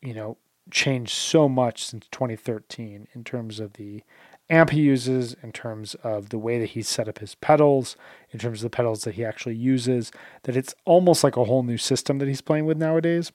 you 0.00 0.14
know, 0.14 0.38
changed 0.70 1.12
so 1.12 1.48
much 1.48 1.84
since 1.84 2.06
2013 2.10 3.08
in 3.12 3.24
terms 3.24 3.60
of 3.60 3.74
the 3.74 4.02
amp 4.50 4.70
he 4.70 4.80
uses, 4.80 5.34
in 5.42 5.52
terms 5.52 5.94
of 6.02 6.30
the 6.30 6.38
way 6.38 6.58
that 6.58 6.70
he's 6.70 6.88
set 6.88 7.08
up 7.08 7.18
his 7.18 7.34
pedals, 7.36 7.96
in 8.30 8.38
terms 8.38 8.58
of 8.58 8.70
the 8.70 8.76
pedals 8.76 9.04
that 9.04 9.14
he 9.14 9.24
actually 9.24 9.54
uses, 9.54 10.10
that 10.42 10.56
it's 10.56 10.74
almost 10.84 11.24
like 11.24 11.36
a 11.36 11.44
whole 11.44 11.62
new 11.62 11.78
system 11.78 12.18
that 12.18 12.28
he's 12.28 12.40
playing 12.40 12.66
with 12.66 12.76
nowadays. 12.76 13.32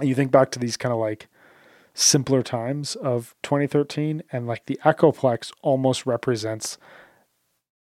And 0.00 0.08
you 0.08 0.14
think 0.14 0.30
back 0.30 0.50
to 0.52 0.58
these 0.58 0.76
kind 0.76 0.92
of 0.92 0.98
like 0.98 1.28
simpler 1.92 2.42
times 2.42 2.96
of 2.96 3.34
2013, 3.42 4.22
and 4.32 4.46
like 4.46 4.66
the 4.66 4.80
Echoplex 4.84 5.52
almost 5.62 6.06
represents, 6.06 6.78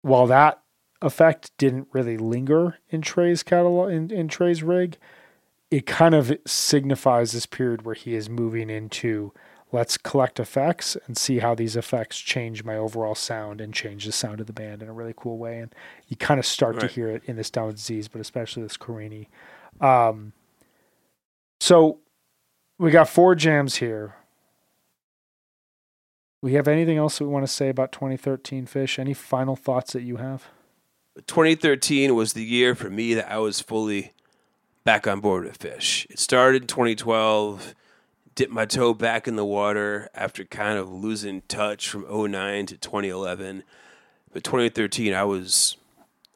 while 0.03 0.27
that 0.27 0.63
effect 1.03 1.51
didn't 1.59 1.89
really 1.93 2.17
linger 2.17 2.79
in 2.91 3.03
Trey's 3.03 3.43
catalog, 3.43 3.91
in, 3.91 4.11
in 4.11 4.29
Trey's 4.29 4.63
rig, 4.63 4.97
it 5.71 5.87
kind 5.87 6.15
of 6.15 6.37
signifies 6.47 7.33
this 7.33 7.47
period 7.47 7.83
where 7.83 7.95
he 7.95 8.15
is 8.15 8.29
moving 8.29 8.71
into 8.71 9.33
let's 9.70 9.99
collect 9.99 10.40
effects 10.40 10.97
and 11.07 11.16
see 11.16 11.40
how 11.40 11.55
these 11.55 11.77
effects 11.77 12.19
change 12.19 12.65
my 12.65 12.77
overall 12.77 13.15
sound 13.15 13.61
and 13.61 13.74
change 13.74 14.07
the 14.07 14.12
sound 14.12 14.40
of 14.40 14.47
the 14.47 14.53
band 14.53 14.82
in 14.82 14.89
a 14.89 14.93
really 14.93 15.15
cool 15.16 15.36
way. 15.36 15.59
And 15.59 15.74
you 16.09 16.16
kind 16.16 16.40
of 16.40 16.47
start 16.47 16.81
to 16.81 16.86
hear 16.86 17.09
it 17.09 17.23
in 17.27 17.36
this 17.36 17.51
Down 17.51 17.66
with 17.66 17.77
Disease, 17.77 18.09
but 18.09 18.20
especially 18.20 18.62
this 18.62 18.77
Carini. 18.77 19.28
Um, 19.81 20.32
so 21.61 21.99
we 22.78 22.90
got 22.90 23.09
four 23.09 23.35
jams 23.35 23.77
here. 23.77 24.15
We 26.40 26.55
have 26.55 26.69
anything 26.69 26.97
else 26.97 27.19
that 27.19 27.24
we 27.24 27.31
want 27.31 27.47
to 27.47 27.53
say 27.53 27.69
about 27.69 27.93
2013 27.93 28.66
Phish? 28.66 28.99
Any 28.99 29.12
final 29.12 29.57
thoughts 29.57 29.93
that 29.93 30.03
you 30.03 30.16
have? 30.16 30.45
2013 31.27 32.15
was 32.15 32.32
the 32.32 32.45
year 32.45 32.77
for 32.77 32.89
me 32.89 33.12
that 33.15 33.31
I 33.31 33.39
was 33.39 33.61
fully 33.61 34.12
back 34.85 35.07
on 35.09 35.20
board 35.20 35.45
with 35.45 35.59
Phish. 35.59 36.07
It 36.09 36.20
started 36.20 36.62
in 36.62 36.69
2012, 36.69 37.74
dipped 38.39 38.52
my 38.52 38.65
toe 38.65 38.94
back 38.94 39.27
in 39.27 39.35
the 39.35 39.44
water 39.44 40.09
after 40.15 40.44
kind 40.44 40.78
of 40.78 40.89
losing 40.89 41.43
touch 41.48 41.89
from 41.89 42.06
09 42.09 42.66
to 42.66 42.77
2011. 42.77 43.65
But 44.32 44.44
2013, 44.44 45.12
I 45.12 45.24
was 45.24 45.77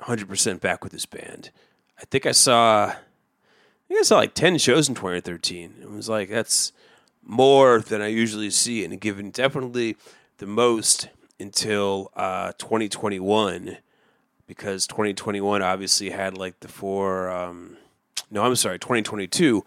100% 0.00 0.60
back 0.60 0.82
with 0.82 0.90
this 0.90 1.06
band. 1.06 1.52
I 1.96 2.04
think 2.06 2.26
I 2.26 2.32
saw, 2.32 2.86
I 2.86 2.96
think 3.86 4.00
I 4.00 4.02
saw 4.02 4.16
like 4.16 4.34
10 4.34 4.58
shows 4.58 4.88
in 4.88 4.96
2013. 4.96 5.74
It 5.80 5.90
was 5.90 6.08
like, 6.08 6.28
that's 6.28 6.72
more 7.22 7.78
than 7.78 8.02
I 8.02 8.08
usually 8.08 8.50
see 8.50 8.82
in 8.82 8.90
a 8.90 8.96
given, 8.96 9.30
definitely 9.30 9.96
the 10.38 10.46
most 10.48 11.08
until 11.38 12.10
uh, 12.16 12.50
2021 12.58 13.76
because 14.48 14.88
2021 14.88 15.62
obviously 15.62 16.10
had 16.10 16.36
like 16.36 16.58
the 16.60 16.68
four 16.68 17.30
um, 17.30 17.76
no 18.30 18.42
i'm 18.44 18.54
sorry 18.54 18.78
2022 18.78 19.64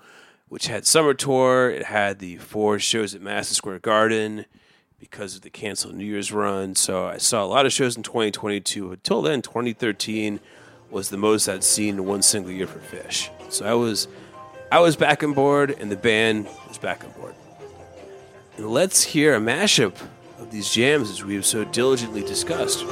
which 0.56 0.68
had 0.68 0.88
summer 0.88 1.14
tour. 1.14 1.70
It 1.70 1.84
had 1.84 2.20
the 2.20 2.38
four 2.38 2.80
shows 2.80 3.14
at 3.14 3.20
madison 3.22 3.56
square 3.56 3.78
garden 3.78 4.46
because 4.98 5.36
of 5.36 5.42
the 5.42 5.50
canceled 5.50 5.96
new 5.96 6.06
year's 6.06 6.32
run. 6.32 6.76
So 6.76 7.08
i 7.08 7.18
saw 7.18 7.44
a 7.44 7.46
lot 7.46 7.66
of 7.66 7.74
shows 7.74 7.98
in 7.98 8.04
2022 8.04 8.94
until 8.94 9.22
then 9.22 9.42
2013 9.42 10.40
was 10.90 11.10
the 11.10 11.18
most 11.18 11.50
i'd 11.50 11.62
seen 11.62 11.96
in 11.96 12.06
one 12.06 12.22
single 12.22 12.54
year 12.54 12.68
for 12.68 12.80
Phish. 12.80 13.30
So 13.52 13.66
i 13.66 13.74
was 13.74 14.08
i 14.72 14.80
was 14.80 14.96
back 14.96 15.26
on 15.26 15.34
board 15.34 15.76
and 15.78 15.92
the 15.92 15.98
band 15.98 16.48
was 16.70 16.78
back 16.78 17.04
on 17.04 17.12
board. 17.20 17.36
And 18.56 18.70
let's 18.70 19.04
hear 19.04 19.36
a 19.36 19.42
mashup 19.42 19.98
of 20.40 20.52
these 20.52 20.70
jams 20.72 21.12
as 21.12 21.22
we 21.22 21.36
have 21.36 21.46
so 21.46 21.66
diligently 21.66 22.22
discussed 22.22 22.86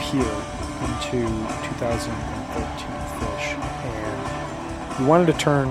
here 0.00 0.22
into 0.22 1.28
2013 1.68 2.92
Phish, 3.18 3.58
and 3.84 4.98
we 4.98 5.06
wanted 5.06 5.26
to 5.26 5.38
turn 5.38 5.68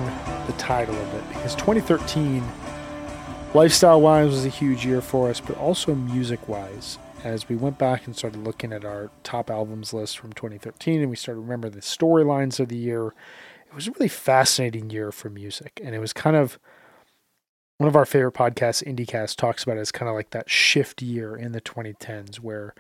the 0.47 0.53
tide 0.53 0.89
a 0.89 0.91
little 0.91 1.11
bit 1.11 1.27
because 1.29 1.55
2013, 1.55 2.43
lifestyle 3.53 4.01
wise, 4.01 4.29
was 4.29 4.45
a 4.45 4.49
huge 4.49 4.85
year 4.85 5.01
for 5.01 5.29
us, 5.29 5.39
but 5.39 5.57
also 5.57 5.95
music 5.95 6.47
wise. 6.47 6.97
As 7.23 7.47
we 7.47 7.55
went 7.55 7.77
back 7.77 8.07
and 8.07 8.15
started 8.15 8.43
looking 8.43 8.73
at 8.73 8.83
our 8.83 9.11
top 9.23 9.51
albums 9.51 9.93
list 9.93 10.17
from 10.17 10.33
2013, 10.33 11.01
and 11.01 11.09
we 11.09 11.15
started 11.15 11.41
remembering 11.41 11.73
the 11.73 11.81
storylines 11.81 12.59
of 12.59 12.69
the 12.69 12.77
year, 12.77 13.07
it 13.07 13.75
was 13.75 13.87
a 13.87 13.91
really 13.91 14.07
fascinating 14.07 14.89
year 14.89 15.11
for 15.11 15.29
music, 15.29 15.79
and 15.83 15.93
it 15.93 15.99
was 15.99 16.13
kind 16.13 16.35
of 16.35 16.57
one 17.77 17.87
of 17.87 17.95
our 17.95 18.05
favorite 18.05 18.35
podcasts, 18.35 18.83
IndieCast, 18.83 19.37
talks 19.37 19.63
about 19.63 19.77
it 19.77 19.81
as 19.81 19.91
kind 19.91 20.07
of 20.07 20.15
like 20.15 20.29
that 20.29 20.49
shift 20.49 21.01
year 21.01 21.35
in 21.35 21.51
the 21.51 21.61
2010s 21.61 22.35
where 22.35 22.75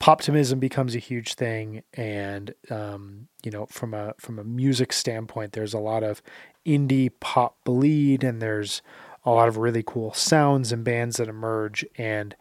poptimism 0.00 0.60
becomes 0.60 0.94
a 0.94 1.00
huge 1.00 1.34
thing, 1.34 1.82
and 1.94 2.54
um, 2.70 3.28
you 3.42 3.50
know, 3.50 3.66
from 3.66 3.94
a 3.94 4.14
from 4.18 4.38
a 4.38 4.44
music 4.44 4.92
standpoint, 4.92 5.52
there's 5.52 5.74
a 5.74 5.78
lot 5.78 6.02
of 6.02 6.22
indie 6.64 7.10
pop 7.20 7.56
bleed, 7.64 8.24
and 8.24 8.40
there's 8.40 8.82
a 9.24 9.30
lot 9.30 9.48
of 9.48 9.56
really 9.56 9.82
cool 9.82 10.12
sounds 10.12 10.72
and 10.72 10.84
bands 10.84 11.16
that 11.16 11.28
emerge, 11.28 11.84
and 11.96 12.36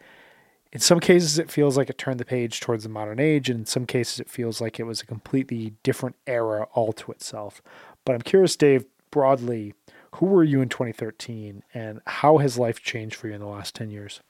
in 0.72 0.82
some 0.82 1.00
cases 1.00 1.40
it 1.40 1.50
feels 1.50 1.78
like 1.78 1.90
it 1.90 1.98
turned 1.98 2.20
the 2.20 2.26
page 2.26 2.60
towards 2.60 2.84
the 2.84 2.90
modern 2.90 3.18
age 3.20 3.50
and 3.50 3.60
in 3.60 3.66
some 3.66 3.86
cases 3.86 4.20
it 4.20 4.30
feels 4.30 4.60
like 4.60 4.78
it 4.78 4.84
was 4.84 5.00
a 5.00 5.06
completely 5.06 5.74
different 5.84 6.18
era 6.28 6.68
all 6.74 6.92
to 6.92 7.14
itself 7.14 7.62
but 8.04 8.14
i'm 8.14 8.22
curious 8.22 8.58
dave 8.58 8.84
broadly 9.10 9.74
who 10.16 10.28
were 10.28 10.44
you 10.44 10.62
in 10.62 10.70
2013 10.70 11.64
and 11.74 12.00
how 12.08 12.38
has 12.38 12.58
life 12.58 12.82
changed 12.82 13.16
for 13.16 13.28
you 13.28 13.34
in 13.34 13.42
the 13.42 13.48
last 13.48 13.76
10 13.76 13.90
years? 13.90 14.22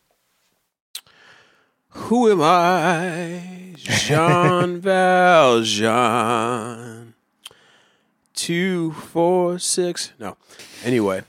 Who 1.96 2.30
am 2.30 2.42
I? 2.42 3.74
Jean 3.78 4.80
Valjean. 4.82 5.86
Two, 8.34 8.92
four, 8.92 9.58
six. 9.60 10.12
No. 10.20 10.36
Anyway, 10.84 11.24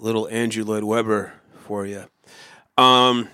little 0.00 0.26
Andrew 0.28 0.64
Lloyd 0.64 0.84
Webber 0.84 1.34
for 1.66 1.84
you. 1.86 2.04
Um, 2.78 3.28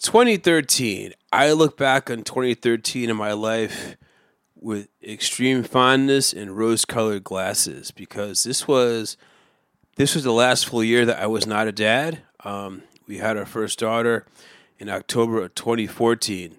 2013. 0.00 1.14
I 1.32 1.52
look 1.52 1.76
back 1.76 2.10
on 2.10 2.22
2013 2.22 3.08
in 3.08 3.16
my 3.16 3.32
life 3.32 3.96
with 4.56 4.88
extreme 5.02 5.62
fondness 5.62 6.32
and 6.32 6.56
rose-colored 6.56 7.22
glasses 7.22 7.90
because 7.92 8.42
this 8.42 8.66
was 8.66 9.16
this 9.96 10.14
was 10.16 10.24
the 10.24 10.32
last 10.32 10.66
full 10.66 10.82
year 10.82 11.06
that 11.06 11.20
I 11.22 11.26
was 11.26 11.46
not 11.46 11.68
a 11.68 11.72
dad. 11.72 12.22
Um, 12.44 12.82
we 13.06 13.18
had 13.18 13.36
our 13.36 13.46
first 13.46 13.78
daughter 13.78 14.26
in 14.78 14.88
October 14.88 15.42
of 15.42 15.54
2014. 15.54 16.56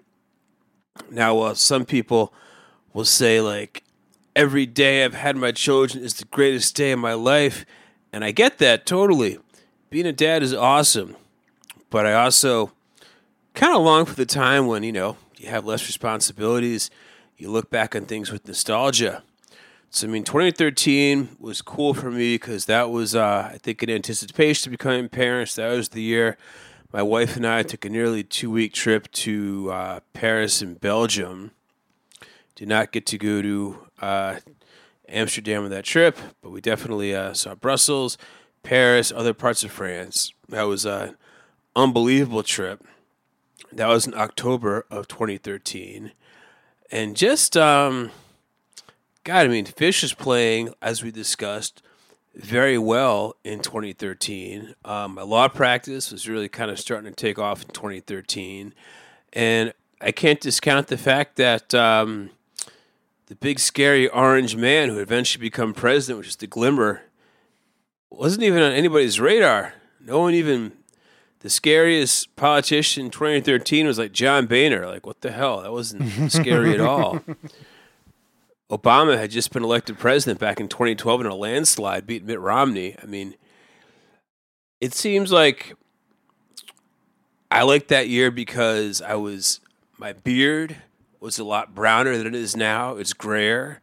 Now, 1.10 1.36
while 1.36 1.54
some 1.54 1.84
people 1.84 2.32
will 2.92 3.04
say 3.04 3.40
like 3.40 3.84
every 4.34 4.66
day 4.66 5.04
I've 5.04 5.14
had 5.14 5.36
my 5.36 5.52
children 5.52 6.02
is 6.02 6.14
the 6.14 6.24
greatest 6.26 6.74
day 6.76 6.92
of 6.92 6.98
my 6.98 7.14
life, 7.14 7.64
and 8.12 8.24
I 8.24 8.30
get 8.30 8.58
that 8.58 8.86
totally. 8.86 9.38
Being 9.90 10.06
a 10.06 10.12
dad 10.12 10.42
is 10.42 10.52
awesome, 10.52 11.16
but 11.90 12.06
I 12.06 12.14
also 12.14 12.72
kind 13.54 13.74
of 13.74 13.82
long 13.82 14.04
for 14.04 14.14
the 14.14 14.26
time 14.26 14.66
when 14.66 14.82
you 14.82 14.92
know 14.92 15.16
you 15.36 15.48
have 15.48 15.64
less 15.64 15.86
responsibilities 15.86 16.90
you 17.38 17.50
look 17.50 17.70
back 17.70 17.94
on 17.94 18.04
things 18.04 18.32
with 18.32 18.46
nostalgia. 18.46 19.22
So, 19.90 20.06
I 20.06 20.10
mean, 20.10 20.24
2013 20.24 21.36
was 21.38 21.62
cool 21.62 21.94
for 21.94 22.10
me 22.10 22.34
because 22.34 22.66
that 22.66 22.90
was, 22.90 23.14
uh, 23.14 23.50
I 23.54 23.58
think, 23.62 23.82
in 23.82 23.88
anticipation 23.88 24.64
to 24.64 24.70
becoming 24.70 25.08
parents. 25.08 25.54
That 25.54 25.70
was 25.70 25.90
the 25.90 26.02
year 26.02 26.36
my 26.92 27.02
wife 27.02 27.36
and 27.36 27.46
I 27.46 27.62
took 27.62 27.84
a 27.84 27.88
nearly 27.88 28.22
two 28.22 28.50
week 28.50 28.72
trip 28.72 29.10
to 29.12 29.70
uh, 29.70 30.00
Paris 30.12 30.62
and 30.62 30.80
Belgium. 30.80 31.52
Did 32.54 32.68
not 32.68 32.92
get 32.92 33.06
to 33.06 33.18
go 33.18 33.40
to 33.42 33.78
uh, 34.00 34.36
Amsterdam 35.08 35.64
on 35.64 35.70
that 35.70 35.84
trip, 35.84 36.18
but 36.42 36.50
we 36.50 36.60
definitely 36.60 37.14
uh, 37.14 37.34
saw 37.34 37.54
Brussels, 37.54 38.18
Paris, 38.62 39.12
other 39.14 39.34
parts 39.34 39.62
of 39.62 39.70
France. 39.70 40.32
That 40.48 40.64
was 40.64 40.84
an 40.84 41.16
unbelievable 41.76 42.42
trip. 42.42 42.84
That 43.70 43.88
was 43.88 44.06
in 44.06 44.14
October 44.14 44.86
of 44.90 45.08
2013 45.08 46.12
and 46.90 47.16
just 47.16 47.56
um, 47.56 48.10
God, 49.24 49.44
I 49.44 49.48
mean, 49.48 49.66
Phish 49.66 50.02
is 50.02 50.14
playing 50.14 50.72
as 50.80 51.02
we 51.02 51.10
discussed 51.10 51.82
very 52.38 52.78
well 52.78 53.36
in 53.44 53.60
2013. 53.60 54.74
Um, 54.84 55.14
my 55.14 55.22
law 55.22 55.48
practice 55.48 56.12
was 56.12 56.28
really 56.28 56.48
kind 56.48 56.70
of 56.70 56.78
starting 56.78 57.10
to 57.10 57.16
take 57.16 57.38
off 57.38 57.62
in 57.62 57.68
2013, 57.70 58.72
and 59.32 59.72
I 60.00 60.12
can't 60.12 60.40
discount 60.40 60.86
the 60.86 60.96
fact 60.96 61.36
that 61.36 61.74
um, 61.74 62.30
the 63.26 63.34
big 63.34 63.58
scary 63.58 64.08
orange 64.08 64.56
man 64.56 64.88
who 64.88 64.98
eventually 64.98 65.42
become 65.42 65.74
president, 65.74 66.18
which 66.18 66.28
is 66.28 66.36
the 66.36 66.46
Glimmer, 66.46 67.02
wasn't 68.08 68.44
even 68.44 68.62
on 68.62 68.72
anybody's 68.72 69.20
radar. 69.20 69.74
No 70.00 70.20
one 70.20 70.34
even 70.34 70.72
the 71.40 71.50
scariest 71.50 72.34
politician 72.36 73.06
in 73.06 73.10
2013 73.10 73.86
was 73.86 73.98
like 73.98 74.12
John 74.12 74.46
Boehner. 74.46 74.86
Like, 74.86 75.06
what 75.06 75.20
the 75.20 75.32
hell? 75.32 75.62
That 75.62 75.72
wasn't 75.72 76.32
scary 76.32 76.72
at 76.72 76.80
all. 76.80 77.20
Obama 78.70 79.16
had 79.18 79.30
just 79.30 79.52
been 79.52 79.64
elected 79.64 79.98
president 79.98 80.38
back 80.38 80.60
in 80.60 80.68
2012 80.68 81.22
in 81.22 81.26
a 81.26 81.34
landslide, 81.34 82.06
beat 82.06 82.24
Mitt 82.24 82.40
Romney. 82.40 82.96
I 83.02 83.06
mean, 83.06 83.34
it 84.80 84.92
seems 84.92 85.32
like 85.32 85.74
I 87.50 87.62
liked 87.62 87.88
that 87.88 88.08
year 88.08 88.30
because 88.30 89.00
I 89.00 89.14
was 89.14 89.60
my 89.96 90.12
beard 90.12 90.76
was 91.20 91.38
a 91.38 91.44
lot 91.44 91.74
browner 91.74 92.16
than 92.16 92.26
it 92.26 92.34
is 92.34 92.56
now. 92.56 92.96
It's 92.96 93.12
grayer, 93.12 93.80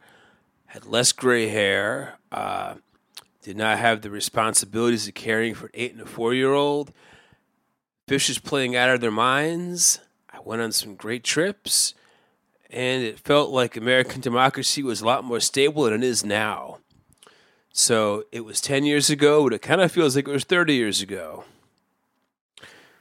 had 0.66 0.86
less 0.86 1.12
gray 1.12 1.48
hair, 1.48 2.14
uh, 2.32 2.74
did 3.42 3.56
not 3.56 3.78
have 3.78 4.00
the 4.00 4.10
responsibilities 4.10 5.06
of 5.06 5.14
caring 5.14 5.54
for 5.54 5.66
an 5.66 5.72
eight 5.74 5.92
and 5.92 6.00
a 6.00 6.06
four 6.06 6.32
year 6.32 6.52
old 6.52 6.92
Phish 8.08 8.30
is 8.30 8.38
playing 8.38 8.76
out 8.76 8.90
of 8.90 9.00
their 9.00 9.10
minds. 9.10 9.98
I 10.32 10.38
went 10.44 10.62
on 10.62 10.70
some 10.70 10.94
great 10.94 11.24
trips, 11.24 11.92
and 12.70 13.02
it 13.02 13.18
felt 13.18 13.50
like 13.50 13.76
American 13.76 14.20
democracy 14.20 14.82
was 14.82 15.00
a 15.00 15.06
lot 15.06 15.24
more 15.24 15.40
stable 15.40 15.84
than 15.84 15.94
it 15.94 16.04
is 16.04 16.24
now. 16.24 16.78
So 17.72 18.24
it 18.32 18.44
was 18.44 18.60
10 18.60 18.84
years 18.84 19.10
ago, 19.10 19.44
but 19.44 19.52
it 19.52 19.62
kind 19.62 19.80
of 19.80 19.92
feels 19.92 20.16
like 20.16 20.26
it 20.26 20.32
was 20.32 20.44
30 20.44 20.74
years 20.74 21.02
ago. 21.02 21.44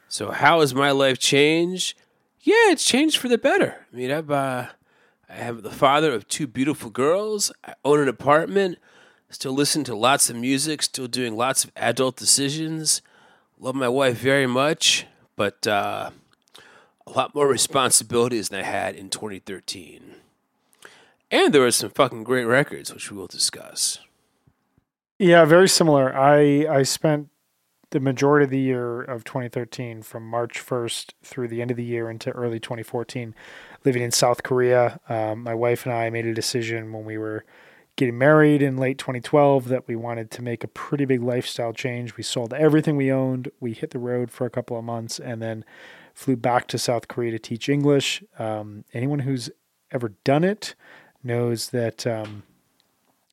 So, 0.08 0.32
how 0.32 0.62
has 0.62 0.74
my 0.74 0.92
life 0.92 1.18
changed? 1.20 1.98
Yeah, 2.42 2.72
it's 2.72 2.86
changed 2.86 3.18
for 3.18 3.28
the 3.28 3.38
better. 3.38 3.86
I 3.92 3.96
mean, 3.96 4.12
I've, 4.12 4.30
uh, 4.30 4.68
I 5.28 5.34
have 5.34 5.64
the 5.64 5.72
father 5.72 6.14
of 6.14 6.28
two 6.28 6.46
beautiful 6.48 6.90
girls. 6.90 7.52
I 7.64 7.74
own 7.84 8.00
an 8.00 8.08
apartment, 8.08 8.78
still 9.30 9.54
listen 9.54 9.84
to 9.86 9.96
lots 9.96 10.30
of 10.30 10.36
music, 10.36 10.84
still 10.84 11.08
doing 11.08 11.36
lots 11.36 11.64
of 11.64 11.72
adult 11.76 12.18
decisions. 12.18 13.02
Love 13.60 13.76
my 13.76 13.90
wife 13.90 14.18
very 14.18 14.48
much, 14.48 15.08
but 15.36 15.66
uh, 15.66 16.12
a 17.08 17.12
lot 17.12 17.36
more 17.36 17.48
responsibilities 17.48 18.50
than 18.50 18.62
I 18.62 18.64
had 18.64 18.96
in 18.96 19.10
2013. 19.10 20.16
And 21.32 21.54
there 21.54 21.62
were 21.62 21.72
some 21.72 21.90
fucking 21.90 22.24
great 22.24 22.46
records, 22.46 22.94
which 22.94 23.12
we 23.12 23.18
will 23.18 23.28
discuss. 23.28 24.00
Yeah, 25.18 25.46
very 25.46 25.70
similar. 25.70 26.16
I 26.16 26.68
I 26.70 26.84
spent 26.84 27.30
the 27.92 28.00
majority 28.00 28.44
of 28.44 28.50
the 28.50 28.60
year 28.60 29.02
of 29.02 29.24
2013 29.24 30.02
from 30.02 30.28
March 30.28 30.66
1st 30.66 31.14
through 31.24 31.48
the 31.48 31.62
end 31.62 31.72
of 31.72 31.78
the 31.78 31.84
year 31.84 32.10
into 32.10 32.30
early 32.32 32.60
2014 32.60 33.34
living 33.86 34.02
in 34.02 34.12
South 34.12 34.44
Korea. 34.44 35.00
Um, 35.08 35.44
my 35.44 35.54
wife 35.54 35.86
and 35.86 35.94
I 35.94 36.10
made 36.10 36.26
a 36.26 36.34
decision 36.34 36.92
when 36.92 37.06
we 37.06 37.18
were 37.18 37.46
getting 37.96 38.18
married 38.18 38.62
in 38.62 38.76
late 38.76 38.98
2012 38.98 39.70
that 39.70 39.88
we 39.88 39.96
wanted 39.96 40.30
to 40.32 40.42
make 40.42 40.64
a 40.64 40.68
pretty 40.68 41.06
big 41.06 41.22
lifestyle 41.24 41.72
change. 41.72 42.18
We 42.18 42.24
sold 42.24 42.54
everything 42.54 42.98
we 42.98 43.12
owned. 43.12 43.50
We 43.62 43.72
hit 43.72 43.92
the 43.92 44.00
road 44.00 44.32
for 44.32 44.46
a 44.46 44.50
couple 44.50 44.78
of 44.78 44.84
months 44.84 45.20
and 45.20 45.42
then 45.42 45.64
flew 46.16 46.36
back 46.36 46.68
to 46.70 46.80
South 46.80 47.08
Korea 47.08 47.32
to 47.32 47.40
teach 47.40 47.70
English. 47.70 48.24
Um, 48.40 48.86
anyone 48.94 49.20
who's 49.20 49.52
ever 49.92 50.14
done 50.24 50.44
it 50.44 50.74
knows 51.24 51.70
that 51.70 52.08
um, 52.08 52.44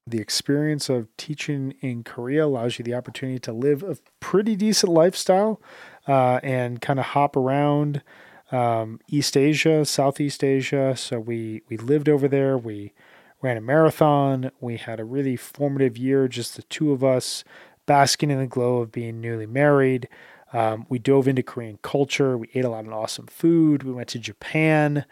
the 0.06 0.20
experience 0.20 0.88
of 0.88 1.06
teaching 1.16 1.74
in 1.80 2.02
Korea 2.02 2.44
allows 2.44 2.78
you 2.78 2.84
the 2.84 2.94
opportunity 2.94 3.38
to 3.38 3.52
live 3.52 3.82
a 3.84 3.96
pretty 4.18 4.56
decent 4.56 4.92
lifestyle 4.92 5.60
uh, 6.09 6.40
and 6.42 6.80
kind 6.80 6.98
of 6.98 7.06
hop 7.06 7.36
around 7.36 8.02
um, 8.50 9.00
East 9.09 9.36
Asia, 9.36 9.84
Southeast 9.84 10.42
Asia. 10.42 10.94
So 10.96 11.20
we 11.20 11.62
we 11.68 11.76
lived 11.76 12.09
over 12.09 12.26
there. 12.26 12.59
We 12.59 12.92
ran 13.40 13.56
a 13.56 13.60
marathon. 13.60 14.50
We 14.60 14.76
had 14.76 14.98
a 14.98 15.04
really 15.04 15.36
formative 15.36 15.96
year, 15.96 16.26
just 16.26 16.56
the 16.56 16.62
two 16.62 16.92
of 16.92 17.04
us 17.04 17.44
basking 17.86 18.30
in 18.30 18.38
the 18.38 18.46
glow 18.46 18.78
of 18.78 18.92
being 18.92 19.20
newly 19.20 19.46
married. 19.46 20.09
Um, 20.52 20.86
we 20.88 20.98
dove 20.98 21.28
into 21.28 21.42
Korean 21.42 21.78
culture. 21.82 22.36
We 22.36 22.48
ate 22.54 22.64
a 22.64 22.68
lot 22.68 22.86
of 22.86 22.92
awesome 22.92 23.26
food. 23.26 23.82
We 23.82 23.92
went 23.92 24.08
to 24.08 24.18
Japan 24.18 25.04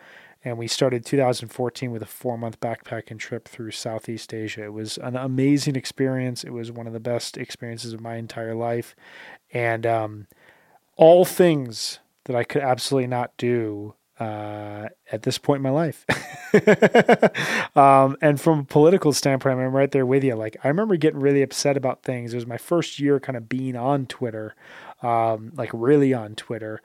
and 0.44 0.56
we 0.56 0.66
started 0.68 1.04
2014 1.04 1.90
with 1.90 2.02
a 2.02 2.06
four 2.06 2.38
month 2.38 2.60
backpacking 2.60 3.18
trip 3.18 3.46
through 3.46 3.72
Southeast 3.72 4.32
Asia. 4.32 4.64
It 4.64 4.72
was 4.72 4.98
an 4.98 5.16
amazing 5.16 5.76
experience. 5.76 6.44
It 6.44 6.50
was 6.50 6.72
one 6.72 6.86
of 6.86 6.92
the 6.92 7.00
best 7.00 7.36
experiences 7.36 7.92
of 7.92 8.00
my 8.00 8.16
entire 8.16 8.54
life. 8.54 8.96
And 9.52 9.84
um, 9.84 10.26
all 10.96 11.24
things 11.24 11.98
that 12.24 12.36
I 12.36 12.44
could 12.44 12.62
absolutely 12.62 13.08
not 13.08 13.36
do 13.36 13.94
uh, 14.18 14.88
at 15.10 15.22
this 15.22 15.38
point 15.38 15.58
in 15.58 15.62
my 15.62 15.70
life. 15.70 16.04
um, 17.76 18.16
and 18.20 18.38
from 18.38 18.60
a 18.60 18.64
political 18.64 19.12
standpoint, 19.12 19.58
I'm 19.58 19.74
right 19.74 19.90
there 19.90 20.04
with 20.04 20.22
you. 20.22 20.34
Like, 20.34 20.58
I 20.62 20.68
remember 20.68 20.96
getting 20.96 21.20
really 21.20 21.42
upset 21.42 21.76
about 21.76 22.02
things. 22.02 22.32
It 22.32 22.36
was 22.36 22.46
my 22.46 22.58
first 22.58 22.98
year 22.98 23.18
kind 23.18 23.36
of 23.36 23.48
being 23.48 23.76
on 23.76 24.06
Twitter, 24.06 24.54
um, 25.02 25.52
like 25.54 25.70
really 25.72 26.14
on 26.14 26.34
Twitter. 26.34 26.80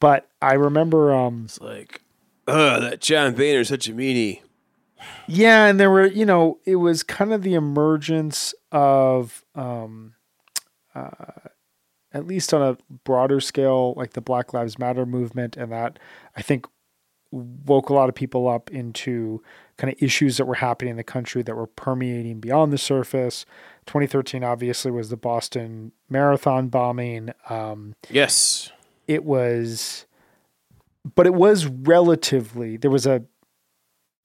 But 0.00 0.28
I 0.42 0.54
remember. 0.54 1.14
Um, 1.14 1.42
it's 1.46 1.60
like, 1.60 2.02
oh, 2.46 2.80
that 2.80 3.00
John 3.00 3.34
Boehner's 3.34 3.68
such 3.68 3.88
a 3.88 3.92
meanie. 3.92 4.42
Yeah, 5.26 5.66
and 5.66 5.78
there 5.78 5.90
were, 5.90 6.06
you 6.06 6.24
know, 6.24 6.58
it 6.64 6.76
was 6.76 7.02
kind 7.02 7.32
of 7.32 7.42
the 7.42 7.54
emergence 7.54 8.54
of, 8.72 9.44
um, 9.54 10.14
uh, 10.94 11.10
at 12.12 12.26
least 12.26 12.54
on 12.54 12.62
a 12.62 12.78
broader 13.04 13.40
scale, 13.40 13.94
like 13.96 14.14
the 14.14 14.20
Black 14.20 14.54
Lives 14.54 14.78
Matter 14.78 15.04
movement, 15.04 15.56
and 15.56 15.70
that 15.72 15.98
I 16.34 16.42
think 16.42 16.66
woke 17.30 17.88
a 17.90 17.94
lot 17.94 18.08
of 18.08 18.14
people 18.14 18.48
up 18.48 18.70
into 18.70 19.42
kind 19.76 19.92
of 19.92 20.02
issues 20.02 20.36
that 20.36 20.46
were 20.46 20.54
happening 20.54 20.92
in 20.92 20.96
the 20.96 21.04
country 21.04 21.42
that 21.42 21.56
were 21.56 21.66
permeating 21.66 22.40
beyond 22.40 22.72
the 22.72 22.78
surface. 22.78 23.44
2013 23.86 24.42
obviously 24.42 24.90
was 24.90 25.10
the 25.10 25.16
Boston 25.16 25.92
Marathon 26.08 26.68
bombing. 26.68 27.30
Um, 27.48 27.94
yes, 28.10 28.70
it 29.06 29.24
was, 29.24 30.06
but 31.14 31.26
it 31.26 31.34
was 31.34 31.66
relatively 31.66 32.76
there 32.76 32.90
was 32.90 33.06
a 33.06 33.24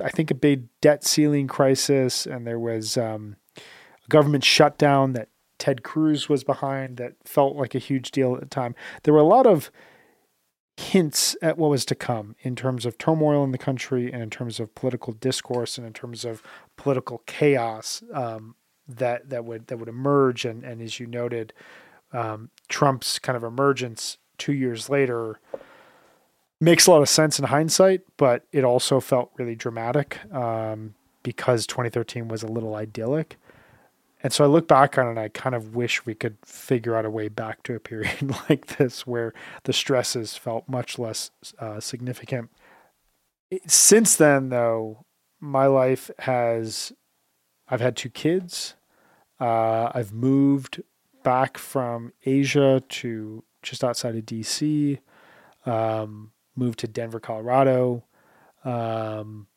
I 0.03 0.10
think 0.10 0.32
a 0.32 0.36
big 0.36 0.66
debt 0.82 1.03
ceiling 1.03 1.48
crisis, 1.48 2.26
and 2.26 2.45
there 2.45 2.60
was 2.60 2.98
um, 2.98 3.36
a 3.58 4.10
government 4.10 4.44
shutdown 4.44 5.14
that 5.14 5.30
Ted 5.60 5.84
Cruz 5.84 6.28
was 6.28 6.44
behind 6.44 6.98
that 6.98 7.14
felt 7.24 7.56
like 7.56 7.76
a 7.76 7.80
huge 7.80 8.12
deal 8.12 8.34
at 8.34 8.40
the 8.41 8.48
time. 8.48 8.76
There 9.03 9.14
were 9.14 9.20
a 9.20 9.24
lot 9.24 9.45
of 9.45 9.72
hints 10.78 11.36
at 11.41 11.58
what 11.58 11.70
was 11.70 11.86
to 11.86 11.95
come 11.95 12.36
in 12.41 12.56
terms 12.56 12.86
of 12.86 12.98
turmoil 12.98 13.44
in 13.44 13.52
the 13.52 13.58
country 13.58 14.12
and 14.12 14.24
in 14.24 14.30
terms 14.30 14.60
of 14.60 14.74
political 14.74 15.14
discourse 15.14 15.78
and 15.78 15.86
in 15.86 15.94
terms 15.94 16.26
of 16.26 16.41
political 16.78 17.20
chaos 17.28 18.02
um, 18.14 18.56
that 18.88 19.30
that 19.30 19.45
would 19.45 19.68
that 19.68 19.78
would 19.78 19.90
emerge. 19.90 20.45
And, 20.45 20.64
and 20.64 20.82
as 20.82 20.99
you 20.99 21.08
noted, 21.08 21.53
um, 22.14 22.49
Trump's 22.68 23.20
kind 23.20 23.38
of 23.38 23.44
emergence 23.44 24.18
two 24.38 24.53
years 24.53 24.90
later 24.90 25.40
makes 26.60 26.88
a 26.88 26.91
lot 26.91 27.02
of 27.02 27.10
sense 27.10 27.40
in 27.40 27.45
hindsight, 27.45 28.02
but 28.18 28.45
it 28.52 28.64
also 28.64 28.99
felt 28.99 29.32
really 29.38 29.56
dramatic 29.56 30.20
um, 30.34 30.94
because 31.24 31.66
2013 31.68 32.28
was 32.28 32.44
a 32.44 32.48
little 32.48 32.76
idyllic. 32.76 33.38
And 34.24 34.32
so 34.32 34.44
I 34.44 34.48
look 34.48 34.68
back 34.68 34.98
on 34.98 35.08
it 35.08 35.10
and 35.12 35.20
I 35.20 35.30
kind 35.30 35.56
of 35.56 35.76
wish 35.76 36.06
we 36.06 36.14
could 36.14 36.38
figure 36.45 36.95
out 36.95 37.06
a 37.06 37.10
way 37.10 37.28
back 37.28 37.64
to 37.64 37.76
a 37.76 37.80
period 37.80 38.36
like 38.49 38.78
this 38.78 39.08
where 39.08 39.34
the 39.64 39.74
stresses 39.74 40.38
felt 40.38 40.70
much 40.70 40.99
less 40.99 41.32
uh, 41.60 41.80
significant. 41.80 42.52
Since 43.66 44.16
then, 44.16 44.49
though, 44.49 45.06
my 45.40 45.66
life 45.66 46.12
has, 46.20 46.94
I've 47.72 47.81
had 47.81 47.95
two 47.95 48.10
kids. 48.10 48.76
Uh, 49.39 49.89
I've 49.93 50.14
moved 50.14 50.84
back 51.23 51.57
from 51.57 52.14
Asia 52.26 52.84
to 52.88 53.43
just 53.64 53.84
outside 53.84 54.15
of 54.15 54.26
DC. 54.26 54.99
Um, 55.65 56.31
moved 56.56 56.80
to 56.80 56.88
Denver, 56.88 57.19
Colorado. 57.19 58.03
Um, 58.65 59.48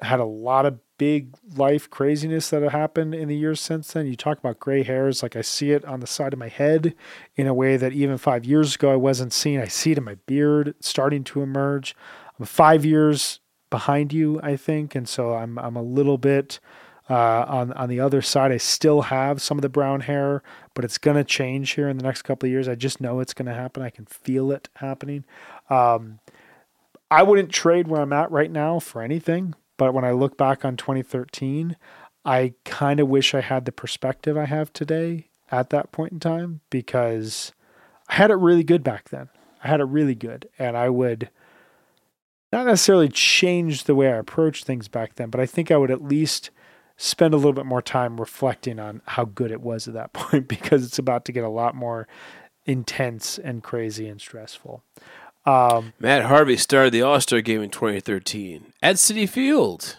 had 0.00 0.20
a 0.20 0.24
lot 0.24 0.66
of 0.66 0.78
big 0.98 1.34
life 1.56 1.90
craziness 1.90 2.50
that 2.50 2.62
have 2.62 2.72
happened 2.72 3.14
in 3.14 3.28
the 3.28 3.36
years 3.36 3.60
since 3.60 3.92
then. 3.92 4.06
You 4.06 4.16
talk 4.16 4.38
about 4.38 4.60
gray 4.60 4.84
hairs, 4.84 5.22
like 5.22 5.34
I 5.34 5.40
see 5.40 5.72
it 5.72 5.84
on 5.84 6.00
the 6.00 6.06
side 6.06 6.32
of 6.32 6.38
my 6.38 6.48
head 6.48 6.94
in 7.34 7.46
a 7.46 7.54
way 7.54 7.76
that 7.76 7.92
even 7.92 8.18
five 8.18 8.44
years 8.44 8.76
ago 8.76 8.92
I 8.92 8.96
wasn't 8.96 9.32
seeing. 9.32 9.60
I 9.60 9.66
see 9.66 9.92
it 9.92 9.98
in 9.98 10.04
my 10.04 10.14
beard 10.26 10.74
starting 10.80 11.24
to 11.24 11.42
emerge. 11.42 11.96
I'm 12.38 12.46
five 12.46 12.84
years 12.84 13.40
behind 13.68 14.12
you, 14.12 14.38
I 14.42 14.56
think, 14.56 14.94
and 14.94 15.08
so 15.08 15.34
I'm 15.34 15.58
I'm 15.58 15.76
a 15.76 15.82
little 15.82 16.18
bit 16.18 16.60
uh, 17.10 17.44
on 17.48 17.72
on 17.72 17.88
the 17.88 18.00
other 18.00 18.22
side, 18.22 18.52
I 18.52 18.56
still 18.56 19.02
have 19.02 19.42
some 19.42 19.58
of 19.58 19.62
the 19.62 19.68
brown 19.68 20.00
hair, 20.00 20.42
but 20.74 20.84
it's 20.84 20.98
to 21.16 21.24
change 21.24 21.72
here 21.72 21.88
in 21.88 21.98
the 21.98 22.04
next 22.04 22.22
couple 22.22 22.46
of 22.46 22.50
years. 22.50 22.68
I 22.68 22.74
just 22.74 23.00
know 23.00 23.20
it's 23.20 23.34
to 23.46 23.54
happen. 23.54 23.82
I 23.82 23.90
can 23.90 24.06
feel 24.06 24.52
it 24.52 24.68
happening. 24.76 25.24
Um, 25.68 26.20
I 27.10 27.22
wouldn't 27.22 27.50
trade 27.50 27.88
where 27.88 28.00
I'm 28.00 28.12
at 28.12 28.30
right 28.30 28.50
now 28.50 28.78
for 28.78 29.02
anything, 29.02 29.54
but 29.76 29.92
when 29.92 30.04
I 30.04 30.12
look 30.12 30.36
back 30.36 30.64
on 30.64 30.76
2013, 30.76 31.76
I 32.24 32.54
kind 32.64 33.00
of 33.00 33.08
wish 33.08 33.34
I 33.34 33.40
had 33.40 33.64
the 33.64 33.72
perspective 33.72 34.36
I 34.36 34.46
have 34.46 34.72
today 34.72 35.28
at 35.50 35.70
that 35.70 35.92
point 35.92 36.12
in 36.12 36.20
time 36.20 36.60
because 36.70 37.52
I 38.08 38.14
had 38.14 38.30
it 38.30 38.36
really 38.36 38.64
good 38.64 38.82
back 38.82 39.10
then. 39.10 39.28
I 39.62 39.68
had 39.68 39.80
it 39.80 39.84
really 39.84 40.14
good, 40.14 40.48
and 40.58 40.76
I 40.76 40.88
would 40.88 41.30
not 42.52 42.66
necessarily 42.66 43.08
change 43.08 43.84
the 43.84 43.94
way 43.94 44.12
I 44.12 44.16
approached 44.16 44.64
things 44.64 44.88
back 44.88 45.14
then, 45.14 45.30
but 45.30 45.40
I 45.40 45.46
think 45.46 45.70
I 45.70 45.76
would 45.76 45.90
at 45.90 46.02
least 46.02 46.50
spend 47.02 47.34
a 47.34 47.36
little 47.36 47.52
bit 47.52 47.66
more 47.66 47.82
time 47.82 48.20
reflecting 48.20 48.78
on 48.78 49.02
how 49.06 49.24
good 49.24 49.50
it 49.50 49.60
was 49.60 49.88
at 49.88 49.94
that 49.94 50.12
point 50.12 50.46
because 50.46 50.84
it's 50.84 50.98
about 50.98 51.24
to 51.24 51.32
get 51.32 51.44
a 51.44 51.48
lot 51.48 51.74
more 51.74 52.06
intense 52.64 53.38
and 53.38 53.62
crazy 53.62 54.08
and 54.08 54.20
stressful. 54.20 54.82
Um, 55.44 55.92
Matt 55.98 56.26
Harvey 56.26 56.56
started 56.56 56.92
the 56.92 57.02
All 57.02 57.20
Star 57.20 57.40
game 57.40 57.62
in 57.62 57.70
2013 57.70 58.72
at 58.80 58.96
Citi 58.96 59.28
Field. 59.28 59.96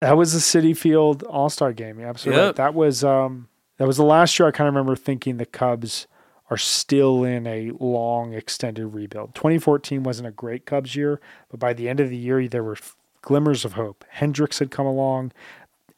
That 0.00 0.18
was 0.18 0.34
the 0.34 0.38
Citi 0.38 0.76
Field 0.76 1.22
All 1.22 1.48
Star 1.48 1.72
game. 1.72 1.98
Yeah, 1.98 2.10
absolutely. 2.10 2.42
Yep. 2.42 2.46
Right. 2.48 2.56
That 2.56 2.74
was 2.74 3.02
um, 3.02 3.48
that 3.78 3.86
was 3.86 3.96
the 3.96 4.04
last 4.04 4.38
year. 4.38 4.48
I 4.48 4.50
kind 4.50 4.68
of 4.68 4.74
remember 4.74 4.94
thinking 4.94 5.38
the 5.38 5.46
Cubs 5.46 6.06
are 6.50 6.58
still 6.58 7.24
in 7.24 7.46
a 7.46 7.72
long, 7.80 8.34
extended 8.34 8.86
rebuild. 8.88 9.34
2014 9.34 10.02
wasn't 10.02 10.28
a 10.28 10.32
great 10.32 10.66
Cubs 10.66 10.94
year, 10.94 11.20
but 11.50 11.58
by 11.58 11.72
the 11.72 11.88
end 11.88 11.98
of 11.98 12.10
the 12.10 12.16
year, 12.16 12.46
there 12.46 12.62
were 12.62 12.76
glimmers 13.22 13.64
of 13.64 13.72
hope. 13.72 14.04
Hendricks 14.10 14.58
had 14.58 14.70
come 14.70 14.86
along. 14.86 15.32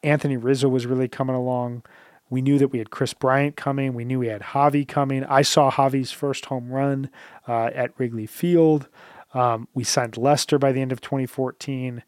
Anthony 0.03 0.37
Rizzo 0.37 0.69
was 0.69 0.85
really 0.85 1.07
coming 1.07 1.35
along. 1.35 1.83
We 2.29 2.41
knew 2.41 2.57
that 2.59 2.67
we 2.67 2.77
had 2.77 2.91
Kris 2.91 3.13
Bryant 3.13 3.55
coming. 3.55 3.93
We 3.93 4.05
knew 4.05 4.19
we 4.19 4.27
had 4.27 4.41
Javi 4.41 4.87
coming. 4.87 5.23
I 5.25 5.41
saw 5.41 5.71
Javi's 5.71 6.11
first 6.11 6.45
home 6.45 6.69
run 6.69 7.09
uh, 7.47 7.71
at 7.73 7.91
Wrigley 7.97 8.27
Field. 8.27 8.87
Um, 9.33 9.67
we 9.73 9.83
signed 9.83 10.17
Lester 10.17 10.59
by 10.59 10.71
the 10.71 10.81
end 10.81 10.91
of 10.91 11.01
2014. 11.01 12.03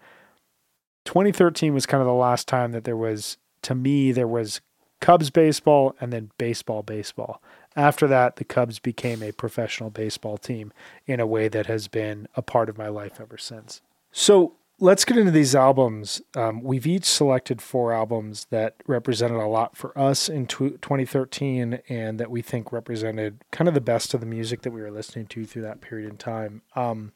2013 1.06 1.74
was 1.74 1.86
kind 1.86 2.02
of 2.02 2.08
the 2.08 2.14
last 2.14 2.48
time 2.48 2.72
that 2.72 2.84
there 2.84 2.98
was, 2.98 3.38
to 3.64 3.74
me, 3.74 4.12
there 4.12 4.28
was 4.28 4.62
Cubs 5.00 5.32
baseball 5.32 5.96
and 6.00 6.14
then 6.14 6.32
baseball 6.38 6.84
baseball. 6.84 7.42
After 7.76 8.08
that, 8.08 8.36
the 8.36 8.44
Cubs 8.44 8.80
became 8.80 9.24
a 9.24 9.32
professional 9.32 9.90
baseball 9.90 10.38
team 10.38 10.72
in 11.08 11.20
a 11.20 11.26
way 11.26 11.48
that 11.48 11.66
has 11.66 11.88
been 11.88 12.28
a 12.36 12.42
part 12.42 12.70
of 12.70 12.78
my 12.78 12.88
life 12.90 13.20
ever 13.20 13.38
since. 13.38 13.82
So 14.12 14.54
let's 14.82 15.06
get 15.06 15.16
into 15.16 15.32
these 15.32 15.56
albums. 15.56 16.22
Um, 16.36 16.64
we've 16.64 16.88
each 16.88 17.06
selected 17.06 17.62
four 17.62 17.94
albums 17.94 18.48
that 18.50 18.76
represented 18.88 19.38
a 19.38 19.46
lot 19.46 19.78
for 19.78 19.98
us 19.98 20.28
in 20.28 20.48
tw- 20.48 20.82
2013 20.82 21.80
and 21.88 22.20
that 22.20 22.32
we 22.32 22.42
think 22.42 22.72
represented 22.72 23.44
kind 23.52 23.68
of 23.68 23.76
the 23.76 23.80
best 23.80 24.16
of 24.16 24.20
the 24.20 24.26
music 24.26 24.64
that 24.64 24.72
we 24.72 24.82
were 24.82 24.90
listening 24.92 25.28
to 25.28 25.46
through 25.46 25.62
that 25.62 25.82
period 25.82 26.10
in 26.10 26.18
time. 26.18 26.64
Um, 26.76 27.14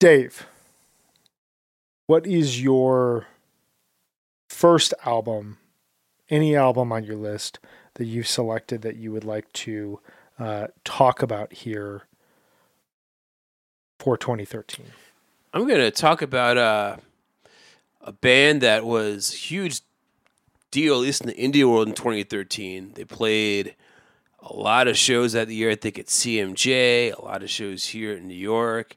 Dave, 0.00 0.46
what 2.08 2.26
is 2.26 2.60
your 2.60 3.28
first 4.48 4.94
album, 5.06 5.58
any 6.28 6.56
album 6.56 6.90
on 6.90 7.04
your 7.04 7.16
list 7.16 7.60
that 7.94 8.06
you've 8.06 8.26
selected 8.26 8.82
that 8.82 8.96
you 8.96 9.12
would 9.12 9.24
like 9.24 9.50
to 9.52 10.00
uh, 10.40 10.66
talk 10.84 11.22
about 11.22 11.52
here 11.52 12.02
for 14.00 14.18
2013? 14.18 14.86
I'm 15.54 15.68
going 15.68 15.78
to 15.78 15.92
talk 15.92 16.20
about 16.20 16.58
uh, 16.58 16.96
a 18.00 18.10
band 18.10 18.62
that 18.62 18.84
was 18.84 19.30
huge 19.30 19.82
deal, 20.72 20.94
at 20.94 21.02
least 21.02 21.20
in 21.20 21.28
the 21.28 21.34
indie 21.34 21.64
world 21.64 21.86
in 21.86 21.94
2013. 21.94 22.94
They 22.96 23.04
played 23.04 23.76
a 24.40 24.52
lot 24.52 24.88
of 24.88 24.96
shows 24.96 25.32
that 25.34 25.48
year. 25.48 25.70
I 25.70 25.76
think 25.76 25.96
at 25.96 26.06
CMJ, 26.06 27.16
a 27.16 27.24
lot 27.24 27.44
of 27.44 27.50
shows 27.50 27.86
here 27.86 28.14
in 28.14 28.26
New 28.26 28.34
York. 28.34 28.96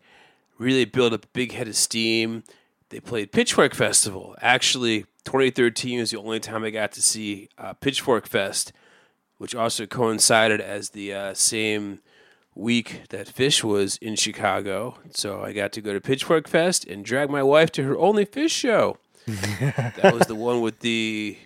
Really 0.57 0.85
built 0.85 1.13
a 1.13 1.19
big 1.31 1.51
head 1.51 1.67
of 1.67 1.75
steam. 1.75 2.43
They 2.89 3.01
played 3.01 3.31
Pitchfork 3.31 3.75
Festival. 3.75 4.35
Actually, 4.41 5.01
2013 5.25 5.99
was 5.99 6.09
the 6.09 6.17
only 6.17 6.39
time 6.39 6.63
I 6.63 6.71
got 6.71 6.91
to 6.93 7.03
see 7.03 7.49
uh, 7.59 7.73
Pitchfork 7.73 8.25
Fest, 8.25 8.73
which 9.38 9.53
also 9.53 9.85
coincided 9.85 10.59
as 10.59 10.89
the 10.89 11.13
uh, 11.13 11.34
same 11.35 11.99
week 12.57 13.03
that 13.09 13.27
Phish 13.27 13.63
was 13.63 13.97
in 13.97 14.15
Chicago. 14.15 14.97
So 15.11 15.43
I 15.43 15.53
got 15.53 15.71
to 15.73 15.81
go 15.81 15.93
to 15.93 16.01
Pitchfork 16.01 16.47
Fest 16.47 16.85
and 16.85 17.05
drag 17.05 17.29
my 17.29 17.43
wife 17.43 17.71
to 17.73 17.84
her 17.84 17.97
only 17.97 18.25
Phish 18.25 18.51
show. 18.51 18.97
that 19.27 20.13
was 20.13 20.27
the 20.27 20.35
one 20.35 20.61
with 20.61 20.79
the 20.79 21.38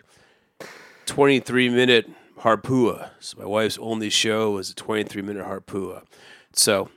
23 1.06 1.70
minute 1.70 2.10
Harpua. 2.40 3.10
So 3.20 3.40
my 3.40 3.46
wife's 3.46 3.78
only 3.80 4.10
show 4.10 4.52
was 4.52 4.70
a 4.70 4.76
23 4.76 5.22
minute 5.22 5.46
Harpua. 5.46 6.04
So 6.54 6.90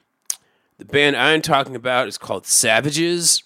the 0.78 0.84
band 0.84 1.16
I'm 1.16 1.42
talking 1.42 1.76
about 1.76 2.08
is 2.08 2.18
called 2.18 2.46
Savages. 2.46 3.42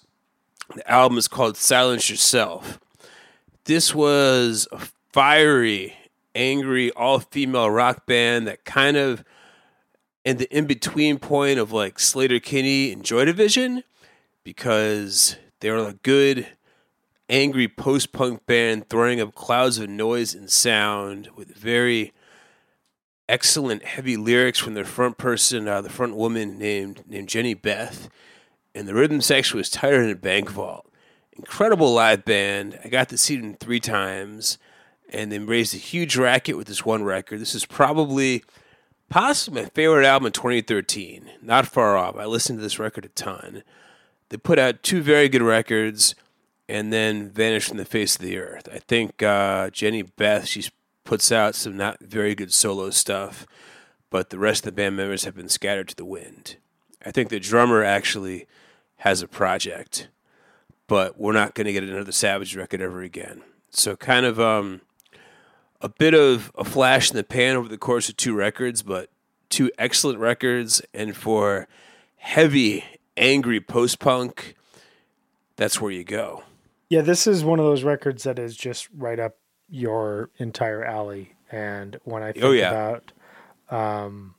The 0.75 0.89
album 0.89 1.17
is 1.17 1.27
called 1.27 1.57
Silence 1.57 2.09
Yourself. 2.09 2.79
This 3.65 3.93
was 3.93 4.67
a 4.71 4.79
fiery, 5.11 5.95
angry, 6.35 6.91
all 6.91 7.19
female 7.19 7.69
rock 7.69 8.05
band 8.05 8.47
that 8.47 8.65
kind 8.65 8.97
of 8.97 9.23
and 10.25 10.39
the 10.39 10.55
in 10.55 10.65
between 10.65 11.19
point 11.19 11.59
of 11.59 11.71
like 11.71 11.97
Sleater-Kinney 11.97 12.91
and 12.91 13.03
Joy 13.03 13.25
Division 13.25 13.83
because 14.43 15.37
they 15.59 15.69
were 15.69 15.77
a 15.77 15.93
good, 15.93 16.47
angry 17.29 17.67
post 17.67 18.11
punk 18.11 18.45
band 18.45 18.89
throwing 18.89 19.21
up 19.21 19.35
clouds 19.35 19.77
of 19.77 19.89
noise 19.89 20.33
and 20.33 20.49
sound 20.49 21.29
with 21.35 21.55
very 21.55 22.13
excellent 23.27 23.83
heavy 23.85 24.17
lyrics 24.17 24.57
from 24.57 24.73
their 24.73 24.85
front 24.85 25.17
person, 25.17 25.67
uh, 25.67 25.81
the 25.81 25.89
front 25.89 26.15
woman 26.15 26.57
named 26.57 27.03
named 27.07 27.27
Jehnny 27.27 27.59
Beth, 27.59 28.09
and 28.73 28.87
the 28.87 28.95
rhythm 28.95 29.21
section 29.21 29.57
was 29.57 29.69
tighter 29.69 30.01
than 30.01 30.11
a 30.11 30.15
bank 30.15 30.49
vault. 30.49 30.91
Incredible 31.33 31.93
live 31.93 32.25
band. 32.25 32.79
I 32.83 32.89
got 32.89 33.07
to 33.09 33.17
see 33.17 33.37
them 33.37 33.53
three 33.53 33.79
times, 33.79 34.57
and 35.13 35.31
they 35.31 35.39
raised 35.39 35.73
a 35.73 35.77
huge 35.77 36.17
racket 36.17 36.57
with 36.57 36.67
this 36.67 36.83
one 36.85 37.03
record. 37.03 37.39
This 37.39 37.55
is 37.55 37.65
probably 37.65 38.43
possibly 39.09 39.63
my 39.63 39.69
favorite 39.69 40.05
album 40.05 40.27
in 40.27 40.31
2013. 40.31 41.29
Not 41.41 41.67
far 41.67 41.97
off. 41.97 42.15
I 42.15 42.25
listened 42.25 42.59
to 42.59 42.63
this 42.63 42.79
record 42.79 43.05
a 43.05 43.09
ton. 43.09 43.63
They 44.29 44.37
put 44.37 44.59
out 44.59 44.83
two 44.83 45.01
very 45.01 45.27
good 45.27 45.41
records 45.41 46.15
and 46.67 46.93
then 46.93 47.29
vanished 47.29 47.69
from 47.69 47.77
the 47.77 47.85
face 47.85 48.15
of 48.15 48.21
the 48.21 48.37
earth. 48.37 48.69
I 48.71 48.77
think 48.79 49.23
uh, 49.23 49.69
Jehnny 49.71 50.07
Beth, 50.15 50.47
she's 50.47 50.71
puts 51.09 51.31
out 51.31 51.55
some 51.55 51.75
not 51.75 51.99
very 52.01 52.35
good 52.35 52.53
solo 52.53 52.91
stuff, 52.91 53.47
but 54.11 54.29
the 54.29 54.37
rest 54.37 54.61
of 54.61 54.65
the 54.65 54.71
band 54.75 54.95
members 54.95 55.23
have 55.23 55.35
been 55.35 55.49
scattered 55.49 55.87
to 55.87 55.95
the 55.95 56.05
wind. 56.05 56.57
I 57.03 57.09
think 57.09 57.29
the 57.29 57.39
drummer 57.39 57.83
actually 57.83 58.45
has 58.97 59.23
a 59.23 59.27
project, 59.27 60.07
but 60.85 61.19
we're 61.19 61.33
not 61.33 61.55
going 61.55 61.65
to 61.65 61.73
get 61.73 61.83
another 61.83 62.11
Savage 62.11 62.55
record 62.55 62.79
ever 62.79 63.01
again. 63.01 63.41
So 63.71 63.95
kind 63.95 64.23
of 64.23 64.39
um, 64.39 64.81
a 65.81 65.89
bit 65.89 66.13
of 66.13 66.51
a 66.57 66.63
flash 66.63 67.09
in 67.09 67.15
the 67.17 67.23
pan 67.23 67.55
over 67.55 67.67
the 67.69 67.77
course 67.77 68.09
of 68.09 68.17
two 68.17 68.35
records, 68.35 68.81
but 68.81 69.09
two 69.49 69.71
excellent 69.77 70.19
records, 70.19 70.81
and 70.93 71.15
for 71.15 71.67
heavy, 72.17 72.83
angry 73.17 73.59
post 73.61 73.99
punk, 73.99 74.55
that's 75.55 75.79
where 75.81 75.91
you 75.91 76.03
go. 76.03 76.43
Yeah, 76.89 77.01
this 77.01 77.27
is 77.27 77.43
one 77.43 77.59
of 77.59 77.65
those 77.65 77.83
records 77.83 78.23
that 78.23 78.39
is 78.39 78.55
just 78.55 78.87
right 78.95 79.19
up 79.19 79.37
your 79.69 80.29
entire 80.37 80.83
alley. 80.83 81.35
And 81.51 81.99
when 82.03 82.23
I 82.23 82.31
think 82.31 82.45
Oh, 82.45 82.51
yeah. 82.51 82.71
about 82.71 83.11
um, 83.69 84.35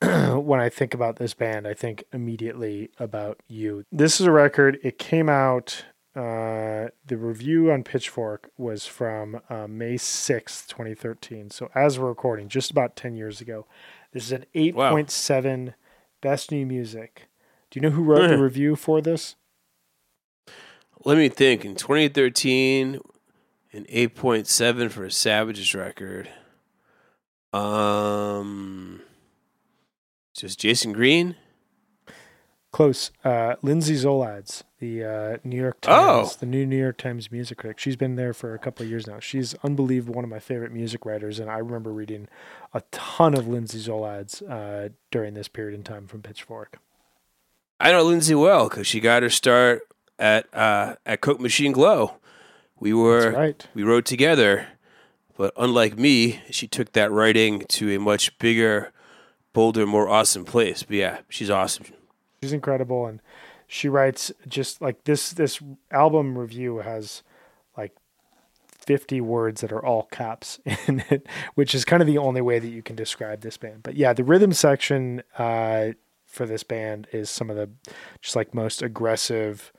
when 0.02 0.60
I 0.60 0.68
think 0.68 0.94
about 0.94 1.16
this 1.16 1.34
band, 1.34 1.66
I 1.66 1.74
think 1.74 2.04
immediately 2.12 2.90
about 2.98 3.40
you. 3.48 3.84
This 3.92 4.20
is 4.20 4.26
a 4.26 4.32
record. 4.32 4.78
It 4.82 4.98
came 4.98 5.28
out. 5.28 5.84
Uh, 6.16 6.88
the 7.06 7.16
review 7.16 7.70
on 7.70 7.84
Pitchfork 7.84 8.50
was 8.56 8.86
from 8.86 9.40
uh, 9.50 9.66
May 9.68 9.96
sixth, 9.98 10.68
twenty 10.68 10.94
thirteen. 10.94 11.50
So 11.50 11.70
as 11.74 11.98
we're 11.98 12.08
recording, 12.08 12.48
just 12.48 12.70
about 12.70 12.96
ten 12.96 13.16
years 13.16 13.40
ago. 13.40 13.66
This 14.12 14.24
is 14.24 14.32
an 14.32 14.46
eight 14.54 14.74
point 14.74 15.10
seven 15.10 15.74
best 16.22 16.50
new 16.50 16.64
music. 16.64 17.28
Do 17.70 17.78
you 17.78 17.82
know 17.82 17.94
who 17.94 18.02
wrote 18.02 18.28
the 18.28 18.38
review 18.42 18.76
for 18.76 19.00
this? 19.00 19.36
Let 21.04 21.18
me 21.18 21.28
think. 21.28 21.64
In 21.64 21.76
2013, 21.76 23.00
an 23.72 23.84
8.7 23.84 24.90
for 24.90 25.04
a 25.04 25.10
Savages 25.10 25.74
record. 25.74 26.28
Um, 27.52 29.02
just 30.34 30.58
Jayson 30.58 30.92
Greene. 30.92 31.36
Close. 32.72 33.10
Uh, 33.24 33.56
Lindsay 33.62 33.94
Zoladz, 33.94 34.62
the 34.78 35.04
uh, 35.04 35.36
New 35.44 35.56
York 35.56 35.78
Oh. 35.86 36.22
Times, 36.22 36.36
the 36.36 36.46
new 36.46 36.66
New 36.66 36.78
York 36.78 36.98
Times 36.98 37.30
music 37.32 37.58
critic. 37.58 37.78
She's 37.78 37.96
been 37.96 38.16
there 38.16 38.32
for 38.34 38.54
a 38.54 38.58
couple 38.58 38.84
of 38.84 38.90
years 38.90 39.06
now. 39.06 39.20
She's 39.20 39.54
unbelievable, 39.62 40.14
one 40.14 40.24
of 40.24 40.30
my 40.30 40.38
favorite 40.38 40.72
music 40.72 41.06
writers, 41.06 41.38
and 41.38 41.50
I 41.50 41.58
remember 41.58 41.92
reading 41.92 42.28
a 42.74 42.82
ton 42.90 43.34
of 43.34 43.48
Lindsay 43.48 43.78
Zoladz 43.78 44.42
uh, 44.48 44.90
during 45.10 45.34
this 45.34 45.48
period 45.48 45.74
in 45.74 45.82
time 45.82 46.06
from 46.06 46.22
Pitchfork. 46.22 46.78
I 47.80 47.92
know 47.92 48.02
Lindsay 48.02 48.34
well 48.34 48.68
because 48.68 48.86
she 48.86 49.00
got 49.00 49.22
her 49.22 49.30
start 49.30 49.82
at 50.18 50.52
uh, 50.54 50.96
at 51.04 51.20
Coke 51.20 51.40
Machine 51.40 51.72
Glow. 51.72 52.14
We 52.78 52.92
were 52.92 53.32
right. 53.32 53.66
we 53.74 53.82
wrote 53.82 54.04
together, 54.04 54.66
but 55.36 55.52
unlike 55.56 55.98
me, 55.98 56.40
she 56.50 56.66
took 56.66 56.92
that 56.92 57.10
writing 57.10 57.64
to 57.68 57.94
a 57.94 57.98
much 57.98 58.38
bigger, 58.38 58.92
bolder, 59.52 59.86
more 59.86 60.08
awesome 60.08 60.44
place. 60.44 60.82
But 60.82 60.96
yeah, 60.96 61.18
she's 61.28 61.50
awesome. 61.50 61.86
She's 62.42 62.52
incredible, 62.52 63.06
and 63.06 63.20
she 63.66 63.88
writes 63.88 64.32
just 64.46 64.80
like 64.80 65.04
this. 65.04 65.30
This 65.30 65.60
album 65.90 66.38
review 66.38 66.78
has 66.78 67.22
like 67.76 67.96
fifty 68.78 69.20
words 69.20 69.60
that 69.60 69.72
are 69.72 69.84
all 69.84 70.04
caps 70.04 70.60
in 70.86 71.04
it, 71.10 71.26
which 71.54 71.74
is 71.74 71.84
kind 71.84 72.02
of 72.02 72.06
the 72.06 72.18
only 72.18 72.40
way 72.40 72.58
that 72.58 72.68
you 72.68 72.82
can 72.82 72.96
describe 72.96 73.40
this 73.40 73.56
band. 73.56 73.82
But 73.82 73.96
yeah, 73.96 74.12
the 74.12 74.24
rhythm 74.24 74.52
section 74.52 75.22
uh, 75.38 75.88
for 76.24 76.46
this 76.46 76.62
band 76.62 77.08
is 77.12 77.28
some 77.30 77.50
of 77.50 77.56
the 77.56 77.70
just 78.20 78.36
like 78.36 78.54
most 78.54 78.82
aggressive 78.82 79.72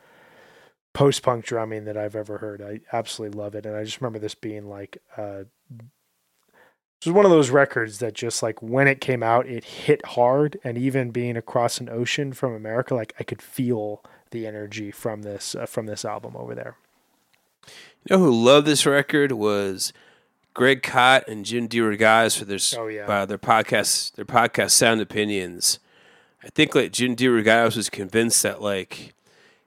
post 0.94 1.24
punk 1.24 1.46
drumming 1.46 1.86
that 1.86 1.98
I've 1.98 2.16
ever 2.16 2.40
heard. 2.40 2.62
I 2.62 2.82
absolutely 2.92 3.38
love 3.38 3.56
it, 3.56 3.66
and 3.66 3.76
I 3.76 3.84
just 3.84 4.02
remember 4.02 4.20
this 4.20 4.36
being 4.36 4.70
like. 4.70 5.02
Uh, 5.16 5.44
this 7.00 7.06
was 7.08 7.14
one 7.14 7.26
of 7.26 7.32
those 7.32 7.50
records 7.52 8.00
that 8.00 8.14
just 8.14 8.42
like 8.42 8.62
when 8.62 8.88
it 8.88 9.02
came 9.02 9.22
out, 9.22 9.46
it 9.48 9.64
hit 9.64 10.04
hard, 10.06 10.60
and 10.64 10.78
even 10.78 11.12
being 11.12 11.38
across 11.38 11.80
an 11.80 11.90
ocean 11.90 12.34
from 12.34 12.54
America, 12.54 12.96
like 12.96 13.14
I 13.20 13.24
could 13.24 13.42
feel 13.42 14.04
the 14.32 14.48
energy 14.48 14.92
from 14.92 15.22
this 15.22 15.56
uh, 15.56 15.66
from 15.66 15.86
this 15.86 16.04
album 16.04 16.36
over 16.36 16.56
there. 16.56 16.76
You 18.06 18.18
know 18.18 18.24
who 18.24 18.32
loved 18.46 18.66
this 18.68 18.86
record 18.86 19.32
was 19.34 19.94
Greg 20.54 20.82
Kot 20.82 21.28
and 21.28 21.46
Jim 21.46 21.68
DeRogatis 21.68 22.38
for 22.38 22.46
their 22.46 22.60
Oh, 22.80 22.88
yeah. 22.88 23.06
uh, 23.08 23.26
their 23.26 23.38
podcast 23.38 24.14
their 24.16 24.26
podcast 24.26 24.72
Sound 24.72 25.02
Opinions. 25.02 25.80
I 26.44 26.50
think 26.50 26.74
like 26.74 26.92
Jim 26.92 27.16
DeRogatis 27.16 27.76
was 27.76 27.90
convinced 27.90 28.42
that 28.44 28.62
like 28.62 29.14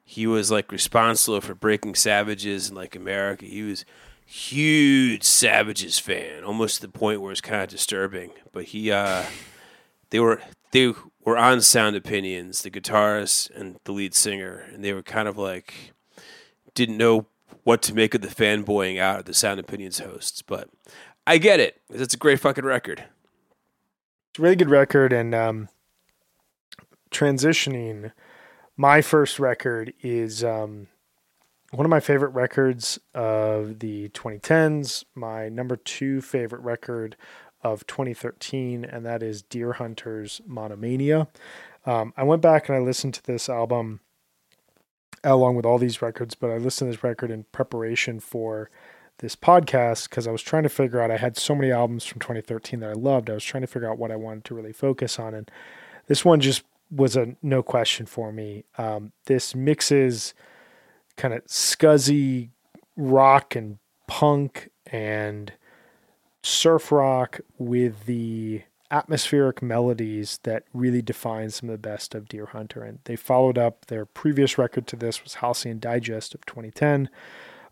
he 0.04 0.26
was 0.26 0.50
like 0.50 0.72
responsible 0.72 1.40
for 1.40 1.54
breaking 1.54 1.94
Savages 1.94 2.70
in 2.70 2.74
like 2.74 2.96
America. 2.96 3.44
He 3.44 3.62
was 3.62 3.84
huge 4.30 5.24
Savages 5.24 5.98
fan, 5.98 6.44
almost 6.44 6.76
to 6.76 6.82
the 6.82 6.92
point 6.92 7.20
where 7.20 7.32
it's 7.32 7.40
kind 7.40 7.62
of 7.62 7.68
disturbing. 7.68 8.30
But 8.52 8.66
he 8.66 8.92
uh 8.92 9.24
they 10.10 10.20
were 10.20 10.40
they 10.70 10.94
were 11.24 11.36
on 11.36 11.60
Sound 11.60 11.96
Opinions, 11.96 12.62
the 12.62 12.70
guitarist 12.70 13.50
and 13.50 13.80
the 13.84 13.92
lead 13.92 14.14
singer, 14.14 14.64
and 14.72 14.84
they 14.84 14.92
were 14.92 15.02
kind 15.02 15.26
of 15.26 15.36
like 15.36 15.92
didn't 16.74 16.96
know 16.96 17.26
what 17.64 17.82
to 17.82 17.94
make 17.94 18.14
of 18.14 18.22
the 18.22 18.28
fanboying 18.28 18.98
out 18.98 19.18
of 19.18 19.24
the 19.24 19.34
Sound 19.34 19.58
Opinions 19.58 19.98
hosts, 19.98 20.42
but 20.42 20.68
I 21.26 21.38
get 21.38 21.58
it. 21.58 21.80
It's 21.90 22.14
a 22.14 22.16
great 22.18 22.38
fucking 22.40 22.64
record. 22.64 23.04
It's 24.30 24.38
a 24.38 24.42
really 24.42 24.56
good 24.56 24.70
record, 24.70 25.12
and 25.12 25.34
um, 25.34 25.68
transitioning. 27.10 28.12
My 28.76 29.02
first 29.02 29.40
record 29.40 29.92
is 30.02 30.44
um, 30.44 30.86
one 31.70 31.86
of 31.86 31.90
my 31.90 32.00
favorite 32.00 32.30
records 32.30 32.98
of 33.14 33.78
the 33.78 34.08
2010s. 34.10 35.04
My 35.14 35.48
number 35.48 35.76
two 35.76 36.20
favorite 36.20 36.62
record 36.62 37.16
of 37.62 37.86
2013, 37.86 38.84
and 38.84 39.04
that 39.06 39.22
is 39.22 39.42
Deerhunter's 39.42 40.40
Monomania. 40.46 41.28
Um, 41.86 42.12
I 42.16 42.24
went 42.24 42.42
back 42.42 42.68
and 42.68 42.76
I 42.76 42.80
listened 42.80 43.14
to 43.14 43.22
this 43.22 43.48
album 43.48 44.00
along 45.22 45.56
with 45.56 45.66
all 45.66 45.78
these 45.78 46.02
records, 46.02 46.34
but 46.34 46.50
I 46.50 46.56
listened 46.56 46.90
to 46.90 46.96
this 46.96 47.04
record 47.04 47.30
in 47.30 47.44
preparation 47.52 48.20
for 48.20 48.70
this 49.18 49.36
podcast 49.36 50.08
because 50.08 50.26
I 50.26 50.32
was 50.32 50.42
trying 50.42 50.62
to 50.62 50.68
figure 50.68 51.00
out. 51.00 51.10
I 51.10 51.18
had 51.18 51.36
so 51.36 51.54
many 51.54 51.70
albums 51.70 52.04
from 52.04 52.20
2013 52.20 52.80
that 52.80 52.90
I 52.90 52.94
loved. 52.94 53.30
I 53.30 53.34
was 53.34 53.44
trying 53.44 53.60
to 53.60 53.66
figure 53.66 53.90
out 53.90 53.98
what 53.98 54.10
I 54.10 54.16
wanted 54.16 54.44
to 54.46 54.54
really 54.54 54.72
focus 54.72 55.18
on, 55.18 55.34
and 55.34 55.50
this 56.06 56.24
one 56.24 56.40
just 56.40 56.64
was 56.90 57.16
a 57.16 57.36
no 57.42 57.62
question 57.62 58.06
for 58.06 58.32
me. 58.32 58.64
Um, 58.78 59.12
this 59.26 59.54
mixes 59.54 60.34
kind 61.20 61.34
of 61.34 61.44
scuzzy 61.44 62.48
rock 62.96 63.54
and 63.54 63.76
punk 64.08 64.70
and 64.86 65.52
surf 66.42 66.90
rock 66.90 67.40
with 67.58 68.06
the 68.06 68.62
atmospheric 68.90 69.62
melodies 69.62 70.40
that 70.44 70.64
really 70.72 71.02
define 71.02 71.50
some 71.50 71.68
of 71.68 71.74
the 71.74 71.88
best 71.88 72.14
of 72.14 72.24
Deerhunter. 72.24 72.88
And 72.88 73.00
they 73.04 73.16
followed 73.16 73.58
up 73.58 73.86
their 73.86 74.06
previous 74.06 74.56
record 74.56 74.86
to 74.88 74.96
this 74.96 75.22
was 75.22 75.34
Halcyon 75.34 75.78
Digest 75.78 76.34
of 76.34 76.46
2010. 76.46 77.10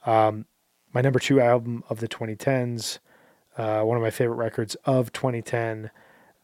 Um, 0.05 0.45
my 0.93 1.01
number 1.01 1.19
two 1.19 1.41
album 1.41 1.83
of 1.89 2.01
the 2.01 2.09
2010s, 2.09 2.99
uh, 3.57 3.81
one 3.81 3.97
of 3.97 4.03
my 4.03 4.11
favorite 4.11 4.37
records 4.37 4.75
of 4.85 5.11
2010. 5.13 5.91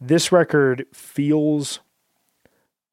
This 0.00 0.32
record 0.32 0.86
feels 0.94 1.80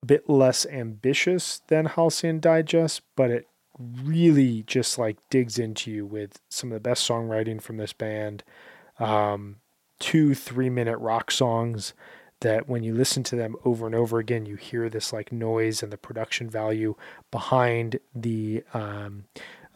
a 0.03 0.05
bit 0.05 0.29
less 0.29 0.65
ambitious 0.65 1.61
than 1.67 1.85
Halcyon 1.85 2.41
Digest, 2.41 3.03
but 3.15 3.31
it 3.31 3.47
really 4.03 4.63
just 4.63 4.97
like 4.97 5.17
digs 5.29 5.57
into 5.57 5.91
you 5.91 6.05
with 6.05 6.39
some 6.49 6.71
of 6.71 6.75
the 6.75 6.89
best 6.89 7.07
songwriting 7.07 7.61
from 7.61 7.77
this 7.77 7.93
band. 7.93 8.43
Um, 8.99 9.57
two 9.99 10.33
three 10.33 10.69
minute 10.69 10.97
rock 10.97 11.31
songs 11.31 11.93
that 12.41 12.67
when 12.67 12.83
you 12.83 12.93
listen 12.93 13.23
to 13.23 13.35
them 13.35 13.55
over 13.63 13.85
and 13.85 13.95
over 13.95 14.19
again, 14.19 14.45
you 14.45 14.55
hear 14.55 14.89
this 14.89 15.13
like 15.13 15.31
noise 15.31 15.81
and 15.81 15.91
the 15.91 15.97
production 15.97 16.49
value 16.49 16.95
behind 17.29 17.99
the 18.13 18.63
um, 18.73 19.25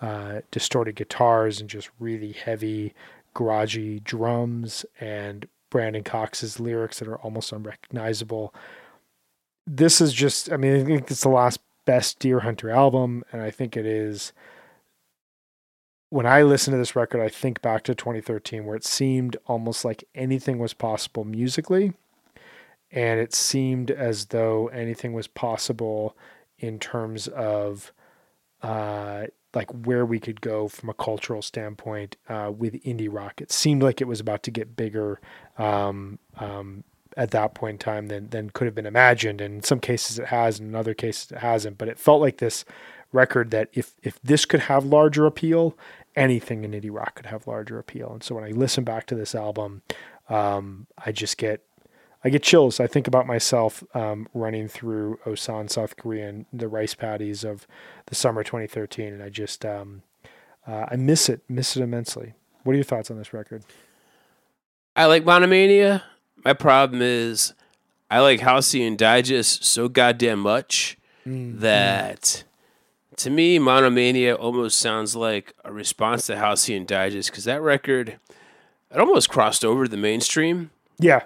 uh, 0.02 0.42
distorted 0.52 0.96
guitars 0.96 1.62
and 1.62 1.70
just 1.70 1.90
really 2.00 2.32
heavy, 2.34 2.94
garagey 3.36 4.04
drums 4.04 4.86
and 5.00 5.48
Brandon 5.70 6.04
Cox's 6.04 6.60
lyrics 6.60 7.00
that 7.00 7.08
are 7.08 7.18
almost 7.18 7.52
unrecognizable. 7.52 8.54
This 9.68 10.02
is 10.02 10.14
just, 10.14 10.52
I 10.52 10.58
mean, 10.58 10.76
I 10.76 10.84
think 10.84 11.10
it's 11.12 11.22
the 11.22 11.30
last 11.30 11.60
best 11.86 12.20
Deerhunter 12.20 12.74
album, 12.74 13.24
and 13.32 13.42
I 13.42 13.52
think 13.52 13.78
it 13.78 13.86
is. 13.86 14.34
When 16.10 16.26
I 16.26 16.44
listen 16.44 16.72
to 16.72 16.78
this 16.78 16.96
record, 16.96 17.22
I 17.22 17.30
think 17.30 17.62
back 17.62 17.84
to 17.84 17.96
2013, 17.96 18.66
where 18.66 18.76
it 18.76 18.86
seemed 18.86 19.38
almost 19.48 19.84
like 19.84 20.04
anything 20.14 20.60
was 20.60 20.74
possible 20.74 21.24
musically, 21.24 21.94
and 22.92 23.20
it 23.20 23.34
seemed 23.34 23.92
as 23.92 24.28
though 24.28 24.68
anything 24.68 25.14
was 25.14 25.28
possible 25.28 26.16
in 26.58 26.80
terms 26.80 27.28
of 27.28 27.92
uh, 28.62 29.26
like 29.54 29.72
where 29.72 30.06
we 30.06 30.20
could 30.20 30.42
go 30.42 30.68
from 30.68 30.90
a 30.90 30.94
cultural 30.94 31.42
standpoint 31.42 32.18
uh, 32.30 32.52
with 32.56 32.74
indie 32.84 33.10
rock. 33.12 33.42
It 33.42 33.52
seemed 33.52 33.82
like 33.82 34.02
it 34.02 34.08
was 34.08 34.20
about 34.20 34.44
to 34.44 34.52
get 34.52 34.76
bigger 34.76 35.20
um, 35.58 36.20
um, 36.38 36.84
at 37.18 37.32
that 37.32 37.54
point 37.54 37.76
in 37.76 37.78
time 37.80 38.08
than 38.08 38.30
than 38.30 38.50
could 38.50 38.66
have 38.66 38.76
been 38.76 38.86
imagined. 38.86 39.42
And 39.42 39.56
in 39.56 39.64
some 39.64 39.80
cases 39.80 40.20
it 40.20 40.28
has, 40.28 40.60
and 40.60 40.70
in 40.70 40.76
other 40.76 40.94
cases 40.94 41.32
it 41.32 41.40
hasn't. 41.40 41.78
But 41.78 41.88
it 41.88 42.00
felt 42.00 42.22
like 42.22 42.38
this 42.38 42.66
record 43.12 43.52
that 43.52 43.70
if 43.74 43.94
if 44.04 44.22
this 44.22 44.46
could 44.46 44.62
have 44.62 44.86
larger 44.86 45.26
appeal, 45.26 45.78
anything 46.16 46.64
in 46.64 46.72
indie 46.72 46.94
rock 46.94 47.16
could 47.16 47.28
have 47.28 47.48
larger 47.48 47.80
appeal. 47.80 48.12
And 48.14 48.24
so 48.24 48.36
when 48.36 48.44
I 48.44 48.52
listen 48.52 48.84
back 48.84 49.06
to 49.08 49.16
this 49.16 49.36
album, 49.36 49.82
um, 50.30 50.88
I 51.04 51.12
just 51.12 51.38
get 51.38 51.62
I 52.24 52.30
get 52.30 52.42
chills. 52.42 52.80
I 52.80 52.88
think 52.88 53.08
about 53.08 53.28
myself 53.28 53.84
um, 53.94 54.28
running 54.34 54.68
through 54.68 55.20
Osan, 55.26 55.70
South 55.70 55.96
Korea, 55.96 56.28
and 56.28 56.46
the 56.52 56.68
rice 56.68 56.96
paddies 56.96 57.44
of 57.44 57.68
the 58.08 58.16
summer 58.16 58.44
2013, 58.44 59.14
and 59.14 59.22
I 59.22 59.30
just 59.30 59.64
um, 59.64 60.02
uh, 60.68 60.88
I 60.90 60.96
miss 60.96 61.30
it, 61.30 61.42
miss 61.48 61.78
it 61.78 61.84
immensely. 61.84 62.34
What 62.64 62.74
are 62.74 62.78
your 62.78 62.84
thoughts 62.84 63.12
on 63.12 63.18
this 63.18 63.32
record? 63.32 63.64
I 64.96 65.06
like 65.06 65.24
Monomania. 65.24 66.04
My 66.46 66.54
problem 66.54 67.02
is 67.02 67.54
I 68.10 68.20
like 68.20 68.40
Halcyon 68.40 68.96
Digest 68.96 69.66
so 69.66 69.90
goddamn 69.90 70.40
much 70.40 70.96
mm-hmm. 71.26 71.60
that 71.60 72.44
to 73.18 73.30
me, 73.30 73.58
Monomania 73.58 74.36
almost 74.36 74.78
sounds 74.78 75.16
like 75.16 75.54
a 75.64 75.74
response 75.74 76.28
to 76.28 76.38
Halcyon 76.38 76.86
Digest 76.86 77.32
because 77.32 77.46
that 77.46 77.62
record 77.62 78.20
it 78.92 79.00
almost 79.00 79.30
crossed 79.30 79.66
over 79.66 79.86
to 79.86 79.90
the 79.90 79.98
mainstream. 79.98 80.70
Yeah, 81.00 81.24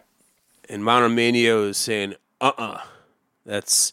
and 0.69 0.83
Monomania 0.83 1.55
was 1.55 1.77
saying, 1.77 2.15
"Uh, 2.39 2.51
uh-uh, 2.57 2.63
uh 2.63 2.81
that's 3.45 3.91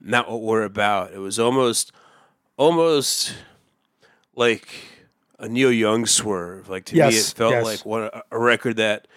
not 0.00 0.30
what 0.30 0.42
we're 0.42 0.62
about." 0.62 1.12
It 1.12 1.18
was 1.18 1.38
almost, 1.38 1.92
almost 2.56 3.34
like 4.36 4.68
a 5.38 5.48
Neil 5.48 5.72
Young 5.72 6.06
swerve. 6.06 6.68
Like 6.68 6.84
to 6.86 6.96
yes, 6.96 7.12
me, 7.12 7.18
it 7.18 7.24
felt 7.36 7.52
yes. 7.52 7.64
like 7.64 7.84
what 7.84 8.24
a 8.30 8.38
record 8.38 8.76
that 8.76 9.08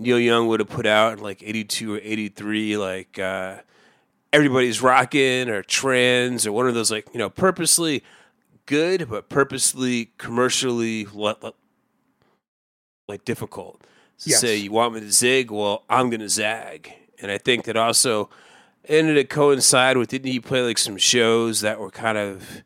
Neil 0.00 0.18
Young 0.18 0.48
would 0.48 0.60
have 0.60 0.68
put 0.68 0.86
out 0.86 1.14
in 1.14 1.18
like 1.20 1.42
'82 1.42 1.94
or 1.94 1.98
'83. 1.98 2.76
Like 2.76 3.18
uh, 3.18 3.58
everybody's 4.32 4.82
rocking 4.82 5.48
or 5.48 5.62
trends 5.62 6.46
or 6.46 6.52
one 6.52 6.66
of 6.66 6.74
those 6.74 6.90
like 6.90 7.06
you 7.12 7.18
know 7.18 7.30
purposely 7.30 8.02
good 8.66 9.08
but 9.08 9.28
purposely 9.28 10.12
commercially 10.16 11.06
like 13.08 13.24
difficult 13.24 13.84
yes. 14.24 14.40
say, 14.40 14.56
you 14.56 14.72
want 14.72 14.94
me 14.94 15.00
to 15.00 15.12
zig? 15.12 15.50
Well, 15.50 15.84
I'm 15.88 16.10
going 16.10 16.20
to 16.20 16.28
zag. 16.28 16.92
And 17.20 17.30
I 17.30 17.38
think 17.38 17.64
that 17.64 17.76
also 17.76 18.30
ended 18.86 19.16
it 19.16 19.30
coincide 19.30 19.96
with, 19.96 20.08
didn't 20.08 20.30
he 20.30 20.40
play 20.40 20.62
like 20.62 20.78
some 20.78 20.96
shows 20.96 21.60
that 21.60 21.78
were 21.78 21.90
kind 21.90 22.18
of, 22.18 22.62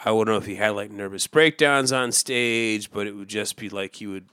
I 0.00 0.06
don't 0.06 0.26
know 0.26 0.36
if 0.36 0.46
he 0.46 0.56
had 0.56 0.70
like 0.70 0.90
nervous 0.90 1.26
breakdowns 1.26 1.92
on 1.92 2.12
stage, 2.12 2.90
but 2.90 3.06
it 3.06 3.12
would 3.12 3.28
just 3.28 3.56
be 3.56 3.68
like 3.68 3.96
he 3.96 4.06
would 4.06 4.26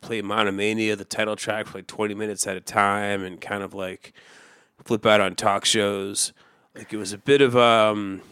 play 0.00 0.22
Monomania, 0.22 0.96
the 0.96 1.04
title 1.04 1.36
track, 1.36 1.66
for 1.66 1.78
like 1.78 1.86
20 1.86 2.14
minutes 2.14 2.46
at 2.46 2.56
a 2.56 2.60
time 2.60 3.22
and 3.22 3.40
kind 3.40 3.62
of 3.62 3.74
like 3.74 4.12
flip 4.84 5.04
out 5.06 5.20
on 5.20 5.34
talk 5.34 5.64
shows. 5.64 6.32
Like 6.74 6.92
it 6.92 6.96
was 6.96 7.12
a 7.12 7.18
bit 7.18 7.40
of, 7.40 7.56
um, 7.56 8.22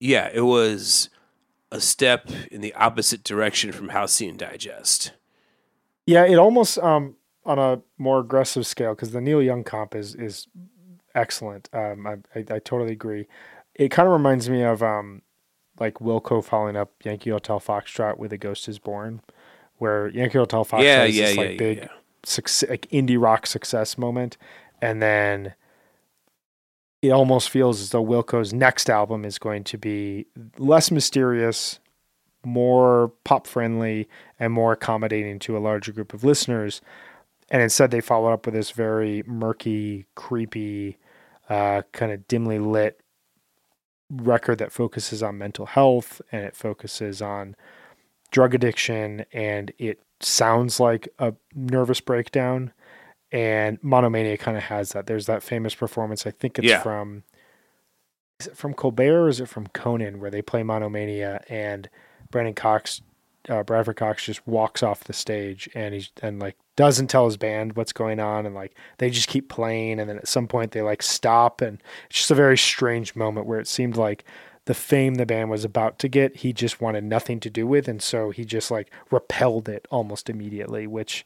yeah, 0.00 0.30
it 0.32 0.42
was 0.42 1.08
a 1.70 1.80
step 1.80 2.30
in 2.50 2.60
the 2.60 2.74
opposite 2.74 3.24
direction 3.24 3.72
from 3.72 3.88
Halcyon 3.90 4.36
Digest. 4.36 5.12
Yeah, 6.06 6.24
it 6.24 6.36
almost 6.36 6.78
um 6.78 7.16
on 7.44 7.58
a 7.58 7.80
more 7.98 8.20
aggressive 8.20 8.66
scale 8.66 8.94
because 8.94 9.12
the 9.12 9.20
Neil 9.20 9.42
Young 9.42 9.64
comp 9.64 9.94
is 9.94 10.14
is 10.14 10.46
excellent. 11.14 11.68
Um, 11.72 12.06
I, 12.06 12.12
I, 12.34 12.38
I 12.38 12.58
totally 12.58 12.92
agree. 12.92 13.26
It 13.74 13.90
kind 13.90 14.06
of 14.06 14.12
reminds 14.12 14.48
me 14.48 14.62
of 14.62 14.82
um 14.82 15.22
like 15.78 15.94
Wilco 15.94 16.42
following 16.42 16.76
up 16.76 16.92
Yankee 17.04 17.30
Hotel 17.30 17.60
Foxtrot 17.60 18.18
with 18.18 18.32
A 18.32 18.38
Ghost 18.38 18.68
Is 18.68 18.78
Born, 18.78 19.20
where 19.78 20.08
Yankee 20.08 20.38
Hotel 20.38 20.64
Foxtrot 20.64 20.82
yeah, 20.82 21.04
is 21.04 21.16
yeah, 21.16 21.26
this 21.26 21.36
like 21.36 21.50
yeah, 21.50 21.56
big 21.56 21.78
yeah. 21.78 21.88
Success, 22.24 22.68
like 22.68 22.88
indie 22.90 23.20
rock 23.20 23.46
success 23.46 23.96
moment, 23.96 24.36
and 24.82 25.00
then 25.00 25.54
it 27.02 27.10
almost 27.10 27.50
feels 27.50 27.80
as 27.80 27.90
though 27.90 28.04
Wilco's 28.04 28.52
next 28.52 28.90
album 28.90 29.24
is 29.24 29.38
going 29.38 29.64
to 29.64 29.78
be 29.78 30.26
less 30.58 30.90
mysterious, 30.90 31.78
more 32.44 33.12
pop 33.24 33.46
friendly 33.46 34.08
and 34.40 34.52
more 34.52 34.72
accommodating 34.72 35.38
to 35.40 35.56
a 35.56 35.60
larger 35.60 35.92
group 35.92 36.12
of 36.12 36.24
listeners. 36.24 36.80
And 37.48 37.62
instead, 37.62 37.92
they 37.92 38.00
follow 38.00 38.32
up 38.32 38.46
with 38.46 38.54
this 38.54 38.72
very 38.72 39.22
murky, 39.24 40.06
creepy, 40.16 40.98
uh, 41.48 41.82
kind 41.92 42.10
of 42.10 42.26
dimly 42.26 42.58
lit 42.58 43.00
record 44.10 44.58
that 44.58 44.72
focuses 44.72 45.22
on 45.22 45.38
mental 45.38 45.66
health 45.66 46.20
and 46.30 46.44
it 46.44 46.56
focuses 46.56 47.20
on 47.20 47.56
drug 48.36 48.54
addiction 48.54 49.24
and 49.32 49.72
it 49.78 49.98
sounds 50.20 50.78
like 50.78 51.08
a 51.18 51.32
nervous 51.54 52.02
breakdown. 52.02 52.70
And 53.32 53.78
Monomania 53.82 54.36
kind 54.36 54.58
of 54.58 54.64
has 54.64 54.90
that. 54.90 55.06
There's 55.06 55.24
that 55.24 55.42
famous 55.42 55.74
performance. 55.74 56.26
I 56.26 56.32
think 56.32 56.58
it's 56.58 56.68
yeah. 56.68 56.82
from 56.82 57.22
is 58.38 58.48
it 58.48 58.56
from 58.58 58.74
Colbert 58.74 59.24
or 59.24 59.28
is 59.30 59.40
it 59.40 59.48
from 59.48 59.68
Conan 59.68 60.20
where 60.20 60.30
they 60.30 60.42
play 60.42 60.62
Monomania 60.62 61.42
and 61.48 61.88
Brandon 62.30 62.52
Cox, 62.52 63.00
uh, 63.48 63.62
Bradford 63.62 63.96
Cox 63.96 64.26
just 64.26 64.46
walks 64.46 64.82
off 64.82 65.04
the 65.04 65.14
stage 65.14 65.70
and 65.74 65.94
he's 65.94 66.10
and 66.20 66.38
like 66.38 66.58
doesn't 66.76 67.06
tell 67.06 67.24
his 67.24 67.38
band 67.38 67.74
what's 67.74 67.94
going 67.94 68.20
on 68.20 68.44
and 68.44 68.54
like 68.54 68.76
they 68.98 69.08
just 69.08 69.28
keep 69.28 69.48
playing 69.48 69.98
and 69.98 70.10
then 70.10 70.18
at 70.18 70.28
some 70.28 70.46
point 70.46 70.72
they 70.72 70.82
like 70.82 71.02
stop 71.02 71.62
and 71.62 71.82
it's 72.10 72.18
just 72.18 72.30
a 72.30 72.34
very 72.34 72.58
strange 72.58 73.16
moment 73.16 73.46
where 73.46 73.60
it 73.60 73.66
seemed 73.66 73.96
like 73.96 74.26
the 74.66 74.74
fame 74.74 75.14
the 75.14 75.26
band 75.26 75.50
was 75.50 75.64
about 75.64 75.98
to 75.98 76.08
get 76.08 76.36
he 76.38 76.52
just 76.52 76.80
wanted 76.80 77.04
nothing 77.04 77.40
to 77.40 77.50
do 77.50 77.66
with 77.66 77.88
and 77.88 78.02
so 78.02 78.30
he 78.30 78.44
just 78.44 78.70
like 78.70 78.90
repelled 79.10 79.68
it 79.68 79.86
almost 79.90 80.28
immediately 80.30 80.86
which 80.86 81.24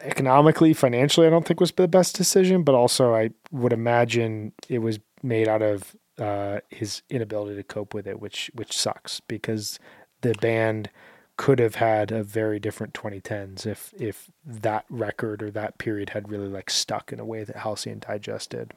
economically 0.00 0.72
financially 0.72 1.26
i 1.26 1.30
don't 1.30 1.46
think 1.46 1.60
was 1.60 1.72
the 1.72 1.88
best 1.88 2.14
decision 2.16 2.62
but 2.62 2.74
also 2.74 3.14
i 3.14 3.30
would 3.50 3.72
imagine 3.72 4.52
it 4.68 4.78
was 4.78 4.98
made 5.22 5.48
out 5.48 5.62
of 5.62 5.96
uh, 6.18 6.60
his 6.68 7.02
inability 7.10 7.56
to 7.56 7.62
cope 7.62 7.94
with 7.94 8.06
it, 8.06 8.20
which 8.20 8.50
which 8.54 8.76
sucks 8.76 9.20
because 9.20 9.78
the 10.22 10.34
band 10.34 10.90
could 11.36 11.60
have 11.60 11.76
had 11.76 12.10
a 12.10 12.24
very 12.24 12.58
different 12.58 12.92
2010s 12.92 13.64
if 13.64 13.94
if 13.96 14.30
that 14.44 14.84
record 14.90 15.42
or 15.42 15.50
that 15.52 15.78
period 15.78 16.10
had 16.10 16.28
really 16.28 16.48
like 16.48 16.70
stuck 16.70 17.12
in 17.12 17.20
a 17.20 17.24
way 17.24 17.44
that 17.44 17.56
Halcyon 17.56 18.00
Digest 18.00 18.50
did. 18.50 18.72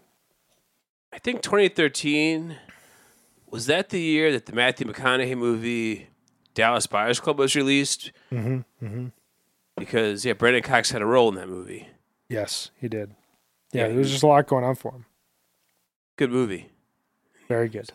I 1.14 1.20
think 1.20 1.42
2013 1.42 2.58
was 3.50 3.66
that 3.66 3.90
the 3.90 4.00
year 4.00 4.32
that 4.32 4.46
the 4.46 4.54
Matthew 4.54 4.88
McConaughey 4.88 5.38
movie 5.38 6.08
Dallas 6.54 6.88
Buyers 6.88 7.20
Club 7.20 7.38
was 7.40 7.56
released. 7.56 8.12
Mm-hmm, 8.32 8.86
mm-hmm. 8.86 9.08
Because 9.78 10.26
yeah, 10.26 10.34
Brandon 10.34 10.64
Cox 10.64 10.92
had 10.92 11.02
a 11.02 11.06
role 11.06 11.30
in 11.30 11.36
that 11.36 11.50
movie. 11.50 11.88
Yes, 12.30 12.72
he 12.80 12.88
did. 12.88 13.16
Yeah, 13.72 13.84
yeah 13.84 13.88
there 13.90 13.98
was 13.98 14.12
just 14.12 14.24
a 14.24 14.28
lot 14.28 14.48
going 14.48 14.64
on 14.64 14.76
for 14.76 14.92
him. 14.92 15.06
Good 16.18 16.32
movie. 16.32 16.70
Very 17.48 17.70
good. 17.70 17.90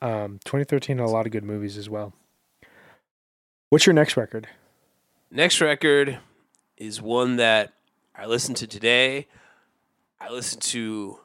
Um, 0.00 0.40
2013 0.44 0.98
had 0.98 1.04
a 1.04 1.10
lot 1.10 1.26
of 1.26 1.32
good 1.32 1.44
movies 1.44 1.76
as 1.76 1.88
well. 1.88 2.12
What's 3.70 3.86
your 3.86 3.94
next 3.94 4.16
record? 4.16 4.48
Next 5.30 5.60
record 5.60 6.18
is 6.76 7.02
one 7.02 7.36
that 7.36 7.72
I 8.14 8.26
listened 8.26 8.56
to 8.58 8.66
today. 8.66 9.26
I 10.20 10.30
listened 10.30 10.62
to 10.62 11.18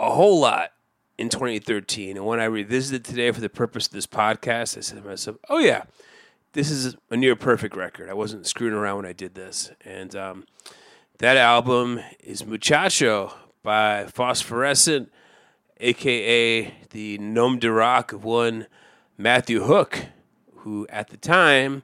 a 0.00 0.10
whole 0.10 0.40
lot 0.40 0.72
in 1.16 1.28
2013. 1.28 2.16
And 2.16 2.26
when 2.26 2.40
I 2.40 2.44
revisited 2.44 3.04
today 3.04 3.30
for 3.30 3.40
the 3.40 3.48
purpose 3.48 3.86
of 3.86 3.92
this 3.92 4.06
podcast, 4.06 4.76
I 4.76 4.80
said 4.80 5.02
to 5.02 5.08
myself, 5.08 5.36
oh, 5.48 5.58
yeah, 5.58 5.84
this 6.52 6.70
is 6.70 6.96
a 7.10 7.16
near 7.16 7.36
perfect 7.36 7.76
record. 7.76 8.08
I 8.08 8.14
wasn't 8.14 8.46
screwing 8.46 8.74
around 8.74 8.96
when 8.96 9.06
I 9.06 9.12
did 9.12 9.34
this. 9.34 9.70
And 9.84 10.14
um, 10.14 10.44
that 11.18 11.36
album 11.36 12.00
is 12.20 12.46
Muchacho 12.46 13.34
by 13.62 14.04
Phosphorescent 14.06 15.08
aka 15.80 16.74
the 16.90 17.18
Nom 17.18 17.58
de 17.58 17.70
Rock 17.70 18.12
of 18.12 18.24
one 18.24 18.66
Matthew 19.16 19.64
Houck, 19.64 20.06
who 20.56 20.86
at 20.88 21.08
the 21.08 21.16
time 21.16 21.82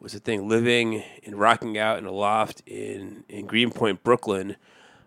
was 0.00 0.14
a 0.14 0.18
thing 0.18 0.48
living 0.48 1.02
and 1.24 1.36
rocking 1.36 1.78
out 1.78 1.98
in 1.98 2.04
a 2.04 2.12
loft 2.12 2.62
in, 2.66 3.24
in 3.28 3.46
Greenpoint, 3.46 4.02
Brooklyn. 4.02 4.56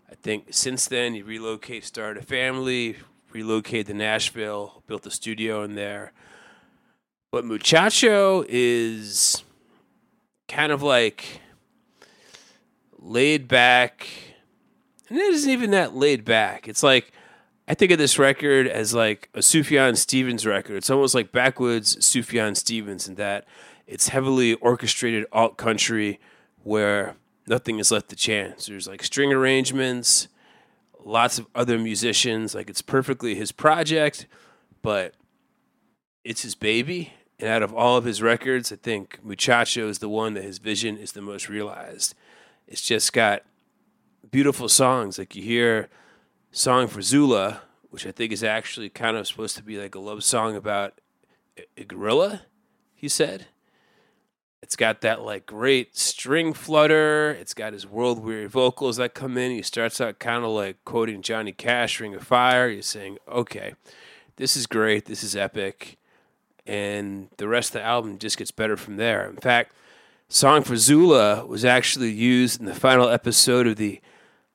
I 0.10 0.16
think 0.16 0.48
since 0.52 0.88
then 0.88 1.14
he 1.14 1.22
relocated, 1.22 1.84
started 1.84 2.24
a 2.24 2.26
family, 2.26 2.98
relocated 3.32 3.88
to 3.88 3.94
Nashville, 3.94 4.84
built 4.88 5.06
a 5.06 5.12
studio 5.12 5.64
in 5.64 5.76
there. 5.76 6.14
But 7.32 7.46
Muchacho 7.46 8.46
is 8.48 9.44
kind 10.48 10.72
of 10.72 10.82
like 10.82 11.42
laid 12.98 13.48
back. 13.48 14.08
And 15.10 15.18
it 15.18 15.34
isn't 15.34 15.52
even 15.52 15.72
that 15.72 15.96
laid 15.96 16.24
back. 16.26 16.68
It's 16.68 16.84
like 16.84 17.12
I 17.68 17.74
think 17.74 17.92
of 17.92 17.98
this 17.98 18.18
record 18.18 18.66
as 18.68 18.94
like 18.94 19.30
a 19.34 19.40
Sufjan 19.40 19.98
Stevens 19.98 20.46
record. 20.46 20.78
It's 20.78 20.90
almost 20.90 21.14
like 21.14 21.34
backwoods 21.34 21.98
Sufjan 21.98 22.56
Stevens 22.56 23.10
in 23.10 23.16
that 23.16 23.46
it's 23.86 24.10
heavily 24.10 24.54
orchestrated 24.56 25.26
alt 25.32 25.58
country 25.58 26.20
where 26.64 27.16
nothing 27.48 27.80
is 27.80 27.92
left 27.92 28.10
to 28.10 28.16
chance. 28.16 28.66
There's 28.66 28.88
like 28.88 29.04
string 29.04 29.32
arrangements, 29.34 30.28
lots 31.04 31.40
of 31.40 31.48
other 31.56 31.80
musicians. 31.80 32.54
Like 32.54 32.70
it's 32.70 32.82
perfectly 32.82 33.36
his 33.36 33.52
project, 33.52 34.28
but 34.82 35.14
it's 36.24 36.44
his 36.44 36.56
baby. 36.56 37.14
And 37.40 37.50
out 37.50 37.64
of 37.64 37.74
all 37.74 37.98
of 37.98 38.06
his 38.06 38.22
records, 38.22 38.72
I 38.72 38.78
think 38.78 39.20
Muchacho 39.24 39.88
is 39.88 40.00
the 40.00 40.10
one 40.10 40.34
that 40.34 40.44
his 40.44 40.58
vision 40.58 40.98
is 40.98 41.12
the 41.12 41.22
most 41.22 41.50
realized. 41.50 42.16
It's 42.68 42.82
just 42.82 43.14
got 43.14 43.44
beautiful 44.30 44.68
songs. 44.68 45.18
Like 45.18 45.36
you 45.36 45.44
hear 45.44 45.90
Song 46.52 46.88
for 46.88 47.02
Zula, 47.02 47.62
which 47.90 48.06
I 48.06 48.12
think 48.12 48.32
is 48.32 48.44
actually 48.44 48.90
kind 48.90 49.16
of 49.16 49.28
supposed 49.28 49.56
to 49.58 49.64
be 49.64 49.78
like 49.78 49.96
a 49.96 50.00
love 50.00 50.24
song 50.24 50.56
about 50.56 51.00
a 51.78 51.84
gorilla, 51.84 52.42
he 52.96 53.08
said. 53.08 53.48
It's 54.62 54.76
got 54.76 55.02
that 55.02 55.22
like 55.22 55.46
great 55.46 55.96
string 55.96 56.54
flutter. 56.54 57.32
It's 57.32 57.54
got 57.54 57.74
his 57.74 57.86
world 57.86 58.24
weary 58.24 58.48
vocals 58.48 58.98
that 58.98 59.14
come 59.14 59.38
in. 59.38 59.52
He 59.52 59.62
starts 59.62 60.02
out 60.02 60.20
kind 60.20 60.44
of 60.44 60.52
like 60.52 60.84
quoting 60.84 61.22
Johnny 61.22 61.52
Cash, 61.52 62.00
Ring 62.00 62.16
of 62.16 62.24
Fire. 62.24 62.70
He's 62.70 62.88
saying, 62.88 63.18
okay, 63.28 63.74
this 64.38 64.58
is 64.58 64.66
great. 64.66 65.06
This 65.06 65.24
is 65.24 65.36
epic. 65.36 65.98
And 66.66 67.30
the 67.38 67.48
rest 67.48 67.70
of 67.70 67.82
the 67.82 67.84
album 67.84 68.18
just 68.18 68.38
gets 68.38 68.52
better 68.52 68.76
from 68.76 68.98
there. 68.98 69.28
In 69.30 69.38
fact, 69.38 69.74
Song 70.28 70.64
for 70.64 70.76
Zula 70.76 71.46
was 71.46 71.64
actually 71.64 72.12
used 72.12 72.60
in 72.60 72.66
the 72.66 72.76
final 72.76 73.08
episode 73.08 73.68
of 73.68 73.78
the 73.78 74.02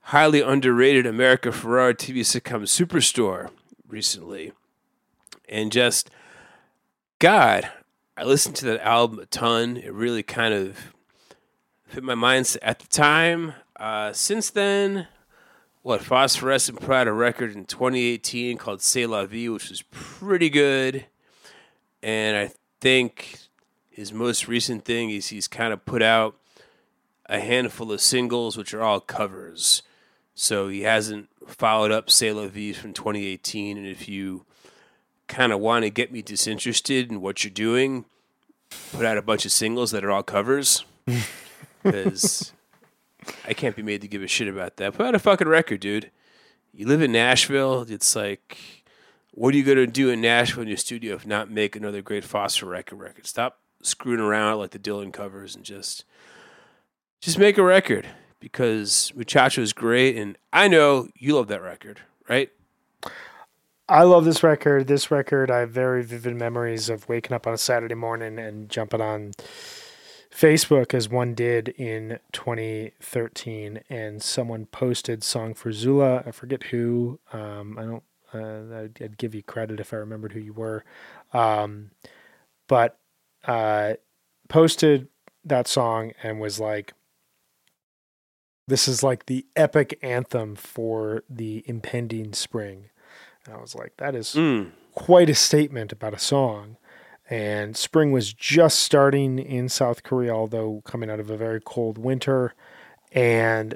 highly 0.06 0.42
underrated 0.42 1.06
America 1.06 1.48
Ferrera 1.48 1.94
TV 1.94 2.20
sitcom 2.20 2.62
Superstore 2.62 3.50
recently. 3.88 4.52
And 5.48 5.72
just, 5.72 6.10
God, 7.18 7.70
I 8.14 8.24
listened 8.24 8.56
to 8.56 8.66
that 8.66 8.86
album 8.86 9.20
a 9.20 9.26
ton. 9.26 9.78
It 9.78 9.92
really 9.92 10.22
kind 10.22 10.52
of 10.52 10.94
fit 11.86 12.04
my 12.04 12.14
mindset 12.14 12.58
at 12.60 12.78
the 12.78 12.86
time. 12.88 13.54
Uh, 13.76 14.12
since 14.12 14.50
then, 14.50 15.08
what 15.80 16.02
Phosphorescent 16.02 16.78
put 16.78 16.94
out 16.94 17.08
a 17.08 17.12
record 17.12 17.56
in 17.56 17.64
2018 17.64 18.58
called 18.58 18.82
C'est 18.82 19.06
La 19.06 19.24
Vie, 19.24 19.48
which 19.48 19.70
was 19.70 19.80
pretty 19.90 20.50
good. 20.50 21.06
And 22.02 22.36
I 22.36 22.52
think 22.82 23.38
his 23.88 24.12
most 24.12 24.46
recent 24.46 24.84
thing 24.84 25.08
is 25.08 25.28
he's 25.28 25.48
kind 25.48 25.72
of 25.72 25.86
put 25.86 26.02
out 26.02 26.36
a 27.26 27.40
handful 27.40 27.90
of 27.92 28.02
singles, 28.02 28.58
which 28.58 28.74
are 28.74 28.82
all 28.82 29.00
covers. 29.00 29.82
So 30.34 30.68
he 30.68 30.82
hasn't 30.82 31.30
followed 31.46 31.90
up 31.90 32.10
C'est 32.10 32.32
La 32.32 32.46
Vie 32.46 32.74
from 32.74 32.92
2018. 32.92 33.78
And 33.78 33.86
if 33.86 34.06
you 34.06 34.44
kind 35.32 35.52
of 35.52 35.60
want 35.60 35.84
to 35.84 35.90
get 35.90 36.12
me 36.12 36.20
disinterested 36.20 37.10
in 37.10 37.22
what 37.22 37.42
you're 37.42 37.50
doing, 37.50 38.04
put 38.92 39.06
out 39.06 39.16
a 39.16 39.22
bunch 39.22 39.46
of 39.46 39.52
singles 39.52 39.90
that 39.90 40.04
are 40.04 40.10
all 40.10 40.22
covers 40.22 40.84
because 41.82 42.52
I 43.46 43.54
can't 43.54 43.74
be 43.74 43.82
made 43.82 44.02
to 44.02 44.08
give 44.08 44.22
a 44.22 44.26
shit 44.26 44.46
about 44.46 44.76
that. 44.76 44.94
Put 44.94 45.06
out 45.06 45.14
a 45.14 45.18
fucking 45.18 45.48
record, 45.48 45.80
dude. 45.80 46.10
You 46.74 46.86
live 46.86 47.00
in 47.00 47.12
Nashville. 47.12 47.86
It's 47.88 48.14
like, 48.14 48.58
what 49.30 49.54
are 49.54 49.56
you 49.56 49.64
gonna 49.64 49.86
do 49.86 50.10
in 50.10 50.20
Nashville 50.20 50.62
in 50.62 50.68
your 50.68 50.76
studio 50.76 51.14
if 51.14 51.26
not 51.26 51.50
make 51.50 51.76
another 51.76 52.02
great 52.02 52.24
Phosphor 52.24 52.66
record? 52.66 52.98
Record. 52.98 53.26
Stop 53.26 53.58
screwing 53.82 54.20
around 54.20 54.58
like 54.58 54.70
the 54.70 54.78
Dylan 54.78 55.12
covers 55.14 55.56
and 55.56 55.64
just, 55.64 56.04
just 57.22 57.38
make 57.38 57.56
a 57.56 57.62
record 57.62 58.06
because 58.38 59.12
Muchacho 59.14 59.62
is 59.62 59.72
great, 59.72 60.16
and 60.16 60.36
I 60.52 60.68
know 60.68 61.08
you 61.16 61.36
love 61.36 61.48
that 61.48 61.62
record, 61.62 62.00
right? 62.28 62.50
I 63.88 64.04
love 64.04 64.24
this 64.24 64.42
record. 64.42 64.86
This 64.86 65.10
record, 65.10 65.50
I 65.50 65.60
have 65.60 65.70
very 65.70 66.04
vivid 66.04 66.36
memories 66.36 66.88
of 66.88 67.08
waking 67.08 67.34
up 67.34 67.46
on 67.46 67.52
a 67.52 67.58
Saturday 67.58 67.96
morning 67.96 68.38
and 68.38 68.68
jumping 68.68 69.00
on 69.00 69.32
Facebook 70.30 70.94
as 70.94 71.08
one 71.08 71.34
did 71.34 71.68
in 71.70 72.20
2013, 72.32 73.80
and 73.90 74.22
someone 74.22 74.66
posted 74.66 75.24
"Song 75.24 75.52
for 75.52 75.72
Zula." 75.72 76.22
I 76.24 76.30
forget 76.30 76.64
who. 76.64 77.18
Um, 77.32 77.76
I 77.76 77.82
don't. 77.82 78.02
Uh, 78.32 78.82
I'd, 78.84 79.02
I'd, 79.02 79.18
give 79.18 79.34
you 79.34 79.42
credit 79.42 79.78
if 79.78 79.92
I 79.92 79.96
remembered 79.96 80.32
who 80.32 80.40
you 80.40 80.54
were, 80.54 80.84
um, 81.34 81.90
but 82.66 82.98
uh, 83.44 83.94
posted 84.48 85.08
that 85.44 85.66
song 85.66 86.12
and 86.22 86.40
was 86.40 86.60
like, 86.60 86.94
"This 88.68 88.86
is 88.86 89.02
like 89.02 89.26
the 89.26 89.44
epic 89.56 89.98
anthem 90.02 90.54
for 90.54 91.24
the 91.28 91.64
impending 91.66 92.32
spring." 92.32 92.88
And 93.46 93.54
I 93.54 93.60
was 93.60 93.74
like, 93.74 93.94
that 93.98 94.14
is 94.14 94.34
mm. 94.34 94.70
quite 94.94 95.28
a 95.28 95.34
statement 95.34 95.92
about 95.92 96.14
a 96.14 96.18
song. 96.18 96.76
And 97.30 97.76
spring 97.76 98.12
was 98.12 98.32
just 98.32 98.80
starting 98.80 99.38
in 99.38 99.68
South 99.68 100.02
Korea, 100.02 100.34
although 100.34 100.82
coming 100.84 101.10
out 101.10 101.20
of 101.20 101.30
a 101.30 101.36
very 101.36 101.60
cold 101.60 101.96
winter. 101.98 102.54
And 103.12 103.74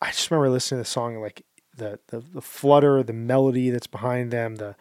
I 0.00 0.08
just 0.08 0.30
remember 0.30 0.50
listening 0.50 0.78
to 0.78 0.82
the 0.82 0.90
song, 0.90 1.20
like 1.20 1.44
the, 1.76 1.98
the, 2.08 2.20
the 2.20 2.42
flutter, 2.42 3.02
the 3.02 3.12
melody 3.12 3.70
that's 3.70 3.86
behind 3.86 4.30
them, 4.30 4.56
the 4.56 4.76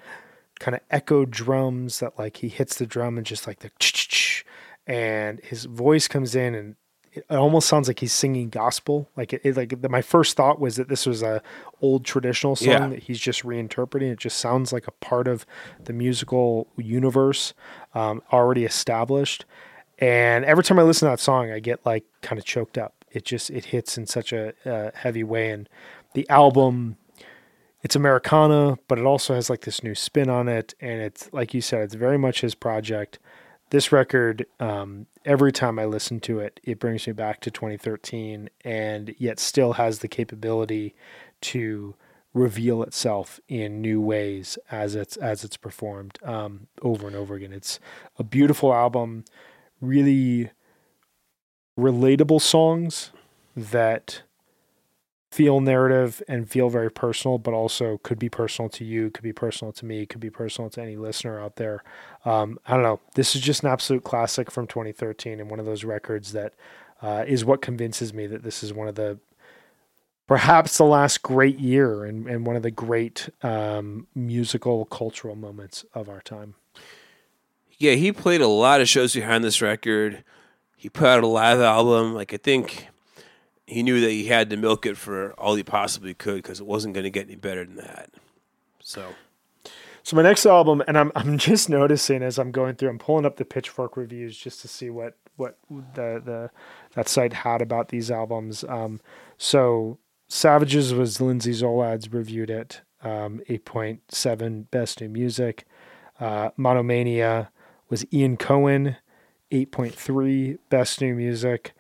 kind 0.59 0.75
of 0.75 0.81
echo 0.89 1.25
drums 1.25 1.99
that 1.99 2.17
like 2.17 2.37
he 2.37 2.47
hits 2.47 2.77
the 2.77 2.85
drum 2.85 3.17
and 3.17 3.25
just 3.25 3.47
like 3.47 3.59
the 3.59 3.71
and 4.87 5.39
his 5.43 5.65
voice 5.65 6.07
comes 6.07 6.35
in 6.35 6.55
and 6.55 6.75
it 7.15 7.25
almost 7.29 7.67
sounds 7.67 7.87
like 7.87 7.99
he's 7.99 8.13
singing 8.13 8.49
gospel. 8.49 9.09
Like 9.15 9.33
it, 9.33 9.41
it 9.43 9.55
like 9.55 9.81
the, 9.81 9.89
my 9.89 10.01
first 10.01 10.35
thought 10.35 10.59
was 10.59 10.75
that 10.75 10.89
this 10.89 11.05
was 11.05 11.23
a 11.23 11.41
old 11.81 12.03
traditional 12.03 12.55
song 12.55 12.67
yeah. 12.67 12.87
that 12.87 13.03
he's 13.03 13.19
just 13.19 13.43
reinterpreting. 13.43 14.11
It 14.11 14.19
just 14.19 14.37
sounds 14.37 14.73
like 14.73 14.87
a 14.87 14.91
part 14.91 15.27
of 15.27 15.45
the 15.83 15.93
musical 15.93 16.67
universe 16.77 17.53
um, 17.93 18.21
already 18.31 18.65
established. 18.65 19.45
And 19.99 20.43
every 20.45 20.63
time 20.63 20.77
I 20.77 20.83
listen 20.83 21.07
to 21.07 21.11
that 21.11 21.19
song, 21.19 21.51
I 21.51 21.59
get 21.59 21.85
like 21.85 22.03
kind 22.21 22.37
of 22.37 22.45
choked 22.45 22.77
up. 22.77 23.05
It 23.11 23.23
just 23.23 23.49
it 23.49 23.65
hits 23.65 23.97
in 23.97 24.07
such 24.07 24.33
a 24.33 24.53
uh, 24.69 24.91
heavy 24.93 25.23
way. 25.23 25.51
And 25.51 25.69
the 26.13 26.29
album, 26.29 26.97
it's 27.81 27.95
Americana, 27.95 28.77
but 28.87 28.99
it 28.99 29.05
also 29.05 29.35
has 29.35 29.49
like 29.49 29.61
this 29.61 29.83
new 29.83 29.95
spin 29.95 30.29
on 30.29 30.49
it. 30.49 30.73
And 30.81 31.01
it's 31.01 31.31
like 31.31 31.53
you 31.53 31.61
said, 31.61 31.81
it's 31.83 31.95
very 31.95 32.17
much 32.17 32.41
his 32.41 32.55
project 32.55 33.19
this 33.69 33.91
record, 33.91 34.45
um, 34.59 35.07
every 35.25 35.51
time 35.51 35.79
I 35.79 35.85
listen 35.85 36.19
to 36.21 36.39
it, 36.39 36.59
it 36.63 36.79
brings 36.79 37.07
me 37.07 37.13
back 37.13 37.41
to 37.41 37.51
2013, 37.51 38.49
and 38.63 39.15
yet 39.17 39.39
still 39.39 39.73
has 39.73 39.99
the 39.99 40.07
capability 40.07 40.95
to 41.41 41.95
reveal 42.33 42.83
itself 42.83 43.39
in 43.47 43.81
new 43.81 44.01
ways 44.01 44.57
as 44.69 44.93
it's 44.93 45.15
as 45.17 45.45
it's 45.45 45.55
performed 45.55 46.19
um, 46.23 46.67
over 46.81 47.07
and 47.07 47.15
over 47.15 47.35
again. 47.35 47.53
It's 47.53 47.79
a 48.19 48.23
beautiful 48.23 48.73
album, 48.73 49.23
really 49.79 50.51
relatable 51.79 52.41
songs 52.41 53.11
that 53.55 54.21
feel 55.35 55.59
narrative 55.59 56.23
and 56.29 56.49
feel 56.49 56.69
very 56.69 56.89
personal, 56.89 57.37
but 57.37 57.53
also 57.53 57.97
could 58.03 58.17
be 58.17 58.29
personal 58.29 58.69
to 58.69 58.85
you, 58.85 59.09
could 59.09 59.21
be 59.21 59.33
personal 59.33 59.73
to 59.73 59.85
me, 59.85 60.05
could 60.05 60.21
be 60.21 60.29
personal 60.29 60.69
to 60.69 60.81
any 60.81 60.95
listener 60.95 61.41
out 61.41 61.57
there. 61.57 61.83
Um, 62.23 62.57
I 62.65 62.73
don't 62.73 62.83
know. 62.83 63.01
This 63.15 63.35
is 63.35 63.41
just 63.41 63.61
an 63.61 63.67
absolute 63.67 64.05
classic 64.05 64.49
from 64.49 64.65
2013 64.65 65.41
and 65.41 65.49
one 65.49 65.59
of 65.59 65.65
those 65.65 65.83
records 65.83 66.31
that 66.31 66.53
uh, 67.01 67.25
is 67.27 67.43
what 67.43 67.61
convinces 67.61 68.13
me 68.13 68.27
that 68.27 68.43
this 68.43 68.63
is 68.63 68.71
one 68.71 68.87
of 68.87 68.95
the 68.95 69.19
perhaps 70.25 70.77
the 70.77 70.85
last 70.85 71.21
great 71.21 71.59
year 71.59 72.05
and, 72.05 72.27
and 72.29 72.47
one 72.47 72.55
of 72.55 72.63
the 72.63 72.71
great 72.71 73.27
um, 73.43 74.07
musical 74.15 74.85
cultural 74.85 75.35
moments 75.35 75.83
of 75.93 76.07
our 76.07 76.21
time. 76.21 76.55
Yeah, 77.77 77.95
he 77.95 78.13
played 78.13 78.39
a 78.39 78.47
lot 78.47 78.79
of 78.79 78.87
shows 78.87 79.13
behind 79.13 79.43
this 79.43 79.61
record. 79.61 80.23
He 80.77 80.87
put 80.87 81.07
out 81.07 81.23
a 81.25 81.27
live 81.27 81.59
album. 81.59 82.13
Like 82.13 82.33
I 82.33 82.37
think 82.37 82.87
he 83.67 83.83
knew 83.83 83.99
that 83.99 84.11
he 84.11 84.27
had 84.27 84.49
to 84.51 84.57
milk 84.57 84.85
it 84.85 84.97
for 84.97 85.33
all 85.33 85.55
he 85.55 85.63
possibly 85.63 86.13
could 86.13 86.37
because 86.37 86.59
it 86.59 86.65
wasn't 86.65 86.93
going 86.93 87.03
to 87.03 87.09
get 87.09 87.27
any 87.27 87.35
better 87.35 87.65
than 87.65 87.75
that. 87.77 88.09
So, 88.79 89.15
so 90.03 90.15
my 90.15 90.21
next 90.21 90.45
album, 90.45 90.83
and 90.87 90.97
I'm 90.97 91.11
I'm 91.15 91.37
just 91.49 91.69
noticing 91.69 92.21
as 92.21 92.37
I'm 92.37 92.51
going 92.51 92.75
through, 92.75 92.89
I'm 92.89 92.99
pulling 92.99 93.25
up 93.25 93.37
the 93.37 93.45
Pitchfork 93.45 93.97
reviews 93.97 94.37
just 94.37 94.61
to 94.61 94.67
see 94.67 94.89
what 94.89 95.17
what 95.35 95.57
the 95.69 96.21
the 96.23 96.51
that 96.93 97.09
site 97.09 97.33
had 97.33 97.61
about 97.61 97.89
these 97.89 98.11
albums. 98.11 98.63
Um, 98.63 99.01
so 99.37 99.97
Savages 100.27 100.93
was 100.93 101.21
Lindsay 101.21 101.51
Zoladz 101.51 102.13
reviewed 102.13 102.49
it, 102.49 102.81
um, 103.03 103.41
8.7 103.49 104.69
best 104.71 105.01
new 105.01 105.09
music. 105.09 105.65
Uh, 106.19 106.49
Monomania 106.57 107.49
was 107.89 108.05
Ian 108.13 108.37
Cohen, 108.37 108.97
8.3 109.51 110.57
best 110.69 111.01
new 111.01 111.13
music. 111.13 111.73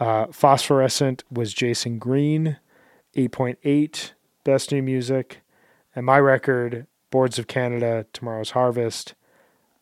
Uh, 0.00 0.26
Phosphorescent 0.32 1.22
was 1.30 1.54
Jayson 1.54 1.98
Greene, 1.98 2.58
8.8 3.16 4.12
Best 4.44 4.72
New 4.72 4.82
Music. 4.82 5.40
And 5.94 6.06
my 6.06 6.18
record, 6.18 6.86
Boards 7.10 7.38
of 7.38 7.46
Canada, 7.46 8.06
Tomorrow's 8.12 8.50
Harvest 8.50 9.14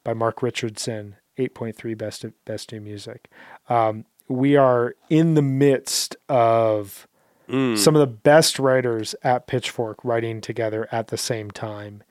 by 0.05 0.13
Mark 0.15 0.43
Richardson, 0.43 1.17
8.3 1.39 1.97
Best, 1.97 2.25
of, 2.25 2.45
Best 2.45 2.73
New 2.73 2.81
Music. 2.81 3.31
Um, 3.69 4.05
we 4.29 4.57
are 4.57 4.95
in 5.09 5.35
the 5.35 5.43
midst 5.43 6.17
of 6.29 7.07
Mm. 7.49 7.77
some 7.77 7.97
of 7.97 8.01
the 8.01 8.07
best 8.07 8.61
writers 8.61 9.17
at 9.25 9.49
Pitchfork 9.49 10.05
writing 10.05 10.41
together 10.41 10.87
at 10.93 11.09
the 11.09 11.17
same 11.17 11.51
time. 11.51 12.05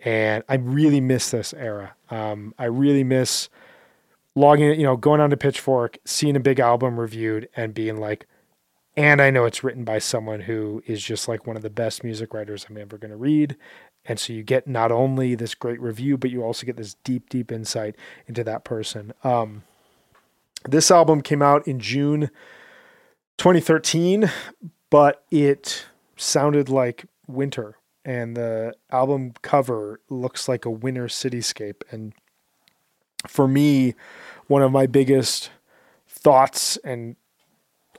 And 0.00 0.42
I 0.48 0.56
really 0.56 1.00
miss 1.00 1.30
this 1.30 1.54
era. 1.54 1.94
Um, 2.10 2.54
I 2.58 2.64
really 2.64 3.04
miss 3.04 3.48
logging, 4.40 4.78
you 4.78 4.84
know, 4.84 4.96
going 4.96 5.20
on 5.20 5.30
to 5.30 5.36
Pitchfork, 5.36 5.98
seeing 6.04 6.36
a 6.36 6.40
big 6.40 6.58
album 6.58 6.98
reviewed, 6.98 7.48
and 7.56 7.74
being 7.74 7.96
like, 7.96 8.26
and 8.96 9.22
I 9.22 9.30
know 9.30 9.44
it's 9.44 9.62
written 9.62 9.84
by 9.84 9.98
someone 9.98 10.40
who 10.40 10.82
is 10.86 11.02
just 11.02 11.28
like 11.28 11.46
one 11.46 11.56
of 11.56 11.62
the 11.62 11.70
best 11.70 12.02
music 12.02 12.34
writers 12.34 12.66
I'm 12.68 12.76
ever 12.76 12.98
going 12.98 13.12
to 13.12 13.16
read. 13.16 13.56
And 14.04 14.18
so 14.18 14.32
you 14.32 14.42
get 14.42 14.66
not 14.66 14.90
only 14.90 15.34
this 15.34 15.54
great 15.54 15.80
review, 15.80 16.16
but 16.16 16.30
you 16.30 16.42
also 16.42 16.66
get 16.66 16.76
this 16.76 16.94
deep, 17.04 17.28
deep 17.28 17.52
insight 17.52 17.96
into 18.26 18.42
that 18.44 18.64
person. 18.64 19.12
Um, 19.22 19.62
this 20.68 20.90
album 20.90 21.20
came 21.20 21.42
out 21.42 21.66
in 21.68 21.78
June 21.78 22.30
2013, 23.38 24.30
but 24.90 25.24
it 25.30 25.86
sounded 26.16 26.68
like 26.68 27.06
winter. 27.26 27.76
And 28.04 28.36
the 28.36 28.74
album 28.90 29.34
cover 29.42 30.00
looks 30.08 30.48
like 30.48 30.64
a 30.64 30.70
winter 30.70 31.06
cityscape. 31.06 31.82
And 31.90 32.14
for 33.26 33.46
me, 33.46 33.94
one 34.50 34.62
of 34.62 34.72
my 34.72 34.84
biggest 34.84 35.48
thoughts 36.08 36.76
and 36.78 37.14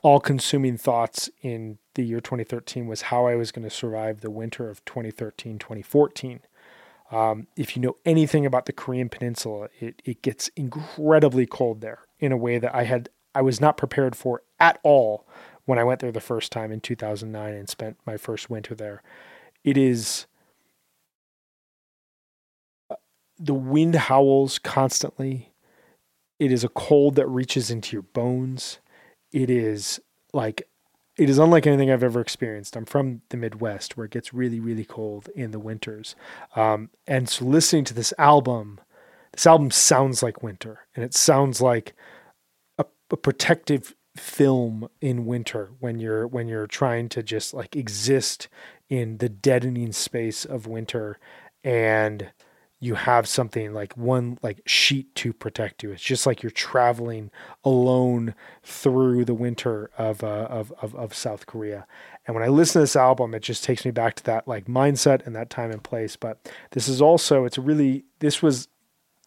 all 0.02 0.20
consuming 0.20 0.76
thoughts 0.76 1.30
in 1.40 1.78
the 1.94 2.04
year 2.04 2.20
2013 2.20 2.86
was 2.86 3.02
how 3.02 3.26
I 3.26 3.36
was 3.36 3.50
going 3.50 3.62
to 3.66 3.74
survive 3.74 4.20
the 4.20 4.30
winter 4.30 4.68
of 4.68 4.84
2013 4.84 5.58
2014. 5.58 6.40
Um, 7.10 7.46
if 7.56 7.74
you 7.74 7.80
know 7.80 7.96
anything 8.04 8.44
about 8.44 8.66
the 8.66 8.74
Korean 8.74 9.08
Peninsula, 9.08 9.70
it, 9.80 10.02
it 10.04 10.20
gets 10.20 10.48
incredibly 10.48 11.46
cold 11.46 11.80
there 11.80 12.00
in 12.20 12.32
a 12.32 12.36
way 12.36 12.58
that 12.58 12.74
I 12.74 12.82
had 12.82 13.08
I 13.34 13.40
was 13.40 13.58
not 13.58 13.78
prepared 13.78 14.14
for 14.14 14.42
at 14.60 14.78
all 14.82 15.26
when 15.64 15.78
I 15.78 15.84
went 15.84 16.00
there 16.00 16.12
the 16.12 16.20
first 16.20 16.52
time 16.52 16.70
in 16.70 16.82
2009 16.82 17.54
and 17.54 17.66
spent 17.66 17.96
my 18.04 18.18
first 18.18 18.50
winter 18.50 18.74
there. 18.74 19.02
It 19.64 19.78
is 19.78 20.26
uh, 22.90 22.96
the 23.38 23.54
wind 23.54 23.94
howls 23.94 24.58
constantly. 24.58 25.51
It 26.42 26.50
is 26.50 26.64
a 26.64 26.68
cold 26.68 27.14
that 27.14 27.28
reaches 27.28 27.70
into 27.70 27.94
your 27.94 28.02
bones. 28.02 28.80
It 29.30 29.48
is 29.48 30.00
like 30.32 30.68
it 31.16 31.30
is 31.30 31.38
unlike 31.38 31.68
anything 31.68 31.88
I've 31.88 32.02
ever 32.02 32.20
experienced. 32.20 32.74
I'm 32.74 32.84
from 32.84 33.22
the 33.28 33.36
Midwest 33.36 33.96
where 33.96 34.06
it 34.06 34.10
gets 34.10 34.34
really, 34.34 34.58
really 34.58 34.84
cold 34.84 35.28
in 35.36 35.52
the 35.52 35.60
winters. 35.60 36.16
Um, 36.56 36.90
and 37.06 37.28
so 37.28 37.44
listening 37.44 37.84
to 37.84 37.94
this 37.94 38.12
album, 38.18 38.80
this 39.30 39.46
album 39.46 39.70
sounds 39.70 40.20
like 40.20 40.42
winter 40.42 40.80
and 40.96 41.04
it 41.04 41.14
sounds 41.14 41.60
like 41.60 41.94
a, 42.76 42.86
a 43.12 43.16
protective 43.16 43.94
film 44.16 44.88
in 45.00 45.26
winter 45.26 45.70
when 45.78 46.00
you're 46.00 46.26
when 46.26 46.48
you're 46.48 46.66
trying 46.66 47.08
to 47.10 47.22
just 47.22 47.54
like 47.54 47.76
exist 47.76 48.48
in 48.88 49.18
the 49.18 49.28
deadening 49.28 49.92
space 49.92 50.44
of 50.44 50.66
winter 50.66 51.20
and 51.62 52.32
you 52.82 52.96
have 52.96 53.26
something 53.28 53.72
like 53.72 53.96
one 53.96 54.36
like 54.42 54.60
sheet 54.66 55.14
to 55.14 55.32
protect 55.32 55.84
you. 55.84 55.92
It's 55.92 56.02
just 56.02 56.26
like 56.26 56.42
you're 56.42 56.50
traveling 56.50 57.30
alone 57.64 58.34
through 58.64 59.24
the 59.24 59.34
winter 59.34 59.88
of, 59.96 60.24
uh, 60.24 60.48
of 60.50 60.72
of 60.82 60.92
of 60.96 61.14
South 61.14 61.46
Korea. 61.46 61.86
And 62.26 62.34
when 62.34 62.42
I 62.42 62.48
listen 62.48 62.80
to 62.80 62.82
this 62.82 62.96
album, 62.96 63.34
it 63.34 63.42
just 63.42 63.62
takes 63.62 63.84
me 63.84 63.92
back 63.92 64.16
to 64.16 64.24
that 64.24 64.48
like 64.48 64.66
mindset 64.66 65.24
and 65.24 65.36
that 65.36 65.48
time 65.48 65.70
and 65.70 65.80
place. 65.80 66.16
But 66.16 66.50
this 66.72 66.88
is 66.88 67.00
also 67.00 67.44
it's 67.44 67.56
really 67.56 68.04
this 68.18 68.42
was 68.42 68.66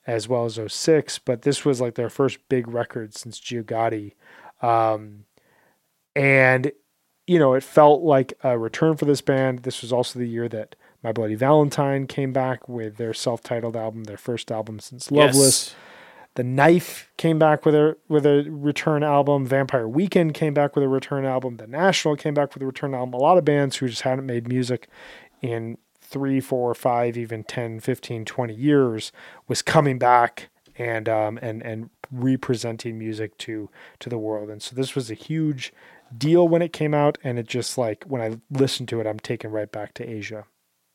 as 0.07 0.27
well 0.27 0.45
as 0.45 0.59
06, 0.67 1.19
but 1.19 1.43
this 1.43 1.63
was 1.63 1.79
like 1.79 1.95
their 1.95 2.09
first 2.09 2.39
big 2.49 2.67
record 2.67 3.15
since 3.15 3.39
Geogaddi. 3.39 4.13
Um, 4.61 5.25
and, 6.15 6.71
you 7.27 7.37
know, 7.37 7.53
it 7.53 7.63
felt 7.63 8.01
like 8.01 8.33
a 8.43 8.57
return 8.57 8.97
for 8.97 9.05
this 9.05 9.21
band. 9.21 9.59
This 9.59 9.81
was 9.81 9.93
also 9.93 10.17
the 10.17 10.27
year 10.27 10.49
that 10.49 10.75
My 11.03 11.11
Bloody 11.11 11.35
Valentine 11.35 12.07
came 12.07 12.33
back 12.33 12.67
with 12.67 12.97
their 12.97 13.13
self 13.13 13.41
titled 13.41 13.75
album, 13.75 14.05
their 14.05 14.17
first 14.17 14.51
album 14.51 14.79
since 14.79 15.11
Loveless. 15.11 15.69
Yes. 15.69 15.75
The 16.35 16.43
Knife 16.43 17.11
came 17.17 17.37
back 17.39 17.65
with 17.65 17.75
a 17.75 17.97
with 18.07 18.25
a 18.25 18.45
return 18.49 19.03
album. 19.03 19.45
Vampire 19.45 19.87
Weekend 19.87 20.33
came 20.33 20.53
back 20.53 20.75
with 20.75 20.83
a 20.83 20.87
return 20.87 21.25
album. 21.25 21.57
The 21.57 21.67
National 21.67 22.15
came 22.15 22.33
back 22.33 22.53
with 22.53 22.63
a 22.63 22.65
return 22.65 22.93
album. 22.93 23.13
A 23.13 23.17
lot 23.17 23.37
of 23.37 23.43
bands 23.43 23.77
who 23.77 23.89
just 23.89 24.03
hadn't 24.03 24.25
made 24.25 24.47
music 24.47 24.87
in 25.41 25.77
three, 25.99 26.39
four, 26.39 26.73
five, 26.73 27.17
even 27.17 27.43
10, 27.43 27.79
15, 27.79 28.25
20 28.25 28.53
years 28.53 29.11
was 29.47 29.61
coming 29.61 29.97
back 29.97 30.49
and 30.77 31.09
um, 31.09 31.37
and 31.41 31.61
and 31.63 31.89
representing 32.11 32.97
music 32.97 33.37
to 33.39 33.69
to 33.99 34.09
the 34.09 34.17
world. 34.17 34.49
And 34.49 34.61
so 34.61 34.75
this 34.75 34.95
was 34.95 35.11
a 35.11 35.15
huge 35.15 35.73
deal 36.17 36.47
when 36.47 36.61
it 36.61 36.73
came 36.73 36.93
out. 36.93 37.17
And 37.23 37.39
it 37.39 37.47
just 37.47 37.77
like 37.77 38.05
when 38.05 38.21
I 38.21 38.39
listen 38.49 38.85
to 38.87 39.01
it, 39.01 39.07
I'm 39.07 39.19
taken 39.19 39.51
right 39.51 39.71
back 39.71 39.93
to 39.95 40.09
Asia. 40.09 40.45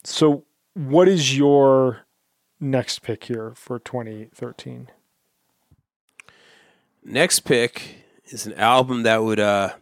So 0.03 0.45
what 0.75 1.09
is 1.09 1.37
your 1.37 2.07
next 2.59 3.03
pick 3.03 3.25
here 3.25 3.53
for 3.55 3.79
2013? 3.79 4.89
Next 7.09 7.41
pick 7.41 7.99
is 8.25 8.47
an 8.47 8.55
album 8.55 9.05
that 9.05 9.23
would, 9.23 9.39
uh, 9.39 9.75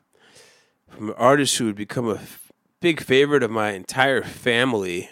from 0.90 1.08
an 1.08 1.14
artist 1.16 1.56
who 1.56 1.64
would 1.64 1.74
become 1.74 2.06
a 2.06 2.16
f- 2.16 2.52
big 2.80 3.00
favorite 3.00 3.42
of 3.42 3.50
my 3.50 3.70
entire 3.70 4.22
family. 4.22 5.08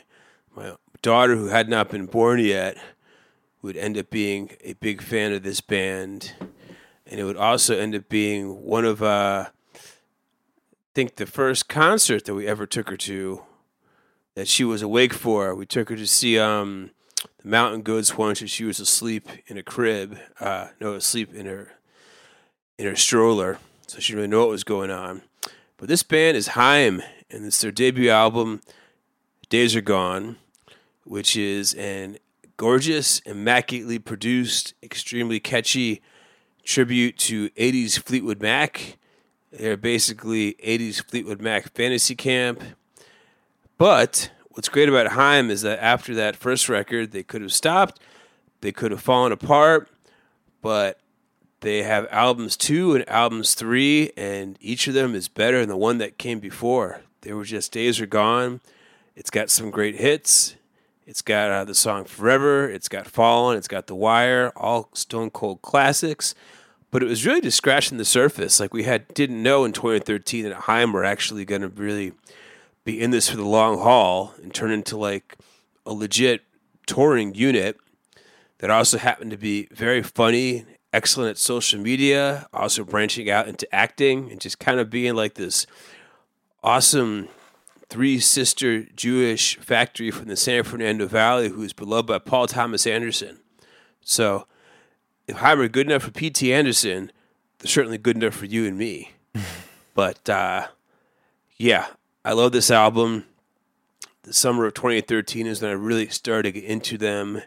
My 0.54 0.76
daughter, 1.00 1.36
who 1.36 1.46
had 1.46 1.70
not 1.70 1.88
been 1.88 2.04
born 2.04 2.38
yet, 2.38 2.76
would 3.62 3.78
end 3.78 3.96
up 3.96 4.10
being 4.10 4.50
a 4.62 4.74
big 4.74 5.00
fan 5.00 5.32
of 5.32 5.42
this 5.42 5.62
band. 5.62 6.34
And 7.06 7.18
it 7.18 7.24
would 7.24 7.38
also 7.38 7.78
end 7.78 7.94
up 7.94 8.10
being 8.10 8.62
one 8.62 8.84
of, 8.84 9.02
uh, 9.02 9.46
I 9.74 9.78
think, 10.94 11.16
the 11.16 11.24
first 11.24 11.66
concert 11.66 12.26
that 12.26 12.34
we 12.34 12.46
ever 12.46 12.66
took 12.66 12.90
her 12.90 12.98
to 12.98 13.42
that 14.34 14.48
she 14.48 14.64
was 14.64 14.82
awake 14.82 15.14
for. 15.14 15.54
We 15.54 15.64
took 15.64 15.88
her 15.88 15.96
to 15.96 16.06
see 16.06 16.38
um, 16.38 16.90
the 17.42 17.48
Mountain 17.48 17.80
Goats 17.80 18.18
once, 18.18 18.42
and 18.42 18.50
she 18.50 18.64
was 18.64 18.80
asleep 18.80 19.30
in 19.46 19.56
a 19.56 19.62
crib. 19.62 20.18
Uh, 20.38 20.68
no, 20.78 20.92
asleep 20.92 21.32
in 21.32 21.46
her 21.46 21.72
in 22.82 22.88
her 22.88 22.96
stroller, 22.96 23.58
so 23.86 24.00
she 24.00 24.12
didn't 24.12 24.16
really 24.16 24.28
know 24.28 24.40
what 24.40 24.48
was 24.48 24.64
going 24.64 24.90
on. 24.90 25.22
But 25.76 25.88
this 25.88 26.02
band 26.02 26.36
is 26.36 26.48
Haim, 26.48 27.02
and 27.30 27.46
it's 27.46 27.60
their 27.60 27.70
debut 27.70 28.10
album, 28.10 28.60
Days 29.48 29.76
Are 29.76 29.80
Gone, 29.80 30.36
which 31.04 31.36
is 31.36 31.74
an 31.74 32.18
gorgeous, 32.56 33.20
immaculately 33.20 33.98
produced, 33.98 34.74
extremely 34.82 35.38
catchy 35.40 36.02
tribute 36.64 37.18
to 37.18 37.50
80s 37.50 37.98
Fleetwood 38.00 38.42
Mac. 38.42 38.98
They're 39.52 39.76
basically 39.76 40.54
80s 40.54 41.04
Fleetwood 41.08 41.40
Mac 41.40 41.72
fantasy 41.74 42.14
camp. 42.14 42.62
But 43.78 44.30
what's 44.50 44.68
great 44.68 44.88
about 44.88 45.08
Haim 45.12 45.50
is 45.50 45.62
that 45.62 45.80
after 45.80 46.14
that 46.14 46.36
first 46.36 46.68
record, 46.68 47.12
they 47.12 47.22
could 47.22 47.42
have 47.42 47.52
stopped, 47.52 48.00
they 48.60 48.72
could 48.72 48.90
have 48.90 49.00
fallen 49.00 49.32
apart, 49.32 49.88
but 50.60 50.98
they 51.62 51.84
have 51.84 52.06
albums 52.10 52.56
two 52.56 52.94
and 52.94 53.08
albums 53.08 53.54
three, 53.54 54.10
and 54.16 54.58
each 54.60 54.88
of 54.88 54.94
them 54.94 55.14
is 55.14 55.28
better 55.28 55.60
than 55.60 55.68
the 55.68 55.76
one 55.76 55.98
that 55.98 56.18
came 56.18 56.40
before. 56.40 57.00
They 57.22 57.32
were 57.32 57.44
just 57.44 57.72
Days 57.72 58.00
Are 58.00 58.06
Gone. 58.06 58.60
It's 59.14 59.30
got 59.30 59.48
some 59.48 59.70
great 59.70 59.96
hits. 59.96 60.56
It's 61.06 61.22
got 61.22 61.50
uh, 61.50 61.64
the 61.64 61.74
song 61.74 62.04
Forever. 62.04 62.68
It's 62.68 62.88
got 62.88 63.06
Fallen. 63.06 63.56
It's 63.56 63.68
got 63.68 63.86
The 63.86 63.94
Wire. 63.94 64.52
All 64.56 64.88
Stone 64.92 65.30
Cold 65.30 65.62
classics. 65.62 66.34
But 66.90 67.02
it 67.02 67.06
was 67.06 67.24
really 67.24 67.40
just 67.40 67.56
scratching 67.56 67.96
the 67.96 68.04
surface. 68.04 68.58
Like 68.58 68.74
we 68.74 68.82
had 68.82 69.08
didn't 69.14 69.42
know 69.42 69.64
in 69.64 69.72
2013 69.72 70.44
that 70.44 70.54
Haim 70.54 70.92
were 70.92 71.04
actually 71.04 71.44
going 71.44 71.62
to 71.62 71.68
really 71.68 72.12
be 72.84 73.00
in 73.00 73.12
this 73.12 73.30
for 73.30 73.36
the 73.36 73.46
long 73.46 73.78
haul 73.78 74.34
and 74.42 74.52
turn 74.52 74.72
into 74.72 74.96
like 74.96 75.36
a 75.86 75.92
legit 75.92 76.42
touring 76.86 77.34
unit 77.34 77.78
that 78.58 78.70
also 78.70 78.98
happened 78.98 79.30
to 79.30 79.36
be 79.36 79.68
very 79.72 80.02
funny, 80.02 80.64
excellent 80.92 81.30
at 81.30 81.38
social 81.38 81.80
media, 81.80 82.46
also 82.52 82.84
branching 82.84 83.30
out 83.30 83.48
into 83.48 83.72
acting 83.74 84.30
and 84.30 84.40
just 84.40 84.58
kind 84.58 84.78
of 84.78 84.90
being 84.90 85.14
like 85.14 85.34
this 85.34 85.66
awesome 86.62 87.28
three 87.88 88.18
sister 88.18 88.84
Jewish 88.96 89.58
factory 89.58 90.10
from 90.10 90.28
the 90.28 90.36
San 90.36 90.64
Fernando 90.64 91.06
Valley 91.06 91.48
who's 91.48 91.72
beloved 91.72 92.06
by 92.06 92.18
Paul 92.18 92.46
Thomas 92.46 92.86
Anderson. 92.86 93.40
So 94.00 94.46
if 95.26 95.36
Haim 95.36 95.60
are 95.60 95.68
good 95.68 95.86
enough 95.86 96.02
for 96.02 96.10
P.T. 96.10 96.52
Anderson, 96.52 97.12
they're 97.58 97.70
certainly 97.70 97.98
good 97.98 98.16
enough 98.16 98.34
for 98.34 98.46
you 98.46 98.66
and 98.66 98.76
me. 98.76 99.12
but 99.94 100.28
uh, 100.28 100.68
yeah, 101.56 101.86
I 102.24 102.32
love 102.32 102.52
this 102.52 102.70
album. 102.70 103.24
The 104.22 104.32
summer 104.32 104.66
of 104.66 104.74
2013 104.74 105.46
is 105.46 105.60
when 105.60 105.70
I 105.70 105.74
really 105.74 106.08
started 106.08 106.54
to 106.54 106.60
get 106.60 106.68
into 106.68 106.96
them 106.96 107.42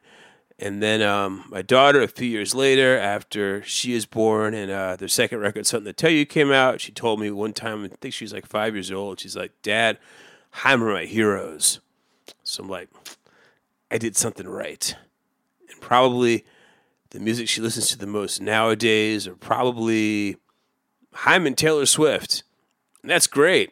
And 0.58 0.82
then 0.82 1.02
um, 1.02 1.44
my 1.50 1.62
daughter, 1.62 2.02
a 2.02 2.08
few 2.08 2.28
years 2.28 2.56
later, 2.56 2.98
after 2.98 3.62
she 3.64 3.94
is 3.94 4.06
born, 4.06 4.54
and 4.54 4.72
uh, 4.72 4.96
their 4.96 5.10
second 5.10 5.40
record, 5.40 5.68
Something 5.68 5.88
to 5.88 5.94
Tell 5.94 6.10
You, 6.10 6.26
came 6.26 6.52
out, 6.52 6.80
she 6.80 6.94
told 6.94 7.20
me 7.20 7.30
one 7.30 7.52
time, 7.52 7.84
I 7.84 7.90
think 7.90 8.14
she 8.14 8.24
was 8.24 8.32
like 8.32 8.46
five 8.46 8.74
years 8.74 8.90
old, 8.92 9.20
she's 9.20 9.36
like, 9.36 9.52
Dad, 9.64 9.98
Haim 10.52 10.82
are 10.84 10.94
my 10.94 11.04
heroes. 11.04 11.82
So 12.44 12.64
I'm 12.64 12.70
like, 12.70 12.90
I 13.92 13.98
did 13.98 14.16
something 14.16 14.48
right. 14.48 14.96
And 15.70 15.82
probably 15.82 16.46
the 17.10 17.20
music 17.20 17.50
she 17.50 17.60
listens 17.60 17.90
to 17.90 17.98
the 17.98 18.08
most 18.08 18.42
nowadays 18.42 19.28
are 19.28 19.36
probably 19.36 20.38
Haim 21.14 21.46
and 21.46 21.58
Taylor 21.58 21.86
Swift. 21.86 22.44
And 23.02 23.12
that's 23.12 23.28
great. 23.28 23.72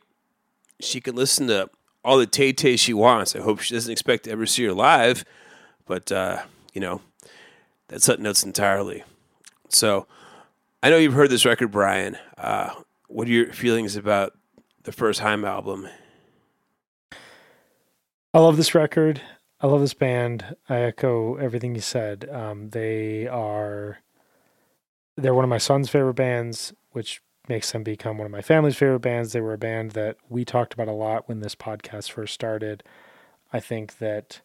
She 0.82 1.00
can 1.00 1.16
listen 1.16 1.48
to 1.48 1.70
all 2.04 2.18
the 2.18 2.28
Tay 2.28 2.52
Tay 2.52 2.76
she 2.76 2.94
wants. 2.94 3.36
I 3.36 3.40
hope 3.40 3.62
she 3.62 3.74
doesn't 3.74 3.92
expect 3.92 4.26
to 4.26 4.32
ever 4.32 4.46
see 4.46 4.66
her 4.66 4.74
live, 4.74 5.24
but 5.86 6.12
uh, 6.12 6.44
you 6.74 6.82
know, 6.82 7.02
that's 7.88 8.06
something 8.06 8.26
else 8.26 8.44
entirely. 8.44 9.04
So, 9.70 10.08
I 10.82 10.90
know 10.90 10.98
you've 10.98 11.14
heard 11.14 11.30
this 11.30 11.46
record, 11.46 11.72
Brian. 11.72 12.18
Uh, 12.38 12.74
what 13.08 13.28
are 13.28 13.32
your 13.32 13.54
feelings 13.54 13.96
about 13.96 14.38
the 14.84 14.92
first 14.92 15.22
Haim 15.22 15.46
album? 15.46 15.88
I 18.34 18.40
love 18.40 18.58
this 18.58 18.76
record. 18.76 19.22
I 19.62 19.68
love 19.68 19.80
this 19.80 19.94
band. 19.94 20.58
I 20.68 20.82
echo 20.82 21.36
everything 21.36 21.76
you 21.76 21.82
said. 21.82 22.28
Um, 22.30 22.72
they 22.72 23.28
are 23.28 24.00
they're 25.16 25.34
one 25.34 25.46
of 25.46 25.50
my 25.50 25.58
son's 25.58 25.90
favorite 25.90 26.16
bands, 26.16 26.74
which 26.92 27.22
makes 27.48 27.72
them 27.72 27.84
become 27.84 28.18
one 28.18 28.26
of 28.26 28.32
my 28.32 28.42
family's 28.42 28.76
favorite 28.76 29.00
bands. 29.00 29.32
They 29.32 29.42
were 29.42 29.54
a 29.54 29.58
band 29.58 29.92
that 29.92 30.18
we 30.30 30.44
talked 30.44 30.74
about 30.74 30.88
a 30.88 30.94
lot 30.94 31.30
when 31.30 31.40
this 31.40 31.56
podcast 31.56 32.12
first 32.12 32.34
started. 32.34 32.84
I 33.52 33.60
think 33.60 34.00
that 34.00 34.42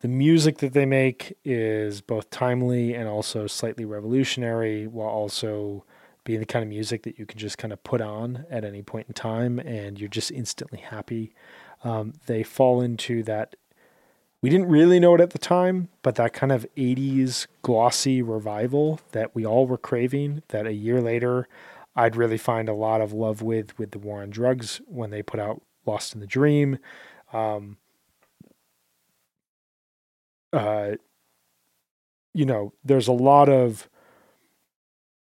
the 0.00 0.08
music 0.08 0.58
that 0.58 0.72
they 0.72 0.86
make 0.86 1.36
is 1.44 2.00
both 2.00 2.30
timely 2.30 2.94
and 2.94 3.08
also 3.08 3.46
slightly 3.46 3.84
revolutionary 3.84 4.86
while 4.86 5.08
also 5.08 5.84
being 6.24 6.40
the 6.40 6.46
kind 6.46 6.62
of 6.62 6.68
music 6.68 7.02
that 7.02 7.18
you 7.18 7.26
can 7.26 7.38
just 7.38 7.58
kind 7.58 7.72
of 7.72 7.82
put 7.82 8.00
on 8.00 8.44
at 8.50 8.64
any 8.64 8.82
point 8.82 9.08
in 9.08 9.14
time 9.14 9.58
and 9.58 9.98
you're 9.98 10.08
just 10.08 10.30
instantly 10.30 10.78
happy. 10.78 11.32
Um, 11.82 12.12
they 12.26 12.42
fall 12.42 12.80
into 12.80 13.22
that 13.24 13.56
we 14.40 14.50
didn't 14.50 14.68
really 14.68 15.00
know 15.00 15.16
it 15.16 15.20
at 15.20 15.30
the 15.30 15.38
time, 15.38 15.88
but 16.02 16.14
that 16.14 16.32
kind 16.32 16.52
of 16.52 16.64
80s 16.76 17.48
glossy 17.62 18.22
revival 18.22 19.00
that 19.10 19.34
we 19.34 19.44
all 19.44 19.66
were 19.66 19.78
craving, 19.78 20.42
that 20.48 20.66
a 20.66 20.72
year 20.72 21.00
later 21.00 21.48
I'd 21.96 22.14
really 22.14 22.38
find 22.38 22.68
a 22.68 22.74
lot 22.74 23.00
of 23.00 23.12
love 23.12 23.42
with 23.42 23.76
with 23.78 23.90
the 23.90 23.98
war 23.98 24.22
on 24.22 24.30
drugs 24.30 24.80
when 24.86 25.10
they 25.10 25.22
put 25.22 25.40
out 25.40 25.62
Lost 25.86 26.14
in 26.14 26.20
the 26.20 26.26
Dream. 26.26 26.78
Um, 27.32 27.78
uh, 30.52 30.92
you 32.34 32.44
know, 32.44 32.72
there's 32.84 33.08
a 33.08 33.12
lot 33.12 33.48
of 33.48 33.88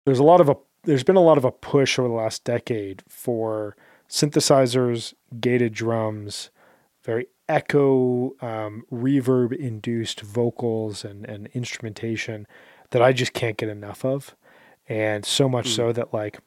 there's 0.06 0.20
a 0.20 0.24
lot 0.24 0.42
of 0.42 0.50
a 0.50 0.56
there's 0.84 1.04
been 1.04 1.16
a 1.16 1.22
lot 1.22 1.38
of 1.38 1.46
a 1.46 1.52
push 1.52 2.00
over 2.00 2.08
the 2.08 2.14
last 2.14 2.44
decade 2.44 3.04
for 3.08 3.76
synthesizers, 4.10 5.14
gated 5.40 5.74
drums, 5.74 6.50
very 7.04 7.28
echo, 7.48 8.34
um, 8.42 8.84
reverb 8.92 9.54
induced 9.54 10.22
vocals 10.22 11.06
and, 11.06 11.26
and 11.26 11.48
instrumentation 11.54 12.48
that 12.92 13.02
I 13.02 13.14
just 13.14 13.34
can't 13.34 13.58
get 13.58 13.70
enough 13.70 14.04
of. 14.04 14.36
And 14.88 15.26
so 15.26 15.48
much 15.48 15.70
mm. 15.70 15.76
so 15.76 15.92
that 15.94 16.14
like 16.14 16.40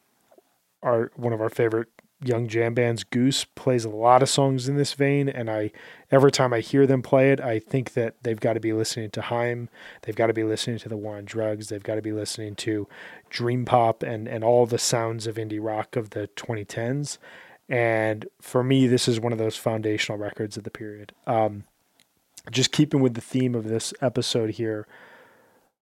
our 0.82 1.10
one 1.16 1.32
of 1.32 1.40
our 1.40 1.48
favorite 1.48 1.88
young 2.22 2.48
jam 2.48 2.74
bands, 2.74 3.04
Goose, 3.04 3.44
plays 3.44 3.84
a 3.84 3.90
lot 3.90 4.22
of 4.22 4.28
songs 4.28 4.68
in 4.68 4.76
this 4.76 4.94
vein, 4.94 5.28
and 5.28 5.50
I 5.50 5.72
every 6.10 6.30
time 6.30 6.52
I 6.52 6.60
hear 6.60 6.86
them 6.86 7.02
play 7.02 7.32
it, 7.32 7.40
I 7.40 7.58
think 7.58 7.94
that 7.94 8.16
they've 8.22 8.38
got 8.38 8.54
to 8.54 8.60
be 8.60 8.72
listening 8.72 9.10
to 9.10 9.22
Haim, 9.22 9.68
they've 10.02 10.14
got 10.14 10.28
to 10.28 10.32
be 10.32 10.44
listening 10.44 10.78
to 10.78 10.88
the 10.88 10.96
War 10.96 11.16
on 11.16 11.24
Drugs, 11.24 11.68
they've 11.68 11.82
got 11.82 11.96
to 11.96 12.02
be 12.02 12.12
listening 12.12 12.54
to 12.56 12.88
Dream 13.30 13.64
Pop 13.64 14.02
and 14.02 14.28
and 14.28 14.44
all 14.44 14.66
the 14.66 14.78
sounds 14.78 15.26
of 15.26 15.36
indie 15.36 15.62
rock 15.62 15.96
of 15.96 16.10
the 16.10 16.28
2010s. 16.36 17.18
And 17.68 18.26
for 18.40 18.62
me, 18.62 18.86
this 18.86 19.08
is 19.08 19.18
one 19.18 19.32
of 19.32 19.38
those 19.38 19.56
foundational 19.56 20.18
records 20.18 20.56
of 20.56 20.64
the 20.64 20.70
period. 20.70 21.12
Um, 21.26 21.64
just 22.50 22.72
keeping 22.72 23.00
with 23.00 23.14
the 23.14 23.22
theme 23.22 23.54
of 23.54 23.64
this 23.64 23.94
episode 24.02 24.50
here, 24.50 24.86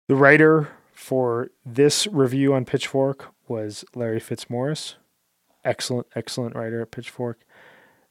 the 0.07 0.15
writer 0.15 0.69
for 0.91 1.49
this 1.65 2.07
review 2.07 2.53
on 2.53 2.65
Pitchfork 2.65 3.34
was 3.48 3.85
Larry 3.95 4.19
Fitzmaurice 4.19 4.95
excellent, 5.63 6.07
excellent 6.15 6.55
writer 6.55 6.81
at 6.81 6.91
Pitchfork. 6.91 7.39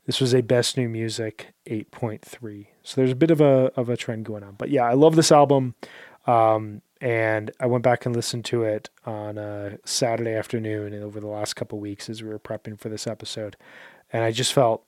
This 0.07 0.21
was 0.21 0.35
a 0.35 0.41
best 0.41 0.77
new 0.77 0.89
music 0.89 1.53
8.3. 1.67 2.67
So 2.83 2.97
there's 2.97 3.13
a 3.13 3.17
bit 3.17 3.31
of 3.31 3.41
a 3.41 3.71
of 3.77 3.89
a 3.89 3.97
trend 3.97 4.25
going 4.25 4.43
on. 4.43 4.55
But 4.57 4.71
yeah, 4.71 4.85
I 4.85 4.95
love 4.95 5.17
this 5.17 5.31
album. 5.31 5.75
Um, 6.27 6.83
and 7.01 7.51
I 7.59 7.67
went 7.67 7.83
back 7.83 8.05
and 8.05 8.15
listened 8.15 8.45
to 8.47 8.63
it 8.63 8.91
on 9.07 9.39
a 9.39 9.79
Saturday 9.85 10.35
afternoon 10.35 10.93
and 10.93 11.03
over 11.03 11.19
the 11.19 11.27
last 11.27 11.55
couple 11.55 11.79
weeks 11.79 12.11
as 12.11 12.23
we 12.23 12.29
were 12.29 12.39
prepping 12.39 12.79
for 12.79 12.89
this 12.89 13.07
episode. 13.07 13.57
And 14.13 14.23
I 14.23 14.33
just 14.33 14.53
felt 14.53 14.85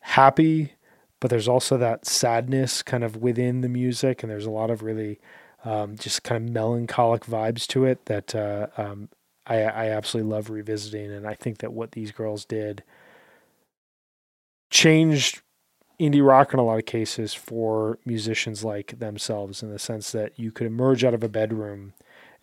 happy, 0.00 0.72
but 1.20 1.30
there's 1.30 1.46
also 1.46 1.76
that 1.76 2.04
sadness 2.04 2.82
kind 2.82 3.04
of 3.04 3.16
within 3.16 3.60
the 3.60 3.68
music, 3.68 4.22
and 4.22 4.30
there's 4.30 4.46
a 4.46 4.50
lot 4.50 4.70
of 4.70 4.82
really 4.82 5.20
um, 5.64 5.96
just 5.96 6.22
kind 6.24 6.42
of 6.42 6.52
melancholic 6.52 7.24
vibes 7.24 7.66
to 7.68 7.84
it 7.84 8.06
that 8.06 8.34
uh, 8.34 8.66
um, 8.76 9.08
I, 9.46 9.62
I 9.62 9.86
absolutely 9.90 10.32
love 10.32 10.50
revisiting, 10.50 11.12
and 11.12 11.26
I 11.26 11.34
think 11.34 11.58
that 11.58 11.72
what 11.72 11.92
these 11.92 12.10
girls 12.10 12.44
did 12.44 12.82
changed 14.70 15.42
indie 16.00 16.26
rock 16.26 16.52
in 16.52 16.58
a 16.58 16.64
lot 16.64 16.78
of 16.78 16.86
cases 16.86 17.32
for 17.32 17.98
musicians 18.04 18.62
like 18.64 18.98
themselves 18.98 19.62
in 19.62 19.70
the 19.70 19.78
sense 19.78 20.12
that 20.12 20.38
you 20.38 20.52
could 20.52 20.66
emerge 20.66 21.04
out 21.04 21.14
of 21.14 21.24
a 21.24 21.28
bedroom 21.28 21.94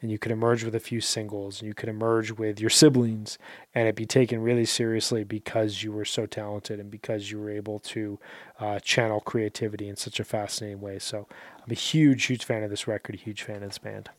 and 0.02 0.12
you 0.12 0.18
could 0.18 0.32
emerge 0.32 0.64
with 0.64 0.76
a 0.76 0.80
few 0.80 1.00
singles 1.00 1.60
and 1.60 1.68
you 1.68 1.74
could 1.74 1.88
emerge 1.88 2.32
with 2.32 2.60
your 2.60 2.70
siblings 2.70 3.38
and 3.74 3.88
it 3.88 3.96
be 3.96 4.06
taken 4.06 4.42
really 4.42 4.66
seriously 4.66 5.24
because 5.24 5.84
you 5.84 5.92
were 5.92 6.04
so 6.04 6.26
talented 6.26 6.80
and 6.80 6.90
because 6.92 7.32
you 7.32 7.40
were 7.40 7.50
able 7.50 7.80
to 7.80 8.20
uh, 8.60 8.80
channel 8.80 9.22
creativity 9.22 9.88
in 9.88 9.96
such 9.96 10.20
a 10.20 10.24
fascinating 10.24 10.82
way. 10.82 11.00
So 11.00 11.28
i'm 11.64 11.72
a 11.72 11.76
huge 11.76 12.26
huge 12.26 12.44
fan 12.44 12.64
of 12.64 12.70
this 12.70 12.88
record 12.88 13.16
a 13.16 13.20
huge 13.20 13.44
fan 13.44 13.58
of 13.58 13.70
this 13.70 13.78
band. 13.78 14.10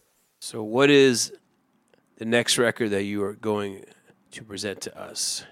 So 0.40 0.62
what 0.62 0.90
is 0.90 1.32
the 2.24 2.30
next 2.30 2.56
record 2.56 2.88
that 2.88 3.02
you 3.02 3.22
are 3.22 3.34
going 3.34 3.84
to 4.30 4.42
present 4.42 4.80
to 4.80 4.98
us? 4.98 5.44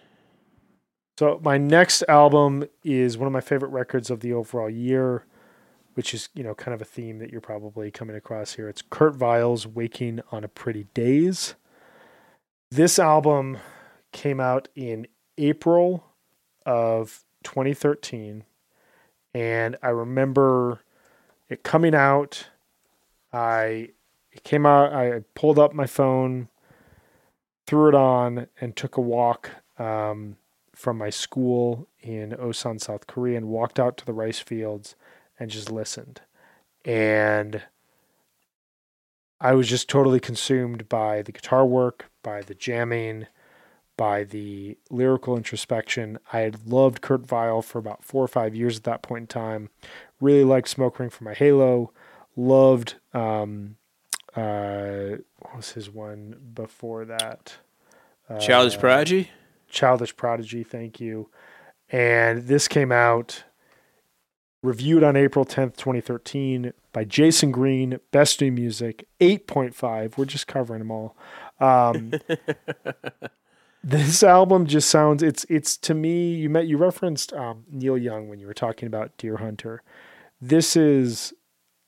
So 1.19 1.39
my 1.45 1.59
next 1.59 2.03
album 2.09 2.65
is 2.83 3.19
one 3.19 3.27
of 3.27 3.33
my 3.33 3.43
favorite 3.43 3.69
records 3.69 4.09
of 4.09 4.21
the 4.21 4.33
overall 4.33 4.71
year, 4.71 5.27
which 5.93 6.15
is 6.15 6.31
you 6.35 6.43
know 6.43 6.55
kind 6.55 6.75
of 6.75 6.81
a 6.81 6.87
theme 6.87 7.19
that 7.19 7.31
you're 7.31 7.43
probably 7.43 7.91
coming 7.91 8.17
across 8.17 8.55
here. 8.55 8.71
It's 8.71 8.81
Kurt 8.81 9.15
Vile's 9.15 9.67
"Waking 9.67 10.21
on 10.33 10.45
a 10.45 10.49
Pretty 10.49 10.87
Daze." 10.95 11.57
This 12.71 12.99
album 12.99 13.59
came 14.13 14.41
out 14.41 14.69
in 14.75 15.07
April 15.37 16.07
of 16.65 17.23
2013, 17.45 18.45
and 19.35 19.77
I 19.83 19.91
remember 19.91 20.81
it 21.51 21.65
coming 21.65 21.95
out. 21.95 22.47
I 23.31 23.91
it 24.33 24.43
came 24.43 24.65
out. 24.65 24.95
I 24.95 25.21
pulled 25.35 25.59
up 25.59 25.75
my 25.75 25.87
phone 25.87 26.49
threw 27.73 27.89
it 27.89 27.95
on 27.95 28.49
and 28.61 28.77
took 28.77 28.99
a 28.99 29.01
walk 29.01 29.49
um, 29.79 30.37
from 30.75 30.99
my 30.99 31.09
school 31.09 31.89
in 32.03 32.33
Osan, 32.33 32.79
South 32.79 33.07
Korea, 33.07 33.39
and 33.39 33.49
walked 33.49 33.81
out 33.81 33.97
to 33.97 34.05
the 34.05 34.13
rice 34.13 34.41
fields 34.41 34.95
and 35.41 35.51
just 35.51 35.73
listened. 35.73 36.21
And 36.85 37.63
I 39.41 39.55
was 39.55 39.69
just 39.69 39.89
totally 39.89 40.21
consumed 40.21 40.87
by 40.91 41.23
the 41.23 41.33
guitar 41.33 41.65
work, 41.65 42.11
by 42.23 42.43
the 42.43 42.55
jamming, 42.55 43.27
by 43.97 44.25
the 44.25 44.77
lyrical 44.91 45.35
introspection. 45.35 46.19
I 46.31 46.41
had 46.41 46.69
loved 46.69 47.01
Kurt 47.01 47.27
Vile 47.27 47.63
for 47.63 47.79
about 47.79 48.05
four 48.05 48.23
or 48.23 48.29
five 48.29 48.55
years 48.55 48.77
at 48.77 48.85
that 48.85 49.01
point 49.01 49.23
in 49.23 49.27
time. 49.29 49.71
Really 50.21 50.45
liked 50.45 50.69
Smoke 50.69 50.99
Ring 50.99 51.09
for 51.09 51.25
my 51.25 51.33
Halo. 51.33 51.91
Loved 52.37 52.97
um, 53.15 53.77
uh, 54.37 55.17
what 55.39 55.57
was 55.57 55.73
his 55.73 55.91
one 55.91 56.37
before 56.55 57.05
that? 57.05 57.57
Uh, 58.29 58.39
Childish 58.39 58.79
Prodigy. 58.79 59.31
Childish 59.69 60.17
Prodigy. 60.17 60.65
Thank 60.65 61.01
you. 61.01 61.29
And 61.91 62.47
this 62.47 62.69
came 62.69 62.93
out 62.93 63.45
reviewed 64.63 65.03
on 65.03 65.17
April 65.17 65.45
10th, 65.45 65.77
2013 65.77 66.73
by 66.93 67.05
Jayson 67.05 67.51
Greene, 67.51 67.99
Best 68.11 68.41
New 68.41 68.53
Music, 68.53 69.07
8.5. 69.21 70.17
We're 70.17 70.25
just 70.25 70.47
covering 70.47 70.79
them 70.79 70.91
all. 70.91 71.17
Um, 71.61 72.13
this 73.85 74.23
album 74.23 74.67
just 74.67 74.89
sounds 74.89 75.23
it's 75.23 75.45
it's 75.49 75.77
to 75.77 75.95
me 75.95 76.35
you 76.35 76.49
met 76.49 76.67
you 76.67 76.77
referenced 76.77 77.33
um, 77.33 77.65
Neil 77.71 77.99
Young 77.99 78.29
when 78.29 78.39
you 78.39 78.47
were 78.47 78.55
talking 78.55 78.87
about 78.87 79.17
Deerhunter. 79.19 79.79
This 80.41 80.77
is 80.77 81.35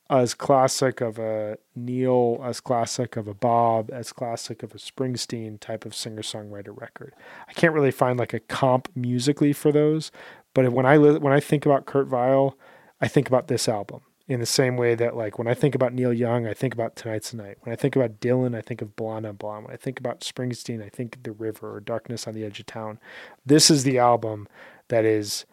as 0.09 0.33
classic 0.33 1.01
of 1.01 1.17
a 1.17 1.57
Neil, 1.75 2.39
as 2.43 2.59
classic 2.59 3.17
of 3.17 3.27
a 3.27 3.33
Bob, 3.33 3.89
as 3.91 4.13
classic 4.13 4.61
of 4.61 4.73
a 4.73 4.77
Springsteen 4.77 5.59
type 5.59 5.85
of 5.85 5.95
singer 5.95 6.21
songwriter 6.21 6.79
record. 6.79 7.13
I 7.47 7.53
can't 7.53 7.73
really 7.73 7.91
find 7.91 8.19
like 8.19 8.33
a 8.33 8.39
comp 8.39 8.89
musically 8.95 9.53
for 9.53 9.71
those, 9.71 10.11
but 10.53 10.71
when 10.71 10.85
I 10.85 10.97
when 10.97 11.33
I 11.33 11.39
think 11.39 11.65
about 11.65 11.85
Kurt 11.85 12.07
Vile, 12.07 12.57
I 13.01 13.07
think 13.07 13.27
about 13.27 13.47
this 13.47 13.67
album, 13.67 14.01
in 14.27 14.39
the 14.39 14.45
same 14.45 14.75
way 14.77 14.95
that 14.95 15.15
like 15.15 15.37
when 15.37 15.47
I 15.47 15.53
think 15.53 15.75
about 15.75 15.93
Neil 15.93 16.13
Young, 16.13 16.47
I 16.47 16.53
think 16.53 16.73
about 16.73 16.95
Tonight's 16.95 17.31
the 17.31 17.37
Night. 17.37 17.57
When 17.61 17.73
I 17.73 17.75
think 17.75 17.95
about 17.95 18.19
Dylan, 18.19 18.55
I 18.55 18.61
think 18.61 18.81
of 18.81 18.95
Blonde 18.95 19.25
on 19.25 19.35
Blonde. 19.35 19.65
When 19.65 19.73
I 19.73 19.77
think 19.77 19.99
about 19.99 20.21
Springsteen, 20.21 20.83
I 20.83 20.89
think 20.89 21.23
The 21.23 21.31
River 21.31 21.75
or 21.75 21.79
Darkness 21.79 22.27
on 22.27 22.33
the 22.33 22.43
Edge 22.43 22.59
of 22.59 22.65
Town. 22.65 22.99
This 23.45 23.69
is 23.69 23.83
the 23.83 23.99
album 23.99 24.47
that 24.87 25.05
is 25.05 25.45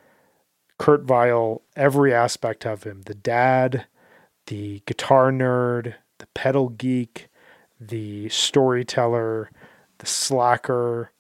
Kurt 0.79 1.03
Vile, 1.03 1.63
every 1.77 2.15
aspect 2.15 2.65
of 2.65 2.85
him 2.85 3.03
the 3.03 3.15
dad, 3.15 3.87
the 4.47 4.83
guitar 4.87 5.31
nerd, 5.31 5.95
the 6.19 6.27
pedal 6.35 6.69
geek, 6.69 7.29
the 7.81 8.29
storyteller, 8.29 9.51
the 9.99 10.07
slacker, 10.07 11.13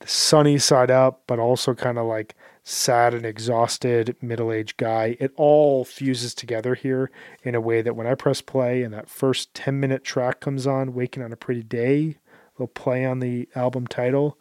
the 0.00 0.08
sunny 0.08 0.58
side 0.58 0.90
up, 0.90 1.22
but 1.26 1.38
also 1.38 1.74
kind 1.74 1.98
of 1.98 2.06
like 2.06 2.34
sad 2.62 3.14
and 3.14 3.24
exhausted 3.24 4.14
middle 4.20 4.52
aged 4.52 4.76
guy. 4.76 5.16
It 5.18 5.32
all 5.36 5.84
fuses 5.84 6.34
together 6.34 6.74
here 6.74 7.10
in 7.42 7.54
a 7.54 7.60
way 7.60 7.82
that 7.82 7.96
when 7.96 8.06
I 8.06 8.14
press 8.14 8.40
play 8.40 8.82
and 8.82 8.92
that 8.92 9.08
first 9.08 9.54
10 9.54 9.80
minute 9.80 10.04
track 10.04 10.40
comes 10.40 10.66
on, 10.66 10.94
Waking 10.94 11.22
on 11.22 11.32
a 11.32 11.36
Pretty 11.36 11.62
Day, 11.62 12.18
little 12.54 12.68
play 12.68 13.04
on 13.04 13.20
the 13.20 13.48
album 13.54 13.86
title, 13.86 14.36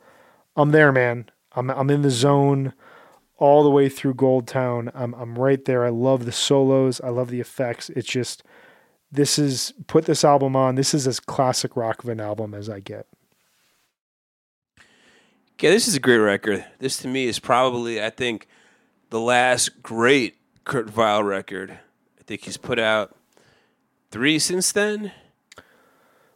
I'm 0.56 0.72
there, 0.72 0.92
man. 0.92 1.30
I'm, 1.54 1.70
I'm 1.70 1.90
in 1.90 2.02
the 2.02 2.12
zone 2.12 2.74
all 3.38 3.64
the 3.64 3.70
way 3.70 3.90
through 3.90 4.16
Goldtone. 4.16 4.92
I'm, 4.94 5.14
I'm 5.14 5.38
right 5.38 5.64
there. 5.66 5.86
I 5.86 5.90
love 5.90 6.26
the 6.26 6.32
solos, 6.32 7.00
I 7.02 7.10
love 7.10 7.30
the 7.30 7.40
effects. 7.40 7.90
It's 7.92 8.08
just, 8.08 8.44
this 9.12 9.40
is, 9.40 9.74
put 9.88 10.06
this 10.06 10.24
album 10.24 10.56
on. 10.56 10.76
This 10.76 10.94
is 10.94 11.08
as 11.08 11.20
classic 11.20 11.76
rock 11.76 12.04
of 12.04 12.10
an 12.10 12.20
album 12.20 12.54
as 12.54 12.70
I 12.70 12.80
get. 12.80 13.08
Yeah, 15.60 15.72
this 15.72 15.88
is 15.88 15.96
a 15.96 16.00
great 16.00 16.18
record. 16.18 16.66
This 16.78 16.98
to 16.98 17.08
me 17.08 17.26
is 17.26 17.40
probably, 17.40 18.04
I 18.04 18.12
think, 18.12 18.48
the 19.10 19.20
last 19.20 19.82
great 19.82 20.36
Kurt 20.66 20.90
Vile 20.90 21.24
record. 21.24 21.72
I 21.72 22.24
think 22.28 22.44
he's 22.44 22.58
put 22.58 22.78
out 22.78 23.16
three 24.12 24.38
since 24.38 24.72
then. 24.72 25.12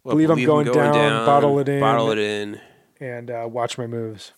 Well, 0.04 0.16
believe, 0.16 0.30
believe, 0.30 0.50
I'm 0.50 0.56
going, 0.56 0.66
going 0.66 0.92
down, 0.92 0.94
down, 0.96 1.26
Bottle 1.28 1.60
it 1.60 1.70
in, 1.70 1.80
bottle 1.80 2.10
it 2.10 2.18
in, 2.18 2.60
and 3.00 3.30
uh, 3.30 3.48
watch 3.48 3.78
my 3.78 3.86
moves. 3.86 4.32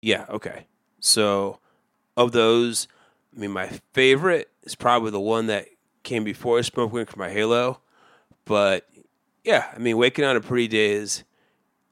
Yeah. 0.00 0.24
Okay. 0.30 0.66
So, 1.02 1.58
of 2.16 2.30
those, 2.30 2.86
I 3.36 3.40
mean, 3.40 3.50
my 3.50 3.68
favorite 3.92 4.50
is 4.62 4.76
probably 4.76 5.10
the 5.10 5.20
one 5.20 5.48
that 5.48 5.66
came 6.04 6.22
before 6.22 6.62
Smoke 6.62 6.92
Ring 6.92 7.06
for 7.06 7.18
my 7.18 7.28
Halo. 7.28 7.80
But 8.44 8.88
yeah, 9.44 9.66
I 9.74 9.78
mean, 9.78 9.96
Waking 9.98 10.24
on 10.24 10.36
a 10.36 10.40
Pretty 10.40 10.68
Day 10.68 10.92
is 10.92 11.24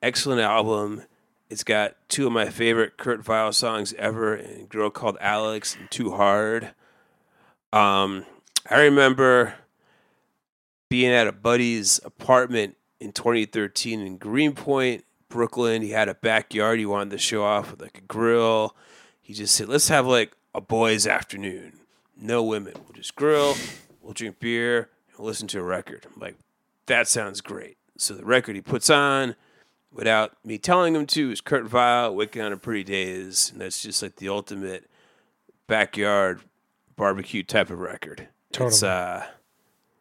excellent 0.00 0.40
album. 0.40 1.02
It's 1.48 1.64
got 1.64 1.96
two 2.08 2.28
of 2.28 2.32
my 2.32 2.48
favorite 2.48 2.96
Kurt 2.96 3.24
Vile 3.24 3.52
songs 3.52 3.92
ever, 3.94 4.34
and 4.34 4.68
Girl 4.68 4.90
Called 4.90 5.18
Alex 5.20 5.76
and 5.76 5.90
Too 5.90 6.12
Hard. 6.12 6.70
Um, 7.72 8.24
I 8.70 8.82
remember 8.82 9.54
being 10.88 11.10
at 11.10 11.26
a 11.26 11.32
buddy's 11.32 12.00
apartment 12.04 12.76
in 13.00 13.10
2013 13.10 14.00
in 14.00 14.18
Greenpoint, 14.18 15.04
Brooklyn. 15.28 15.82
He 15.82 15.90
had 15.90 16.08
a 16.08 16.14
backyard 16.14 16.78
he 16.78 16.86
wanted 16.86 17.10
to 17.10 17.18
show 17.18 17.42
off 17.42 17.72
with 17.72 17.82
like 17.82 17.98
a 17.98 18.02
grill. 18.02 18.76
He 19.30 19.34
just 19.34 19.54
said, 19.54 19.68
let's 19.68 19.86
have 19.86 20.08
like 20.08 20.32
a 20.56 20.60
boys' 20.60 21.06
afternoon. 21.06 21.74
No 22.20 22.42
women. 22.42 22.72
We'll 22.74 22.96
just 22.96 23.14
grill, 23.14 23.54
we'll 24.02 24.12
drink 24.12 24.40
beer, 24.40 24.88
and 25.08 25.18
we'll 25.18 25.28
listen 25.28 25.46
to 25.46 25.60
a 25.60 25.62
record. 25.62 26.04
I'm 26.12 26.20
like, 26.20 26.34
that 26.86 27.06
sounds 27.06 27.40
great. 27.40 27.76
So 27.96 28.14
the 28.14 28.24
record 28.24 28.56
he 28.56 28.60
puts 28.60 28.90
on– 28.90 29.36
without 29.92 30.32
me 30.44 30.58
telling 30.58 30.96
him 30.96 31.06
to 31.06 31.30
is 31.30 31.40
Kurt 31.40 31.64
Vile, 31.64 32.12
Waking 32.12 32.42
on 32.42 32.52
a 32.52 32.56
Pretty 32.56 32.82
Daze. 32.82 33.50
And 33.52 33.60
that's 33.60 33.80
just 33.80 34.02
like 34.02 34.16
the 34.16 34.28
ultimate 34.28 34.90
backyard 35.68 36.40
barbecue 36.96 37.44
type 37.44 37.70
of 37.70 37.78
record. 37.78 38.26
Totally. 38.50 38.68
It's, 38.70 38.82
uh, 38.82 39.26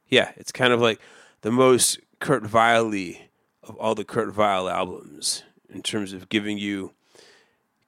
yeah, 0.07 0.31
it's 0.37 0.51
kind 0.51 0.73
of 0.73 0.81
like 0.81 0.99
the 1.41 1.51
most 1.51 1.99
Kurt 2.19 2.47
Vile 2.47 3.13
of 3.61 3.75
all 3.77 3.93
the 3.93 4.05
Kurt 4.05 4.33
Vile 4.33 4.67
albums 4.67 5.43
in 5.69 5.83
terms 5.83 6.13
of 6.13 6.29
giving 6.29 6.57
you 6.57 6.93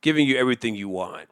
giving 0.02 0.28
you 0.28 0.38
everything 0.38 0.76
you 0.76 0.90
want. 0.90 1.30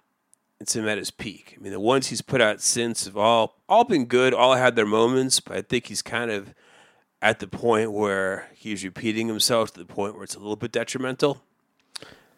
It's 0.59 0.75
him 0.75 0.87
at 0.87 0.97
his 0.97 1.11
peak. 1.11 1.55
I 1.57 1.63
mean, 1.63 1.71
the 1.71 1.79
ones 1.79 2.07
he's 2.07 2.21
put 2.21 2.41
out 2.41 2.61
since 2.61 3.05
have 3.05 3.17
all 3.17 3.55
all 3.69 3.85
been 3.85 4.05
good, 4.05 4.33
all 4.33 4.55
had 4.55 4.75
their 4.75 4.85
moments, 4.85 5.39
but 5.39 5.55
I 5.55 5.61
think 5.61 5.87
he's 5.87 6.01
kind 6.01 6.31
of 6.31 6.53
at 7.21 7.39
the 7.39 7.47
point 7.47 7.91
where 7.91 8.49
he's 8.53 8.83
repeating 8.83 9.27
himself 9.27 9.73
to 9.73 9.79
the 9.79 9.85
point 9.85 10.15
where 10.15 10.23
it's 10.23 10.35
a 10.35 10.39
little 10.39 10.55
bit 10.55 10.71
detrimental. 10.71 11.41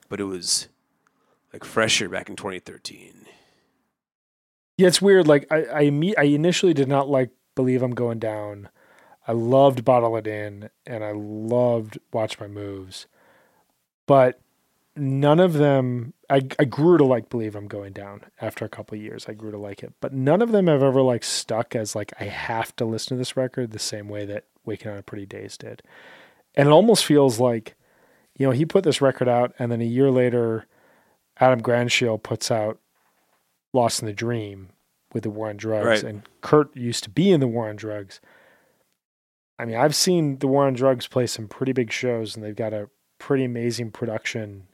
But 0.07 0.19
it 0.19 0.25
was 0.25 0.67
like 1.53 1.63
fresher 1.63 2.09
back 2.09 2.29
in 2.29 2.35
2013. 2.35 3.25
Yeah, 4.77 4.87
it's 4.87 5.01
weird. 5.01 5.27
Like 5.27 5.47
I, 5.51 5.63
I, 5.63 6.13
I 6.17 6.23
initially 6.23 6.73
did 6.73 6.87
not 6.87 7.09
like 7.09 7.31
Believe 7.55 7.81
I'm 7.81 7.95
Going 7.95 8.19
Down. 8.19 8.69
I 9.27 9.33
loved 9.33 9.85
Bottle 9.85 10.17
It 10.17 10.27
In, 10.27 10.69
and 10.85 11.03
I 11.03 11.11
loved 11.11 11.99
Watch 12.11 12.39
My 12.39 12.47
Moves, 12.47 13.05
but 14.07 14.39
none 14.95 15.39
of 15.39 15.53
them. 15.53 16.13
I, 16.29 16.41
I 16.59 16.65
grew 16.65 16.97
to 16.97 17.03
like 17.03 17.29
Believe 17.29 17.55
I'm 17.55 17.67
Going 17.67 17.93
Down 17.93 18.21
after 18.39 18.65
a 18.65 18.69
couple 18.69 18.97
years. 18.97 19.25
I 19.27 19.33
grew 19.33 19.51
to 19.51 19.57
like 19.57 19.83
it, 19.83 19.93
but 19.99 20.13
none 20.13 20.41
of 20.41 20.51
them 20.51 20.67
have 20.67 20.83
ever 20.83 21.01
like 21.01 21.23
stuck 21.23 21.75
as 21.75 21.95
like 21.95 22.13
I 22.19 22.25
have 22.25 22.75
to 22.77 22.85
listen 22.85 23.15
to 23.15 23.19
this 23.19 23.37
record 23.37 23.71
the 23.71 23.79
same 23.79 24.07
way 24.07 24.25
that 24.25 24.45
Waking 24.65 24.91
on 24.91 24.97
a 24.97 25.03
Pretty 25.03 25.25
Daze 25.25 25.57
did. 25.57 25.81
And 26.55 26.67
it 26.67 26.71
almost 26.71 27.05
feels 27.05 27.39
like, 27.39 27.75
you 28.37 28.45
know, 28.45 28.51
he 28.51 28.65
put 28.65 28.83
this 28.83 29.01
record 29.01 29.27
out, 29.27 29.53
and 29.59 29.71
then 29.71 29.81
a 29.81 29.85
year 29.85 30.11
later, 30.11 30.67
Adam 31.37 31.61
Granduciel 31.61 32.21
puts 32.21 32.51
out 32.51 32.79
Lost 33.73 34.01
in 34.01 34.05
the 34.05 34.13
Dream 34.13 34.69
with 35.13 35.23
the 35.23 35.29
War 35.29 35.49
on 35.49 35.57
Drugs, 35.57 35.85
right. 35.85 36.03
and 36.03 36.23
Kurt 36.41 36.75
used 36.75 37.03
to 37.03 37.09
be 37.09 37.31
in 37.31 37.39
the 37.39 37.47
War 37.47 37.69
on 37.69 37.75
Drugs. 37.75 38.19
I 39.57 39.65
mean, 39.65 39.75
I've 39.75 39.95
seen 39.95 40.39
the 40.39 40.47
War 40.47 40.65
on 40.65 40.73
Drugs 40.73 41.07
play 41.07 41.27
some 41.27 41.47
pretty 41.47 41.73
big 41.73 41.91
shows, 41.91 42.35
and 42.35 42.43
they've 42.43 42.55
got 42.55 42.73
a 42.73 42.89
pretty 43.19 43.43
amazing 43.43 43.91
production. 43.91 44.67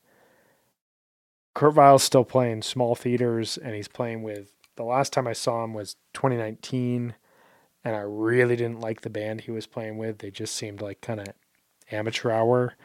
Kurt 1.58 1.74
Vile's 1.74 2.04
still 2.04 2.24
playing 2.24 2.62
small 2.62 2.94
theaters, 2.94 3.58
and 3.58 3.74
he's 3.74 3.88
playing 3.88 4.22
with. 4.22 4.52
The 4.76 4.84
last 4.84 5.12
time 5.12 5.26
I 5.26 5.34
saw 5.34 5.64
him 5.64 5.74
was 5.74 5.96
2019 6.14 7.16
and 7.84 7.96
I 7.96 8.02
really 8.02 8.56
didn't 8.56 8.80
like 8.80 9.02
the 9.02 9.10
band 9.10 9.42
he 9.42 9.50
was 9.50 9.66
playing 9.66 9.98
with. 9.98 10.20
They 10.20 10.30
just 10.30 10.56
seemed 10.56 10.82
like 10.82 11.02
kind 11.02 11.20
of 11.20 11.30
amateur 11.90 12.30
hour. 12.30 12.76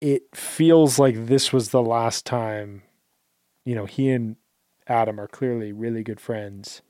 It 0.00 0.34
feels 0.34 0.98
like 0.98 1.26
this 1.26 1.52
was 1.52 1.68
the 1.68 1.82
last 1.82 2.24
time, 2.24 2.80
you 3.66 3.74
know, 3.74 3.84
he 3.84 4.08
and 4.08 4.36
Adam 4.86 5.20
are 5.20 5.28
clearly 5.28 5.70
really 5.70 6.02
good 6.02 6.18
friends. 6.18 6.80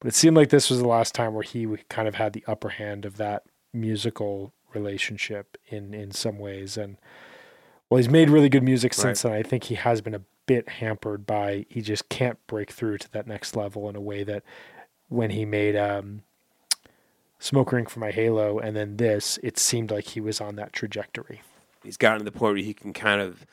But 0.00 0.08
it 0.08 0.14
seemed 0.14 0.36
like 0.36 0.50
this 0.50 0.68
was 0.68 0.80
the 0.80 0.88
last 0.88 1.14
time 1.14 1.32
where 1.32 1.42
he 1.42 1.66
kind 1.88 2.06
of 2.06 2.16
had 2.16 2.34
the 2.34 2.44
upper 2.46 2.68
hand 2.68 3.06
of 3.06 3.16
that 3.16 3.44
musical 3.72 4.52
relationship 4.74 5.56
in 5.68 5.94
in 5.94 6.10
some 6.10 6.38
ways 6.38 6.76
and 6.76 6.98
well 7.88 7.98
he's 7.98 8.08
made 8.08 8.30
really 8.30 8.48
good 8.48 8.62
music 8.62 8.94
since 8.94 9.24
right. 9.24 9.32
then. 9.32 9.40
I 9.40 9.42
think 9.42 9.64
he 9.64 9.74
has 9.76 10.00
been 10.00 10.14
a 10.14 10.22
bit 10.46 10.68
hampered 10.68 11.26
by 11.26 11.66
he 11.68 11.80
just 11.80 12.08
can't 12.08 12.38
break 12.46 12.70
through 12.70 12.98
to 12.98 13.12
that 13.12 13.26
next 13.26 13.56
level 13.56 13.88
in 13.88 13.96
a 13.96 14.00
way 14.00 14.24
that 14.24 14.42
when 15.08 15.30
he 15.30 15.44
made 15.44 15.76
um, 15.76 16.22
Smoke 17.38 17.72
Ring 17.72 17.86
for 17.86 18.00
my 18.00 18.10
Halo 18.10 18.58
and 18.58 18.76
then 18.76 18.96
this, 18.96 19.38
it 19.42 19.58
seemed 19.58 19.90
like 19.90 20.08
he 20.08 20.20
was 20.20 20.40
on 20.40 20.56
that 20.56 20.72
trajectory. 20.72 21.42
He's 21.82 21.96
gotten 21.96 22.18
to 22.20 22.24
the 22.24 22.32
point 22.32 22.54
where 22.54 22.64
he 22.64 22.74
can 22.74 22.92
kind 22.92 23.20
of 23.20 23.46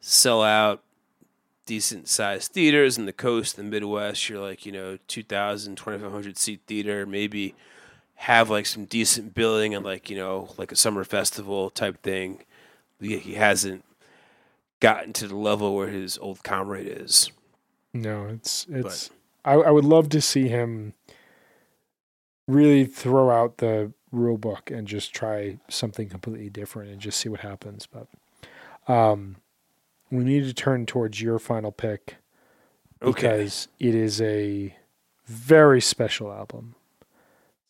sell 0.00 0.42
out 0.42 0.82
decent 1.66 2.08
sized 2.08 2.52
theaters 2.52 2.96
in 2.96 3.06
the 3.06 3.12
coast, 3.12 3.56
the 3.56 3.62
Midwest. 3.62 4.28
You're 4.28 4.40
like, 4.40 4.64
you 4.64 4.72
know, 4.72 4.98
2,000, 5.08 5.76
2,500 5.76 6.38
seat 6.38 6.60
theater, 6.66 7.04
maybe 7.04 7.54
have 8.20 8.48
like 8.48 8.66
some 8.66 8.86
decent 8.86 9.34
billing 9.34 9.74
and 9.74 9.84
like, 9.84 10.08
you 10.08 10.16
know, 10.16 10.54
like 10.56 10.72
a 10.72 10.76
summer 10.76 11.04
festival 11.04 11.70
type 11.70 12.02
thing. 12.02 12.42
But 12.98 13.08
he 13.08 13.34
hasn't 13.34 13.84
gotten 14.80 15.12
to 15.14 15.28
the 15.28 15.36
level 15.36 15.74
where 15.74 15.88
his 15.88 16.18
old 16.18 16.42
comrade 16.42 16.88
is. 16.88 17.30
No, 17.92 18.26
it's, 18.26 18.66
it's, 18.68 19.08
but, 19.08 19.50
I, 19.50 19.54
I 19.54 19.70
would 19.70 19.84
love 19.84 20.08
to 20.10 20.20
see 20.20 20.48
him 20.48 20.92
really 22.46 22.84
throw 22.84 23.30
out 23.30 23.58
the 23.58 23.92
rule 24.12 24.38
book 24.38 24.70
and 24.70 24.86
just 24.86 25.14
try 25.14 25.58
something 25.68 26.08
completely 26.08 26.50
different 26.50 26.90
and 26.90 27.00
just 27.00 27.18
see 27.18 27.28
what 27.28 27.40
happens. 27.40 27.86
But 27.86 28.92
um, 28.92 29.36
we 30.10 30.24
need 30.24 30.44
to 30.44 30.54
turn 30.54 30.86
towards 30.86 31.20
your 31.20 31.38
final 31.38 31.72
pick 31.72 32.16
because 33.00 33.68
okay. 33.78 33.88
it 33.88 33.94
is 33.94 34.20
a 34.20 34.76
very 35.26 35.80
special 35.80 36.32
album. 36.32 36.74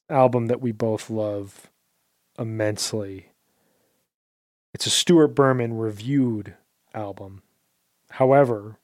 Album 0.08 0.46
that 0.46 0.60
we 0.60 0.72
both 0.72 1.10
love 1.10 1.70
immensely. 2.38 3.30
It's 4.76 4.84
a 4.84 4.90
Stuart 4.90 5.28
Berman 5.28 5.78
reviewed 5.78 6.52
album. 6.92 7.40
However, 8.10 8.76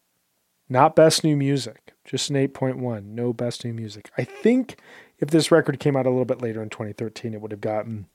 not 0.67 0.97
best 0.97 1.23
new 1.23 1.37
music, 1.37 1.93
just 2.07 2.31
an 2.31 2.37
8.1. 2.37 3.05
No 3.05 3.35
best 3.35 3.63
new 3.63 3.75
music. 3.75 4.11
I 4.17 4.25
think 4.25 4.79
if 5.19 5.29
this 5.29 5.53
record 5.53 5.79
came 5.81 5.95
out 5.95 6.07
a 6.07 6.09
little 6.09 6.25
bit 6.25 6.41
later 6.41 6.63
in 6.63 6.71
2013, 6.71 7.35
it 7.35 7.43
would 7.43 7.51
have 7.51 7.61
gotten 7.61 8.07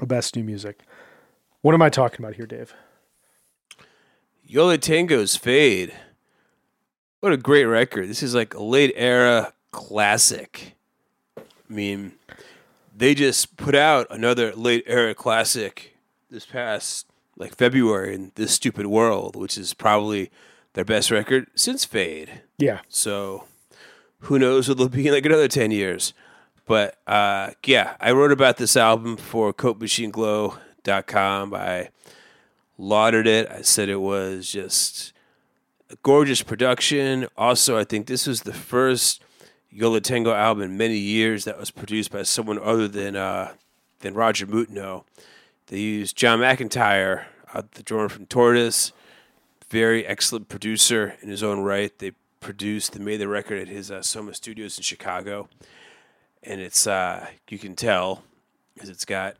a 0.00 0.06
best 0.06 0.34
new 0.34 0.42
music. 0.42 0.80
What 1.60 1.74
am 1.74 1.82
I 1.82 1.90
talking 1.90 2.24
about 2.24 2.36
here, 2.36 2.46
Dave? 2.46 2.72
Yo 4.42 4.64
La 4.64 4.76
Tengo's 4.76 5.36
Fade. 5.36 5.92
What 7.20 7.34
a 7.34 7.36
great 7.36 7.66
record. 7.66 8.08
This 8.08 8.22
is 8.22 8.34
like 8.34 8.54
a 8.54 8.62
late 8.62 8.94
era 8.96 9.52
classic. 9.72 10.74
I 11.36 11.42
mean, 11.68 12.12
they 12.96 13.14
just 13.14 13.58
put 13.58 13.74
out 13.74 14.06
another 14.08 14.54
late 14.54 14.84
era 14.86 15.14
classic 15.14 15.93
this 16.34 16.44
past 16.44 17.06
like 17.36 17.56
February 17.56 18.14
in 18.14 18.30
This 18.34 18.52
Stupid 18.52 18.86
World, 18.86 19.36
which 19.36 19.56
is 19.56 19.72
probably 19.72 20.30
their 20.74 20.84
best 20.84 21.10
record 21.10 21.46
since 21.54 21.82
Fade. 21.84 22.42
Yeah. 22.58 22.80
So 22.88 23.44
who 24.20 24.38
knows 24.38 24.68
what 24.68 24.78
they'll 24.78 24.88
be 24.88 25.06
in 25.06 25.14
like 25.14 25.24
another 25.24 25.46
10 25.48 25.70
years. 25.70 26.12
But 26.66 26.98
uh, 27.06 27.50
yeah, 27.64 27.94
I 28.00 28.10
wrote 28.12 28.32
about 28.32 28.56
this 28.56 28.76
album 28.76 29.16
for 29.16 29.54
CokeMachineGlow.com. 29.54 31.54
I 31.54 31.90
lauded 32.78 33.28
it. 33.28 33.48
I 33.50 33.62
said 33.62 33.88
it 33.88 34.00
was 34.00 34.50
just 34.50 35.12
a 35.88 35.94
gorgeous 36.02 36.42
production. 36.42 37.28
Also, 37.36 37.78
I 37.78 37.84
think 37.84 38.08
this 38.08 38.26
was 38.26 38.42
the 38.42 38.52
first 38.52 39.22
Yo 39.70 39.88
La 39.90 40.00
Tengo 40.00 40.32
album 40.32 40.64
in 40.64 40.76
many 40.76 40.98
years 40.98 41.44
that 41.44 41.58
was 41.58 41.70
produced 41.70 42.10
by 42.10 42.22
someone 42.22 42.58
other 42.58 42.88
than 42.88 43.14
uh, 43.14 43.52
than 44.00 44.14
Roger 44.14 44.46
Moutenot. 44.46 45.04
They 45.66 45.78
used 45.78 46.16
John 46.16 46.40
McEntire, 46.40 47.24
uh, 47.52 47.62
the 47.72 47.82
drummer 47.82 48.08
from 48.08 48.26
Tortoise, 48.26 48.92
very 49.68 50.06
excellent 50.06 50.48
producer 50.48 51.16
in 51.22 51.28
his 51.28 51.42
own 51.42 51.60
right. 51.60 51.96
They 51.98 52.12
produced, 52.40 52.92
they 52.92 53.02
made 53.02 53.16
the 53.16 53.28
record 53.28 53.58
at 53.58 53.68
his 53.68 53.90
uh, 53.90 54.02
Soma 54.02 54.34
Studios 54.34 54.76
in 54.76 54.82
Chicago, 54.82 55.48
and 56.42 56.60
it's 56.60 56.86
uh, 56.86 57.28
you 57.48 57.58
can 57.58 57.74
tell 57.74 58.22
because 58.74 58.90
it's 58.90 59.04
got 59.04 59.36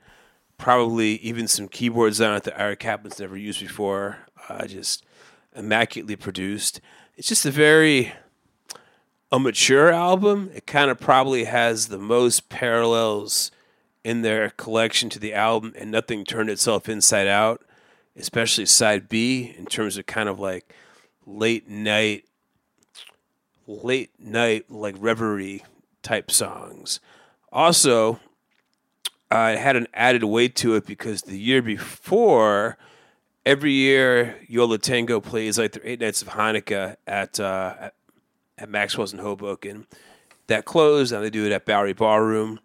probably 0.57 1.17
even 1.17 1.47
some 1.47 1.69
keyboards 1.69 2.21
on 2.21 2.35
it 2.37 2.45
that 2.45 2.59
Ira 2.59 2.77
Kaplan's 2.77 3.21
never 3.21 3.37
used 3.37 3.61
before. 3.61 4.19
Uh, 4.49 4.67
just 4.67 5.05
immaculately 5.55 6.17
produced. 6.17 6.81
It's 7.17 7.29
just 7.29 7.45
a 7.45 7.51
very 7.51 8.13
a 9.31 9.39
mature 9.39 9.91
album. 9.91 10.51
It 10.55 10.67
kind 10.67 10.91
of 10.91 10.99
probably 10.99 11.45
has 11.45 11.89
the 11.89 11.99
most 11.99 12.49
parallels 12.49 13.51
in 14.05 14.23
their 14.23 14.51
collection 14.51 15.09
to 15.11 15.19
the 15.19 15.35
album, 15.35 15.73
and 15.77 15.91
nothing 15.91 16.25
turned 16.25 16.51
itself 16.51 16.89
inside 16.89 17.27
out, 17.27 17.65
especially 18.17 18.67
side 18.67 19.09
B 19.09 19.55
in 19.57 19.67
terms 19.67 19.97
of 19.97 20.07
kind 20.07 20.29
of 20.29 20.39
like 20.39 20.73
late 21.27 21.69
night, 21.69 22.25
late 23.67 24.11
night 24.19 24.71
like 24.71 24.95
reverie 24.99 25.65
type 26.03 26.31
songs. 26.31 27.01
Also, 27.51 28.21
I 29.31 29.53
had 29.53 29.75
an 29.75 29.89
added 29.95 30.25
weight 30.25 30.55
to 30.57 30.75
it 30.75 30.87
because 30.87 31.23
the 31.23 31.39
year 31.39 31.63
before, 31.63 32.77
every 33.45 33.73
year 33.73 34.37
Yo 34.47 34.77
tango 34.77 35.21
plays 35.21 35.59
like 35.59 35.73
their 35.73 35.87
eight 35.87 36.01
nights 36.01 36.23
of 36.23 36.29
Hanukkah 36.29 36.97
at 37.07 37.41
uh, 37.41 37.91
at, 38.59 38.69
Maxwell's 38.69 39.13
in 39.13 39.19
Hoboken. 39.19 39.87
That 40.47 40.67
closed, 40.67 41.13
and 41.13 41.25
they 41.25 41.31
do 41.31 41.47
it 41.47 41.53
at 41.53 41.65
Bowery 41.65 41.95
Ballroom. 41.95 42.61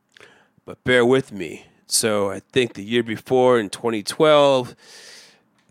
But 0.69 0.83
bear 0.83 1.03
with 1.03 1.31
me. 1.31 1.65
So 1.87 2.29
I 2.29 2.41
think 2.51 2.73
the 2.75 2.83
year 2.83 3.01
before 3.01 3.59
in 3.59 3.71
2012, 3.71 4.75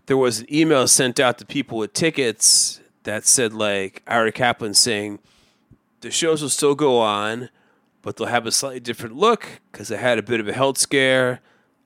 there 0.07 0.17
was 0.17 0.41
an 0.41 0.53
email 0.53 0.89
sent 0.89 1.21
out 1.21 1.37
to 1.37 1.45
people 1.45 1.77
with 1.77 1.93
tickets 1.93 2.81
that 3.03 3.25
said 3.25 3.53
like 3.53 4.03
Ira 4.05 4.33
Kaplan 4.33 4.73
saying 4.73 5.19
the 6.01 6.11
shows 6.11 6.41
will 6.41 6.49
still 6.49 6.75
go 6.75 6.99
on, 6.99 7.47
but 8.01 8.17
they'll 8.17 8.27
have 8.27 8.45
a 8.45 8.51
slightly 8.51 8.81
different 8.81 9.15
look 9.15 9.61
because 9.71 9.89
I 9.89 9.95
had 9.95 10.17
a 10.17 10.21
bit 10.21 10.41
of 10.41 10.49
a 10.49 10.53
health 10.53 10.77
scare. 10.77 11.39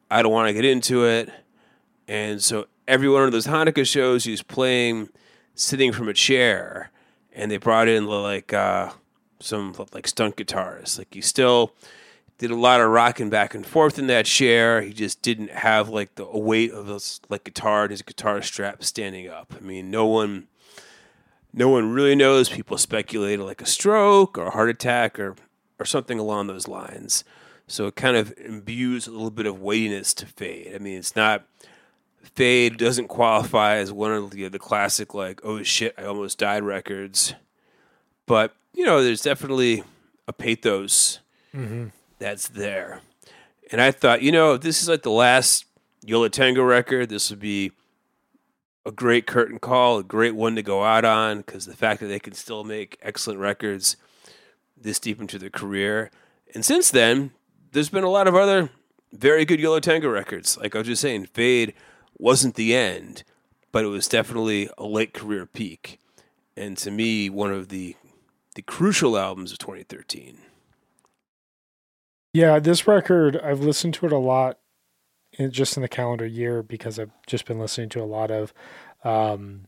I 0.09 0.23
don't 0.23 0.31
want 0.31 0.47
to 0.47 0.53
get 0.55 0.65
into 0.65 1.05
it. 1.05 1.29
And 2.07 2.43
so 2.43 2.65
every 2.87 3.09
one 3.09 3.21
of 3.21 3.31
those 3.31 3.45
Hanukkah 3.45 3.85
shows, 3.85 4.23
he 4.23 4.31
was 4.31 4.41
playing 4.41 5.09
sitting 5.53 5.91
from 5.91 6.09
a 6.09 6.13
chair, 6.13 6.89
and 7.31 7.51
they 7.51 7.57
brought 7.57 7.87
in 7.87 8.07
like 8.07 8.53
uh, 8.53 8.89
some 9.39 9.75
like 9.93 10.07
stunt 10.07 10.35
guitarists. 10.35 10.97
Like 10.97 11.13
he 11.13 11.21
still 11.21 11.75
did 12.37 12.51
a 12.51 12.55
lot 12.55 12.81
of 12.81 12.89
rocking 12.89 13.29
back 13.29 13.53
and 13.53 13.65
forth 13.65 13.97
in 13.99 14.07
that 14.07 14.25
chair. 14.25 14.81
He 14.81 14.93
just 14.93 15.21
didn't 15.21 15.51
have 15.51 15.89
like 15.89 16.15
the 16.15 16.25
weight 16.25 16.71
of 16.71 16.87
his 16.87 17.21
like 17.29 17.43
guitar 17.43 17.83
and 17.83 17.91
his 17.91 18.01
guitar 18.01 18.41
strap 18.41 18.83
standing 18.83 19.29
up. 19.29 19.53
I 19.55 19.61
mean, 19.61 19.91
no 19.91 20.05
one, 20.05 20.47
no 21.53 21.69
one 21.69 21.91
really 21.91 22.15
knows. 22.15 22.49
People 22.49 22.77
speculate 22.77 23.39
like 23.39 23.61
a 23.61 23.65
stroke 23.65 24.37
or 24.37 24.47
a 24.47 24.51
heart 24.51 24.69
attack 24.69 25.19
or 25.19 25.35
or 25.79 25.85
something 25.85 26.19
along 26.19 26.47
those 26.47 26.67
lines. 26.67 27.23
So 27.67 27.87
it 27.87 27.95
kind 27.95 28.17
of 28.17 28.33
imbues 28.37 29.07
a 29.07 29.11
little 29.11 29.31
bit 29.31 29.45
of 29.45 29.61
weightiness 29.61 30.13
to 30.15 30.25
fade. 30.25 30.73
I 30.75 30.79
mean, 30.79 30.97
it's 30.97 31.15
not 31.15 31.45
Fade 32.35 32.77
doesn't 32.77 33.09
qualify 33.09 33.75
as 33.75 33.91
one 33.91 34.11
of 34.11 34.31
the, 34.31 34.47
the 34.47 34.59
classic 34.59 35.13
like 35.13 35.41
oh 35.43 35.61
shit 35.61 35.93
I 35.97 36.05
almost 36.05 36.37
died 36.39 36.63
records, 36.63 37.35
but 38.25 38.55
you 38.73 38.85
know 38.85 39.03
there's 39.03 39.21
definitely 39.21 39.83
a 40.27 40.33
pathos 40.33 41.19
Mm-hmm. 41.55 41.87
That's 42.23 42.47
there, 42.47 43.01
and 43.69 43.81
I 43.81 43.91
thought 43.91 44.21
you 44.21 44.31
know 44.31 44.55
this 44.55 44.81
is 44.81 44.87
like 44.87 45.03
the 45.03 45.11
last 45.11 45.65
Yo 46.05 46.25
Tango 46.29 46.63
record, 46.63 47.09
this 47.09 47.29
would 47.29 47.39
be 47.41 47.73
a 48.85 48.91
great 48.91 49.27
curtain 49.27 49.59
call, 49.59 49.99
a 49.99 50.03
great 50.03 50.33
one 50.33 50.55
to 50.55 50.63
go 50.63 50.83
out 50.83 51.03
on 51.03 51.39
because 51.39 51.65
the 51.65 51.75
fact 51.75 51.99
that 51.99 52.07
they 52.07 52.19
can 52.19 52.33
still 52.33 52.63
make 52.63 52.97
excellent 53.01 53.41
records 53.41 53.97
this 54.79 54.99
deep 54.99 55.19
into 55.19 55.37
their 55.37 55.49
career, 55.49 56.11
and 56.53 56.63
since 56.63 56.89
then 56.89 57.31
there's 57.73 57.89
been 57.89 58.05
a 58.05 58.09
lot 58.09 58.27
of 58.27 58.35
other 58.35 58.69
very 59.11 59.43
good 59.43 59.59
Yo 59.59 59.77
Tango 59.81 60.07
records. 60.07 60.57
Like 60.57 60.75
I 60.75 60.77
was 60.77 60.87
just 60.87 61.01
saying, 61.01 61.25
Fade 61.25 61.73
wasn't 62.17 62.55
the 62.55 62.73
end, 62.73 63.23
but 63.73 63.83
it 63.83 63.89
was 63.89 64.07
definitely 64.07 64.69
a 64.77 64.85
late 64.85 65.13
career 65.13 65.45
peak. 65.45 65.99
And 66.55 66.77
to 66.77 66.89
me, 66.89 67.29
one 67.29 67.51
of 67.51 67.67
the 67.67 67.97
the 68.55 68.61
crucial 68.61 69.17
albums 69.17 69.51
of 69.51 69.57
2013. 69.57 70.37
Yeah, 72.33 72.57
this 72.59 72.87
record 72.87 73.37
I've 73.37 73.59
listened 73.61 73.93
to 73.95 74.07
it 74.07 74.11
a 74.11 74.17
lot, 74.17 74.57
in, 75.33 75.51
just 75.51 75.77
in 75.77 75.81
the 75.81 75.87
calendar 75.89 76.25
year 76.25 76.63
because 76.63 76.97
I've 76.99 77.11
just 77.27 77.45
been 77.45 77.59
listening 77.59 77.89
to 77.89 78.01
a 78.01 78.05
lot 78.05 78.31
of 78.31 78.53
um, 79.03 79.61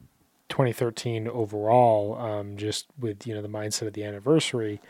2013 0.50 1.28
overall, 1.28 2.16
um, 2.18 2.58
just 2.58 2.88
with 3.00 3.26
you 3.28 3.36
know 3.36 3.42
the 3.42 3.48
mindset 3.48 3.88
of 3.88 3.94
the 3.94 4.04
anniversary. 4.04 4.82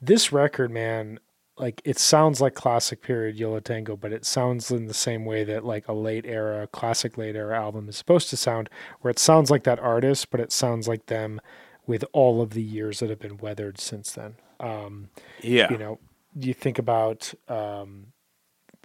This 0.00 0.32
record, 0.32 0.70
man, 0.70 1.20
like 1.58 1.82
it 1.84 1.98
sounds 1.98 2.40
like 2.40 2.54
classic 2.54 3.02
period 3.02 3.36
Yo 3.36 3.52
La 3.52 3.60
Tengo, 3.60 3.96
but 3.96 4.12
it 4.12 4.24
sounds 4.24 4.70
in 4.70 4.86
the 4.86 4.94
same 4.94 5.26
way 5.26 5.44
that 5.44 5.64
like 5.64 5.88
a 5.88 5.92
late 5.92 6.24
era, 6.24 6.66
classic 6.68 7.18
late 7.18 7.36
era 7.36 7.58
album 7.58 7.88
is 7.88 7.96
supposed 7.96 8.30
to 8.30 8.36
sound, 8.36 8.70
where 9.02 9.10
it 9.10 9.18
sounds 9.18 9.50
like 9.50 9.64
that 9.64 9.78
artist, 9.78 10.30
but 10.30 10.40
it 10.40 10.52
sounds 10.52 10.88
like 10.88 11.06
them 11.06 11.38
with 11.86 12.04
all 12.12 12.40
of 12.40 12.50
the 12.50 12.62
years 12.62 13.00
that 13.00 13.10
have 13.10 13.18
been 13.18 13.36
weathered 13.36 13.78
since 13.78 14.12
then. 14.12 14.36
Um, 14.58 15.10
Yeah. 15.42 15.70
you 15.70 15.78
know, 15.78 15.98
you 16.38 16.54
think 16.54 16.78
about 16.78 17.32
um, 17.48 18.06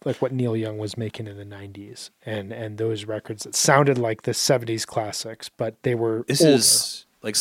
like 0.03 0.21
what 0.21 0.31
Neil 0.31 0.55
Young 0.55 0.77
was 0.77 0.97
making 0.97 1.27
in 1.27 1.37
the 1.37 1.45
'90s, 1.45 2.09
and 2.25 2.51
and 2.51 2.77
those 2.77 3.05
records 3.05 3.43
that 3.43 3.55
sounded 3.55 3.97
like 3.97 4.23
the 4.23 4.31
'70s 4.31 4.85
classics, 4.85 5.49
but 5.49 5.81
they 5.83 5.95
were 5.95 6.23
this 6.27 6.41
older. 6.41 6.53
is 6.55 7.05
like 7.21 7.35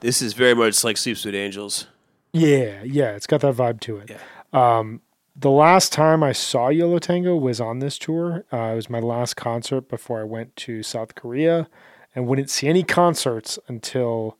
this 0.00 0.22
is 0.22 0.32
very 0.34 0.54
much 0.54 0.84
like 0.84 0.96
Sleeps 0.96 1.24
with 1.24 1.34
Angels. 1.34 1.86
yeah, 2.32 2.82
yeah, 2.82 3.10
it's 3.12 3.26
got 3.26 3.40
that 3.40 3.54
vibe 3.54 3.80
to 3.80 3.98
it. 3.98 4.10
Yeah. 4.10 4.18
Um, 4.78 5.00
the 5.36 5.50
last 5.50 5.92
time 5.92 6.22
I 6.22 6.32
saw 6.32 6.68
Yo 6.68 6.88
La 6.88 6.98
Tengo 6.98 7.36
was 7.36 7.60
on 7.60 7.80
this 7.80 7.98
tour. 7.98 8.44
Uh, 8.52 8.72
it 8.72 8.76
was 8.76 8.88
my 8.90 9.00
last 9.00 9.34
concert 9.34 9.88
before 9.88 10.20
I 10.20 10.24
went 10.24 10.54
to 10.56 10.82
South 10.82 11.14
Korea, 11.14 11.68
and 12.14 12.26
wouldn't 12.26 12.50
see 12.50 12.68
any 12.68 12.82
concerts 12.84 13.58
until 13.66 14.38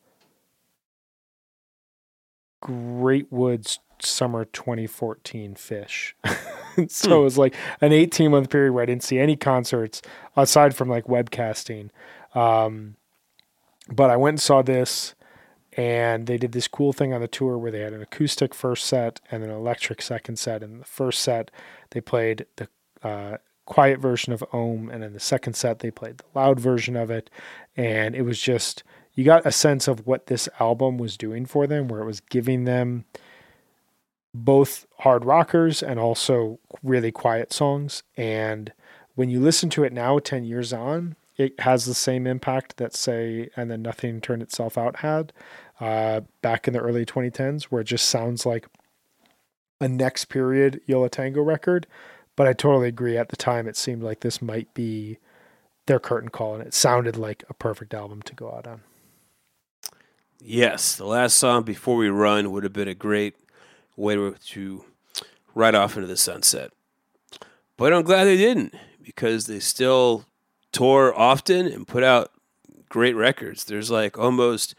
Great 2.60 3.30
Woods 3.32 3.80
summer 4.02 4.44
2014 4.44 5.54
Phish. 5.54 6.12
so 6.90 7.20
it 7.20 7.24
was 7.24 7.38
like 7.38 7.54
an 7.80 7.92
18 7.92 8.30
month 8.30 8.50
period 8.50 8.72
where 8.72 8.82
I 8.82 8.86
didn't 8.86 9.04
see 9.04 9.18
any 9.18 9.36
concerts 9.36 10.02
aside 10.36 10.74
from 10.74 10.88
like 10.88 11.04
webcasting. 11.04 11.90
Um, 12.34 12.96
but 13.88 14.10
I 14.10 14.16
went 14.16 14.34
and 14.34 14.40
saw 14.40 14.62
this 14.62 15.14
and 15.76 16.26
they 16.26 16.36
did 16.36 16.52
this 16.52 16.68
cool 16.68 16.92
thing 16.92 17.12
on 17.12 17.20
the 17.20 17.28
tour 17.28 17.58
where 17.58 17.70
they 17.70 17.80
had 17.80 17.92
an 17.92 18.02
acoustic 18.02 18.54
first 18.54 18.86
set 18.86 19.20
and 19.30 19.42
an 19.42 19.50
electric 19.50 20.02
second 20.02 20.38
set. 20.38 20.62
And 20.62 20.80
the 20.80 20.84
first 20.84 21.20
set, 21.20 21.50
they 21.90 22.00
played 22.00 22.46
the 22.56 22.68
uh, 23.02 23.38
quiet 23.66 23.98
version 23.98 24.32
of 24.32 24.44
Ohm, 24.52 24.88
and 24.88 25.02
in 25.02 25.12
the 25.12 25.20
second 25.20 25.54
set, 25.54 25.80
they 25.80 25.90
played 25.90 26.18
the 26.18 26.24
loud 26.34 26.60
version 26.60 26.96
of 26.96 27.10
it. 27.10 27.28
And 27.76 28.14
it 28.14 28.22
was 28.22 28.40
just, 28.40 28.84
you 29.14 29.24
got 29.24 29.46
a 29.46 29.52
sense 29.52 29.88
of 29.88 30.06
what 30.06 30.26
this 30.26 30.48
album 30.60 30.96
was 30.96 31.16
doing 31.16 31.44
for 31.44 31.66
them, 31.66 31.88
where 31.88 32.00
it 32.00 32.06
was 32.06 32.20
giving 32.20 32.64
them 32.64 33.04
both 34.34 34.86
hard 34.98 35.24
rockers 35.24 35.82
and 35.82 36.00
also 36.00 36.58
really 36.82 37.12
quiet 37.12 37.52
songs. 37.52 38.02
And 38.16 38.72
when 39.14 39.30
you 39.30 39.38
listen 39.38 39.70
to 39.70 39.84
it 39.84 39.92
now, 39.92 40.18
10 40.18 40.44
years 40.44 40.72
on, 40.72 41.14
it 41.36 41.58
has 41.60 41.84
the 41.84 41.94
same 41.94 42.26
impact 42.26 42.76
that, 42.76 42.94
say, 42.94 43.48
and 43.56 43.70
then 43.70 43.82
Nothing 43.82 44.20
Turned 44.20 44.42
Itself 44.42 44.76
Out 44.76 44.96
had 44.96 45.32
uh, 45.80 46.20
back 46.42 46.66
in 46.66 46.74
the 46.74 46.80
early 46.80 47.06
2010s, 47.06 47.64
where 47.64 47.80
it 47.80 47.86
just 47.86 48.08
sounds 48.08 48.44
like 48.44 48.66
a 49.80 49.88
next 49.88 50.26
period 50.26 50.80
Yo 50.86 51.00
La 51.00 51.08
Tengo 51.08 51.42
record. 51.42 51.86
But 52.36 52.48
I 52.48 52.52
totally 52.52 52.88
agree. 52.88 53.16
At 53.16 53.28
the 53.28 53.36
time, 53.36 53.68
it 53.68 53.76
seemed 53.76 54.02
like 54.02 54.20
this 54.20 54.42
might 54.42 54.72
be 54.74 55.18
their 55.86 56.00
curtain 56.00 56.30
call, 56.30 56.54
and 56.54 56.66
it 56.66 56.74
sounded 56.74 57.16
like 57.16 57.44
a 57.48 57.54
perfect 57.54 57.94
album 57.94 58.22
to 58.22 58.34
go 58.34 58.52
out 58.52 58.66
on. 58.66 58.82
Yes, 60.40 60.96
the 60.96 61.06
last 61.06 61.36
song 61.36 61.62
before 61.62 61.96
we 61.96 62.08
run 62.08 62.50
would 62.50 62.64
have 62.64 62.72
been 62.72 62.88
a 62.88 62.94
great 62.94 63.34
way 63.96 64.14
to, 64.14 64.34
to 64.48 64.84
right 65.54 65.74
off 65.74 65.96
into 65.96 66.06
the 66.06 66.16
sunset. 66.16 66.70
But 67.76 67.92
I'm 67.92 68.02
glad 68.02 68.24
they 68.24 68.36
didn't 68.36 68.74
because 69.02 69.46
they 69.46 69.60
still 69.60 70.24
tour 70.72 71.12
often 71.16 71.66
and 71.66 71.86
put 71.86 72.02
out 72.02 72.30
great 72.88 73.14
records. 73.16 73.64
There's 73.64 73.90
like 73.90 74.18
almost 74.18 74.74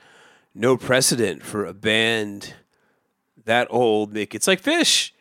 no 0.53 0.77
precedent 0.77 1.43
for 1.43 1.65
a 1.65 1.73
band 1.73 2.53
that 3.45 3.67
old 3.69 4.13
make 4.13 4.33
it's 4.33 4.47
like 4.47 4.61
Phish. 4.61 5.11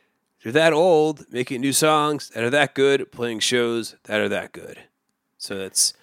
They're 0.42 0.52
that 0.52 0.72
old 0.72 1.24
making 1.32 1.62
new 1.62 1.72
songs 1.72 2.28
that 2.30 2.44
are 2.44 2.50
that 2.50 2.74
good, 2.74 3.10
playing 3.10 3.40
shows 3.40 3.96
that 4.04 4.20
are 4.20 4.28
that 4.28 4.52
good. 4.52 4.78
So 5.38 5.56
that's 5.56 5.94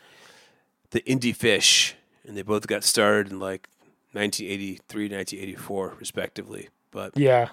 the 0.89 1.01
indie 1.01 1.35
Phish, 1.35 1.93
and 2.25 2.35
they 2.35 2.41
both 2.41 2.67
got 2.67 2.83
started 2.83 3.31
in 3.31 3.39
like 3.39 3.67
1983, 4.13 5.03
1984, 5.05 5.95
respectively. 5.99 6.69
But 6.89 7.15
yeah, 7.15 7.49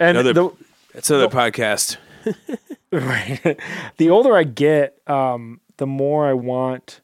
and 0.00 0.18
another, 0.18 0.32
the, 0.32 0.50
that's 0.94 1.10
another 1.10 1.28
well, 1.28 1.50
podcast. 1.50 1.96
right. 2.92 3.60
The 3.98 4.10
older 4.10 4.36
I 4.36 4.42
get, 4.42 4.98
um, 5.06 5.60
the 5.76 5.86
more 5.86 6.26
I 6.26 6.32
want 6.32 7.00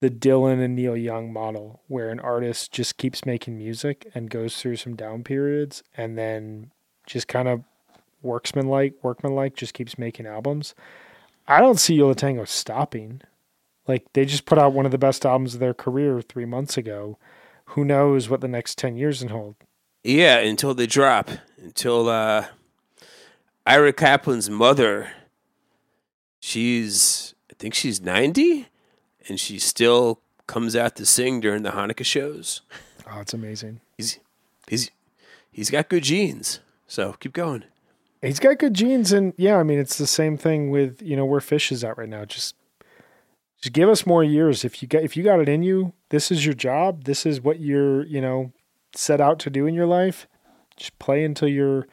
the 0.00 0.10
Dylan 0.10 0.62
and 0.62 0.74
Neil 0.74 0.96
Young 0.96 1.32
model, 1.32 1.82
where 1.88 2.10
an 2.10 2.20
artist 2.20 2.72
just 2.72 2.96
keeps 2.96 3.24
making 3.24 3.58
music 3.58 4.10
and 4.14 4.30
goes 4.30 4.56
through 4.56 4.76
some 4.76 4.96
down 4.96 5.24
periods, 5.24 5.82
and 5.96 6.16
then 6.16 6.70
just 7.06 7.28
kind 7.28 7.48
of 7.48 7.62
worksman-like, 8.24 8.94
workman-like, 9.02 9.54
just 9.54 9.74
keeps 9.74 9.98
making 9.98 10.26
albums. 10.26 10.74
I 11.46 11.60
don't 11.60 11.80
see 11.80 11.94
Yo 11.94 12.08
La 12.08 12.14
Tengo 12.14 12.44
stopping. 12.44 13.22
Like 13.86 14.04
they 14.12 14.24
just 14.24 14.44
put 14.44 14.58
out 14.58 14.72
one 14.72 14.84
of 14.84 14.92
the 14.92 14.98
best 14.98 15.24
albums 15.24 15.54
of 15.54 15.60
their 15.60 15.74
career 15.74 16.20
three 16.20 16.44
months 16.44 16.76
ago. 16.76 17.18
Who 17.72 17.84
knows 17.84 18.28
what 18.28 18.40
the 18.40 18.48
next 18.48 18.78
ten 18.78 18.96
years 18.96 19.22
hold? 19.22 19.56
Yeah, 20.04 20.38
until 20.38 20.74
they 20.74 20.86
drop. 20.86 21.30
Until 21.78 22.08
uh, 22.08 22.46
Ira 23.64 23.92
Kaplan's 23.92 24.50
mother, 24.50 25.12
she's 26.40 27.36
I 27.48 27.54
think 27.56 27.72
she's 27.72 28.00
ninety, 28.00 28.66
and 29.28 29.38
she 29.38 29.60
still 29.60 30.20
comes 30.48 30.74
out 30.74 30.96
to 30.96 31.06
sing 31.06 31.38
during 31.38 31.62
the 31.62 31.70
Hanukkah 31.70 32.04
shows. 32.04 32.62
Oh, 33.08 33.20
it's 33.20 33.32
amazing. 33.32 33.80
He's 33.96 34.18
he's 34.66 34.90
he's 35.52 35.70
got 35.70 35.88
good 35.88 36.02
genes. 36.02 36.58
So 36.88 37.12
keep 37.20 37.32
going. 37.32 37.62
He's 38.22 38.40
got 38.40 38.58
good 38.58 38.74
genes, 38.74 39.12
and 39.12 39.32
yeah, 39.36 39.58
I 39.58 39.62
mean 39.62 39.78
it's 39.78 39.98
the 39.98 40.06
same 40.08 40.36
thing 40.36 40.72
with 40.72 41.00
you 41.00 41.14
know 41.14 41.26
where 41.26 41.38
Phish 41.38 41.70
is 41.70 41.84
at 41.84 41.96
right 41.96 42.08
now. 42.08 42.24
Just 42.24 42.56
just 43.62 43.72
give 43.72 43.88
us 43.88 44.04
more 44.04 44.24
years. 44.24 44.64
If 44.64 44.82
you 44.82 44.88
got 44.88 45.04
if 45.04 45.16
you 45.16 45.22
got 45.22 45.38
it 45.38 45.48
in 45.48 45.62
you, 45.62 45.92
this 46.08 46.32
is 46.32 46.44
your 46.44 46.54
job. 46.54 47.04
This 47.04 47.24
is 47.24 47.40
what 47.40 47.60
you're 47.60 48.04
you 48.04 48.20
know 48.20 48.50
set 48.96 49.20
out 49.20 49.38
to 49.38 49.48
do 49.48 49.68
in 49.68 49.74
your 49.74 49.86
life. 49.86 50.26
Just 50.78 50.98
play 50.98 51.24
until 51.24 51.48
you're 51.48 51.86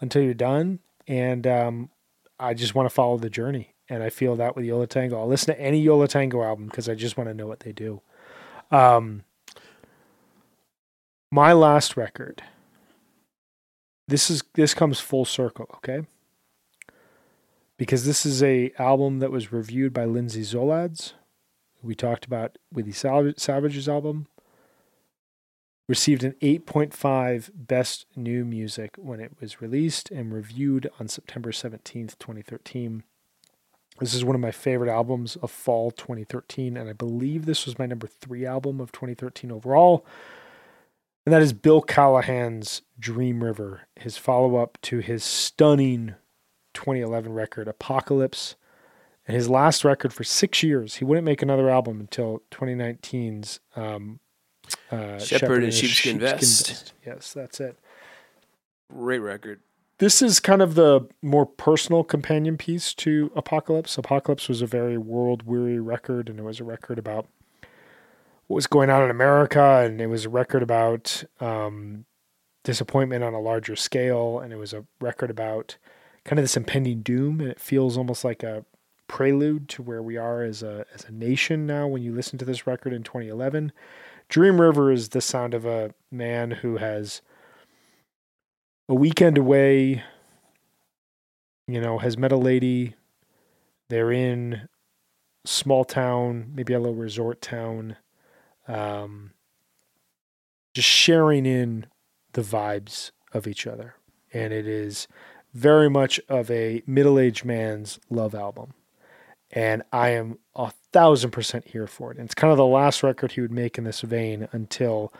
until 0.00 0.22
you're 0.22 0.34
done. 0.34 0.78
And 1.06 1.46
um, 1.46 1.90
I 2.38 2.54
just 2.54 2.74
want 2.74 2.88
to 2.88 2.94
follow 2.94 3.18
the 3.18 3.30
journey. 3.30 3.74
And 3.88 4.02
I 4.02 4.10
feel 4.10 4.36
that 4.36 4.54
with 4.54 4.64
Yo 4.64 4.78
La 4.78 4.86
Tengo. 4.86 5.18
I'll 5.18 5.28
listen 5.28 5.54
to 5.54 5.60
any 5.60 5.80
Yo 5.80 5.96
La 5.96 6.06
Tengo 6.06 6.42
album 6.42 6.66
because 6.66 6.88
I 6.88 6.94
just 6.94 7.16
want 7.16 7.28
to 7.28 7.34
know 7.34 7.46
what 7.46 7.60
they 7.60 7.72
do. 7.72 8.02
Um, 8.70 9.24
my 11.30 11.52
last 11.52 11.96
record. 11.96 12.42
This 14.06 14.30
is 14.30 14.42
this 14.54 14.72
comes 14.72 15.00
full 15.00 15.24
circle, 15.24 15.66
okay? 15.76 16.06
Because 17.76 18.06
this 18.06 18.24
is 18.24 18.42
a 18.42 18.72
album 18.78 19.18
that 19.20 19.30
was 19.30 19.52
reviewed 19.52 19.92
by 19.92 20.04
Lindsay 20.04 20.42
Zoladz. 20.42 21.12
We 21.82 21.94
talked 21.94 22.24
about 22.24 22.58
with 22.72 22.86
the 22.86 23.34
Savages 23.36 23.88
album 23.88 24.26
received 25.88 26.22
an 26.22 26.34
8.5 26.42 27.50
Best 27.54 28.06
New 28.14 28.44
Music 28.44 28.94
when 28.98 29.20
it 29.20 29.32
was 29.40 29.62
released 29.62 30.10
and 30.10 30.32
reviewed 30.32 30.90
on 31.00 31.08
September 31.08 31.50
17th, 31.50 32.18
2013. 32.18 33.02
This 33.98 34.14
is 34.14 34.24
one 34.24 34.36
of 34.36 34.40
my 34.40 34.52
favorite 34.52 34.92
albums 34.92 35.36
of 35.36 35.50
fall 35.50 35.90
2013, 35.90 36.76
and 36.76 36.88
I 36.88 36.92
believe 36.92 37.46
this 37.46 37.66
was 37.66 37.78
my 37.78 37.86
number 37.86 38.06
three 38.06 38.46
album 38.46 38.80
of 38.80 38.92
2013 38.92 39.50
overall. 39.50 40.06
And 41.26 41.32
that 41.32 41.42
is 41.42 41.52
Bill 41.52 41.80
Callahan's 41.80 42.82
Dream 42.98 43.42
River, 43.42 43.88
his 43.96 44.16
follow 44.16 44.56
up 44.56 44.78
to 44.82 44.98
his 44.98 45.24
stunning 45.24 46.14
2011 46.74 47.32
record, 47.32 47.66
Apocalypse. 47.66 48.56
And 49.26 49.34
his 49.34 49.50
last 49.50 49.84
record 49.84 50.14
for 50.14 50.24
six 50.24 50.62
years. 50.62 50.96
He 50.96 51.04
wouldn't 51.04 51.26
make 51.26 51.42
another 51.42 51.68
album 51.68 52.00
until 52.00 52.40
2019's 52.50 53.60
um, 53.76 54.20
uh, 54.90 55.18
Shepherd, 55.18 55.64
and 55.64 55.74
Sheepskin, 55.74 56.18
Sheepskin 56.18 56.20
Vest. 56.20 56.68
Vest. 56.68 56.92
Yes, 57.06 57.32
that's 57.32 57.60
it. 57.60 57.78
Great 58.90 59.20
record. 59.20 59.60
This 59.98 60.22
is 60.22 60.38
kind 60.38 60.62
of 60.62 60.76
the 60.76 61.08
more 61.22 61.44
personal 61.44 62.04
companion 62.04 62.56
piece 62.56 62.94
to 62.94 63.32
Apocalypse. 63.34 63.98
Apocalypse 63.98 64.48
was 64.48 64.62
a 64.62 64.66
very 64.66 64.96
world 64.96 65.42
weary 65.42 65.80
record, 65.80 66.28
and 66.28 66.38
it 66.38 66.44
was 66.44 66.60
a 66.60 66.64
record 66.64 66.98
about 66.98 67.26
what 68.46 68.54
was 68.54 68.66
going 68.66 68.90
on 68.90 69.02
in 69.02 69.10
America, 69.10 69.82
and 69.84 70.00
it 70.00 70.06
was 70.06 70.24
a 70.24 70.28
record 70.28 70.62
about 70.62 71.24
um, 71.40 72.04
disappointment 72.62 73.24
on 73.24 73.34
a 73.34 73.40
larger 73.40 73.74
scale, 73.74 74.38
and 74.38 74.52
it 74.52 74.56
was 74.56 74.72
a 74.72 74.84
record 75.00 75.30
about 75.30 75.76
kind 76.24 76.38
of 76.38 76.44
this 76.44 76.56
impending 76.56 77.02
doom, 77.02 77.40
and 77.40 77.50
it 77.50 77.60
feels 77.60 77.98
almost 77.98 78.24
like 78.24 78.42
a 78.42 78.64
prelude 79.08 79.68
to 79.70 79.82
where 79.82 80.02
we 80.02 80.16
are 80.16 80.42
as 80.42 80.62
a 80.62 80.84
as 80.94 81.04
a 81.06 81.10
nation 81.10 81.66
now 81.66 81.88
when 81.88 82.02
you 82.02 82.14
listen 82.14 82.38
to 82.38 82.44
this 82.44 82.66
record 82.66 82.92
in 82.92 83.02
2011 83.02 83.72
Dream 84.28 84.60
River 84.60 84.92
is 84.92 85.10
the 85.10 85.20
sound 85.20 85.54
of 85.54 85.64
a 85.64 85.94
man 86.10 86.50
who 86.50 86.76
has 86.76 87.22
a 88.88 88.94
weekend 88.94 89.38
away, 89.38 90.02
you 91.66 91.80
know, 91.80 91.98
has 91.98 92.18
met 92.18 92.32
a 92.32 92.36
lady. 92.36 92.94
They're 93.88 94.12
in 94.12 94.68
small 95.46 95.84
town, 95.84 96.52
maybe 96.54 96.74
a 96.74 96.78
little 96.78 96.94
resort 96.94 97.40
town, 97.40 97.96
um, 98.66 99.32
just 100.74 100.88
sharing 100.88 101.46
in 101.46 101.86
the 102.34 102.42
vibes 102.42 103.12
of 103.32 103.46
each 103.46 103.66
other. 103.66 103.94
And 104.32 104.52
it 104.52 104.66
is 104.66 105.08
very 105.54 105.88
much 105.88 106.20
of 106.28 106.50
a 106.50 106.82
middle 106.86 107.18
aged 107.18 107.46
man's 107.46 107.98
love 108.10 108.34
album 108.34 108.74
and 109.50 109.82
I 109.92 110.10
am 110.10 110.38
a 110.54 110.72
thousand 110.98 111.30
percent 111.30 111.68
here 111.68 111.86
for 111.86 112.10
it. 112.10 112.18
And 112.18 112.24
it's 112.24 112.34
kind 112.34 112.50
of 112.50 112.56
the 112.56 112.66
last 112.66 113.04
record 113.04 113.32
he 113.32 113.40
would 113.40 113.52
make 113.52 113.78
in 113.78 113.84
this 113.84 114.00
vein 114.00 114.48
until, 114.50 115.12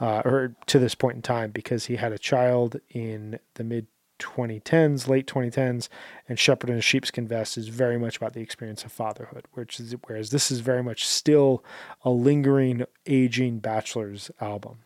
uh, 0.00 0.22
or 0.24 0.56
to 0.64 0.78
this 0.78 0.94
point 0.94 1.16
in 1.16 1.22
time, 1.22 1.50
because 1.50 1.86
he 1.86 1.96
had 1.96 2.10
a 2.10 2.18
child 2.18 2.80
in 2.88 3.38
the 3.54 3.64
mid 3.64 3.86
2010s, 4.18 5.08
late 5.08 5.26
2010s, 5.26 5.90
and 6.26 6.38
Shepherd 6.38 6.70
and 6.70 6.82
Sheepskin 6.82 7.28
Vest 7.28 7.58
is 7.58 7.68
very 7.68 7.98
much 7.98 8.16
about 8.16 8.32
the 8.32 8.40
experience 8.40 8.82
of 8.82 8.92
fatherhood, 8.92 9.44
which 9.52 9.78
is 9.78 9.94
whereas 10.06 10.30
this 10.30 10.50
is 10.50 10.60
very 10.60 10.82
much 10.82 11.06
still 11.06 11.62
a 12.02 12.08
lingering, 12.08 12.86
aging 13.04 13.58
bachelor's 13.58 14.30
album. 14.40 14.78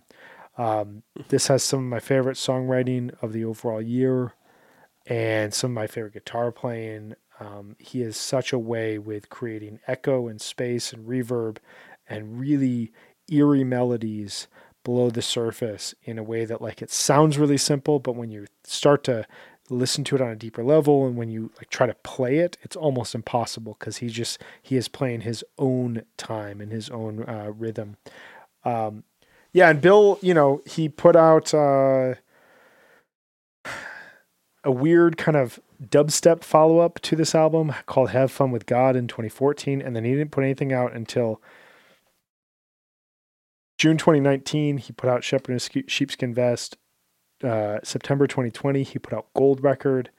Um, 0.59 1.05
this 1.29 1.47
has 1.47 1.63
some 1.63 1.79
of 1.79 1.87
my 1.87 2.01
favorite 2.01 2.37
songwriting 2.37 3.15
of 3.23 3.33
the 3.33 3.45
overall 3.45 3.81
year, 3.81 4.33
and 5.07 5.55
some 5.55 5.71
of 5.71 5.75
my 5.77 5.87
favorite 5.87 6.15
guitar 6.15 6.51
playing. 6.51 7.15
Um, 7.41 7.75
he 7.79 8.03
has 8.03 8.17
such 8.17 8.53
a 8.53 8.59
way 8.59 8.99
with 8.99 9.31
creating 9.31 9.81
echo 9.87 10.29
and 10.29 10.41
space 10.41 10.93
and 10.93 11.09
reverb 11.09 11.57
and 12.09 12.39
really 12.39 12.93
eerie 13.31 13.65
melodies 13.65 14.47
below 14.85 15.11
the 15.11 15.23
surface 15.23 15.95
in 16.05 16.19
a 16.19 16.23
way 16.23 16.45
that 16.45 16.63
like 16.63 16.83
it 16.83 16.91
sounds 16.91 17.39
really 17.39 17.57
simple, 17.57 17.99
but 17.99 18.15
when 18.15 18.31
you 18.31 18.47
start 18.65 19.05
to 19.05 19.27
listen 19.71 20.05
to 20.05 20.17
it 20.17 20.21
on 20.21 20.31
a 20.31 20.37
deeper 20.37 20.65
level 20.65 21.07
and 21.07 21.17
when 21.17 21.31
you 21.31 21.51
like 21.57 21.71
try 21.71 21.87
to 21.87 21.95
play 21.95 22.39
it, 22.39 22.59
it's 22.63 22.77
almost 22.77 23.15
impossible 23.15 23.77
because 23.79 23.99
he 23.99 24.09
just 24.09 24.43
he 24.63 24.77
is 24.77 24.89
playing 24.89 25.23
his 25.23 25.43
own 25.59 26.03
time 26.17 26.61
and 26.61 26.73
his 26.73 26.91
own 26.91 27.25
uh, 27.25 27.53
rhythm. 27.57 27.97
Um, 28.65 29.05
yeah, 29.53 29.71
and 29.71 29.81
Bill, 29.81 30.19
you 30.23 30.35
know, 30.35 30.63
he 30.67 30.89
put 30.89 31.17
out 31.17 31.55
uh, 31.55 32.15
a 34.65 34.71
weird 34.71 35.17
kind 35.17 35.37
of 35.37 35.61
dubstep 35.83 36.43
follow 36.43 36.79
up 36.79 37.01
to 37.01 37.17
this 37.17 37.35
album 37.35 37.73
called 37.87 38.11
Have 38.11 38.31
Fun 38.31 38.51
with 38.51 38.67
God 38.67 38.97
in 38.97 39.09
2014. 39.09 39.81
And 39.81 39.97
then 39.97 40.05
he 40.05 40.13
didn't 40.13 40.31
put 40.31 40.45
anything 40.45 40.73
out 40.73 40.93
until 40.93 41.41
June 43.79 43.97
2019. 43.97 44.79
He 44.79 44.93
put 44.93 45.09
out 45.09 45.25
Shepherd 45.25 45.51
and 45.51 45.89
Sheepskin 45.91 46.35
Vest. 46.35 46.77
Uh, 47.43 47.79
September 47.83 48.27
2020, 48.27 48.83
he 48.83 48.99
put 48.99 49.15
out 49.15 49.29
Gold 49.35 49.63
Record. 49.63 50.11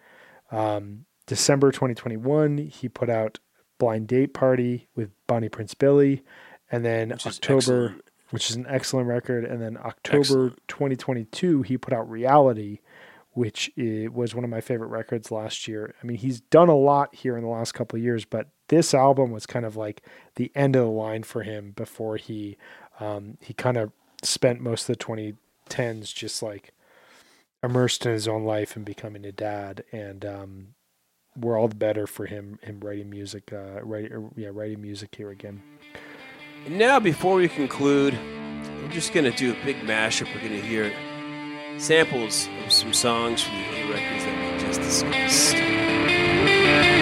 Um, 0.51 1.05
December 1.27 1.71
2021, 1.71 2.57
he 2.57 2.89
put 2.89 3.09
out 3.09 3.39
Blind 3.77 4.07
Date 4.07 4.33
Party 4.33 4.88
with 4.95 5.11
Bonnie 5.27 5.49
Prince 5.49 5.75
Billy. 5.75 6.23
And 6.71 6.83
then 6.83 7.09
which 7.09 7.27
October, 7.27 7.95
which 8.31 8.49
is 8.49 8.55
an 8.55 8.65
excellent 8.67 9.07
record. 9.07 9.45
And 9.45 9.61
then 9.61 9.77
October 9.77 10.19
excellent. 10.19 10.67
2022, 10.67 11.61
he 11.61 11.77
put 11.77 11.93
out 11.93 12.09
Reality 12.09 12.79
which 13.34 13.72
was 13.78 14.36
one 14.36 14.44
of 14.44 14.49
my 14.49 14.62
favorite 14.62 14.88
records 14.88 15.32
last 15.32 15.68
year. 15.68 15.95
I 16.02 16.06
mean, 16.06 16.18
he's 16.18 16.41
done 16.41 16.68
a 16.68 16.76
lot 16.76 17.16
here 17.16 17.38
in 17.38 17.44
the 17.44 17.49
last 17.49 17.74
couple 17.74 17.98
of 17.98 18.03
years, 18.03 18.26
but 18.26 18.49
this 18.68 18.94
album 18.94 19.32
was 19.32 19.45
kind 19.45 19.66
of 19.66 19.76
like 19.76 20.02
the 20.36 20.52
end 20.53 20.76
of 20.76 20.84
the 20.84 20.91
line 20.91 21.24
for 21.24 21.44
him 21.44 21.72
before 21.72 22.18
he 22.18 22.58
um, 22.99 23.38
he 23.41 23.53
kind 23.53 23.78
of 23.78 23.91
spent 24.22 24.60
most 24.60 24.90
of 24.90 24.98
the 24.98 25.03
2010s 25.03 26.14
just 26.14 26.44
like 26.44 26.74
immersed 27.64 28.06
in 28.06 28.12
his 28.12 28.28
own 28.28 28.44
life 28.44 28.76
and 28.76 28.86
becoming 28.86 29.26
a 29.26 29.32
dad. 29.32 29.84
And 29.91 30.26
um, 30.26 30.68
we're 31.36 31.58
all 31.58 31.68
the 31.68 31.76
better 31.76 32.08
for 32.08 32.26
him 32.26 32.60
him 32.62 32.80
writing 32.82 33.10
music 33.10 33.52
uh, 33.53 33.82
er, 33.82 34.30
yeah 34.36 34.49
writing 34.52 34.82
music 34.82 35.16
here 35.16 35.32
again. 35.32 35.62
Now 36.68 36.99
before 36.99 37.36
we 37.36 37.48
conclude 37.48 38.14
i'm 38.14 38.91
just 38.91 39.14
gonna 39.14 39.32
do 39.32 39.52
a 39.53 39.66
big 39.66 39.78
mashup. 39.78 40.28
We're 40.36 40.41
gonna 40.41 40.62
hear 40.62 40.91
samples 41.77 42.49
of 42.65 42.72
some 42.72 42.93
songs 42.93 43.43
from 43.43 43.56
the 43.56 43.64
A 43.64 43.91
records 43.91 44.26
that 44.26 44.53
we 44.53 44.60
just 44.65 44.81
discussed. 44.81 47.01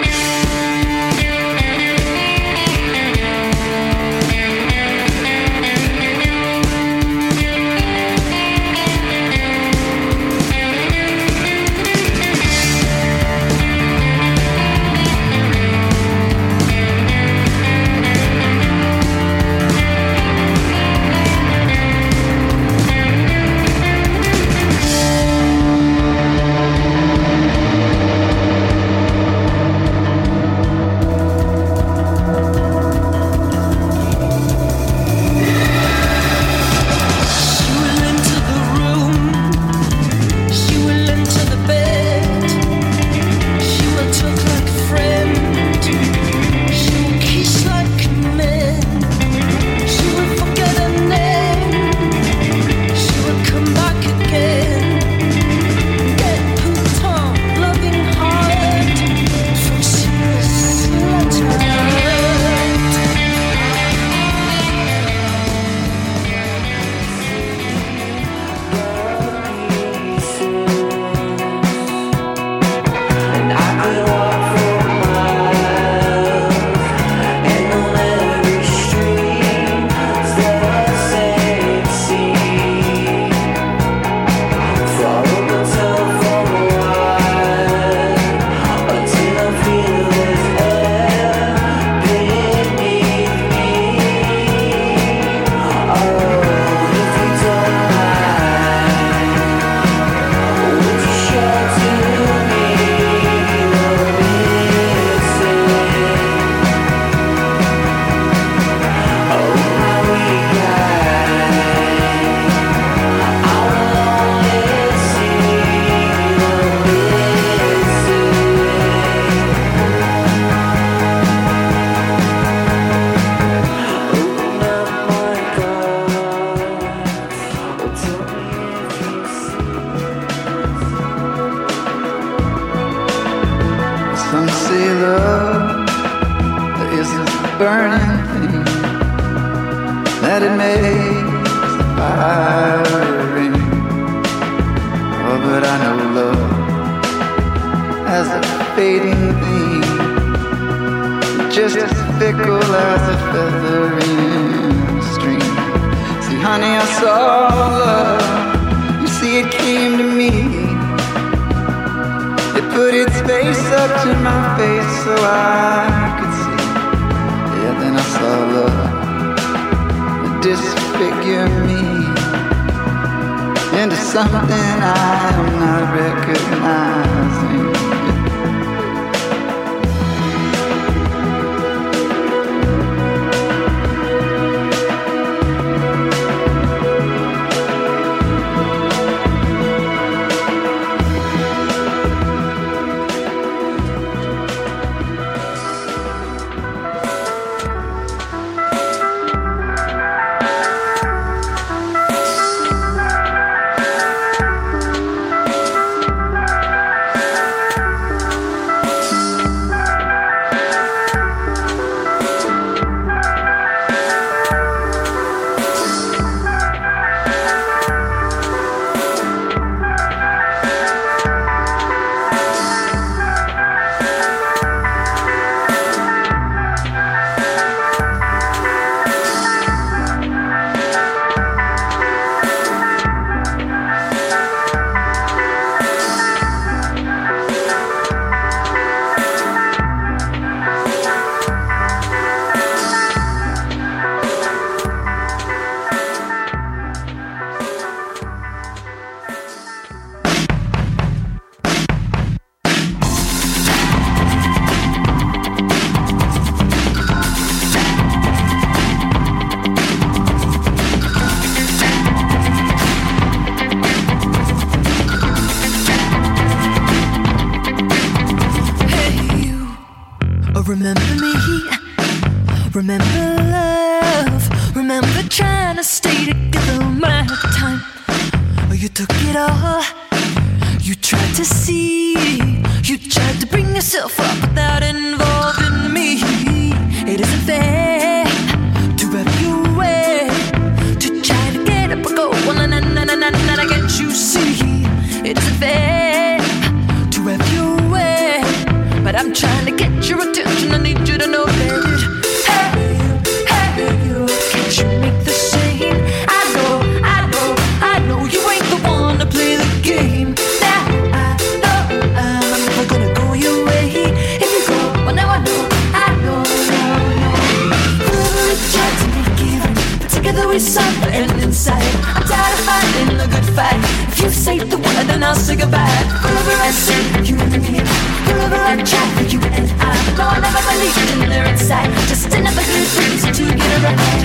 dancing, 326.70 327.24
you 327.24 327.36
and 327.40 327.62
me. 327.62 327.80
Pull 328.26 328.54
on 328.54 328.78
track, 328.84 329.32
you 329.32 329.40
and 329.40 329.70
I. 329.80 329.84
Don't 330.16 330.44
ever 330.44 330.62
believe 330.70 331.22
in 331.22 331.28
their 331.28 331.46
inside. 331.46 331.90
Just 332.08 332.26
another 332.32 332.62
good 332.62 332.88
reason 332.98 333.32
to 333.32 333.44
get 333.56 333.82
around. 333.82 334.22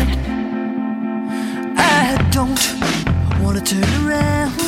I 1.78 2.18
don't 2.32 2.60
wanna 3.42 3.62
turn 3.62 3.84
around. 4.06 4.65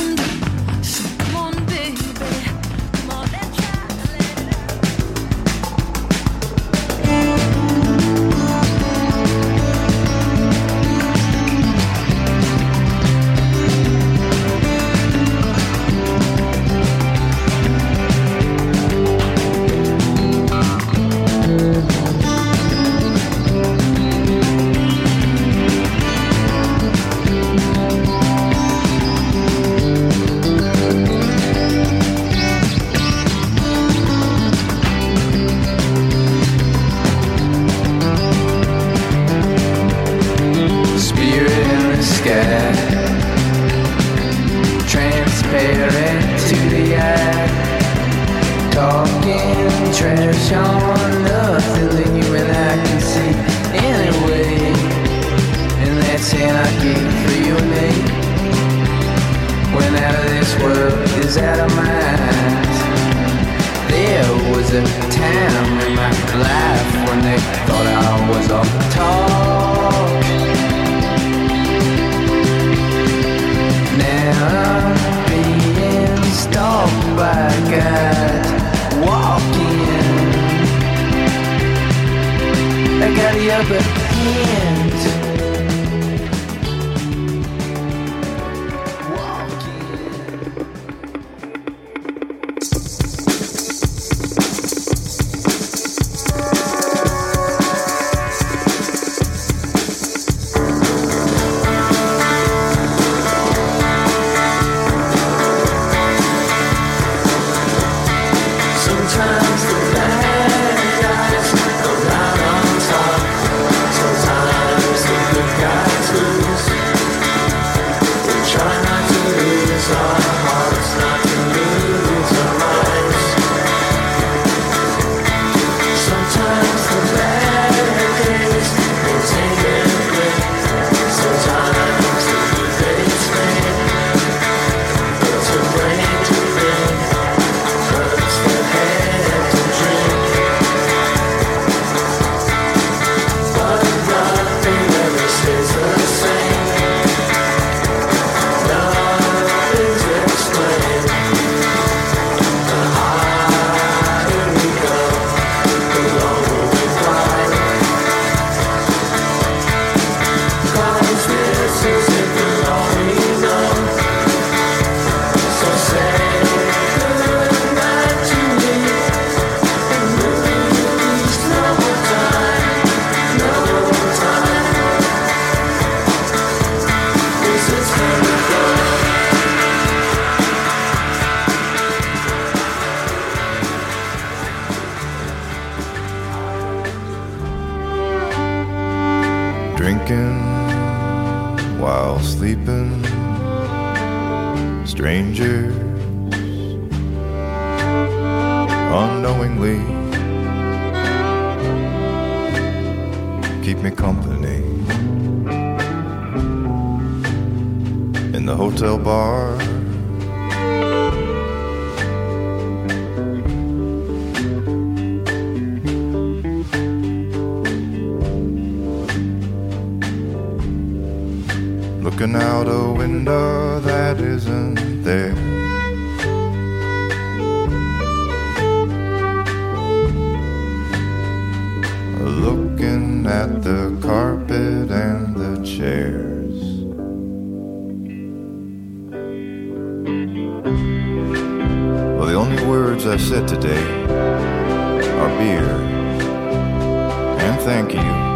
Thank 247.68 247.92
you. 247.92 248.27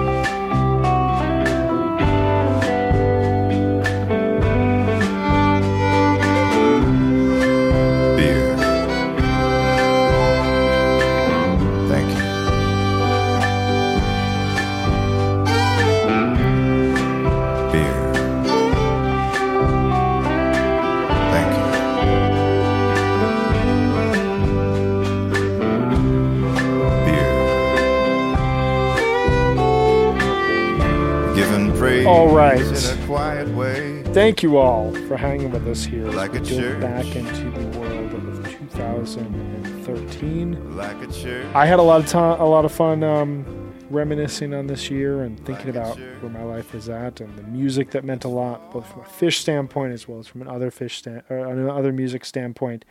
Thank 34.33 34.45
you 34.45 34.57
all 34.57 34.95
for 35.09 35.19
hanging 35.19 35.51
with 35.51 35.69
us 35.69 35.85
here 35.85 36.07
Like 36.07 36.35
a 36.35 36.41
church. 36.41 36.81
back 36.81 37.05
into 37.05 37.51
the 37.51 37.79
world 37.79 38.15
of 38.15 38.49
2013. 38.71 40.75
Like 40.75 41.03
a 41.03 41.13
church. 41.13 41.55
I 41.55 41.67
had 41.67 41.79
a 41.79 41.83
lot 41.83 42.01
of 42.01 42.07
time, 42.07 42.41
a 42.41 42.47
lot 42.47 42.65
of 42.65 42.73
fun 42.73 43.05
um, 43.05 43.75
reminiscing 43.91 44.55
on 44.55 44.69
this 44.69 44.91
year 44.91 45.25
and 45.25 45.37
thinking 45.45 45.67
Like 45.67 45.75
about 45.75 45.99
where 45.99 46.31
my 46.31 46.45
life 46.45 46.73
was 46.73 46.89
at 46.89 47.21
and 47.21 47.37
the 47.37 47.43
music 47.43 47.91
that 47.91 48.05
meant 48.05 48.25
a 48.25 48.29
lot, 48.29 48.73
both 48.73 48.91
from 48.91 49.03
a 49.03 49.05
Phish 49.05 49.35
standpoint 49.35 49.93
as 49.93 50.09
well 50.09 50.19
as 50.19 50.29
from 50.29 50.41
an 50.41 50.49
other 50.49 50.71
Phish 50.71 50.93
stand, 50.93 51.25
or 51.29 51.37
another 51.37 51.93
music 51.93 52.25
standpoint. 52.25 52.87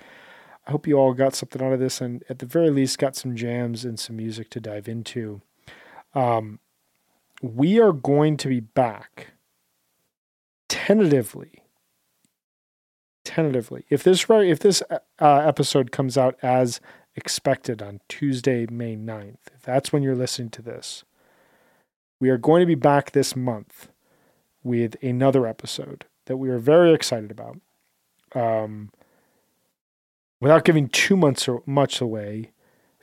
I 0.68 0.72
hope 0.72 0.86
you 0.86 1.00
all 1.00 1.16
got 1.16 1.34
something 1.34 1.60
out 1.60 1.74
of 1.74 1.80
this, 1.80 2.02
and 2.02 2.24
at 2.30 2.38
the 2.38 2.46
very 2.46 2.70
least, 2.70 3.00
got 3.00 3.16
some 3.16 3.36
jams 3.36 3.84
and 3.84 4.00
some 4.00 4.16
music 4.16 4.52
to 4.52 4.60
dive 4.60 4.88
into. 4.88 5.42
Um, 6.14 6.60
we 7.42 7.80
are 7.80 7.94
going 7.94 8.38
to 8.38 8.48
be 8.48 8.60
back 8.60 9.30
tentatively. 10.72 11.64
Tentatively, 13.26 13.86
if 13.90 14.04
this 14.04 14.26
if 14.30 14.60
this 14.60 14.82
uh, 14.90 14.98
episode 15.20 15.92
comes 15.92 16.18
out 16.18 16.38
as 16.42 16.80
expected 17.16 17.82
on 17.82 18.00
Tuesday, 18.08 18.66
May 18.66 18.96
9th, 18.96 19.38
if 19.54 19.62
that's 19.62 19.92
when 19.94 20.02
you're 20.02 20.16
listening 20.16 20.50
to 20.52 20.62
this, 20.62 21.04
we 22.20 22.30
are 22.30 22.38
going 22.38 22.62
to 22.62 22.66
be 22.66 22.76
back 22.76 23.12
this 23.12 23.36
month 23.36 23.90
with 24.64 24.96
another 25.04 25.46
episode 25.46 26.06
that 26.26 26.38
we 26.38 26.50
are 26.50 26.58
very 26.58 26.94
excited 26.94 27.32
about. 27.32 27.60
Um, 28.34 28.92
without 30.40 30.64
giving 30.64 30.88
too 30.88 31.18
much 31.18 31.50
much 31.66 32.00
away, 32.00 32.52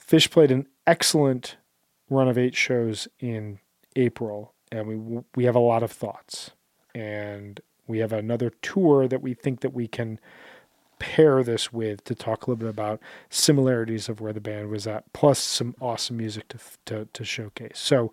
Phish 0.05 0.31
played 0.31 0.51
an 0.51 0.67
excellent 0.87 1.59
run 2.09 2.29
of 2.29 2.39
eight 2.39 2.57
shows 2.57 3.09
in 3.21 3.61
April, 3.95 4.55
and 4.73 4.89
we 4.89 5.23
we 5.37 5.45
have 5.45 5.55
a 5.55 5.61
lot 5.61 5.83
of 5.83 5.93
thoughts, 5.93 6.53
and 6.95 7.61
we 7.87 7.99
have 7.99 8.13
another 8.13 8.51
tour 8.63 9.09
that 9.09 9.23
we 9.23 9.35
think 9.35 9.61
that 9.61 9.73
we 9.73 9.89
can 9.89 10.21
pair 10.99 11.43
this 11.43 11.73
with 11.73 12.03
to 12.05 12.15
talk 12.15 12.47
a 12.47 12.51
little 12.51 12.65
bit 12.65 12.69
about 12.69 13.01
similarities 13.31 14.09
of 14.09 14.21
where 14.21 14.33
the 14.33 14.41
band 14.41 14.69
was 14.69 14.87
at, 14.87 15.11
plus 15.13 15.39
some 15.39 15.75
awesome 15.81 16.17
music 16.17 16.49
to 16.49 16.59
to, 16.87 17.09
to 17.13 17.25
showcase. 17.25 17.79
So. 17.79 18.13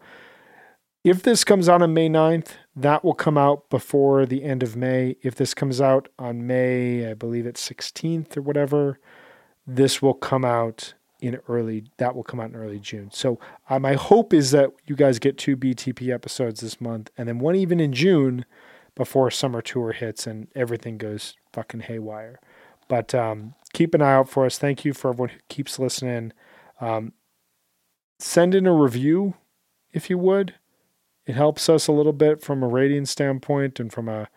If 1.03 1.21
this 1.21 1.43
comes 1.43 1.69
out 1.69 1.83
on 1.83 1.93
May 1.93 2.09
9th, 2.09 2.53
that 2.75 3.05
will 3.05 3.13
come 3.13 3.37
out 3.37 3.69
before 3.69 4.25
the 4.25 4.43
end 4.43 4.63
of 4.63 4.75
May. 4.75 5.17
If 5.21 5.35
this 5.35 5.53
comes 5.53 5.79
out 5.79 6.09
on 6.17 6.47
May, 6.47 7.07
I 7.07 7.13
believe 7.13 7.45
it's 7.45 7.69
16th 7.69 8.35
or 8.35 8.41
whatever, 8.41 8.97
this 9.67 10.01
will 10.01 10.15
come 10.15 10.43
out 10.43 10.95
in 11.21 11.39
early 11.47 11.85
that 11.97 12.15
will 12.15 12.23
come 12.23 12.39
out 12.39 12.49
in 12.49 12.55
early 12.55 12.79
June. 12.79 13.09
So 13.11 13.39
uh, 13.69 13.79
my 13.79 13.93
hope 13.93 14.33
is 14.33 14.51
that 14.51 14.71
you 14.85 14.95
guys 14.95 15.19
get 15.19 15.37
two 15.37 15.57
BTP 15.57 16.13
episodes 16.13 16.61
this 16.61 16.79
month 16.79 17.09
and 17.17 17.27
then 17.27 17.39
one 17.39 17.55
even 17.55 17.79
in 17.79 17.93
June 17.93 18.45
before 18.95 19.29
summer 19.29 19.61
tour 19.61 19.91
hits 19.91 20.25
and 20.25 20.47
everything 20.55 20.97
goes 20.97 21.35
fucking 21.53 21.81
haywire. 21.81 22.39
But 22.87 23.13
um, 23.13 23.55
keep 23.73 23.93
an 23.93 24.01
eye 24.01 24.13
out 24.13 24.29
for 24.29 24.45
us. 24.45 24.57
Thank 24.57 24.85
you 24.85 24.93
for 24.93 25.09
everyone 25.09 25.29
who 25.29 25.39
keeps 25.49 25.79
listening. 25.79 26.33
Um, 26.79 27.13
send 28.19 28.55
in 28.55 28.65
a 28.65 28.73
review 28.73 29.35
if 29.91 30.09
you 30.09 30.17
would. 30.17 30.55
It 31.25 31.35
helps 31.35 31.69
us 31.69 31.87
a 31.87 31.91
little 31.91 32.13
bit 32.13 32.41
from 32.41 32.61
a 32.61 32.67
rating 32.67 33.05
standpoint 33.05 33.79
and 33.79 33.91
from 33.91 34.07
a 34.07 34.29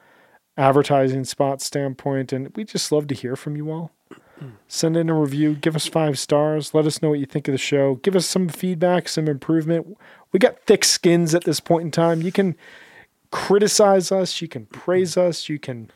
advertising 0.57 1.25
spot 1.25 1.61
standpoint, 1.61 2.33
and 2.33 2.51
we 2.57 2.65
just 2.65 2.91
love 2.91 3.07
to 3.09 3.15
hear 3.15 3.37
from 3.37 3.57
you 3.57 3.71
all. 3.71 3.93
Send 4.69 4.97
in 4.97 5.11
a 5.11 5.15
review, 5.15 5.55
give 5.55 5.75
us 5.75 5.87
five 5.87 6.19
stars, 6.19 6.73
let 6.73 6.87
us 6.87 7.03
know 7.03 7.11
what 7.11 7.19
you 7.19 7.27
think 7.27 7.49
of 7.49 7.53
the 7.53 7.59
show, 7.59 7.97
give 7.97 8.15
us 8.15 8.27
some 8.27 8.49
feedback, 8.49 9.09
some 9.09 9.29
improvement. 9.29 9.99
We 10.33 10.39
got 10.39 10.61
thick 10.61 10.85
skins 10.85 11.35
at 11.35 11.45
this 11.45 11.61
point 11.61 11.85
in 11.87 11.91
time. 11.91 12.23
You 12.23 12.31
can 12.31 12.57
criticize 13.31 14.11
us, 14.13 14.41
you 14.41 14.49
can 14.49 14.63
mm-hmm. 14.67 14.81
praise 14.81 15.17
us, 15.17 15.49
you 15.49 15.59
can 15.59 15.91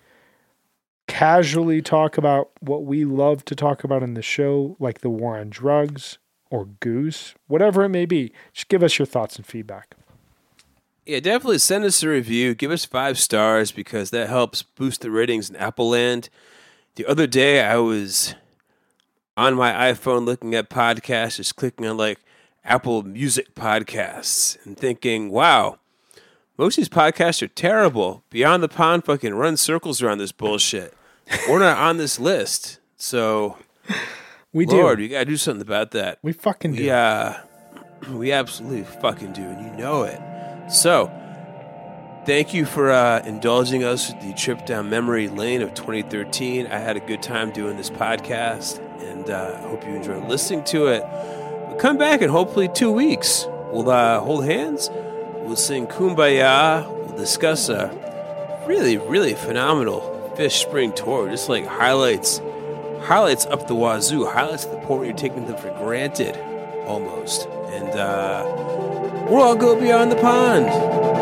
casually 1.06 1.82
talk 1.82 2.16
about 2.16 2.50
what 2.60 2.84
we 2.84 3.04
love 3.04 3.44
to 3.46 3.54
talk 3.54 3.84
about 3.84 4.02
in 4.02 4.14
the 4.14 4.22
show, 4.22 4.76
like 4.78 5.00
the 5.00 5.10
war 5.10 5.38
on 5.38 5.50
drugs 5.50 6.18
or 6.50 6.66
goose, 6.66 7.34
whatever 7.48 7.82
it 7.84 7.88
may 7.88 8.06
be. 8.06 8.32
Just 8.52 8.68
give 8.68 8.82
us 8.82 8.98
your 8.98 9.06
thoughts 9.06 9.36
and 9.36 9.46
feedback. 9.46 9.94
Yeah, 11.04 11.18
definitely 11.18 11.58
send 11.58 11.84
us 11.84 12.02
a 12.02 12.08
review. 12.08 12.54
Give 12.54 12.70
us 12.70 12.84
five 12.84 13.18
stars 13.18 13.72
because 13.72 14.10
that 14.10 14.28
helps 14.28 14.62
boost 14.62 15.00
the 15.00 15.10
ratings 15.10 15.50
in 15.50 15.56
Apple 15.56 15.90
Land. 15.90 16.28
The 16.94 17.06
other 17.06 17.26
day, 17.26 17.60
I 17.60 17.78
was 17.78 18.34
on 19.36 19.54
my 19.54 19.72
iPhone 19.72 20.24
looking 20.24 20.54
at 20.54 20.70
podcasts, 20.70 21.36
just 21.36 21.56
clicking 21.56 21.86
on 21.86 21.96
like 21.96 22.20
Apple 22.64 23.02
Music 23.02 23.54
podcasts 23.54 24.64
and 24.64 24.76
thinking, 24.76 25.30
wow, 25.30 25.78
most 26.58 26.76
of 26.78 26.82
these 26.82 26.88
podcasts 26.88 27.42
are 27.42 27.48
terrible. 27.48 28.24
Beyond 28.30 28.62
the 28.62 28.68
Pond 28.68 29.04
fucking 29.04 29.34
run 29.34 29.56
circles 29.56 30.02
around 30.02 30.18
this 30.18 30.32
bullshit. 30.32 30.94
We're 31.48 31.58
not 31.60 31.78
on 31.78 31.96
this 31.96 32.18
list. 32.20 32.78
So, 32.96 33.56
We 34.52 34.66
Lord, 34.66 34.98
do. 34.98 35.02
you 35.04 35.08
got 35.08 35.20
to 35.20 35.24
do 35.24 35.36
something 35.38 35.62
about 35.62 35.92
that. 35.92 36.18
We 36.22 36.32
fucking 36.32 36.74
do. 36.74 36.82
We 36.82 36.90
uh, 36.90 37.34
we 38.10 38.32
absolutely 38.32 38.84
fucking 39.00 39.32
do, 39.32 39.42
and 39.42 39.64
you 39.64 39.72
know 39.82 40.02
it. 40.02 40.20
So, 40.70 41.10
thank 42.26 42.52
you 42.52 42.66
for 42.66 42.90
uh, 42.90 43.22
indulging 43.24 43.82
us 43.82 44.12
with 44.12 44.20
the 44.22 44.34
trip 44.34 44.66
down 44.66 44.90
memory 44.90 45.28
lane 45.28 45.62
of 45.62 45.72
2013. 45.74 46.66
I 46.66 46.78
had 46.78 46.96
a 46.96 47.00
good 47.00 47.22
time 47.22 47.50
doing 47.52 47.76
this 47.78 47.88
podcast, 47.90 48.78
and 49.02 49.30
uh, 49.30 49.54
I 49.58 49.68
hope 49.68 49.84
you 49.84 49.94
enjoyed 49.94 50.28
listening 50.28 50.64
to 50.64 50.88
it. 50.88 51.02
But 51.02 51.78
come 51.78 51.96
back 51.96 52.20
in 52.20 52.28
hopefully 52.28 52.68
two 52.68 52.92
weeks. 52.92 53.46
We'll 53.72 53.88
uh, 53.88 54.20
hold 54.20 54.44
hands. 54.44 54.90
We'll 55.44 55.56
sing 55.56 55.86
Kumbaya. 55.86 56.88
We'll 56.88 57.16
discuss 57.16 57.68
a 57.68 57.90
really, 58.66 58.96
really 58.96 59.34
phenomenal 59.34 60.00
Phish 60.36 60.62
Spring 60.62 60.92
tour. 60.92 61.28
Just 61.28 61.48
like 61.48 61.66
highlights, 61.66 62.40
highlights 63.02 63.46
up 63.46 63.66
the 63.66 63.74
wazoo, 63.74 64.24
highlights 64.24 64.64
the 64.64 64.76
point 64.76 64.88
where 64.88 65.04
you're 65.04 65.16
taking 65.16 65.46
them 65.46 65.56
for 65.56 65.70
granted, 65.70 66.38
almost. 66.86 67.46
And 67.46 67.90
uh, 67.90 69.26
we'll 69.28 69.42
all 69.42 69.56
go 69.56 69.78
beyond 69.78 70.12
the 70.12 70.16
pond. 70.16 71.21